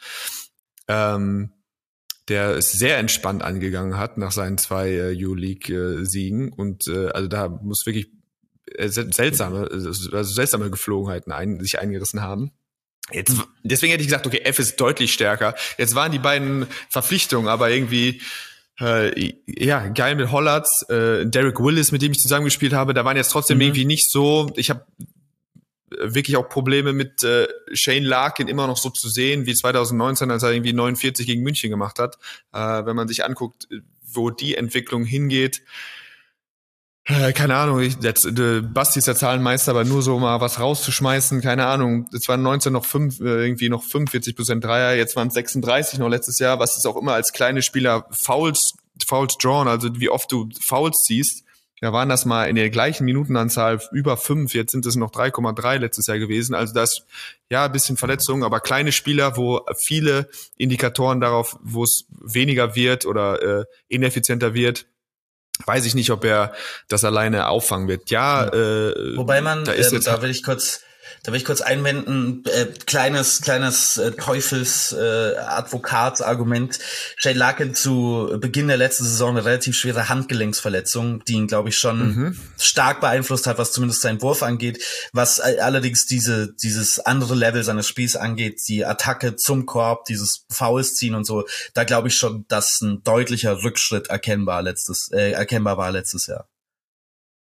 ähm, 0.88 1.52
der 2.28 2.52
es 2.52 2.72
sehr 2.72 2.98
entspannt 2.98 3.42
angegangen 3.42 3.98
hat 3.98 4.18
nach 4.18 4.32
seinen 4.32 4.58
zwei 4.58 4.92
äh, 4.92 5.26
U-League-Siegen. 5.26 6.54
und 6.54 6.88
äh, 6.88 7.08
also 7.10 7.28
da 7.28 7.50
muss 7.50 7.86
wirklich 7.86 8.10
äh, 8.76 8.88
seltsame, 8.90 9.68
also 9.72 10.24
seltsame 10.24 10.70
Geflogenheiten 10.70 11.32
ein, 11.32 11.60
sich 11.60 11.80
eingerissen 11.80 12.22
haben. 12.22 12.52
Jetzt, 13.12 13.36
deswegen 13.64 13.92
hätte 13.92 14.02
ich 14.02 14.08
gesagt, 14.08 14.28
okay, 14.28 14.42
F 14.44 14.60
ist 14.60 14.80
deutlich 14.80 15.14
stärker. 15.14 15.56
Jetzt 15.78 15.96
waren 15.96 16.12
die 16.12 16.20
beiden 16.20 16.68
Verpflichtungen 16.90 17.48
aber 17.48 17.70
irgendwie 17.70 18.22
äh, 18.80 19.34
ja, 19.46 19.88
geil 19.90 20.16
mit 20.16 20.32
Hollards, 20.32 20.86
äh, 20.90 21.26
Derek 21.26 21.60
Willis, 21.60 21.92
mit 21.92 22.02
dem 22.02 22.12
ich 22.12 22.20
zusammengespielt 22.20 22.74
habe, 22.74 22.94
da 22.94 23.04
waren 23.04 23.18
jetzt 23.18 23.32
trotzdem 23.32 23.58
mhm. 23.58 23.64
irgendwie 23.64 23.86
nicht 23.86 24.10
so, 24.10 24.52
ich 24.56 24.70
habe 24.70 24.86
wirklich 25.90 26.38
auch 26.38 26.48
Probleme 26.48 26.94
mit 26.94 27.24
äh, 27.24 27.48
Shane 27.74 28.04
Larkin 28.04 28.48
immer 28.48 28.68
noch 28.68 28.78
so 28.78 28.90
zu 28.90 29.10
sehen 29.10 29.46
wie 29.46 29.56
2019, 29.56 30.32
als 30.32 30.44
er 30.44 30.52
irgendwie 30.52 30.74
49 30.74 31.26
gegen 31.26 31.42
München 31.42 31.70
gemacht 31.70 32.00
hat. 32.00 32.18
Äh, 32.54 32.86
wenn 32.86 32.96
man 32.96 33.08
sich 33.08 33.26
anguckt, 33.26 33.68
wo 34.04 34.30
die 34.30 34.56
Entwicklung 34.56 35.04
hingeht, 35.04 35.58
äh, 35.58 35.99
keine 37.34 37.56
Ahnung, 37.56 37.80
ich, 37.80 37.98
jetzt, 38.02 38.26
äh, 38.26 38.62
Basti 38.62 39.00
ist 39.00 39.08
der 39.08 39.16
Zahlenmeister, 39.16 39.72
aber 39.72 39.84
nur 39.84 40.04
so 40.04 40.20
mal 40.20 40.42
was 40.42 40.60
rauszuschmeißen, 40.60 41.42
keine 41.42 41.66
Ahnung. 41.66 42.08
Es 42.14 42.28
waren 42.28 42.44
19 42.44 42.72
noch 42.72 42.86
fünf, 42.86 43.20
äh, 43.20 43.46
irgendwie 43.46 43.70
noch 43.70 43.84
45 43.84 44.36
Prozent 44.36 44.64
Dreier, 44.64 44.96
jetzt 44.96 45.16
waren 45.16 45.30
es 45.30 45.34
36 45.34 45.98
noch 45.98 46.10
letztes 46.10 46.38
Jahr, 46.38 46.60
was 46.60 46.78
ist 46.78 46.86
auch 46.86 46.98
immer 46.98 47.14
als 47.14 47.34
kleine 47.34 47.64
Spieler 47.64 48.06
Fouls, 48.12 48.74
Fouls 49.08 49.38
drawn, 49.38 49.68
also 49.68 49.90
wie 50.00 50.10
oft 50.10 50.32
du 50.32 50.50
Fouls 50.62 51.04
siehst. 51.06 51.46
Ja, 51.82 51.94
waren 51.94 52.10
das 52.10 52.26
mal 52.26 52.50
in 52.50 52.58
der 52.58 52.70
gleichen 52.70 53.06
Minutenanzahl 53.06 53.80
über 53.94 54.18
fünf, 54.18 54.54
jetzt 54.54 54.74
sind 54.74 54.86
es 54.86 54.98
noch 54.98 55.12
3,3 55.12 55.78
letztes 55.78 56.08
Jahr 56.08 56.20
gewesen. 56.20 56.54
Also 56.54 56.74
das, 56.74 57.06
ja, 57.50 57.66
ein 57.66 57.72
bisschen 57.72 57.96
Verletzungen, 57.96 58.44
aber 58.44 58.60
kleine 58.60 58.92
Spieler, 58.92 59.38
wo 59.38 59.62
viele 59.78 60.30
Indikatoren 60.58 61.22
darauf, 61.22 61.58
wo 61.64 61.86
es 61.86 62.04
weniger 62.10 62.76
wird 62.76 63.06
oder 63.06 63.62
äh, 63.62 63.66
ineffizienter 63.88 64.54
wird, 64.54 64.88
weiß 65.66 65.86
ich 65.86 65.96
nicht, 65.96 66.12
ob 66.12 66.24
er 66.24 66.54
das 66.88 67.04
alleine 67.04 67.48
auffangen 67.48 67.88
wird. 67.88 68.10
Ja, 68.10 68.48
äh, 68.48 69.18
wobei 69.18 69.42
man, 69.42 69.66
da, 69.66 69.72
ist 69.72 69.92
äh, 69.92 69.96
jetzt 69.96 70.08
da 70.08 70.22
will 70.22 70.30
ich 70.30 70.44
kurz 70.44 70.82
da 71.24 71.32
will 71.32 71.40
ich 71.40 71.46
kurz 71.46 71.62
einwenden, 71.62 72.44
äh, 72.46 72.66
kleines, 72.86 73.42
kleines 73.42 73.98
äh, 73.98 74.12
Teufels 74.12 74.94
äh. 74.94 75.36
Shane 77.16 77.38
Larkin 77.38 77.76
zu 77.76 78.38
Beginn 78.40 78.68
der 78.68 78.78
letzten 78.78 79.04
Saison 79.04 79.32
eine 79.32 79.46
relativ 79.46 79.78
schwere 79.78 80.10
Handgelenksverletzung, 80.10 81.24
die 81.26 81.34
ihn, 81.34 81.48
glaube 81.48 81.70
ich, 81.70 81.78
schon 81.78 82.16
mhm. 82.16 82.40
stark 82.58 83.02
beeinflusst 83.02 83.48
hat, 83.48 83.58
was 83.58 83.72
zumindest 83.72 84.02
seinen 84.02 84.22
Wurf 84.22 84.44
angeht. 84.44 84.84
Was 85.14 85.40
allerdings 85.40 86.06
diese, 86.06 86.54
dieses 86.54 87.00
andere 87.00 87.36
Level 87.36 87.64
seines 87.64 87.88
Spiels 87.88 88.16
angeht, 88.16 88.62
die 88.68 88.86
Attacke 88.86 89.36
zum 89.36 89.66
Korb, 89.66 90.06
dieses 90.06 90.46
Fouls 90.50 90.96
ziehen 90.96 91.16
und 91.16 91.26
so, 91.26 91.46
da 91.74 91.84
glaube 91.84 92.08
ich 92.08 92.18
schon, 92.18 92.46
dass 92.48 92.82
ein 92.82 93.04
deutlicher 93.04 93.64
Rückschritt 93.64 94.08
erkennbar 94.10 94.62
letztes, 94.62 95.12
äh, 95.12 95.32
erkennbar 95.32 95.78
war 95.78 95.92
letztes 95.92 96.28
Jahr. 96.28 96.49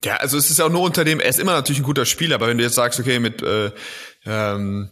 Ja, 0.05 0.17
also 0.17 0.39
es 0.39 0.51
ist 0.51 0.61
auch 0.61 0.71
nur 0.71 0.83
unter 0.83 1.05
dem, 1.05 1.19
er 1.19 1.29
ist 1.29 1.41
immer 1.41 1.53
natürlich 1.53 1.81
ein 1.81 1.85
guter 1.85 2.07
Spieler, 2.07 2.37
aber 2.37 2.47
wenn 2.47 2.59
du 2.59 2.65
jetzt 2.65 2.77
sagst, 2.77 3.01
okay, 3.01 3.19
mit 3.19 3.43
äh, 3.43 3.73
ähm, 4.25 4.91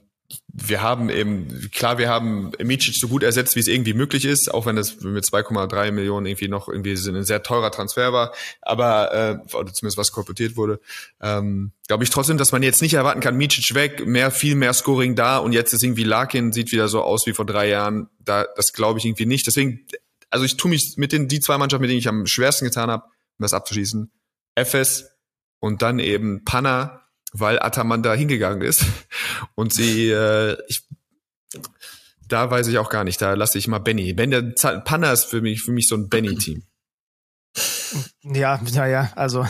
wir 0.53 0.83
haben 0.83 1.11
eben, 1.11 1.71
klar, 1.73 1.99
wir 1.99 2.09
haben 2.09 2.51
Micic 2.61 2.95
so 2.97 3.09
gut 3.09 3.23
ersetzt, 3.23 3.55
wie 3.55 3.61
es 3.61 3.69
irgendwie 3.69 3.95
möglich 3.95 4.25
ist, 4.25 4.53
auch 4.53 4.67
wenn 4.67 4.75
das 4.75 5.01
mit 5.01 5.25
2,3 5.25 5.93
Millionen 5.93 6.27
irgendwie 6.27 6.49
noch 6.49 6.69
irgendwie 6.69 6.93
ein 6.93 7.25
sehr 7.25 7.43
teurer 7.43 7.71
Transfer 7.71 8.13
war, 8.13 8.33
aber 8.63 9.13
äh, 9.13 9.55
oder 9.55 9.73
zumindest 9.73 9.99
was 9.99 10.13
kolportiert 10.13 10.57
wurde, 10.57 10.81
ähm, 11.21 11.73
glaube 11.87 12.05
ich 12.05 12.11
trotzdem, 12.11 12.39
dass 12.39 12.53
man 12.53 12.63
jetzt 12.63 12.83
nicht 12.83 12.95
erwarten 12.95 13.21
kann, 13.21 13.37
Micic 13.37 13.75
weg, 13.75 14.07
mehr, 14.07 14.31
viel 14.31 14.55
mehr 14.55 14.73
Scoring 14.73 15.15
da 15.15 15.39
und 15.39 15.53
jetzt 15.53 15.73
ist 15.73 15.85
irgendwie 15.85 16.05
Larkin, 16.05 16.53
sieht 16.53 16.73
wieder 16.73 16.89
so 16.89 17.03
aus 17.03 17.27
wie 17.27 17.33
vor 17.33 17.47
drei 17.47 17.69
Jahren, 17.69 18.09
da, 18.19 18.47
das 18.57 18.73
glaube 18.73 18.99
ich 18.99 19.05
irgendwie 19.05 19.27
nicht. 19.27 19.47
Deswegen, 19.47 19.87
also 20.31 20.45
ich 20.45 20.57
tue 20.57 20.71
mich 20.71 20.95
mit 20.97 21.13
den 21.13 21.29
die 21.29 21.41
zwei 21.41 21.59
Mannschaften, 21.59 21.83
mit 21.83 21.91
denen 21.91 22.01
ich 22.01 22.09
am 22.09 22.27
schwersten 22.27 22.65
getan 22.65 22.91
habe, 22.91 23.05
um 23.05 23.43
das 23.43 23.53
abzuschließen, 23.53 24.11
Efes 24.57 25.11
und 25.61 25.83
dann 25.83 26.01
eben 26.01 26.45
Panna, 26.45 27.03
weil 27.33 27.61
Ataman 27.61 28.03
da 28.03 28.15
hingegangen 28.15 28.63
ist. 28.63 28.85
Und 29.55 29.73
sie, 29.73 30.11
äh, 30.11 30.57
ich, 30.69 30.87
da 32.29 32.51
weiß 32.51 32.67
ich 32.69 32.79
auch 32.79 32.89
gar 32.89 33.05
nicht, 33.05 33.21
da 33.21 33.35
lasse 33.35 33.59
ich 33.59 33.69
mal 33.69 33.79
Benny. 33.79 34.13
Ben, 34.13 34.31
der 34.31 34.43
Panna 34.81 35.13
ist 35.13 35.25
für 35.25 35.41
mich, 35.41 35.63
für 35.63 35.73
mich 35.73 35.89
so 35.89 35.97
ein 35.97 36.09
Benny-Team. 36.09 36.63
Ja, 38.23 38.61
naja, 38.75 39.11
also 39.15 39.47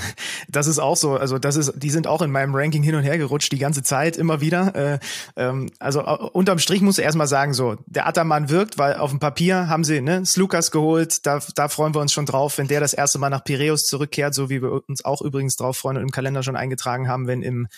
das 0.49 0.67
ist 0.67 0.79
auch 0.79 0.97
so. 0.97 1.17
Also 1.17 1.39
das 1.39 1.57
ist, 1.57 1.73
die 1.77 1.91
sind 1.91 2.07
auch 2.07 2.23
in 2.23 2.31
meinem 2.31 2.55
Ranking 2.55 2.83
hin 2.83 2.95
und 2.95 3.03
her 3.03 3.19
gerutscht 3.19 3.51
die 3.51 3.59
ganze 3.59 3.83
Zeit 3.83 4.17
immer 4.17 4.41
wieder. 4.41 4.75
Äh, 4.75 4.99
ähm, 5.37 5.71
also 5.79 6.03
unterm 6.33 6.59
Strich 6.59 6.83
muss 6.83 6.99
ich 6.99 7.05
erstmal 7.05 7.27
sagen, 7.27 7.55
so 7.55 7.77
der 7.87 8.07
Ataman 8.07 8.51
wirkt, 8.51 8.79
weil 8.79 8.95
auf 8.95 9.11
dem 9.11 9.19
Papier 9.19 9.69
haben 9.69 9.83
sie 9.83 10.01
ne 10.01 10.25
Slukas 10.27 10.71
geholt. 10.71 11.27
Da, 11.27 11.41
da 11.55 11.69
freuen 11.69 11.95
wir 11.95 12.01
uns 12.01 12.13
schon 12.13 12.27
drauf, 12.27 12.59
wenn 12.59 12.69
der 12.69 12.81
das 12.81 12.93
erste 12.93 13.19
Mal 13.19 13.31
nach 13.31 13.45
Piräus 13.45 13.87
zurückkehrt, 13.87 14.35
so 14.35 14.51
wie 14.51 14.63
wir 14.63 14.83
uns 14.89 15.05
auch 15.05 15.23
übrigens 15.23 15.57
drauf 15.57 15.79
freuen 15.79 15.97
und 15.97 16.03
im 16.03 16.11
Kalender 16.11 16.43
schon 16.43 16.57
eingetragen 16.57 17.09
haben, 17.09 17.27
wenn 17.27 17.43
im 17.43 17.69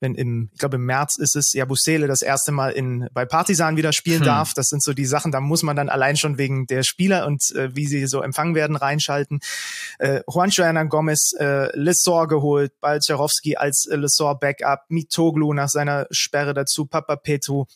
wenn 0.00 0.14
im, 0.14 0.50
ich 0.52 0.58
glaube 0.58 0.76
im 0.76 0.84
März 0.84 1.16
ist 1.16 1.36
es, 1.36 1.52
ja 1.52 1.64
Busele 1.64 2.06
das 2.06 2.22
erste 2.22 2.52
Mal 2.52 2.70
in 2.70 3.08
bei 3.12 3.24
Partisan 3.24 3.76
wieder 3.76 3.92
spielen 3.92 4.20
hm. 4.20 4.26
darf. 4.26 4.54
Das 4.54 4.68
sind 4.68 4.82
so 4.82 4.92
die 4.92 5.06
Sachen, 5.06 5.32
da 5.32 5.40
muss 5.40 5.62
man 5.62 5.76
dann 5.76 5.88
allein 5.88 6.16
schon 6.16 6.38
wegen 6.38 6.66
der 6.66 6.82
Spieler 6.82 7.26
und 7.26 7.50
äh, 7.54 7.74
wie 7.74 7.86
sie 7.86 8.06
so 8.06 8.22
empfangen 8.22 8.54
werden 8.54 8.76
reinschalten. 8.76 9.40
Äh, 9.98 10.20
Juancho 10.28 10.64
Hernan 10.64 10.88
Gomez, 10.88 11.32
äh, 11.38 11.76
Lessor 11.76 12.28
geholt, 12.28 12.72
Balcerowski 12.80 13.56
als 13.56 13.86
äh, 13.86 13.96
Lessor 13.96 14.38
Backup, 14.38 14.80
Mitoglu 14.88 15.52
nach 15.52 15.68
seiner 15.68 16.06
Sperre 16.10 16.54
dazu, 16.54 16.86
Papa 16.86 17.16
Petru, 17.16 17.66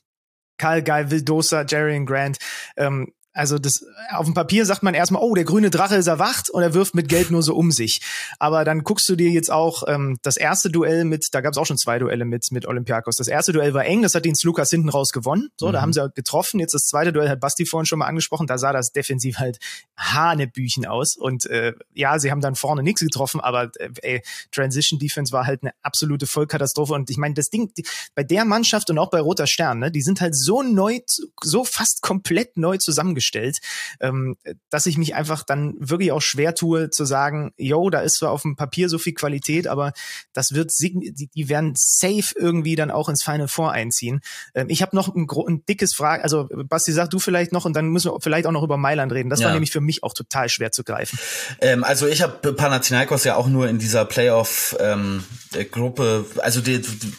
Karl 0.58 0.82
Guy, 0.82 1.10
Vildosa, 1.10 1.64
Jerry 1.66 2.04
Grant. 2.04 2.38
Ähm, 2.76 3.12
also 3.38 3.58
das 3.58 3.86
auf 4.10 4.24
dem 4.24 4.34
Papier 4.34 4.66
sagt 4.66 4.82
man 4.82 4.94
erstmal, 4.94 5.22
oh, 5.22 5.32
der 5.32 5.44
grüne 5.44 5.70
Drache 5.70 5.94
ist 5.94 6.08
erwacht 6.08 6.50
und 6.50 6.60
er 6.60 6.74
wirft 6.74 6.96
mit 6.96 7.08
Geld 7.08 7.30
nur 7.30 7.42
so 7.42 7.54
um 7.54 7.70
sich. 7.70 8.00
Aber 8.40 8.64
dann 8.64 8.82
guckst 8.82 9.08
du 9.08 9.14
dir 9.14 9.30
jetzt 9.30 9.52
auch 9.52 9.84
ähm, 9.86 10.18
das 10.22 10.36
erste 10.36 10.70
Duell 10.70 11.04
mit, 11.04 11.28
da 11.30 11.40
gab 11.40 11.52
es 11.52 11.58
auch 11.58 11.64
schon 11.64 11.78
zwei 11.78 12.00
Duelle 12.00 12.24
mit 12.24 12.50
mit 12.50 12.66
Olympiakos. 12.66 13.16
Das 13.16 13.28
erste 13.28 13.52
Duell 13.52 13.74
war 13.74 13.84
eng, 13.84 14.02
das 14.02 14.16
hat 14.16 14.24
den 14.24 14.34
Lukas 14.42 14.70
hinten 14.70 14.88
raus 14.88 15.12
gewonnen. 15.12 15.50
So, 15.56 15.68
mhm. 15.68 15.72
da 15.72 15.80
haben 15.82 15.92
sie 15.92 16.10
getroffen. 16.16 16.58
Jetzt 16.58 16.74
das 16.74 16.86
zweite 16.86 17.12
Duell 17.12 17.28
hat 17.28 17.38
Basti 17.38 17.64
vorhin 17.64 17.86
schon 17.86 18.00
mal 18.00 18.06
angesprochen. 18.06 18.48
Da 18.48 18.58
sah 18.58 18.72
das 18.72 18.90
defensiv 18.90 19.38
halt 19.38 19.58
Hanebüchen 19.96 20.84
aus. 20.84 21.16
Und 21.16 21.46
äh, 21.46 21.74
ja, 21.94 22.18
sie 22.18 22.32
haben 22.32 22.40
dann 22.40 22.56
vorne 22.56 22.82
nichts 22.82 23.02
getroffen, 23.02 23.40
aber 23.40 23.70
äh, 23.78 23.90
ey, 24.02 24.22
Transition 24.50 24.98
Defense 24.98 25.32
war 25.32 25.46
halt 25.46 25.62
eine 25.62 25.72
absolute 25.82 26.26
Vollkatastrophe. 26.26 26.92
Und 26.92 27.08
ich 27.08 27.18
meine, 27.18 27.34
das 27.34 27.50
Ding 27.50 27.72
die, 27.76 27.84
bei 28.16 28.24
der 28.24 28.44
Mannschaft 28.44 28.90
und 28.90 28.98
auch 28.98 29.10
bei 29.10 29.20
Roter 29.20 29.46
Stern, 29.46 29.78
ne, 29.78 29.92
die 29.92 30.02
sind 30.02 30.20
halt 30.20 30.36
so 30.36 30.62
neu, 30.62 30.98
so 31.40 31.62
fast 31.62 32.02
komplett 32.02 32.56
neu 32.56 32.78
zusammengestellt 32.78 33.27
gestellt, 33.28 33.58
ähm, 34.00 34.36
dass 34.70 34.86
ich 34.86 34.96
mich 34.96 35.14
einfach 35.14 35.42
dann 35.44 35.74
wirklich 35.78 36.12
auch 36.12 36.22
schwer 36.22 36.54
tue 36.54 36.88
zu 36.90 37.04
sagen, 37.04 37.52
yo, 37.56 37.90
da 37.90 38.00
ist 38.00 38.16
zwar 38.16 38.30
auf 38.30 38.42
dem 38.42 38.56
Papier 38.56 38.88
so 38.88 38.98
viel 38.98 39.12
Qualität, 39.12 39.66
aber 39.66 39.92
das 40.32 40.54
wird 40.54 40.72
die, 40.80 41.28
die 41.34 41.48
werden 41.48 41.74
safe 41.76 42.34
irgendwie 42.36 42.74
dann 42.76 42.90
auch 42.90 43.08
ins 43.08 43.22
Final 43.22 43.48
Four 43.48 43.72
einziehen. 43.72 44.20
Ähm, 44.54 44.68
ich 44.70 44.82
habe 44.82 44.96
noch 44.96 45.14
ein, 45.14 45.26
ein 45.46 45.64
dickes 45.66 45.94
Frage, 45.94 46.22
also 46.24 46.48
Basti, 46.50 46.92
sag 46.92 47.10
du 47.10 47.18
vielleicht 47.18 47.52
noch 47.52 47.64
und 47.66 47.74
dann 47.74 47.88
müssen 47.88 48.10
wir 48.12 48.20
vielleicht 48.20 48.46
auch 48.46 48.52
noch 48.52 48.62
über 48.62 48.76
Mailand 48.78 49.12
reden. 49.12 49.30
Das 49.30 49.40
ja. 49.40 49.46
war 49.46 49.52
nämlich 49.52 49.72
für 49.72 49.80
mich 49.80 50.02
auch 50.02 50.14
total 50.14 50.48
schwer 50.48 50.72
zu 50.72 50.84
greifen. 50.84 51.18
Ähm, 51.60 51.84
also 51.84 52.06
ich 52.06 52.22
habe 52.22 52.54
Panathinaikos 52.54 53.24
ja 53.24 53.36
auch 53.36 53.48
nur 53.48 53.68
in 53.68 53.78
dieser 53.78 54.04
Playoff-Gruppe, 54.04 56.02
ähm, 56.02 56.40
also 56.40 56.60
die, 56.60 56.80
die, 56.80 57.12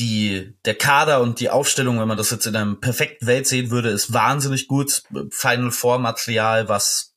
der 0.00 0.74
Kader 0.74 1.20
und 1.20 1.40
die 1.40 1.50
Aufstellung, 1.50 2.00
wenn 2.00 2.08
man 2.08 2.16
das 2.16 2.30
jetzt 2.30 2.46
in 2.46 2.56
einem 2.56 2.80
perfekten 2.80 3.26
Welt 3.26 3.46
sehen 3.46 3.70
würde, 3.70 3.90
ist 3.90 4.12
wahnsinnig 4.12 4.68
gut. 4.68 5.02
Final 5.30 5.70
Four 5.70 5.98
Material, 5.98 6.68
was 6.68 7.10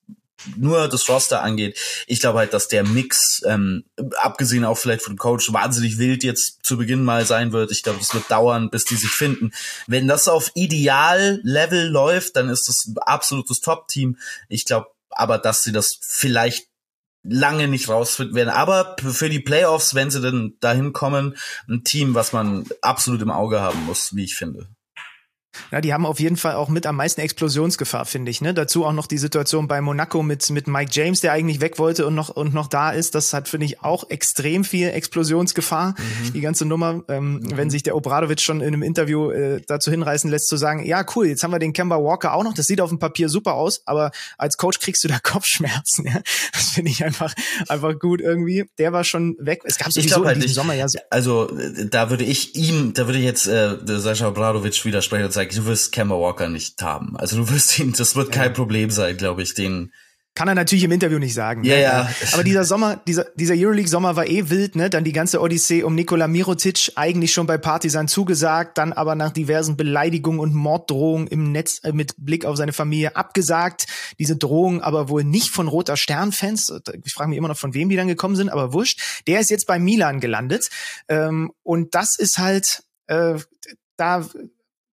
nur 0.58 0.88
das 0.88 1.08
Roster 1.10 1.42
angeht. 1.42 1.80
Ich 2.08 2.20
glaube 2.20 2.40
halt, 2.40 2.54
dass 2.54 2.68
der 2.68 2.84
Mix, 2.84 3.42
ähm, 3.46 3.86
abgesehen 4.18 4.66
auch 4.66 4.78
vielleicht 4.78 5.04
von 5.04 5.18
Coach, 5.18 5.52
wahnsinnig 5.54 5.98
wild 5.98 6.24
jetzt 6.24 6.60
zu 6.64 6.78
Beginn 6.78 7.04
mal 7.04 7.26
sein 7.26 7.54
wird. 7.54 7.72
Ich 7.72 7.84
glaube, 7.84 8.00
es 8.02 8.14
wird 8.14 8.30
dauern, 8.30 8.70
bis 8.70 8.86
die 8.86 8.96
sich 8.96 9.12
finden. 9.12 9.52
Wenn 9.88 10.08
das 10.08 10.28
auf 10.28 10.52
Ideal-Level 10.56 11.88
läuft, 11.88 12.36
dann 12.36 12.50
ist 12.50 12.68
das 12.68 12.92
absolutes 13.06 13.62
Top-Team. 13.62 14.18
Ich 14.50 14.66
glaube 14.66 14.88
aber, 15.10 15.38
dass 15.38 15.64
sie 15.64 15.72
das 15.72 15.98
vielleicht 16.02 16.68
lange 17.24 17.68
nicht 17.68 17.90
rausfinden 17.90 18.36
werden. 18.36 18.50
Aber 18.50 18.96
für 19.00 19.30
die 19.30 19.40
Playoffs, 19.40 19.96
wenn 19.96 20.12
sie 20.12 20.22
denn 20.22 20.58
dahin 20.60 20.94
kommen, 20.94 21.38
ein 21.68 21.84
Team, 21.84 22.16
was 22.16 22.34
man 22.34 22.66
absolut 22.82 23.22
im 23.22 23.32
Auge 23.32 23.62
haben 23.62 23.86
muss, 23.86 24.16
wie 24.16 24.26
ich 24.26 24.36
finde. 24.36 24.68
Ja, 25.72 25.82
die 25.82 25.94
haben 25.94 26.06
auf 26.06 26.20
jeden 26.20 26.38
Fall 26.38 26.56
auch 26.56 26.70
mit 26.70 26.86
am 26.86 26.96
meisten 26.96 27.22
Explosionsgefahr, 27.22 28.06
finde 28.06 28.32
ich. 28.32 28.42
Ne? 28.42 28.54
Dazu 28.54 28.86
auch 28.86 28.94
noch 28.94 29.08
die 29.08 29.18
Situation 29.18 29.68
bei 29.68 29.82
Monaco 29.82 30.24
mit, 30.24 30.50
mit 30.50 30.68
Mike 30.68 30.92
James, 30.92 31.22
der 31.22 31.32
eigentlich 31.32 31.62
weg 31.62 31.80
wollte 31.80 32.06
und 32.06 32.16
noch, 32.16 32.30
und 32.30 32.54
noch 32.54 32.68
da 32.68 32.92
ist. 32.92 33.16
Das 33.16 33.34
hat, 33.34 33.48
finde 33.48 33.66
ich, 33.66 33.82
auch 33.82 34.10
extrem 34.10 34.64
viel 34.64 34.90
Explosionsgefahr, 34.90 35.96
mhm. 35.98 36.34
die 36.34 36.42
ganze 36.42 36.66
Nummer. 36.66 37.04
Ähm, 37.08 37.36
mhm. 37.36 37.58
Wenn 37.58 37.70
sich 37.70 37.84
der 37.84 37.96
Obradovic 37.96 38.42
schon 38.42 38.62
in 38.62 38.68
einem 38.68 38.84
Interview 38.84 39.32
äh, 39.32 39.62
dazu 39.68 39.92
hinreißen 39.92 40.30
lässt, 40.30 40.48
zu 40.48 40.58
sagen, 40.58 40.86
ja, 40.86 41.06
cool, 41.16 41.28
jetzt 41.28 41.44
haben 41.44 41.52
wir 41.52 41.60
den 41.60 41.74
Kemba 41.74 41.98
Walker 41.98 42.34
auch 42.34 42.44
noch, 42.44 42.54
das 42.54 42.68
sieht 42.68 42.82
auf 42.82 42.90
dem 42.90 43.00
Papier 43.00 43.30
super 43.30 43.54
aus, 43.54 43.82
aber 43.86 44.12
als 44.38 44.58
Coach 44.58 44.80
kriegst 44.80 45.04
du 45.04 45.08
da 45.08 45.20
Kopfschmerzen. 45.24 46.06
Ja? 46.08 46.22
Das 46.54 46.70
finde 46.72 46.92
ich 46.92 47.04
einfach, 47.04 47.34
einfach 47.68 47.98
gut 48.00 48.22
irgendwie. 48.22 48.66
Der 48.78 48.94
war 48.94 49.04
schon 49.04 49.36
weg. 49.40 49.62
Es 49.66 49.78
gab 49.78 49.92
sowieso 49.92 50.22
ich 50.22 50.28
halt 50.28 50.44
in 50.44 50.50
Sommer 50.50 50.74
ja 50.74 50.88
so. 50.88 51.00
Also 51.10 51.50
da 51.90 52.10
würde 52.10 52.24
ich 52.24 52.56
ihm, 52.56 52.94
da 52.94 53.08
würde 53.08 53.20
ich 53.20 53.26
jetzt 53.26 53.48
äh, 53.48 53.78
Sascha 53.86 54.28
Obradovic 54.28 54.84
widersprechen 54.86 55.26
und 55.26 55.34
sagen, 55.34 55.43
du 55.46 55.66
wirst 55.66 55.92
Kemba 55.92 56.16
Walker 56.16 56.50
nicht 56.50 56.82
haben. 56.82 57.18
Also 57.18 57.38
du 57.38 57.50
wirst 57.50 57.80
ihn, 57.80 57.94
das 57.94 58.16
wird 58.16 58.32
kein 58.32 58.54
Problem 58.54 58.90
sein, 58.90 59.18
glaube 59.18 59.44
ich, 59.44 59.54
den 59.54 59.92
kann 60.36 60.48
er 60.48 60.56
natürlich 60.56 60.84
im 60.84 60.92
Interview 60.92 61.20
nicht 61.20 61.36
sagen. 61.36 61.64
Ja, 61.64 61.76
ne? 61.76 61.82
ja. 61.84 62.10
Aber 62.34 62.44
dieser 62.44 62.64
Sommer, 62.64 63.00
dieser, 63.08 63.26
dieser 63.36 63.54
Euroleague-Sommer 63.54 64.16
war 64.16 64.26
eh 64.26 64.50
wild, 64.50 64.76
ne? 64.76 64.90
Dann 64.90 65.04
die 65.04 65.12
ganze 65.12 65.40
Odyssee 65.40 65.84
um 65.84 65.94
Nikola 65.94 66.28
Mirotic, 66.28 66.94
eigentlich 66.96 67.34
schon 67.34 67.46
bei 67.46 67.60
Partisan 67.60 68.08
zugesagt, 68.08 68.80
dann 68.80 68.94
aber 68.94 69.14
nach 69.14 69.32
diversen 69.32 69.78
Beleidigungen 69.78 70.40
und 70.40 70.56
Morddrohungen 70.56 71.28
im 71.28 71.52
Netz 71.52 71.82
äh, 71.84 71.92
mit 71.92 72.16
Blick 72.18 72.46
auf 72.46 72.58
seine 72.58 72.74
Familie 72.74 73.16
abgesagt. 73.16 73.86
Diese 74.18 74.36
Drohungen 74.36 74.82
aber 74.82 75.08
wohl 75.08 75.24
nicht 75.24 75.52
von 75.52 75.68
Roter 75.68 75.98
Stern-Fans. 75.98 76.82
Ich 77.04 77.14
frage 77.14 77.30
mich 77.30 77.38
immer 77.38 77.50
noch, 77.50 77.58
von 77.58 77.76
wem 77.76 77.90
die 77.90 77.96
dann 77.96 78.08
gekommen 78.08 78.36
sind, 78.36 78.50
aber 78.50 78.74
wurscht. 78.74 79.24
Der 79.28 79.40
ist 79.40 79.52
jetzt 79.52 79.68
bei 79.68 79.78
Milan 79.78 80.20
gelandet. 80.20 80.70
Ähm, 81.10 81.52
und 81.62 81.94
das 81.94 82.18
ist 82.18 82.40
halt, 82.40 82.84
äh, 83.06 83.36
da 83.98 84.28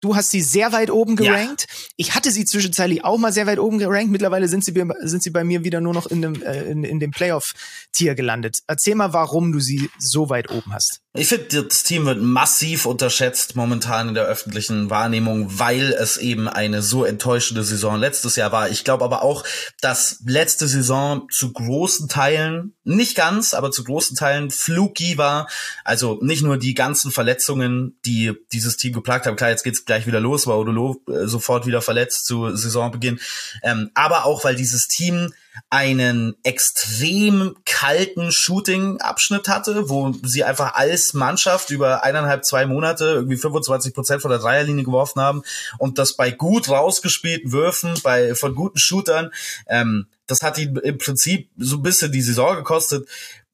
Du 0.01 0.15
hast 0.15 0.31
sie 0.31 0.41
sehr 0.41 0.71
weit 0.71 0.91
oben 0.91 1.15
gerankt. 1.15 1.67
Ja. 1.69 1.77
Ich 1.97 2.15
hatte 2.15 2.31
sie 2.31 2.45
zwischenzeitlich 2.45 3.03
auch 3.03 3.17
mal 3.17 3.33
sehr 3.33 3.47
weit 3.47 3.59
oben 3.59 3.79
gerankt. 3.79 4.11
Mittlerweile 4.11 4.47
sind 4.47 4.63
sie, 4.63 4.73
sind 5.01 5.23
sie 5.23 5.29
bei 5.31 5.43
mir 5.43 5.63
wieder 5.63 5.81
nur 5.81 5.93
noch 5.93 6.05
in 6.07 6.21
dem, 6.21 6.41
äh, 6.43 6.63
in, 6.63 6.83
in 6.83 6.99
dem 6.99 7.11
Playoff-Tier 7.11 8.15
gelandet. 8.15 8.59
Erzähl 8.67 8.95
mal, 8.95 9.13
warum 9.13 9.51
du 9.51 9.59
sie 9.59 9.89
so 9.97 10.29
weit 10.29 10.51
oben 10.51 10.73
hast. 10.73 11.01
Ich 11.17 11.29
finde, 11.29 11.63
das 11.63 11.83
Team 11.83 12.05
wird 12.05 12.21
massiv 12.21 12.85
unterschätzt 12.85 13.55
momentan 13.55 14.09
in 14.09 14.15
der 14.15 14.25
öffentlichen 14.25 14.89
Wahrnehmung, 14.89 15.47
weil 15.59 15.93
es 15.93 16.17
eben 16.17 16.49
eine 16.49 16.81
so 16.81 17.05
enttäuschende 17.05 17.63
Saison 17.63 17.97
letztes 17.97 18.35
Jahr 18.35 18.51
war. 18.51 18.69
Ich 18.69 18.83
glaube 18.83 19.05
aber 19.05 19.23
auch, 19.23 19.45
dass 19.79 20.19
letzte 20.25 20.67
Saison 20.67 21.29
zu 21.31 21.53
großen 21.53 22.09
Teilen, 22.09 22.73
nicht 22.83 23.15
ganz, 23.15 23.53
aber 23.53 23.71
zu 23.71 23.85
großen 23.85 24.17
Teilen 24.17 24.51
fluky 24.51 25.17
war. 25.17 25.47
Also 25.85 26.19
nicht 26.21 26.43
nur 26.43 26.57
die 26.57 26.73
ganzen 26.73 27.11
Verletzungen, 27.11 27.97
die 28.05 28.33
dieses 28.51 28.75
Team 28.75 28.91
geplagt 28.91 29.25
haben. 29.25 29.37
Klar, 29.37 29.51
jetzt 29.51 29.63
geht's 29.63 29.85
gleich 29.85 30.07
wieder 30.07 30.19
los, 30.19 30.47
war 30.47 30.59
Odolo 30.59 31.01
äh, 31.07 31.27
sofort 31.27 31.65
wieder 31.65 31.81
verletzt 31.81 32.25
zu 32.25 32.53
Saisonbeginn. 32.53 33.21
Ähm, 33.63 33.89
aber 33.93 34.25
auch, 34.25 34.43
weil 34.43 34.57
dieses 34.57 34.89
Team 34.89 35.31
einen 35.69 36.35
extrem 36.43 37.55
kalten 37.65 38.31
Shooting-Abschnitt 38.31 39.47
hatte, 39.47 39.89
wo 39.89 40.13
sie 40.23 40.43
einfach 40.43 40.75
als 40.75 41.13
Mannschaft 41.13 41.69
über 41.69 42.03
eineinhalb, 42.03 42.45
zwei 42.45 42.65
Monate 42.65 43.05
irgendwie 43.05 43.37
25 43.37 43.93
Prozent 43.93 44.21
von 44.21 44.31
der 44.31 44.39
Dreierlinie 44.39 44.83
geworfen 44.83 45.21
haben 45.21 45.43
und 45.77 45.97
das 45.97 46.13
bei 46.13 46.31
gut 46.31 46.69
rausgespielten 46.69 47.51
Würfen, 47.51 47.93
bei 48.03 48.35
von 48.35 48.55
guten 48.55 48.77
Shootern, 48.77 49.31
ähm, 49.67 50.07
das 50.27 50.41
hat 50.41 50.57
ihn 50.57 50.75
im 50.77 50.97
Prinzip 50.97 51.49
so 51.57 51.77
ein 51.77 51.83
bisschen 51.83 52.11
die 52.11 52.21
Saison 52.21 52.55
gekostet. 52.55 53.07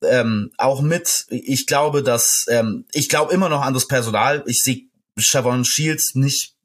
Ähm, 0.03 0.51
auch 0.57 0.81
mit, 0.81 1.27
ich 1.29 1.67
glaube, 1.67 2.01
dass, 2.01 2.45
ähm, 2.49 2.85
ich 2.91 3.07
glaube 3.07 3.33
immer 3.33 3.49
noch 3.49 3.61
an 3.61 3.73
das 3.73 3.87
Personal. 3.87 4.43
Ich 4.47 4.63
sehe 4.63 4.87
Chavon 5.17 5.65
Shields 5.65 6.15
nicht 6.15 6.55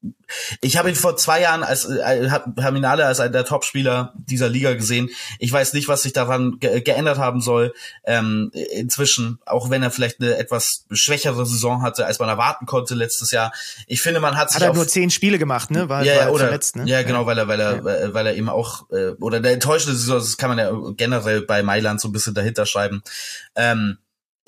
ich 0.61 0.77
habe 0.77 0.89
ihn 0.89 0.95
vor 0.95 1.17
zwei 1.17 1.41
Jahren 1.41 1.63
als 1.63 1.85
äh, 1.85 2.29
Herminale 2.59 3.07
als 3.07 3.21
einer 3.21 3.31
der 3.31 3.45
Topspieler 3.45 4.13
dieser 4.17 4.49
Liga 4.49 4.75
gesehen. 4.75 5.09
Ich 5.39 5.53
weiß 5.53 5.73
nicht, 5.73 5.89
was 5.89 6.03
sich 6.03 6.13
daran 6.13 6.59
ge 6.59 6.81
geändert 6.81 7.19
haben 7.19 7.41
soll. 7.41 7.73
Ähm, 8.05 8.51
inzwischen, 8.73 9.39
auch 9.47 9.71
wenn 9.71 9.83
er 9.83 9.91
vielleicht 9.91 10.21
eine 10.21 10.37
etwas 10.37 10.85
schwächere 10.91 11.47
Saison 11.47 11.83
hatte, 11.83 12.07
als 12.07 12.19
man 12.19 12.29
erwarten 12.29 12.67
konnte 12.67 12.95
letztes 12.95 13.31
Jahr. 13.31 13.53
Ich 13.87 14.03
finde, 14.03 14.21
man 14.21 14.37
hat, 14.37 14.49
hat 14.49 14.51
sich 14.53 14.63
er 14.63 14.75
nur 14.75 14.87
zehn 14.87 15.11
Spiele 15.11 15.39
gemacht, 15.39 15.71
ne? 15.71 15.89
War, 15.89 16.05
ja, 16.05 16.27
war 16.27 16.33
oder, 16.33 16.45
verletzt, 16.45 16.77
ne? 16.77 16.85
Ja, 16.87 17.03
genau, 17.03 17.27
weil 17.27 17.39
er, 17.39 17.49
weil 17.49 17.61
er, 17.61 17.77
ja. 17.77 18.15
weil 18.15 18.27
er 18.27 18.35
eben 18.35 18.49
auch 18.49 18.91
äh, 18.91 19.11
oder 19.21 19.41
der 19.41 19.53
enttäuschende 19.53 19.97
Saison, 19.97 20.19
das 20.19 20.37
kann 20.37 20.51
man 20.51 20.59
ja 20.59 20.73
generell 20.97 21.43
bei 21.43 21.63
Mailand 21.63 22.01
so 22.01 22.09
ein 22.09 22.13
bisschen 22.13 22.35
dahinter 22.35 22.67
schreiben. 22.67 23.03
Ähm, 23.55 23.99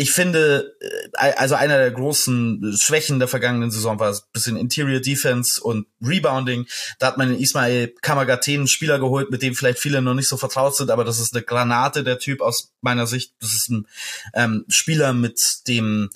ich 0.01 0.13
finde, 0.13 0.77
äh, 0.81 1.33
also 1.37 1.57
einer 1.57 1.77
der 1.77 1.91
großen 1.91 2.77
Schwächen 2.81 3.19
der 3.19 3.27
vergangenen 3.27 3.73
Saison 3.73 3.99
war 3.99 4.13
ein 4.13 4.19
bisschen 4.33 4.57
Interior 4.57 5.01
Defense 5.01 5.61
und 5.61 5.87
Rebounding. 6.01 6.67
Da 7.01 7.09
hat 7.09 7.19
man 7.19 7.35
in 7.35 7.41
Ismail 7.41 7.93
Kamagaten 8.01 8.55
einen 8.55 8.69
Spieler 8.69 9.01
geholt, 9.01 9.31
mit 9.31 9.43
dem 9.43 9.57
vielleicht 9.57 9.81
viele 9.81 10.01
noch 10.01 10.15
nicht 10.15 10.29
so 10.29 10.37
vertraut 10.37 10.77
sind, 10.77 10.91
aber 10.91 11.05
das 11.05 11.19
ist 11.19 11.35
eine 11.35 11.43
Granate, 11.43 12.05
der 12.05 12.21
Typ 12.21 12.41
aus 12.41 12.73
meiner 12.81 13.09
Sicht. 13.09 13.35
Das 13.41 13.53
ist 13.53 13.71
ein 13.71 13.89
ähm, 14.35 14.65
Spieler 14.69 15.13
mit 15.13 15.41
dem 15.67 16.11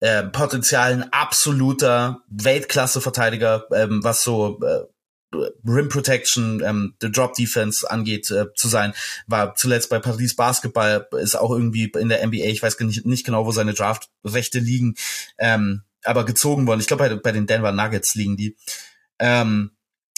äh, 0.00 0.24
Potenzial 0.24 0.92
ein 0.92 1.12
absoluter 1.12 2.22
Weltklasse-Verteidiger, 2.30 3.66
ähm, 3.72 4.02
was 4.02 4.22
so 4.22 4.60
äh, 4.64 4.80
Rim 5.32 5.88
Protection, 5.88 6.62
ähm, 6.64 6.94
the 7.00 7.10
Drop 7.10 7.34
Defense 7.34 7.88
angeht, 7.90 8.30
äh, 8.30 8.46
zu 8.54 8.68
sein. 8.68 8.94
War 9.26 9.54
zuletzt 9.54 9.90
bei 9.90 9.98
Paris 9.98 10.34
Basketball, 10.34 11.06
ist 11.20 11.36
auch 11.36 11.50
irgendwie 11.50 11.92
in 11.98 12.08
der 12.08 12.22
NBA, 12.26 12.46
ich 12.46 12.62
weiß 12.62 12.78
nicht, 12.80 13.04
nicht 13.04 13.26
genau, 13.26 13.46
wo 13.46 13.52
seine 13.52 13.74
Draft-Rechte 13.74 14.58
liegen, 14.58 14.94
ähm, 15.38 15.82
aber 16.04 16.24
gezogen 16.24 16.66
worden. 16.66 16.80
Ich 16.80 16.86
glaube, 16.86 17.08
bei, 17.08 17.14
bei 17.16 17.32
den 17.32 17.46
Denver 17.46 17.72
Nuggets 17.72 18.14
liegen 18.14 18.36
die. 18.36 18.56
Ähm, 19.18 19.72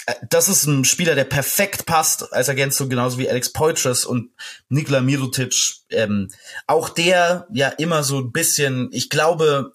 äh, 0.05 0.13
das 0.29 0.47
ist 0.47 0.65
ein 0.65 0.85
Spieler, 0.85 1.15
der 1.15 1.25
perfekt 1.25 1.85
passt 1.85 2.31
als 2.33 2.47
Ergänzung, 2.47 2.89
genauso 2.89 3.17
wie 3.17 3.29
Alex 3.29 3.51
Poitras 3.51 4.05
und 4.05 4.31
Nikola 4.69 5.01
Mirotic. 5.01 5.53
Ähm, 5.89 6.29
auch 6.67 6.89
der 6.89 7.47
ja 7.51 7.69
immer 7.69 8.03
so 8.03 8.19
ein 8.19 8.31
bisschen, 8.31 8.89
ich 8.91 9.09
glaube, 9.09 9.73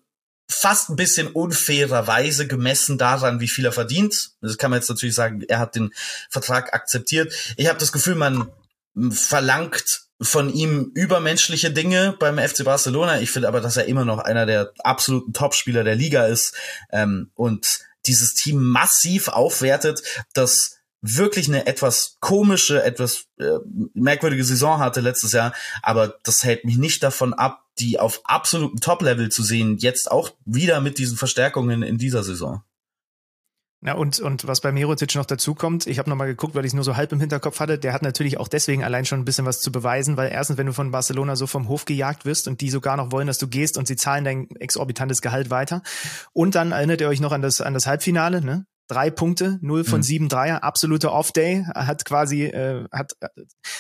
fast 0.49 0.91
ein 0.91 0.97
bisschen 0.97 1.29
unfairerweise 1.29 2.47
gemessen 2.47 2.99
daran, 2.99 3.41
wie 3.41 3.49
viel 3.49 3.65
er 3.65 3.73
verdient. 3.73 4.31
Das 4.41 4.59
kann 4.59 4.71
man 4.71 4.81
jetzt 4.81 4.89
natürlich 4.89 5.15
sagen, 5.15 5.43
er 5.49 5.59
hat 5.59 5.75
den 5.75 5.93
Vertrag 6.31 6.73
akzeptiert. 6.73 7.33
Ich 7.57 7.69
habe 7.69 7.79
das 7.79 7.93
Gefühl, 7.93 8.15
man 8.15 8.51
verlangt 9.11 10.07
von 10.21 10.53
ihm 10.53 10.93
übermenschliche 10.95 11.71
Dinge 11.71 12.17
beim 12.19 12.39
FC 12.39 12.65
Barcelona. 12.65 13.21
Ich 13.21 13.31
finde 13.31 13.49
aber, 13.49 13.61
dass 13.61 13.77
er 13.77 13.87
immer 13.87 14.05
noch 14.05 14.19
einer 14.19 14.47
der 14.47 14.73
absoluten 14.79 15.33
Topspieler 15.33 15.85
der 15.85 15.95
Liga 15.95 16.27
ist 16.27 16.55
ähm, 16.91 17.31
und 17.35 17.81
dieses 18.07 18.35
Team 18.35 18.63
massiv 18.63 19.29
aufwertet, 19.29 20.03
das 20.33 20.79
wirklich 21.03 21.49
eine 21.49 21.67
etwas 21.67 22.17
komische, 22.21 22.83
etwas 22.83 23.27
äh, 23.39 23.59
merkwürdige 23.95 24.45
Saison 24.45 24.79
hatte 24.79 25.01
letztes 25.01 25.33
Jahr, 25.33 25.53
aber 25.83 26.15
das 26.23 26.43
hält 26.45 26.65
mich 26.65 26.79
nicht 26.79 27.03
davon 27.03 27.35
ab, 27.35 27.66
die 27.79 27.99
auf 27.99 28.23
absolutem 28.25 28.81
Top-Level 28.81 29.31
zu 29.31 29.43
sehen, 29.43 29.77
jetzt 29.79 30.11
auch 30.11 30.31
wieder 30.45 30.81
mit 30.81 30.99
diesen 30.99 31.17
Verstärkungen 31.17 31.83
in 31.83 31.99
dieser 31.99 32.23
Saison. 32.23 32.63
Ja, 33.83 33.95
und, 33.95 34.19
und 34.19 34.47
was 34.47 34.63
bei 34.63 34.73
Mirotic 34.73 35.15
noch 35.15 35.27
dazu 35.27 35.55
kommt, 35.55 35.87
ich 35.87 35.99
habe 35.99 36.09
nochmal 36.09 36.27
geguckt, 36.27 36.55
weil 36.55 36.65
ich 36.65 36.71
es 36.71 36.75
nur 36.75 36.83
so 36.83 36.97
halb 36.97 37.13
im 37.13 37.21
Hinterkopf 37.21 37.61
hatte, 37.61 37.79
der 37.79 37.93
hat 37.93 38.03
natürlich 38.03 38.39
auch 38.39 38.49
deswegen 38.49 38.83
allein 38.83 39.05
schon 39.05 39.21
ein 39.21 39.25
bisschen 39.25 39.45
was 39.45 39.61
zu 39.61 39.71
beweisen, 39.71 40.17
weil 40.17 40.33
erstens, 40.33 40.57
wenn 40.57 40.67
du 40.67 40.73
von 40.73 40.91
Barcelona 40.91 41.37
so 41.37 41.47
vom 41.47 41.69
Hof 41.69 41.85
gejagt 41.85 42.25
wirst 42.25 42.49
und 42.49 42.61
die 42.63 42.71
sogar 42.71 42.97
noch 42.97 43.13
wollen, 43.13 43.27
dass 43.27 43.39
du 43.39 43.47
gehst 43.47 43.77
und 43.77 43.87
sie 43.87 43.97
zahlen 43.97 44.25
dein 44.25 44.51
exorbitantes 44.57 45.21
Gehalt 45.23 45.51
weiter. 45.51 45.83
Und 46.33 46.55
dann 46.55 46.73
erinnert 46.73 47.01
ihr 47.01 47.09
euch 47.09 47.21
noch 47.21 47.33
an 47.33 47.43
das, 47.43 47.61
an 47.61 47.75
das 47.75 47.87
Halbfinale, 47.87 48.41
ne? 48.41 48.67
Drei 48.89 49.11
Punkte, 49.11 49.59
null 49.63 49.85
von 49.85 50.01
mhm. 50.01 50.05
sieben 50.05 50.29
Dreier, 50.29 50.63
absoluter 50.63 51.13
Off-Day, 51.13 51.65
hat 51.75 52.05
quasi, 52.05 52.45
äh, 52.45 52.85
hat, 52.93 53.13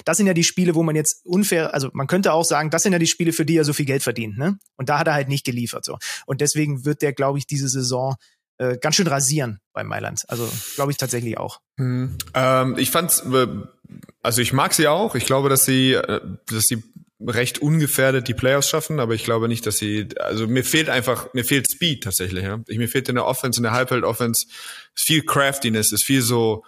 das 0.04 0.16
sind 0.16 0.26
ja 0.26 0.34
die 0.34 0.44
Spiele, 0.44 0.74
wo 0.74 0.82
man 0.82 0.96
jetzt 0.96 1.24
unfair, 1.24 1.74
also 1.74 1.90
man 1.92 2.06
könnte 2.06 2.32
auch 2.32 2.44
sagen, 2.44 2.70
das 2.70 2.82
sind 2.82 2.92
ja 2.92 2.98
die 2.98 3.06
Spiele, 3.06 3.32
für 3.32 3.44
die 3.44 3.56
er 3.56 3.64
so 3.64 3.72
viel 3.72 3.86
Geld 3.86 4.02
verdient, 4.02 4.36
ne? 4.38 4.58
Und 4.76 4.88
da 4.88 4.98
hat 4.98 5.06
er 5.06 5.14
halt 5.14 5.28
nicht 5.28 5.44
geliefert, 5.44 5.84
so. 5.84 5.98
Und 6.26 6.40
deswegen 6.40 6.84
wird 6.84 7.02
der, 7.02 7.12
glaube 7.12 7.38
ich, 7.38 7.46
diese 7.46 7.68
Saison 7.68 8.16
äh, 8.58 8.78
ganz 8.78 8.96
schön 8.96 9.06
rasieren 9.06 9.60
bei 9.72 9.84
Mailand. 9.84 10.24
Also 10.28 10.48
glaube 10.74 10.90
ich 10.90 10.96
tatsächlich 10.96 11.38
auch. 11.38 11.60
Hm. 11.78 12.16
Ähm, 12.34 12.76
ich 12.78 12.90
fand's, 12.90 13.20
äh, 13.20 13.46
also 14.22 14.40
ich 14.40 14.52
mag 14.52 14.74
sie 14.74 14.88
auch. 14.88 15.14
Ich 15.14 15.26
glaube, 15.26 15.48
dass 15.48 15.64
sie, 15.64 15.92
äh, 15.92 16.20
dass 16.46 16.64
sie 16.64 16.82
recht 17.20 17.60
ungefährdet 17.60 18.28
die 18.28 18.34
Playoffs 18.34 18.68
schaffen, 18.68 19.00
aber 19.00 19.14
ich 19.14 19.24
glaube 19.24 19.48
nicht, 19.48 19.66
dass 19.66 19.78
sie, 19.78 20.08
also 20.18 20.46
mir 20.46 20.64
fehlt 20.64 20.90
einfach, 20.90 21.32
mir 21.32 21.44
fehlt 21.44 21.70
Speed 21.70 22.04
tatsächlich. 22.04 22.44
Ja? 22.44 22.62
Ich, 22.68 22.78
mir 22.78 22.88
fehlt 22.88 23.08
in 23.08 23.14
der 23.14 23.26
Offense, 23.26 23.58
in 23.58 23.62
der 23.62 23.72
Halbfeld-Offense 23.72 24.46
viel 24.94 25.22
Craftiness, 25.22 25.92
ist 25.92 26.04
viel 26.04 26.22
so 26.22 26.64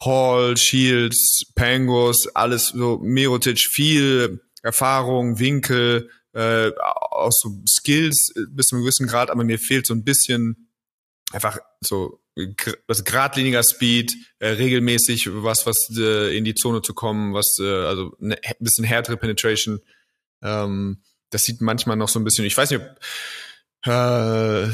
Hall, 0.00 0.56
Shields, 0.56 1.46
Pangos, 1.56 2.28
alles 2.34 2.68
so 2.68 2.98
Merotic, 3.02 3.58
viel 3.58 4.40
Erfahrung, 4.62 5.40
Winkel, 5.40 6.10
äh, 6.32 6.70
auch 6.78 7.32
so 7.32 7.60
Skills 7.68 8.32
bis 8.50 8.66
zu 8.66 8.76
einem 8.76 8.84
gewissen 8.84 9.08
Grad, 9.08 9.30
aber 9.30 9.42
mir 9.42 9.58
fehlt 9.58 9.86
so 9.86 9.94
ein 9.94 10.04
bisschen 10.04 10.68
einfach 11.32 11.58
so 11.80 12.20
was 12.86 13.04
geradliniger 13.04 13.62
Speed, 13.62 14.14
äh, 14.38 14.48
regelmäßig 14.48 15.28
was, 15.42 15.66
was 15.66 15.90
äh, 15.96 16.36
in 16.36 16.44
die 16.44 16.54
Zone 16.54 16.82
zu 16.82 16.94
kommen, 16.94 17.34
was 17.34 17.58
äh, 17.60 17.84
also 17.84 18.16
ein 18.20 18.28
ne, 18.28 18.38
bisschen 18.60 18.84
härtere 18.84 19.16
Penetration. 19.16 19.80
Ähm, 20.42 21.02
das 21.30 21.44
sieht 21.44 21.60
manchmal 21.60 21.96
noch 21.96 22.08
so 22.08 22.18
ein 22.18 22.24
bisschen. 22.24 22.44
Ich 22.44 22.56
weiß 22.56 22.70
nicht, 22.70 22.80
ob 22.80 22.98
äh, 23.86 24.68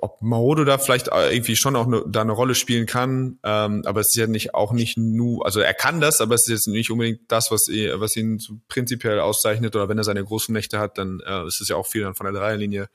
ob 0.00 0.22
Maodo 0.22 0.64
da 0.64 0.78
vielleicht 0.78 1.08
irgendwie 1.08 1.56
schon 1.56 1.76
auch 1.76 1.86
ne, 1.86 2.02
da 2.06 2.22
eine 2.22 2.32
Rolle 2.32 2.54
spielen 2.54 2.86
kann, 2.86 3.38
ähm, 3.42 3.82
aber 3.84 4.00
es 4.00 4.08
ist 4.08 4.16
ja 4.16 4.26
nicht 4.26 4.54
auch 4.54 4.72
nicht 4.72 4.96
nur, 4.96 5.44
also 5.44 5.60
er 5.60 5.74
kann 5.74 6.00
das, 6.00 6.22
aber 6.22 6.34
es 6.34 6.48
ist 6.48 6.52
jetzt 6.52 6.68
nicht 6.68 6.90
unbedingt 6.90 7.20
das, 7.28 7.50
was, 7.50 7.66
was 7.68 8.16
ihn 8.16 8.38
so 8.38 8.54
prinzipiell 8.68 9.20
auszeichnet 9.20 9.76
oder 9.76 9.90
wenn 9.90 9.98
er 9.98 10.04
seine 10.04 10.24
großen 10.24 10.54
Nächte 10.54 10.78
hat, 10.78 10.96
dann 10.96 11.20
äh, 11.26 11.46
ist 11.46 11.60
es 11.60 11.68
ja 11.68 11.76
auch 11.76 11.86
viel 11.86 12.02
dann 12.02 12.14
von 12.14 12.24
der 12.24 12.32
Dreierlinie 12.32 12.88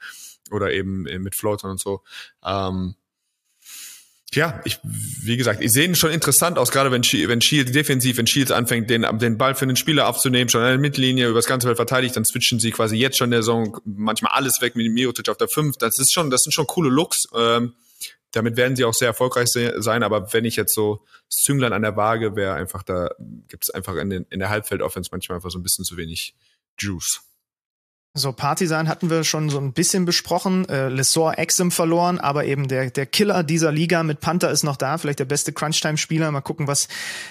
oder 0.51 0.71
eben 0.71 1.03
mit 1.03 1.35
Floatern 1.35 1.71
und 1.71 1.79
so. 1.79 2.01
Ähm, 2.43 2.95
ja, 4.33 4.61
ich, 4.63 4.79
wie 4.83 5.37
gesagt, 5.37 5.61
ich 5.61 5.71
sehe 5.71 5.93
schon 5.95 6.11
interessant 6.11 6.57
aus, 6.57 6.71
gerade 6.71 6.91
wenn, 6.91 7.01
wenn 7.01 7.41
Shields 7.41 7.71
defensiv, 7.71 8.17
wenn 8.17 8.27
Shields 8.27 8.51
anfängt, 8.51 8.89
den, 8.89 9.05
den 9.19 9.37
Ball 9.37 9.55
für 9.55 9.65
den 9.65 9.75
Spieler 9.75 10.07
aufzunehmen, 10.07 10.49
schon 10.49 10.61
an 10.61 10.67
der 10.67 10.77
Mittellinie 10.77 11.27
über 11.27 11.39
das 11.39 11.47
ganze 11.47 11.67
Feld 11.67 11.77
verteidigt, 11.77 12.15
dann 12.15 12.25
switchen 12.25 12.59
sie 12.59 12.71
quasi 12.71 12.95
jetzt 12.95 13.17
schon 13.17 13.27
in 13.27 13.31
der 13.31 13.41
Saison 13.41 13.79
manchmal 13.85 14.33
alles 14.33 14.61
weg 14.61 14.75
mit 14.75 14.91
Mirotic 14.91 15.29
auf 15.29 15.37
der 15.37 15.47
5. 15.47 15.77
Das 15.77 15.97
ist 15.97 16.13
schon, 16.13 16.29
das 16.29 16.41
sind 16.41 16.53
schon 16.53 16.67
coole 16.67 16.89
Looks. 16.89 17.27
Ähm, 17.35 17.73
damit 18.31 18.57
werden 18.57 18.75
sie 18.75 18.85
auch 18.85 18.93
sehr 18.93 19.07
erfolgreich 19.07 19.47
sein, 19.49 20.03
aber 20.03 20.31
wenn 20.33 20.45
ich 20.45 20.55
jetzt 20.55 20.75
so 20.75 21.03
Zünglein 21.29 21.73
an 21.73 21.81
der 21.81 21.95
Waage 21.95 22.35
wäre, 22.35 22.53
einfach 22.53 22.83
da 22.83 23.09
gibt 23.47 23.63
es 23.63 23.69
einfach 23.71 23.95
in, 23.95 24.11
den, 24.11 24.25
in 24.29 24.39
der 24.39 24.49
Halbfeld-Offense 24.49 25.09
manchmal 25.11 25.37
einfach 25.37 25.49
so 25.49 25.57
ein 25.57 25.63
bisschen 25.63 25.85
zu 25.85 25.97
wenig 25.97 26.35
Juice. 26.77 27.21
So, 28.15 28.33
Partisan 28.33 28.89
hatten 28.89 29.11
wir 29.11 29.23
schon 29.23 29.51
so 29.51 29.59
ein 29.59 29.71
bisschen 29.71 30.03
besprochen. 30.03 30.67
Äh, 30.67 30.89
Lesor 30.89 31.37
Exim 31.37 31.69
verloren, 31.69 32.19
aber 32.19 32.45
eben 32.45 32.67
der, 32.67 32.89
der 32.89 33.05
Killer 33.05 33.43
dieser 33.43 33.71
Liga 33.71 34.01
mit 34.01 34.19
Panther 34.19 34.49
ist 34.49 34.63
noch 34.63 34.77
da, 34.77 34.97
vielleicht 34.97 35.19
der 35.19 35.25
beste 35.25 35.53
Crunchtime-Spieler. 35.53 36.31
Mal 36.31 36.41
gucken, 36.41 36.67
was 36.67 36.87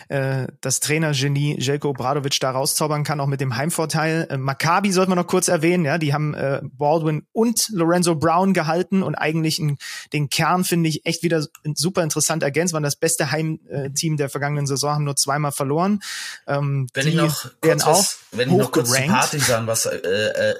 äh, 0.09 0.47
das 0.61 0.79
Trainergenie 0.79 1.59
Jelko 1.59 1.93
Bradovic 1.93 2.39
da 2.39 2.53
rauszaubern 2.53 3.03
kann, 3.03 3.19
auch 3.19 3.27
mit 3.27 3.41
dem 3.41 3.57
Heimvorteil. 3.57 4.29
Äh, 4.31 4.37
Maccabi 4.37 4.93
sollten 4.93 5.11
wir 5.11 5.17
noch 5.17 5.27
kurz 5.27 5.49
erwähnen, 5.49 5.85
ja, 5.85 5.99
die 5.99 6.15
haben 6.15 6.35
äh, 6.35 6.61
Baldwin 6.63 7.27
und 7.33 7.69
Lorenzo 7.73 8.15
Brown 8.15 8.55
gehalten 8.55 9.03
und 9.03 9.17
eigentlich 9.17 9.59
in, 9.59 9.79
den 10.13 10.31
Kern 10.31 10.63
finde 10.63 10.91
ich 10.91 11.05
echt 11.05 11.25
wieder 11.25 11.45
super 11.75 12.05
interessant 12.05 12.45
ergänzt, 12.45 12.73
waren 12.73 12.85
das 12.85 12.97
beste 12.97 13.33
Heimteam 13.33 14.17
der 14.17 14.29
vergangenen 14.29 14.69
Saison, 14.69 14.95
haben 14.95 15.05
nur 15.05 15.17
zweimal 15.17 15.51
verloren. 15.51 16.01
Ähm, 16.47 16.87
wenn 16.95 17.09
ich 17.09 17.15
noch 17.15 17.51
kurz, 17.61 17.85
was, 17.85 18.19
wenn 18.31 18.51
ich 18.51 18.57
noch 18.57 18.71
kurz 18.71 18.93
zu 18.93 19.03
Partisan 19.03 19.67
was 19.67 19.85
äh, 19.87 19.97
äh, 19.97 20.55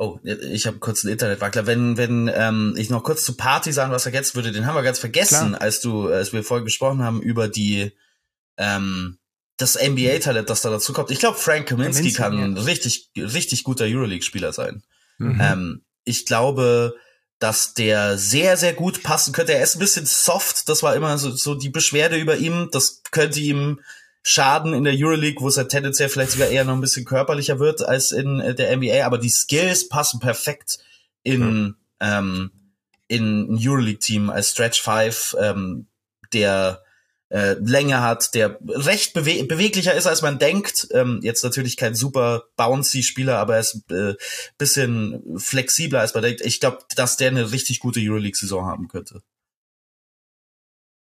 Oh, 0.00 0.20
ich 0.22 0.68
habe 0.68 0.78
kurz 0.78 1.04
einen 1.04 1.12
Internetwackler. 1.12 1.66
Wenn, 1.66 1.96
wenn 1.96 2.30
ähm, 2.32 2.74
ich 2.78 2.88
noch 2.88 3.02
kurz 3.02 3.24
zu 3.24 3.36
Party 3.36 3.72
sagen, 3.72 3.90
was 3.90 4.06
ergänzt 4.06 4.36
würde, 4.36 4.52
den 4.52 4.64
haben 4.64 4.76
wir 4.76 4.84
ganz 4.84 5.00
vergessen, 5.00 5.48
Klar. 5.48 5.60
als 5.60 5.80
du, 5.80 6.06
als 6.06 6.32
wir 6.32 6.44
vorhin 6.44 6.64
gesprochen 6.64 7.02
haben 7.02 7.20
über 7.20 7.48
die 7.48 7.90
ähm, 8.58 9.18
das 9.56 9.74
NBA-Talent, 9.74 10.48
das 10.48 10.62
da 10.62 10.70
dazu 10.70 10.92
kommt. 10.92 11.10
Ich 11.10 11.18
glaube, 11.18 11.36
Frank 11.36 11.66
Kaminski 11.66 12.12
kann 12.12 12.56
ja. 12.56 12.62
richtig, 12.62 13.10
richtig 13.16 13.64
guter 13.64 13.86
Euroleague-Spieler 13.86 14.52
sein. 14.52 14.84
Mhm. 15.18 15.40
Ähm, 15.42 15.84
ich 16.04 16.26
glaube, 16.26 16.94
dass 17.40 17.74
der 17.74 18.18
sehr, 18.18 18.56
sehr 18.56 18.74
gut 18.74 19.02
passen 19.02 19.32
könnte. 19.32 19.54
Er 19.54 19.64
ist 19.64 19.74
ein 19.74 19.80
bisschen 19.80 20.06
soft, 20.06 20.68
das 20.68 20.84
war 20.84 20.94
immer 20.94 21.18
so, 21.18 21.32
so 21.32 21.56
die 21.56 21.70
Beschwerde 21.70 22.16
über 22.16 22.36
ihm. 22.36 22.68
Das 22.70 23.02
könnte 23.10 23.40
ihm 23.40 23.80
Schaden 24.22 24.74
in 24.74 24.84
der 24.84 24.94
Euroleague, 24.96 25.40
wo 25.40 25.48
es 25.48 25.56
ja 25.56 25.64
tendenziell 25.64 26.08
vielleicht 26.08 26.32
sogar 26.32 26.48
eher 26.48 26.64
noch 26.64 26.74
ein 26.74 26.80
bisschen 26.80 27.04
körperlicher 27.04 27.58
wird 27.58 27.82
als 27.82 28.12
in 28.12 28.40
äh, 28.40 28.54
der 28.54 28.76
NBA, 28.76 29.04
aber 29.04 29.18
die 29.18 29.30
Skills 29.30 29.88
passen 29.88 30.20
perfekt 30.20 30.78
in, 31.22 31.76
ja. 32.00 32.18
ähm, 32.18 32.50
in 33.06 33.52
ein 33.52 33.58
Euroleague-Team 33.58 34.30
als 34.30 34.50
Stretch 34.50 34.82
5, 34.82 35.36
ähm, 35.40 35.86
der 36.32 36.82
äh, 37.30 37.56
Länge 37.60 38.00
hat, 38.00 38.34
der 38.34 38.58
recht 38.66 39.12
bewe 39.12 39.44
beweglicher 39.44 39.94
ist, 39.94 40.06
als 40.06 40.22
man 40.22 40.38
denkt. 40.38 40.88
Ähm, 40.92 41.20
jetzt 41.22 41.44
natürlich 41.44 41.76
kein 41.76 41.94
super 41.94 42.44
bouncy 42.56 43.02
Spieler, 43.02 43.38
aber 43.38 43.54
er 43.54 43.60
ist 43.60 43.90
äh, 43.90 44.14
bisschen 44.56 45.38
flexibler, 45.38 46.00
als 46.00 46.14
man 46.14 46.22
denkt. 46.22 46.40
Ich 46.40 46.60
glaube, 46.60 46.78
dass 46.96 47.16
der 47.16 47.30
eine 47.30 47.52
richtig 47.52 47.80
gute 47.80 48.00
Euroleague-Saison 48.00 48.64
haben 48.64 48.88
könnte. 48.88 49.22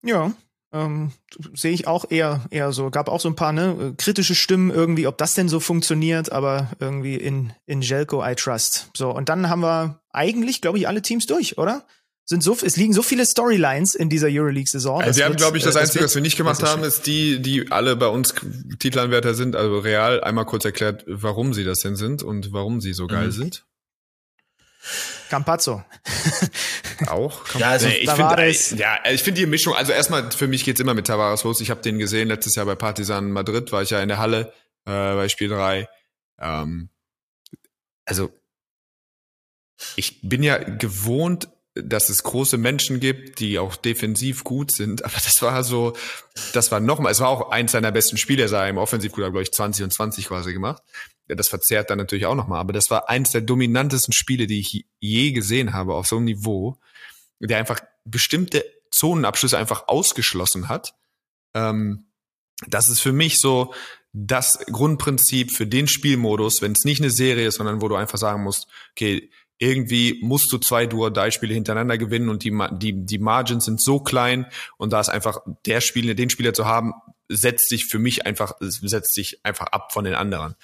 Ja, 0.01 0.33
ähm, 0.71 1.11
sehe 1.53 1.71
ich 1.71 1.87
auch 1.87 2.09
eher 2.09 2.45
eher 2.51 2.71
so. 2.71 2.89
Gab 2.89 3.09
auch 3.09 3.19
so 3.19 3.29
ein 3.29 3.35
paar 3.35 3.51
ne, 3.51 3.93
kritische 3.97 4.35
Stimmen 4.35 4.71
irgendwie, 4.71 5.07
ob 5.07 5.17
das 5.17 5.33
denn 5.33 5.49
so 5.49 5.59
funktioniert, 5.59 6.31
aber 6.31 6.71
irgendwie 6.79 7.15
in 7.15 7.53
in 7.65 7.81
Jelko 7.81 8.23
I 8.25 8.35
trust. 8.35 8.89
So 8.95 9.09
und 9.11 9.29
dann 9.29 9.49
haben 9.49 9.61
wir 9.61 10.01
eigentlich, 10.11 10.61
glaube 10.61 10.77
ich, 10.77 10.87
alle 10.87 11.01
Teams 11.01 11.25
durch, 11.25 11.57
oder? 11.57 11.85
Sind 12.25 12.43
so 12.43 12.55
es 12.63 12.77
liegen 12.77 12.93
so 12.93 13.01
viele 13.01 13.25
Storylines 13.25 13.95
in 13.95 14.07
dieser 14.07 14.27
EuroLeague-Saison. 14.29 15.01
Also 15.01 15.17
wir 15.17 15.25
haben, 15.25 15.35
glaube 15.35 15.57
ich, 15.57 15.63
das, 15.63 15.75
äh, 15.75 15.79
Einzige, 15.79 16.05
was 16.05 16.13
wir 16.13 16.21
nicht 16.21 16.37
gemacht 16.37 16.61
haben, 16.61 16.83
ist 16.83 17.07
die, 17.07 17.41
die 17.41 17.71
alle 17.71 17.95
bei 17.95 18.07
uns 18.07 18.35
Titelanwärter 18.77 19.33
sind. 19.33 19.55
Also 19.55 19.79
Real 19.79 20.21
einmal 20.21 20.45
kurz 20.45 20.63
erklärt, 20.63 21.03
warum 21.07 21.55
sie 21.55 21.63
das 21.63 21.79
denn 21.79 21.95
sind 21.95 22.21
und 22.21 22.53
warum 22.53 22.81
sie 22.81 22.93
so 22.93 23.07
geil 23.07 23.27
mhm. 23.27 23.31
sind. 23.31 23.65
Campazzo. 25.29 25.83
Auch? 27.07 27.43
Ja, 27.55 27.71
also 27.71 27.87
nee, 27.87 27.95
ich 27.95 28.09
finde 28.09 28.51
ja, 28.75 28.99
ich 29.11 29.23
finde 29.23 29.41
die 29.41 29.45
Mischung, 29.45 29.73
also 29.75 29.91
erstmal 29.91 30.31
für 30.31 30.47
mich 30.47 30.65
geht's 30.65 30.79
immer 30.79 30.93
mit 30.93 31.07
Tavares 31.07 31.43
los. 31.43 31.61
Ich 31.61 31.69
habe 31.69 31.81
den 31.81 31.99
gesehen 31.99 32.27
letztes 32.27 32.55
Jahr 32.55 32.65
bei 32.65 32.75
Partizan 32.75 33.31
Madrid, 33.31 33.71
war 33.71 33.81
ich 33.81 33.89
ja 33.89 34.01
in 34.01 34.07
der 34.07 34.17
Halle 34.17 34.53
äh, 34.85 35.13
bei 35.15 35.29
Spiel 35.29 35.49
3. 35.49 35.87
Ähm, 36.39 36.89
also 38.05 38.31
ich 39.95 40.19
bin 40.21 40.43
ja 40.43 40.57
gewohnt, 40.57 41.49
dass 41.75 42.09
es 42.09 42.23
große 42.23 42.57
Menschen 42.57 42.99
gibt, 42.99 43.39
die 43.39 43.59
auch 43.59 43.75
defensiv 43.75 44.43
gut 44.43 44.71
sind, 44.71 45.05
aber 45.05 45.13
das 45.13 45.41
war 45.41 45.63
so, 45.63 45.95
das 46.53 46.71
war 46.71 46.79
nochmal, 46.79 47.11
es 47.11 47.19
war 47.19 47.29
auch 47.29 47.51
eins 47.51 47.71
seiner 47.71 47.91
besten 47.91 48.17
Spiele, 48.17 48.43
er 48.43 48.49
sah 48.49 48.67
im 48.67 48.77
Offensivgut, 48.77 49.23
glaube 49.23 49.41
ich, 49.41 49.51
20 49.51 49.83
und 49.83 49.91
20 49.91 50.27
quasi 50.27 50.53
gemacht. 50.53 50.81
Das 51.29 51.47
verzerrt 51.47 51.89
dann 51.89 51.99
natürlich 51.99 52.25
auch 52.25 52.35
nochmal, 52.35 52.59
aber 52.59 52.73
das 52.73 52.89
war 52.89 53.07
eins 53.07 53.31
der 53.31 53.41
dominantesten 53.41 54.13
Spiele, 54.13 54.47
die 54.47 54.59
ich 54.59 54.85
je 54.99 55.31
gesehen 55.31 55.73
habe 55.73 55.93
auf 55.93 56.07
so 56.07 56.17
einem 56.17 56.25
Niveau, 56.25 56.77
der 57.39 57.57
einfach 57.57 57.79
bestimmte 58.03 58.65
Zonenabschlüsse 58.91 59.57
einfach 59.57 59.87
ausgeschlossen 59.87 60.69
hat. 60.69 60.95
Ähm, 61.53 62.07
das 62.67 62.89
ist 62.89 62.99
für 62.99 63.13
mich 63.13 63.39
so 63.39 63.73
das 64.11 64.59
Grundprinzip 64.65 65.51
für 65.51 65.67
den 65.67 65.87
Spielmodus, 65.87 66.61
wenn 66.61 66.71
es 66.71 66.83
nicht 66.83 67.01
eine 67.01 67.11
Serie 67.11 67.47
ist, 67.47 67.55
sondern 67.55 67.81
wo 67.81 67.87
du 67.87 67.95
einfach 67.95 68.17
sagen 68.17 68.43
musst, 68.43 68.67
okay, 68.91 69.29
irgendwie 69.59 70.19
musst 70.23 70.51
du 70.51 70.57
zwei 70.57 70.87
Duo-Die-Spiele 70.87 71.53
hintereinander 71.53 71.97
gewinnen 71.97 72.29
und 72.29 72.43
die, 72.43 72.57
die, 72.71 73.05
die 73.05 73.19
Margins 73.19 73.65
sind 73.65 73.81
so 73.81 73.99
klein 73.99 74.47
und 74.77 74.93
da 74.93 74.99
ist 74.99 75.09
einfach 75.09 75.39
der 75.65 75.81
Spieler, 75.81 76.15
den 76.15 76.29
Spieler 76.29 76.53
zu 76.53 76.65
haben, 76.65 76.93
setzt 77.27 77.69
sich 77.69 77.85
für 77.85 77.99
mich 77.99 78.25
einfach, 78.25 78.53
setzt 78.59 79.13
sich 79.13 79.39
einfach 79.43 79.67
ab 79.67 79.93
von 79.93 80.05
den 80.05 80.15
anderen. 80.15 80.55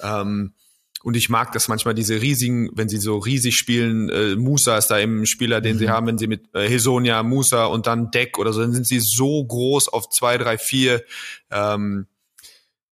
Ähm, 0.00 0.54
und 1.02 1.16
ich 1.16 1.28
mag 1.28 1.52
das 1.52 1.68
manchmal 1.68 1.94
diese 1.94 2.22
riesigen, 2.22 2.70
wenn 2.74 2.88
sie 2.88 2.96
so 2.96 3.18
riesig 3.18 3.56
spielen, 3.56 4.08
äh, 4.08 4.36
Musa 4.36 4.78
ist 4.78 4.86
da 4.86 4.98
im 4.98 5.26
Spieler, 5.26 5.60
den 5.60 5.74
mhm. 5.74 5.78
sie 5.80 5.90
haben, 5.90 6.06
wenn 6.06 6.16
sie 6.16 6.28
mit 6.28 6.48
äh, 6.54 6.66
Hesonia, 6.66 7.22
Musa 7.22 7.66
und 7.66 7.86
dann 7.86 8.10
Deck 8.10 8.38
oder 8.38 8.54
so, 8.54 8.62
dann 8.62 8.72
sind 8.72 8.86
sie 8.86 9.00
so 9.00 9.44
groß 9.44 9.88
auf 9.88 10.08
zwei, 10.08 10.38
drei, 10.38 10.56
vier. 10.56 11.02
Ähm, 11.50 12.06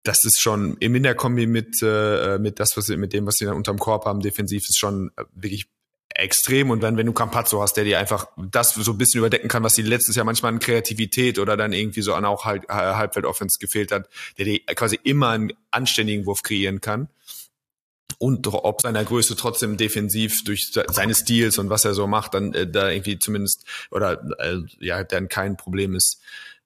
das 0.03 0.25
ist 0.25 0.41
schon 0.41 0.77
im 0.79 0.95
in 0.95 1.03
der 1.03 1.15
Kombi 1.15 1.45
mit 1.45 1.81
äh, 1.81 2.37
mit 2.39 2.59
das 2.59 2.75
was 2.75 2.85
sie, 2.85 2.97
mit 2.97 3.13
dem 3.13 3.25
was 3.25 3.35
sie 3.35 3.45
dann 3.45 3.55
unterm 3.55 3.77
Korb 3.77 4.05
haben 4.05 4.21
defensiv 4.21 4.63
ist 4.67 4.79
schon 4.79 5.11
äh, 5.15 5.23
wirklich 5.33 5.67
extrem. 6.15 6.69
Und 6.69 6.81
dann 6.81 6.97
wenn 6.97 7.05
du 7.05 7.13
Campazzo 7.13 7.61
hast, 7.61 7.73
der 7.73 7.83
dir 7.83 7.99
einfach 7.99 8.27
das 8.37 8.73
so 8.73 8.91
ein 8.91 8.97
bisschen 8.97 9.19
überdecken 9.19 9.47
kann, 9.47 9.63
was 9.63 9.75
sie 9.75 9.81
letztes 9.81 10.15
Jahr 10.15 10.25
manchmal 10.25 10.53
an 10.53 10.59
Kreativität 10.59 11.39
oder 11.39 11.57
dann 11.57 11.73
irgendwie 11.73 12.01
so 12.01 12.13
an 12.13 12.25
auch 12.25 12.45
halt 12.45 12.67
Halbfeld 12.69 13.25
Offense 13.25 13.59
gefehlt 13.59 13.91
hat, 13.91 14.09
der 14.37 14.45
dir 14.45 14.59
quasi 14.75 14.99
immer 15.03 15.29
einen 15.29 15.53
anständigen 15.71 16.25
Wurf 16.25 16.43
kreieren 16.43 16.81
kann. 16.81 17.09
Und 18.17 18.45
ob 18.47 18.81
seiner 18.81 19.03
Größe 19.03 19.35
trotzdem 19.35 19.77
defensiv 19.77 20.43
durch 20.43 20.71
seine 20.71 21.15
Stils 21.15 21.57
und 21.57 21.71
was 21.71 21.85
er 21.85 21.95
so 21.95 22.05
macht, 22.05 22.35
dann 22.35 22.53
äh, 22.53 22.69
da 22.69 22.89
irgendwie 22.89 23.17
zumindest 23.17 23.65
oder 23.89 24.21
äh, 24.39 24.57
ja 24.79 25.03
dann 25.03 25.27
kein 25.27 25.57
Problem 25.57 25.95
ist 25.95 26.21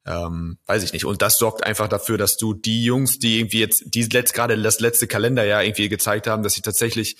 ähm, 0.06 0.58
weiß 0.68 0.84
ich 0.84 0.94
nicht. 0.94 1.06
Und 1.06 1.22
das 1.22 1.38
sorgt 1.38 1.66
einfach 1.66 1.88
dafür, 1.88 2.18
dass 2.18 2.38
du 2.38 2.54
die 2.54 2.84
Jungs, 2.84 3.20
die 3.20 3.40
irgendwie 3.40 3.60
jetzt, 3.60 3.84
die 3.88 4.04
letzt, 4.04 4.34
gerade 4.34 4.62
das 4.62 4.80
letzte 4.80 5.08
Kalenderjahr 5.08 5.64
irgendwie 5.64 5.90
gezeigt 5.90 6.28
haben, 6.28 6.44
dass 6.44 6.54
sie 6.54 6.62
tatsächlich 6.62 7.18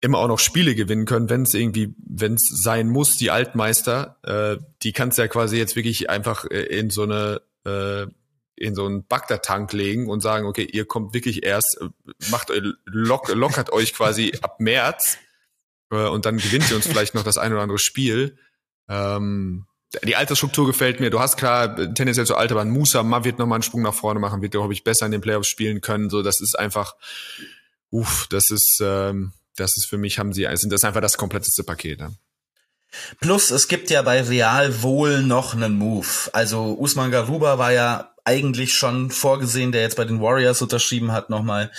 immer 0.00 0.18
auch 0.18 0.28
noch 0.28 0.38
Spiele 0.38 0.74
gewinnen 0.74 1.06
können, 1.06 1.30
wenn 1.30 1.42
es 1.42 1.54
irgendwie, 1.54 1.94
wenn 1.98 2.34
es 2.34 2.46
sein 2.48 2.88
muss, 2.88 3.16
die 3.16 3.30
Altmeister, 3.30 4.18
äh, 4.22 4.62
die 4.82 4.92
kannst 4.92 5.16
du 5.16 5.22
ja 5.22 5.28
quasi 5.28 5.56
jetzt 5.56 5.76
wirklich 5.76 6.10
einfach 6.10 6.44
äh, 6.50 6.64
in 6.64 6.90
so 6.90 7.02
eine 7.04 7.40
äh, 7.64 8.06
in 8.56 8.74
so 8.74 8.86
einen 8.86 9.06
Bagdad-Tank 9.06 9.72
legen 9.72 10.08
und 10.08 10.20
sagen, 10.20 10.46
okay, 10.46 10.68
ihr 10.70 10.84
kommt 10.84 11.12
wirklich 11.14 11.44
erst, 11.44 11.78
äh, 11.80 11.88
macht 12.30 12.52
lock, 12.84 13.28
lockert 13.28 13.72
euch 13.72 13.94
quasi 13.94 14.32
ab 14.42 14.60
März 14.60 15.18
äh, 15.90 16.06
und 16.06 16.26
dann 16.26 16.36
gewinnt 16.36 16.70
ihr 16.70 16.76
uns 16.76 16.86
vielleicht 16.86 17.14
noch 17.14 17.24
das 17.24 17.38
ein 17.38 17.52
oder 17.52 17.62
andere 17.62 17.78
Spiel. 17.78 18.36
Ähm, 18.88 19.66
die 20.04 20.16
Altersstruktur 20.16 20.66
gefällt 20.66 21.00
mir. 21.00 21.10
Du 21.10 21.20
hast 21.20 21.36
klar 21.36 21.76
tendenziell 21.94 22.26
so 22.26 22.34
alt, 22.34 22.50
aber 22.50 22.60
ein 22.62 22.70
Musa 22.70 23.02
Ma 23.02 23.24
wird 23.24 23.38
nochmal 23.38 23.56
einen 23.56 23.62
Sprung 23.62 23.82
nach 23.82 23.94
vorne 23.94 24.20
machen, 24.20 24.42
wird, 24.42 24.52
glaube 24.52 24.72
ich, 24.72 24.84
besser 24.84 25.06
in 25.06 25.12
den 25.12 25.20
Playoffs 25.20 25.48
spielen 25.48 25.80
können. 25.80 26.10
So, 26.10 26.22
das 26.22 26.40
ist 26.40 26.58
einfach, 26.58 26.94
uff, 27.90 28.26
das 28.30 28.50
ist, 28.50 28.80
ähm, 28.82 29.32
das 29.56 29.76
ist 29.76 29.86
für 29.86 29.98
mich, 29.98 30.18
haben 30.18 30.32
sie, 30.32 30.46
sind 30.54 30.72
das 30.72 30.84
einfach 30.84 31.00
das 31.00 31.16
kompletteste 31.16 31.64
Paket. 31.64 32.00
Ja. 32.00 32.10
Plus, 33.20 33.50
es 33.50 33.68
gibt 33.68 33.90
ja 33.90 34.02
bei 34.02 34.22
Real 34.22 34.82
wohl 34.82 35.22
noch 35.22 35.54
einen 35.54 35.76
Move. 35.76 36.06
Also 36.32 36.76
Usman 36.78 37.10
Garuba 37.10 37.58
war 37.58 37.72
ja 37.72 38.14
eigentlich 38.24 38.74
schon 38.74 39.10
vorgesehen, 39.10 39.72
der 39.72 39.82
jetzt 39.82 39.96
bei 39.96 40.04
den 40.04 40.20
Warriors 40.20 40.62
unterschrieben 40.62 41.12
hat 41.12 41.30
nochmal 41.30 41.70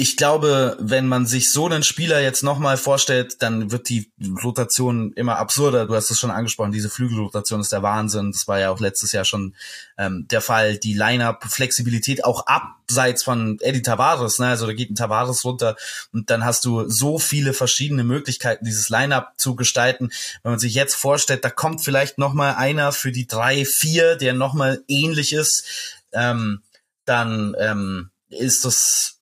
ich 0.00 0.16
glaube, 0.16 0.78
wenn 0.80 1.06
man 1.06 1.26
sich 1.26 1.52
so 1.52 1.66
einen 1.66 1.82
Spieler 1.82 2.22
jetzt 2.22 2.42
nochmal 2.42 2.78
vorstellt, 2.78 3.42
dann 3.42 3.70
wird 3.70 3.90
die 3.90 4.10
Rotation 4.42 5.12
immer 5.12 5.36
absurder. 5.36 5.84
Du 5.84 5.94
hast 5.94 6.10
es 6.10 6.18
schon 6.18 6.30
angesprochen, 6.30 6.72
diese 6.72 6.88
Flügelrotation 6.88 7.60
ist 7.60 7.70
der 7.70 7.82
Wahnsinn. 7.82 8.32
Das 8.32 8.48
war 8.48 8.58
ja 8.58 8.70
auch 8.70 8.80
letztes 8.80 9.12
Jahr 9.12 9.26
schon 9.26 9.54
ähm, 9.98 10.26
der 10.30 10.40
Fall. 10.40 10.78
Die 10.78 10.94
Line-Up-Flexibilität 10.94 12.24
auch 12.24 12.46
abseits 12.46 13.22
von 13.22 13.58
Eddie 13.60 13.82
Tavares, 13.82 14.38
ne? 14.38 14.46
also 14.46 14.66
da 14.66 14.72
geht 14.72 14.90
ein 14.90 14.94
Tavares 14.94 15.44
runter 15.44 15.76
und 16.14 16.30
dann 16.30 16.46
hast 16.46 16.64
du 16.64 16.88
so 16.88 17.18
viele 17.18 17.52
verschiedene 17.52 18.02
Möglichkeiten, 18.02 18.64
dieses 18.64 18.88
Line-Up 18.88 19.34
zu 19.36 19.54
gestalten. 19.54 20.10
Wenn 20.42 20.52
man 20.52 20.58
sich 20.58 20.72
jetzt 20.72 20.94
vorstellt, 20.94 21.44
da 21.44 21.50
kommt 21.50 21.84
vielleicht 21.84 22.16
nochmal 22.16 22.54
einer 22.54 22.92
für 22.92 23.12
die 23.12 23.26
drei, 23.26 23.66
vier, 23.66 24.16
der 24.16 24.32
nochmal 24.32 24.82
ähnlich 24.88 25.34
ist, 25.34 25.94
ähm, 26.12 26.62
dann 27.04 27.54
ähm, 27.58 28.08
ist 28.30 28.64
das 28.64 29.19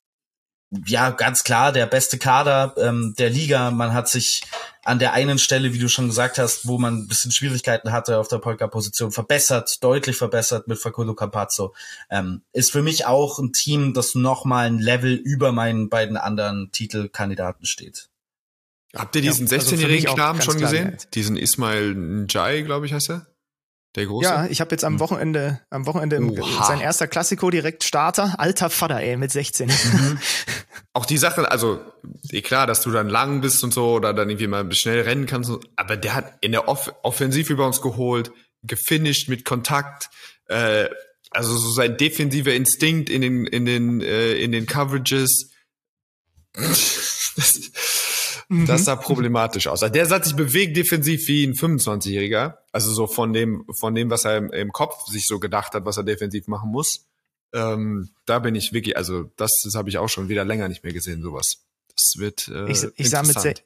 ja, 0.86 1.10
ganz 1.10 1.44
klar, 1.44 1.72
der 1.72 1.86
beste 1.86 2.18
Kader 2.18 2.74
ähm, 2.76 3.14
der 3.18 3.30
Liga. 3.30 3.70
Man 3.70 3.94
hat 3.94 4.08
sich 4.08 4.42
an 4.84 4.98
der 4.98 5.12
einen 5.14 5.38
Stelle, 5.38 5.72
wie 5.72 5.78
du 5.78 5.88
schon 5.88 6.08
gesagt 6.08 6.38
hast, 6.38 6.66
wo 6.66 6.78
man 6.78 6.94
ein 6.94 7.08
bisschen 7.08 7.30
Schwierigkeiten 7.30 7.90
hatte 7.92 8.18
auf 8.18 8.28
der 8.28 8.38
Polka-Position, 8.38 9.10
verbessert, 9.10 9.82
deutlich 9.82 10.16
verbessert 10.16 10.68
mit 10.68 10.78
Facundo 10.78 11.14
Campazzo. 11.14 11.74
Ähm, 12.10 12.42
ist 12.52 12.72
für 12.72 12.82
mich 12.82 13.06
auch 13.06 13.38
ein 13.38 13.52
Team, 13.52 13.94
das 13.94 14.14
nochmal 14.14 14.66
ein 14.66 14.78
Level 14.78 15.14
über 15.14 15.52
meinen 15.52 15.88
beiden 15.88 16.16
anderen 16.16 16.70
Titelkandidaten 16.70 17.64
steht. 17.64 18.10
Habt 18.94 19.16
ihr 19.16 19.22
diesen 19.22 19.46
ja, 19.46 19.56
also 19.56 19.74
16-jährigen 19.74 20.14
Knaben 20.14 20.42
schon 20.42 20.58
gesehen? 20.58 20.96
Diesen 21.14 21.36
Ismail 21.36 21.94
Njai, 21.94 22.62
glaube 22.62 22.86
ich, 22.86 22.92
heißt 22.92 23.10
er? 23.10 23.26
Der 23.96 24.06
große? 24.06 24.28
Ja, 24.28 24.46
ich 24.46 24.60
habe 24.60 24.70
jetzt 24.72 24.84
am 24.84 24.94
hm. 24.94 25.00
Wochenende, 25.00 25.60
am 25.70 25.86
Wochenende 25.86 26.16
im, 26.16 26.34
sein 26.62 26.80
erster 26.80 27.06
Klassiko 27.06 27.50
direkt 27.50 27.84
Starter. 27.84 28.34
Alter 28.38 28.70
Vater, 28.70 29.00
ey, 29.00 29.16
mit 29.16 29.30
16. 29.30 29.68
Mhm. 29.68 30.18
Auch 30.92 31.06
die 31.06 31.16
Sache, 31.16 31.50
also 31.50 31.80
eh 32.30 32.42
klar, 32.42 32.66
dass 32.66 32.82
du 32.82 32.90
dann 32.90 33.08
lang 33.08 33.40
bist 33.40 33.62
und 33.64 33.72
so 33.72 33.92
oder 33.92 34.12
dann 34.12 34.28
irgendwie 34.28 34.46
mal 34.46 34.70
schnell 34.72 35.02
rennen 35.02 35.26
kannst, 35.26 35.50
aber 35.76 35.96
der 35.96 36.14
hat 36.14 36.34
in 36.40 36.52
der 36.52 36.68
Off 36.68 36.92
Offensiv 37.02 37.50
über 37.50 37.66
uns 37.66 37.80
geholt, 37.80 38.30
gefinisht 38.62 39.28
mit 39.28 39.44
Kontakt, 39.44 40.10
äh, 40.46 40.88
also 41.30 41.56
so 41.56 41.70
sein 41.70 41.96
defensiver 41.96 42.54
Instinkt 42.54 43.10
in 43.10 43.20
den 43.20 43.46
in 43.46 43.64
den 43.64 44.00
äh, 44.00 44.32
in 44.34 44.52
den 44.52 44.66
Coverages. 44.66 45.50
das, 46.54 47.70
Mhm. 48.48 48.66
Das 48.66 48.84
sah 48.84 48.96
problematisch 48.96 49.66
aus. 49.68 49.82
Also 49.82 49.92
der 49.92 50.08
hat 50.08 50.24
sich 50.24 50.34
bewegt 50.34 50.76
defensiv 50.76 51.28
wie 51.28 51.46
ein 51.46 51.54
25-Jähriger. 51.54 52.58
Also 52.72 52.92
so 52.92 53.06
von 53.06 53.32
dem, 53.32 53.64
von 53.78 53.94
dem, 53.94 54.10
was 54.10 54.24
er 54.24 54.38
im, 54.38 54.50
im, 54.50 54.72
Kopf 54.72 55.06
sich 55.06 55.26
so 55.26 55.38
gedacht 55.38 55.74
hat, 55.74 55.84
was 55.84 55.98
er 55.98 56.04
defensiv 56.04 56.46
machen 56.46 56.70
muss. 56.70 57.06
Ähm, 57.52 58.10
da 58.24 58.38
bin 58.38 58.54
ich 58.54 58.72
wirklich, 58.72 58.96
also 58.96 59.24
das, 59.36 59.50
das 59.62 59.74
habe 59.74 59.90
ich 59.90 59.98
auch 59.98 60.08
schon 60.08 60.28
wieder 60.28 60.44
länger 60.44 60.68
nicht 60.68 60.82
mehr 60.82 60.92
gesehen, 60.92 61.22
sowas. 61.22 61.64
Das 61.90 62.14
wird 62.16 62.48
äh, 62.48 62.70
ich, 62.70 62.86
ich 62.96 63.10
sah 63.10 63.22
mit 63.22 63.64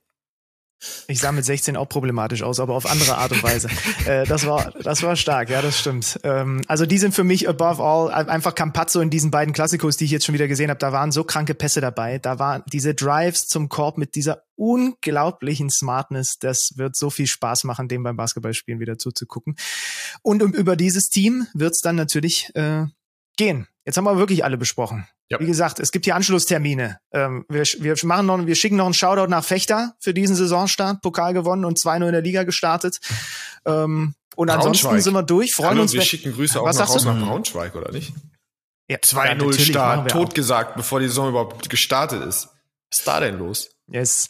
ich 1.07 1.21
sah 1.21 1.33
mit 1.33 1.45
16 1.45 1.77
auch 1.77 1.89
problematisch 1.89 2.43
aus, 2.43 2.61
aber 2.61 2.75
auf 2.75 2.87
andere 2.87 3.19
Art 3.19 3.33
und 3.33 3.43
Weise. 3.43 3.69
äh, 4.07 4.25
das 4.27 4.47
war, 4.47 4.73
das 4.83 5.03
war 5.03 5.17
stark, 5.17 5.51
ja, 5.51 5.63
das 5.63 5.79
stimmt. 5.79 6.21
Ähm, 6.25 6.63
also 6.67 6.87
die 6.87 6.99
sind 6.99 7.15
für 7.15 7.25
mich 7.25 7.49
above 7.49 7.83
all 7.83 8.11
einfach 8.11 8.55
Campazzo 8.55 9.01
in 9.01 9.11
diesen 9.11 9.31
beiden 9.31 9.53
Klassikos, 9.53 9.97
die 9.97 10.05
ich 10.05 10.11
jetzt 10.11 10.27
schon 10.27 10.35
wieder 10.35 10.49
gesehen 10.49 10.71
habe. 10.71 10.79
Da 10.79 10.93
waren 10.93 11.13
so 11.13 11.25
kranke 11.25 11.55
Pässe 11.55 11.81
dabei. 11.81 12.19
Da 12.19 12.39
waren 12.39 12.63
diese 12.73 12.95
Drives 12.95 13.47
zum 13.47 13.69
Korb 13.69 13.99
mit 13.99 14.15
dieser 14.15 14.43
unglaublichen 14.57 15.71
Smartness. 15.71 16.39
Das 16.39 16.73
wird 16.77 16.97
so 16.97 17.11
viel 17.11 17.27
Spaß 17.27 17.65
machen, 17.65 17.89
dem 17.89 18.03
beim 18.03 18.17
Basketballspielen 18.17 18.81
wieder 18.81 18.99
zuzugucken. 18.99 19.57
Und 20.23 20.43
um, 20.43 20.53
über 20.53 20.77
dieses 20.77 21.09
Team 21.09 21.47
wird's 21.55 21.81
dann 21.81 21.97
natürlich 21.97 22.51
äh, 22.55 22.87
gehen. 23.37 23.67
Jetzt 23.85 23.97
haben 23.97 24.05
wir 24.05 24.19
wirklich 24.19 24.45
alle 24.45 24.59
besprochen. 24.59 25.07
Ja. 25.33 25.41
Wie 25.41 25.47
gesagt, 25.47 25.81
es 25.81 25.93
gibt 25.93 26.05
hier 26.05 26.15
Anschlusstermine. 26.15 26.99
Ähm, 27.11 27.47
wir, 27.49 27.63
wir 27.63 27.97
machen 28.03 28.27
noch, 28.27 28.47
wir 28.47 28.55
schicken 28.55 28.77
noch 28.77 28.85
einen 28.85 28.93
Shoutout 28.93 29.31
nach 29.31 29.43
Fechter 29.43 29.95
für 29.99 30.13
diesen 30.13 30.37
Saisonstart, 30.37 31.01
Pokal 31.01 31.33
gewonnen 31.33 31.65
und 31.65 31.79
2-0 31.79 32.07
in 32.07 32.13
der 32.13 32.21
Liga 32.21 32.43
gestartet. 32.45 33.01
Ähm, 33.65 34.15
und 34.37 34.51
ansonsten 34.51 35.01
sind 35.01 35.15
wir 35.15 35.23
durch. 35.23 35.55
Freuen 35.55 35.71
Hallo, 35.71 35.83
uns. 35.83 35.95
Wir 35.95 36.03
schicken 36.03 36.35
Grüße 36.35 36.61
auch 36.61 36.67
nach 36.67 36.89
Haus 36.89 37.05
nach 37.05 37.19
Braunschweig, 37.19 37.75
oder 37.75 37.93
nicht? 37.93 38.13
Ja, 38.89 38.99
2-0 38.99 39.57
ja, 39.57 39.65
Start, 39.65 40.11
totgesagt, 40.11 40.77
bevor 40.77 41.01
die 41.01 41.09
Saison 41.09 41.31
überhaupt 41.31 41.71
gestartet 41.71 42.23
ist. 42.23 42.49
Was 42.91 42.99
ist 42.99 43.09
da 43.09 43.21
denn 43.21 43.39
los? 43.39 43.71
Yes 43.91 44.29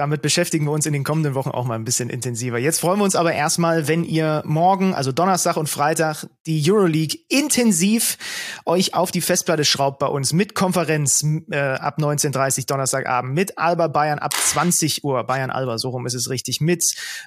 damit 0.00 0.22
beschäftigen 0.22 0.64
wir 0.64 0.72
uns 0.72 0.86
in 0.86 0.94
den 0.94 1.04
kommenden 1.04 1.34
Wochen 1.34 1.50
auch 1.50 1.66
mal 1.66 1.74
ein 1.74 1.84
bisschen 1.84 2.08
intensiver. 2.08 2.56
Jetzt 2.56 2.80
freuen 2.80 2.98
wir 3.00 3.04
uns 3.04 3.16
aber 3.16 3.34
erstmal, 3.34 3.86
wenn 3.86 4.02
ihr 4.02 4.42
morgen, 4.46 4.94
also 4.94 5.12
Donnerstag 5.12 5.58
und 5.58 5.68
Freitag, 5.68 6.26
die 6.46 6.62
Euroleague 6.66 7.20
intensiv 7.28 8.16
euch 8.64 8.94
auf 8.94 9.10
die 9.10 9.20
Festplatte 9.20 9.66
schraubt 9.66 9.98
bei 9.98 10.06
uns 10.06 10.32
mit 10.32 10.54
Konferenz 10.54 11.22
äh, 11.50 11.58
ab 11.58 11.98
19.30 11.98 12.66
Donnerstagabend, 12.66 13.34
mit 13.34 13.58
Alba 13.58 13.88
Bayern 13.88 14.18
ab 14.18 14.32
20 14.32 15.04
Uhr, 15.04 15.22
Bayern 15.24 15.50
Alba, 15.50 15.76
so 15.76 15.90
rum 15.90 16.06
ist 16.06 16.14
es 16.14 16.30
richtig, 16.30 16.62
mit 16.62 16.82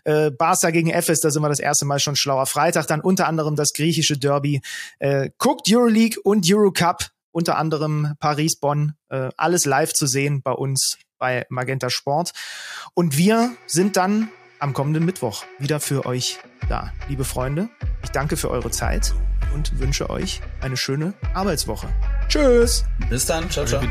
äh, 0.06 0.32
Barca 0.32 0.72
gegen 0.72 0.90
Efes, 0.90 1.20
da 1.22 1.30
sind 1.30 1.44
wir 1.44 1.50
das 1.50 1.60
erste 1.60 1.86
Mal 1.86 2.00
schon 2.00 2.16
schlauer. 2.16 2.48
Freitag 2.48 2.88
dann 2.88 3.02
unter 3.02 3.28
anderem 3.28 3.56
das 3.56 3.74
griechische 3.74 4.18
Derby. 4.18 4.62
Äh, 4.98 5.30
guckt 5.38 5.68
Euroleague 5.72 6.20
und 6.24 6.44
Eurocup 6.52 7.12
unter 7.32 7.58
anderem 7.58 8.14
Paris, 8.20 8.60
Bonn, 8.60 8.94
äh, 9.10 9.30
alles 9.38 9.66
live 9.66 9.94
zu 9.94 10.08
sehen 10.08 10.42
bei 10.42 10.52
uns 10.52 10.98
bei 11.24 11.46
Magenta 11.48 11.90
Sport. 11.90 12.34
Und 12.96 13.18
wir 13.18 13.56
sind 13.66 13.96
dann 13.96 14.28
am 14.60 14.74
kommenden 14.74 15.06
Mittwoch 15.06 15.46
wieder 15.58 15.80
für 15.80 16.06
euch 16.06 16.38
da. 16.68 16.92
Liebe 17.08 17.24
Freunde, 17.24 17.70
ich 18.04 18.10
danke 18.10 18.36
für 18.36 18.50
eure 18.50 18.72
Zeit 18.72 19.14
und 19.54 19.80
wünsche 19.80 20.10
euch 20.10 20.42
eine 20.60 20.76
schöne 20.76 21.14
Arbeitswoche. 21.34 21.88
Tschüss. 22.28 22.84
Bis 23.10 23.26
dann. 23.26 23.50
Ciao, 23.50 23.66
ciao. 23.66 23.82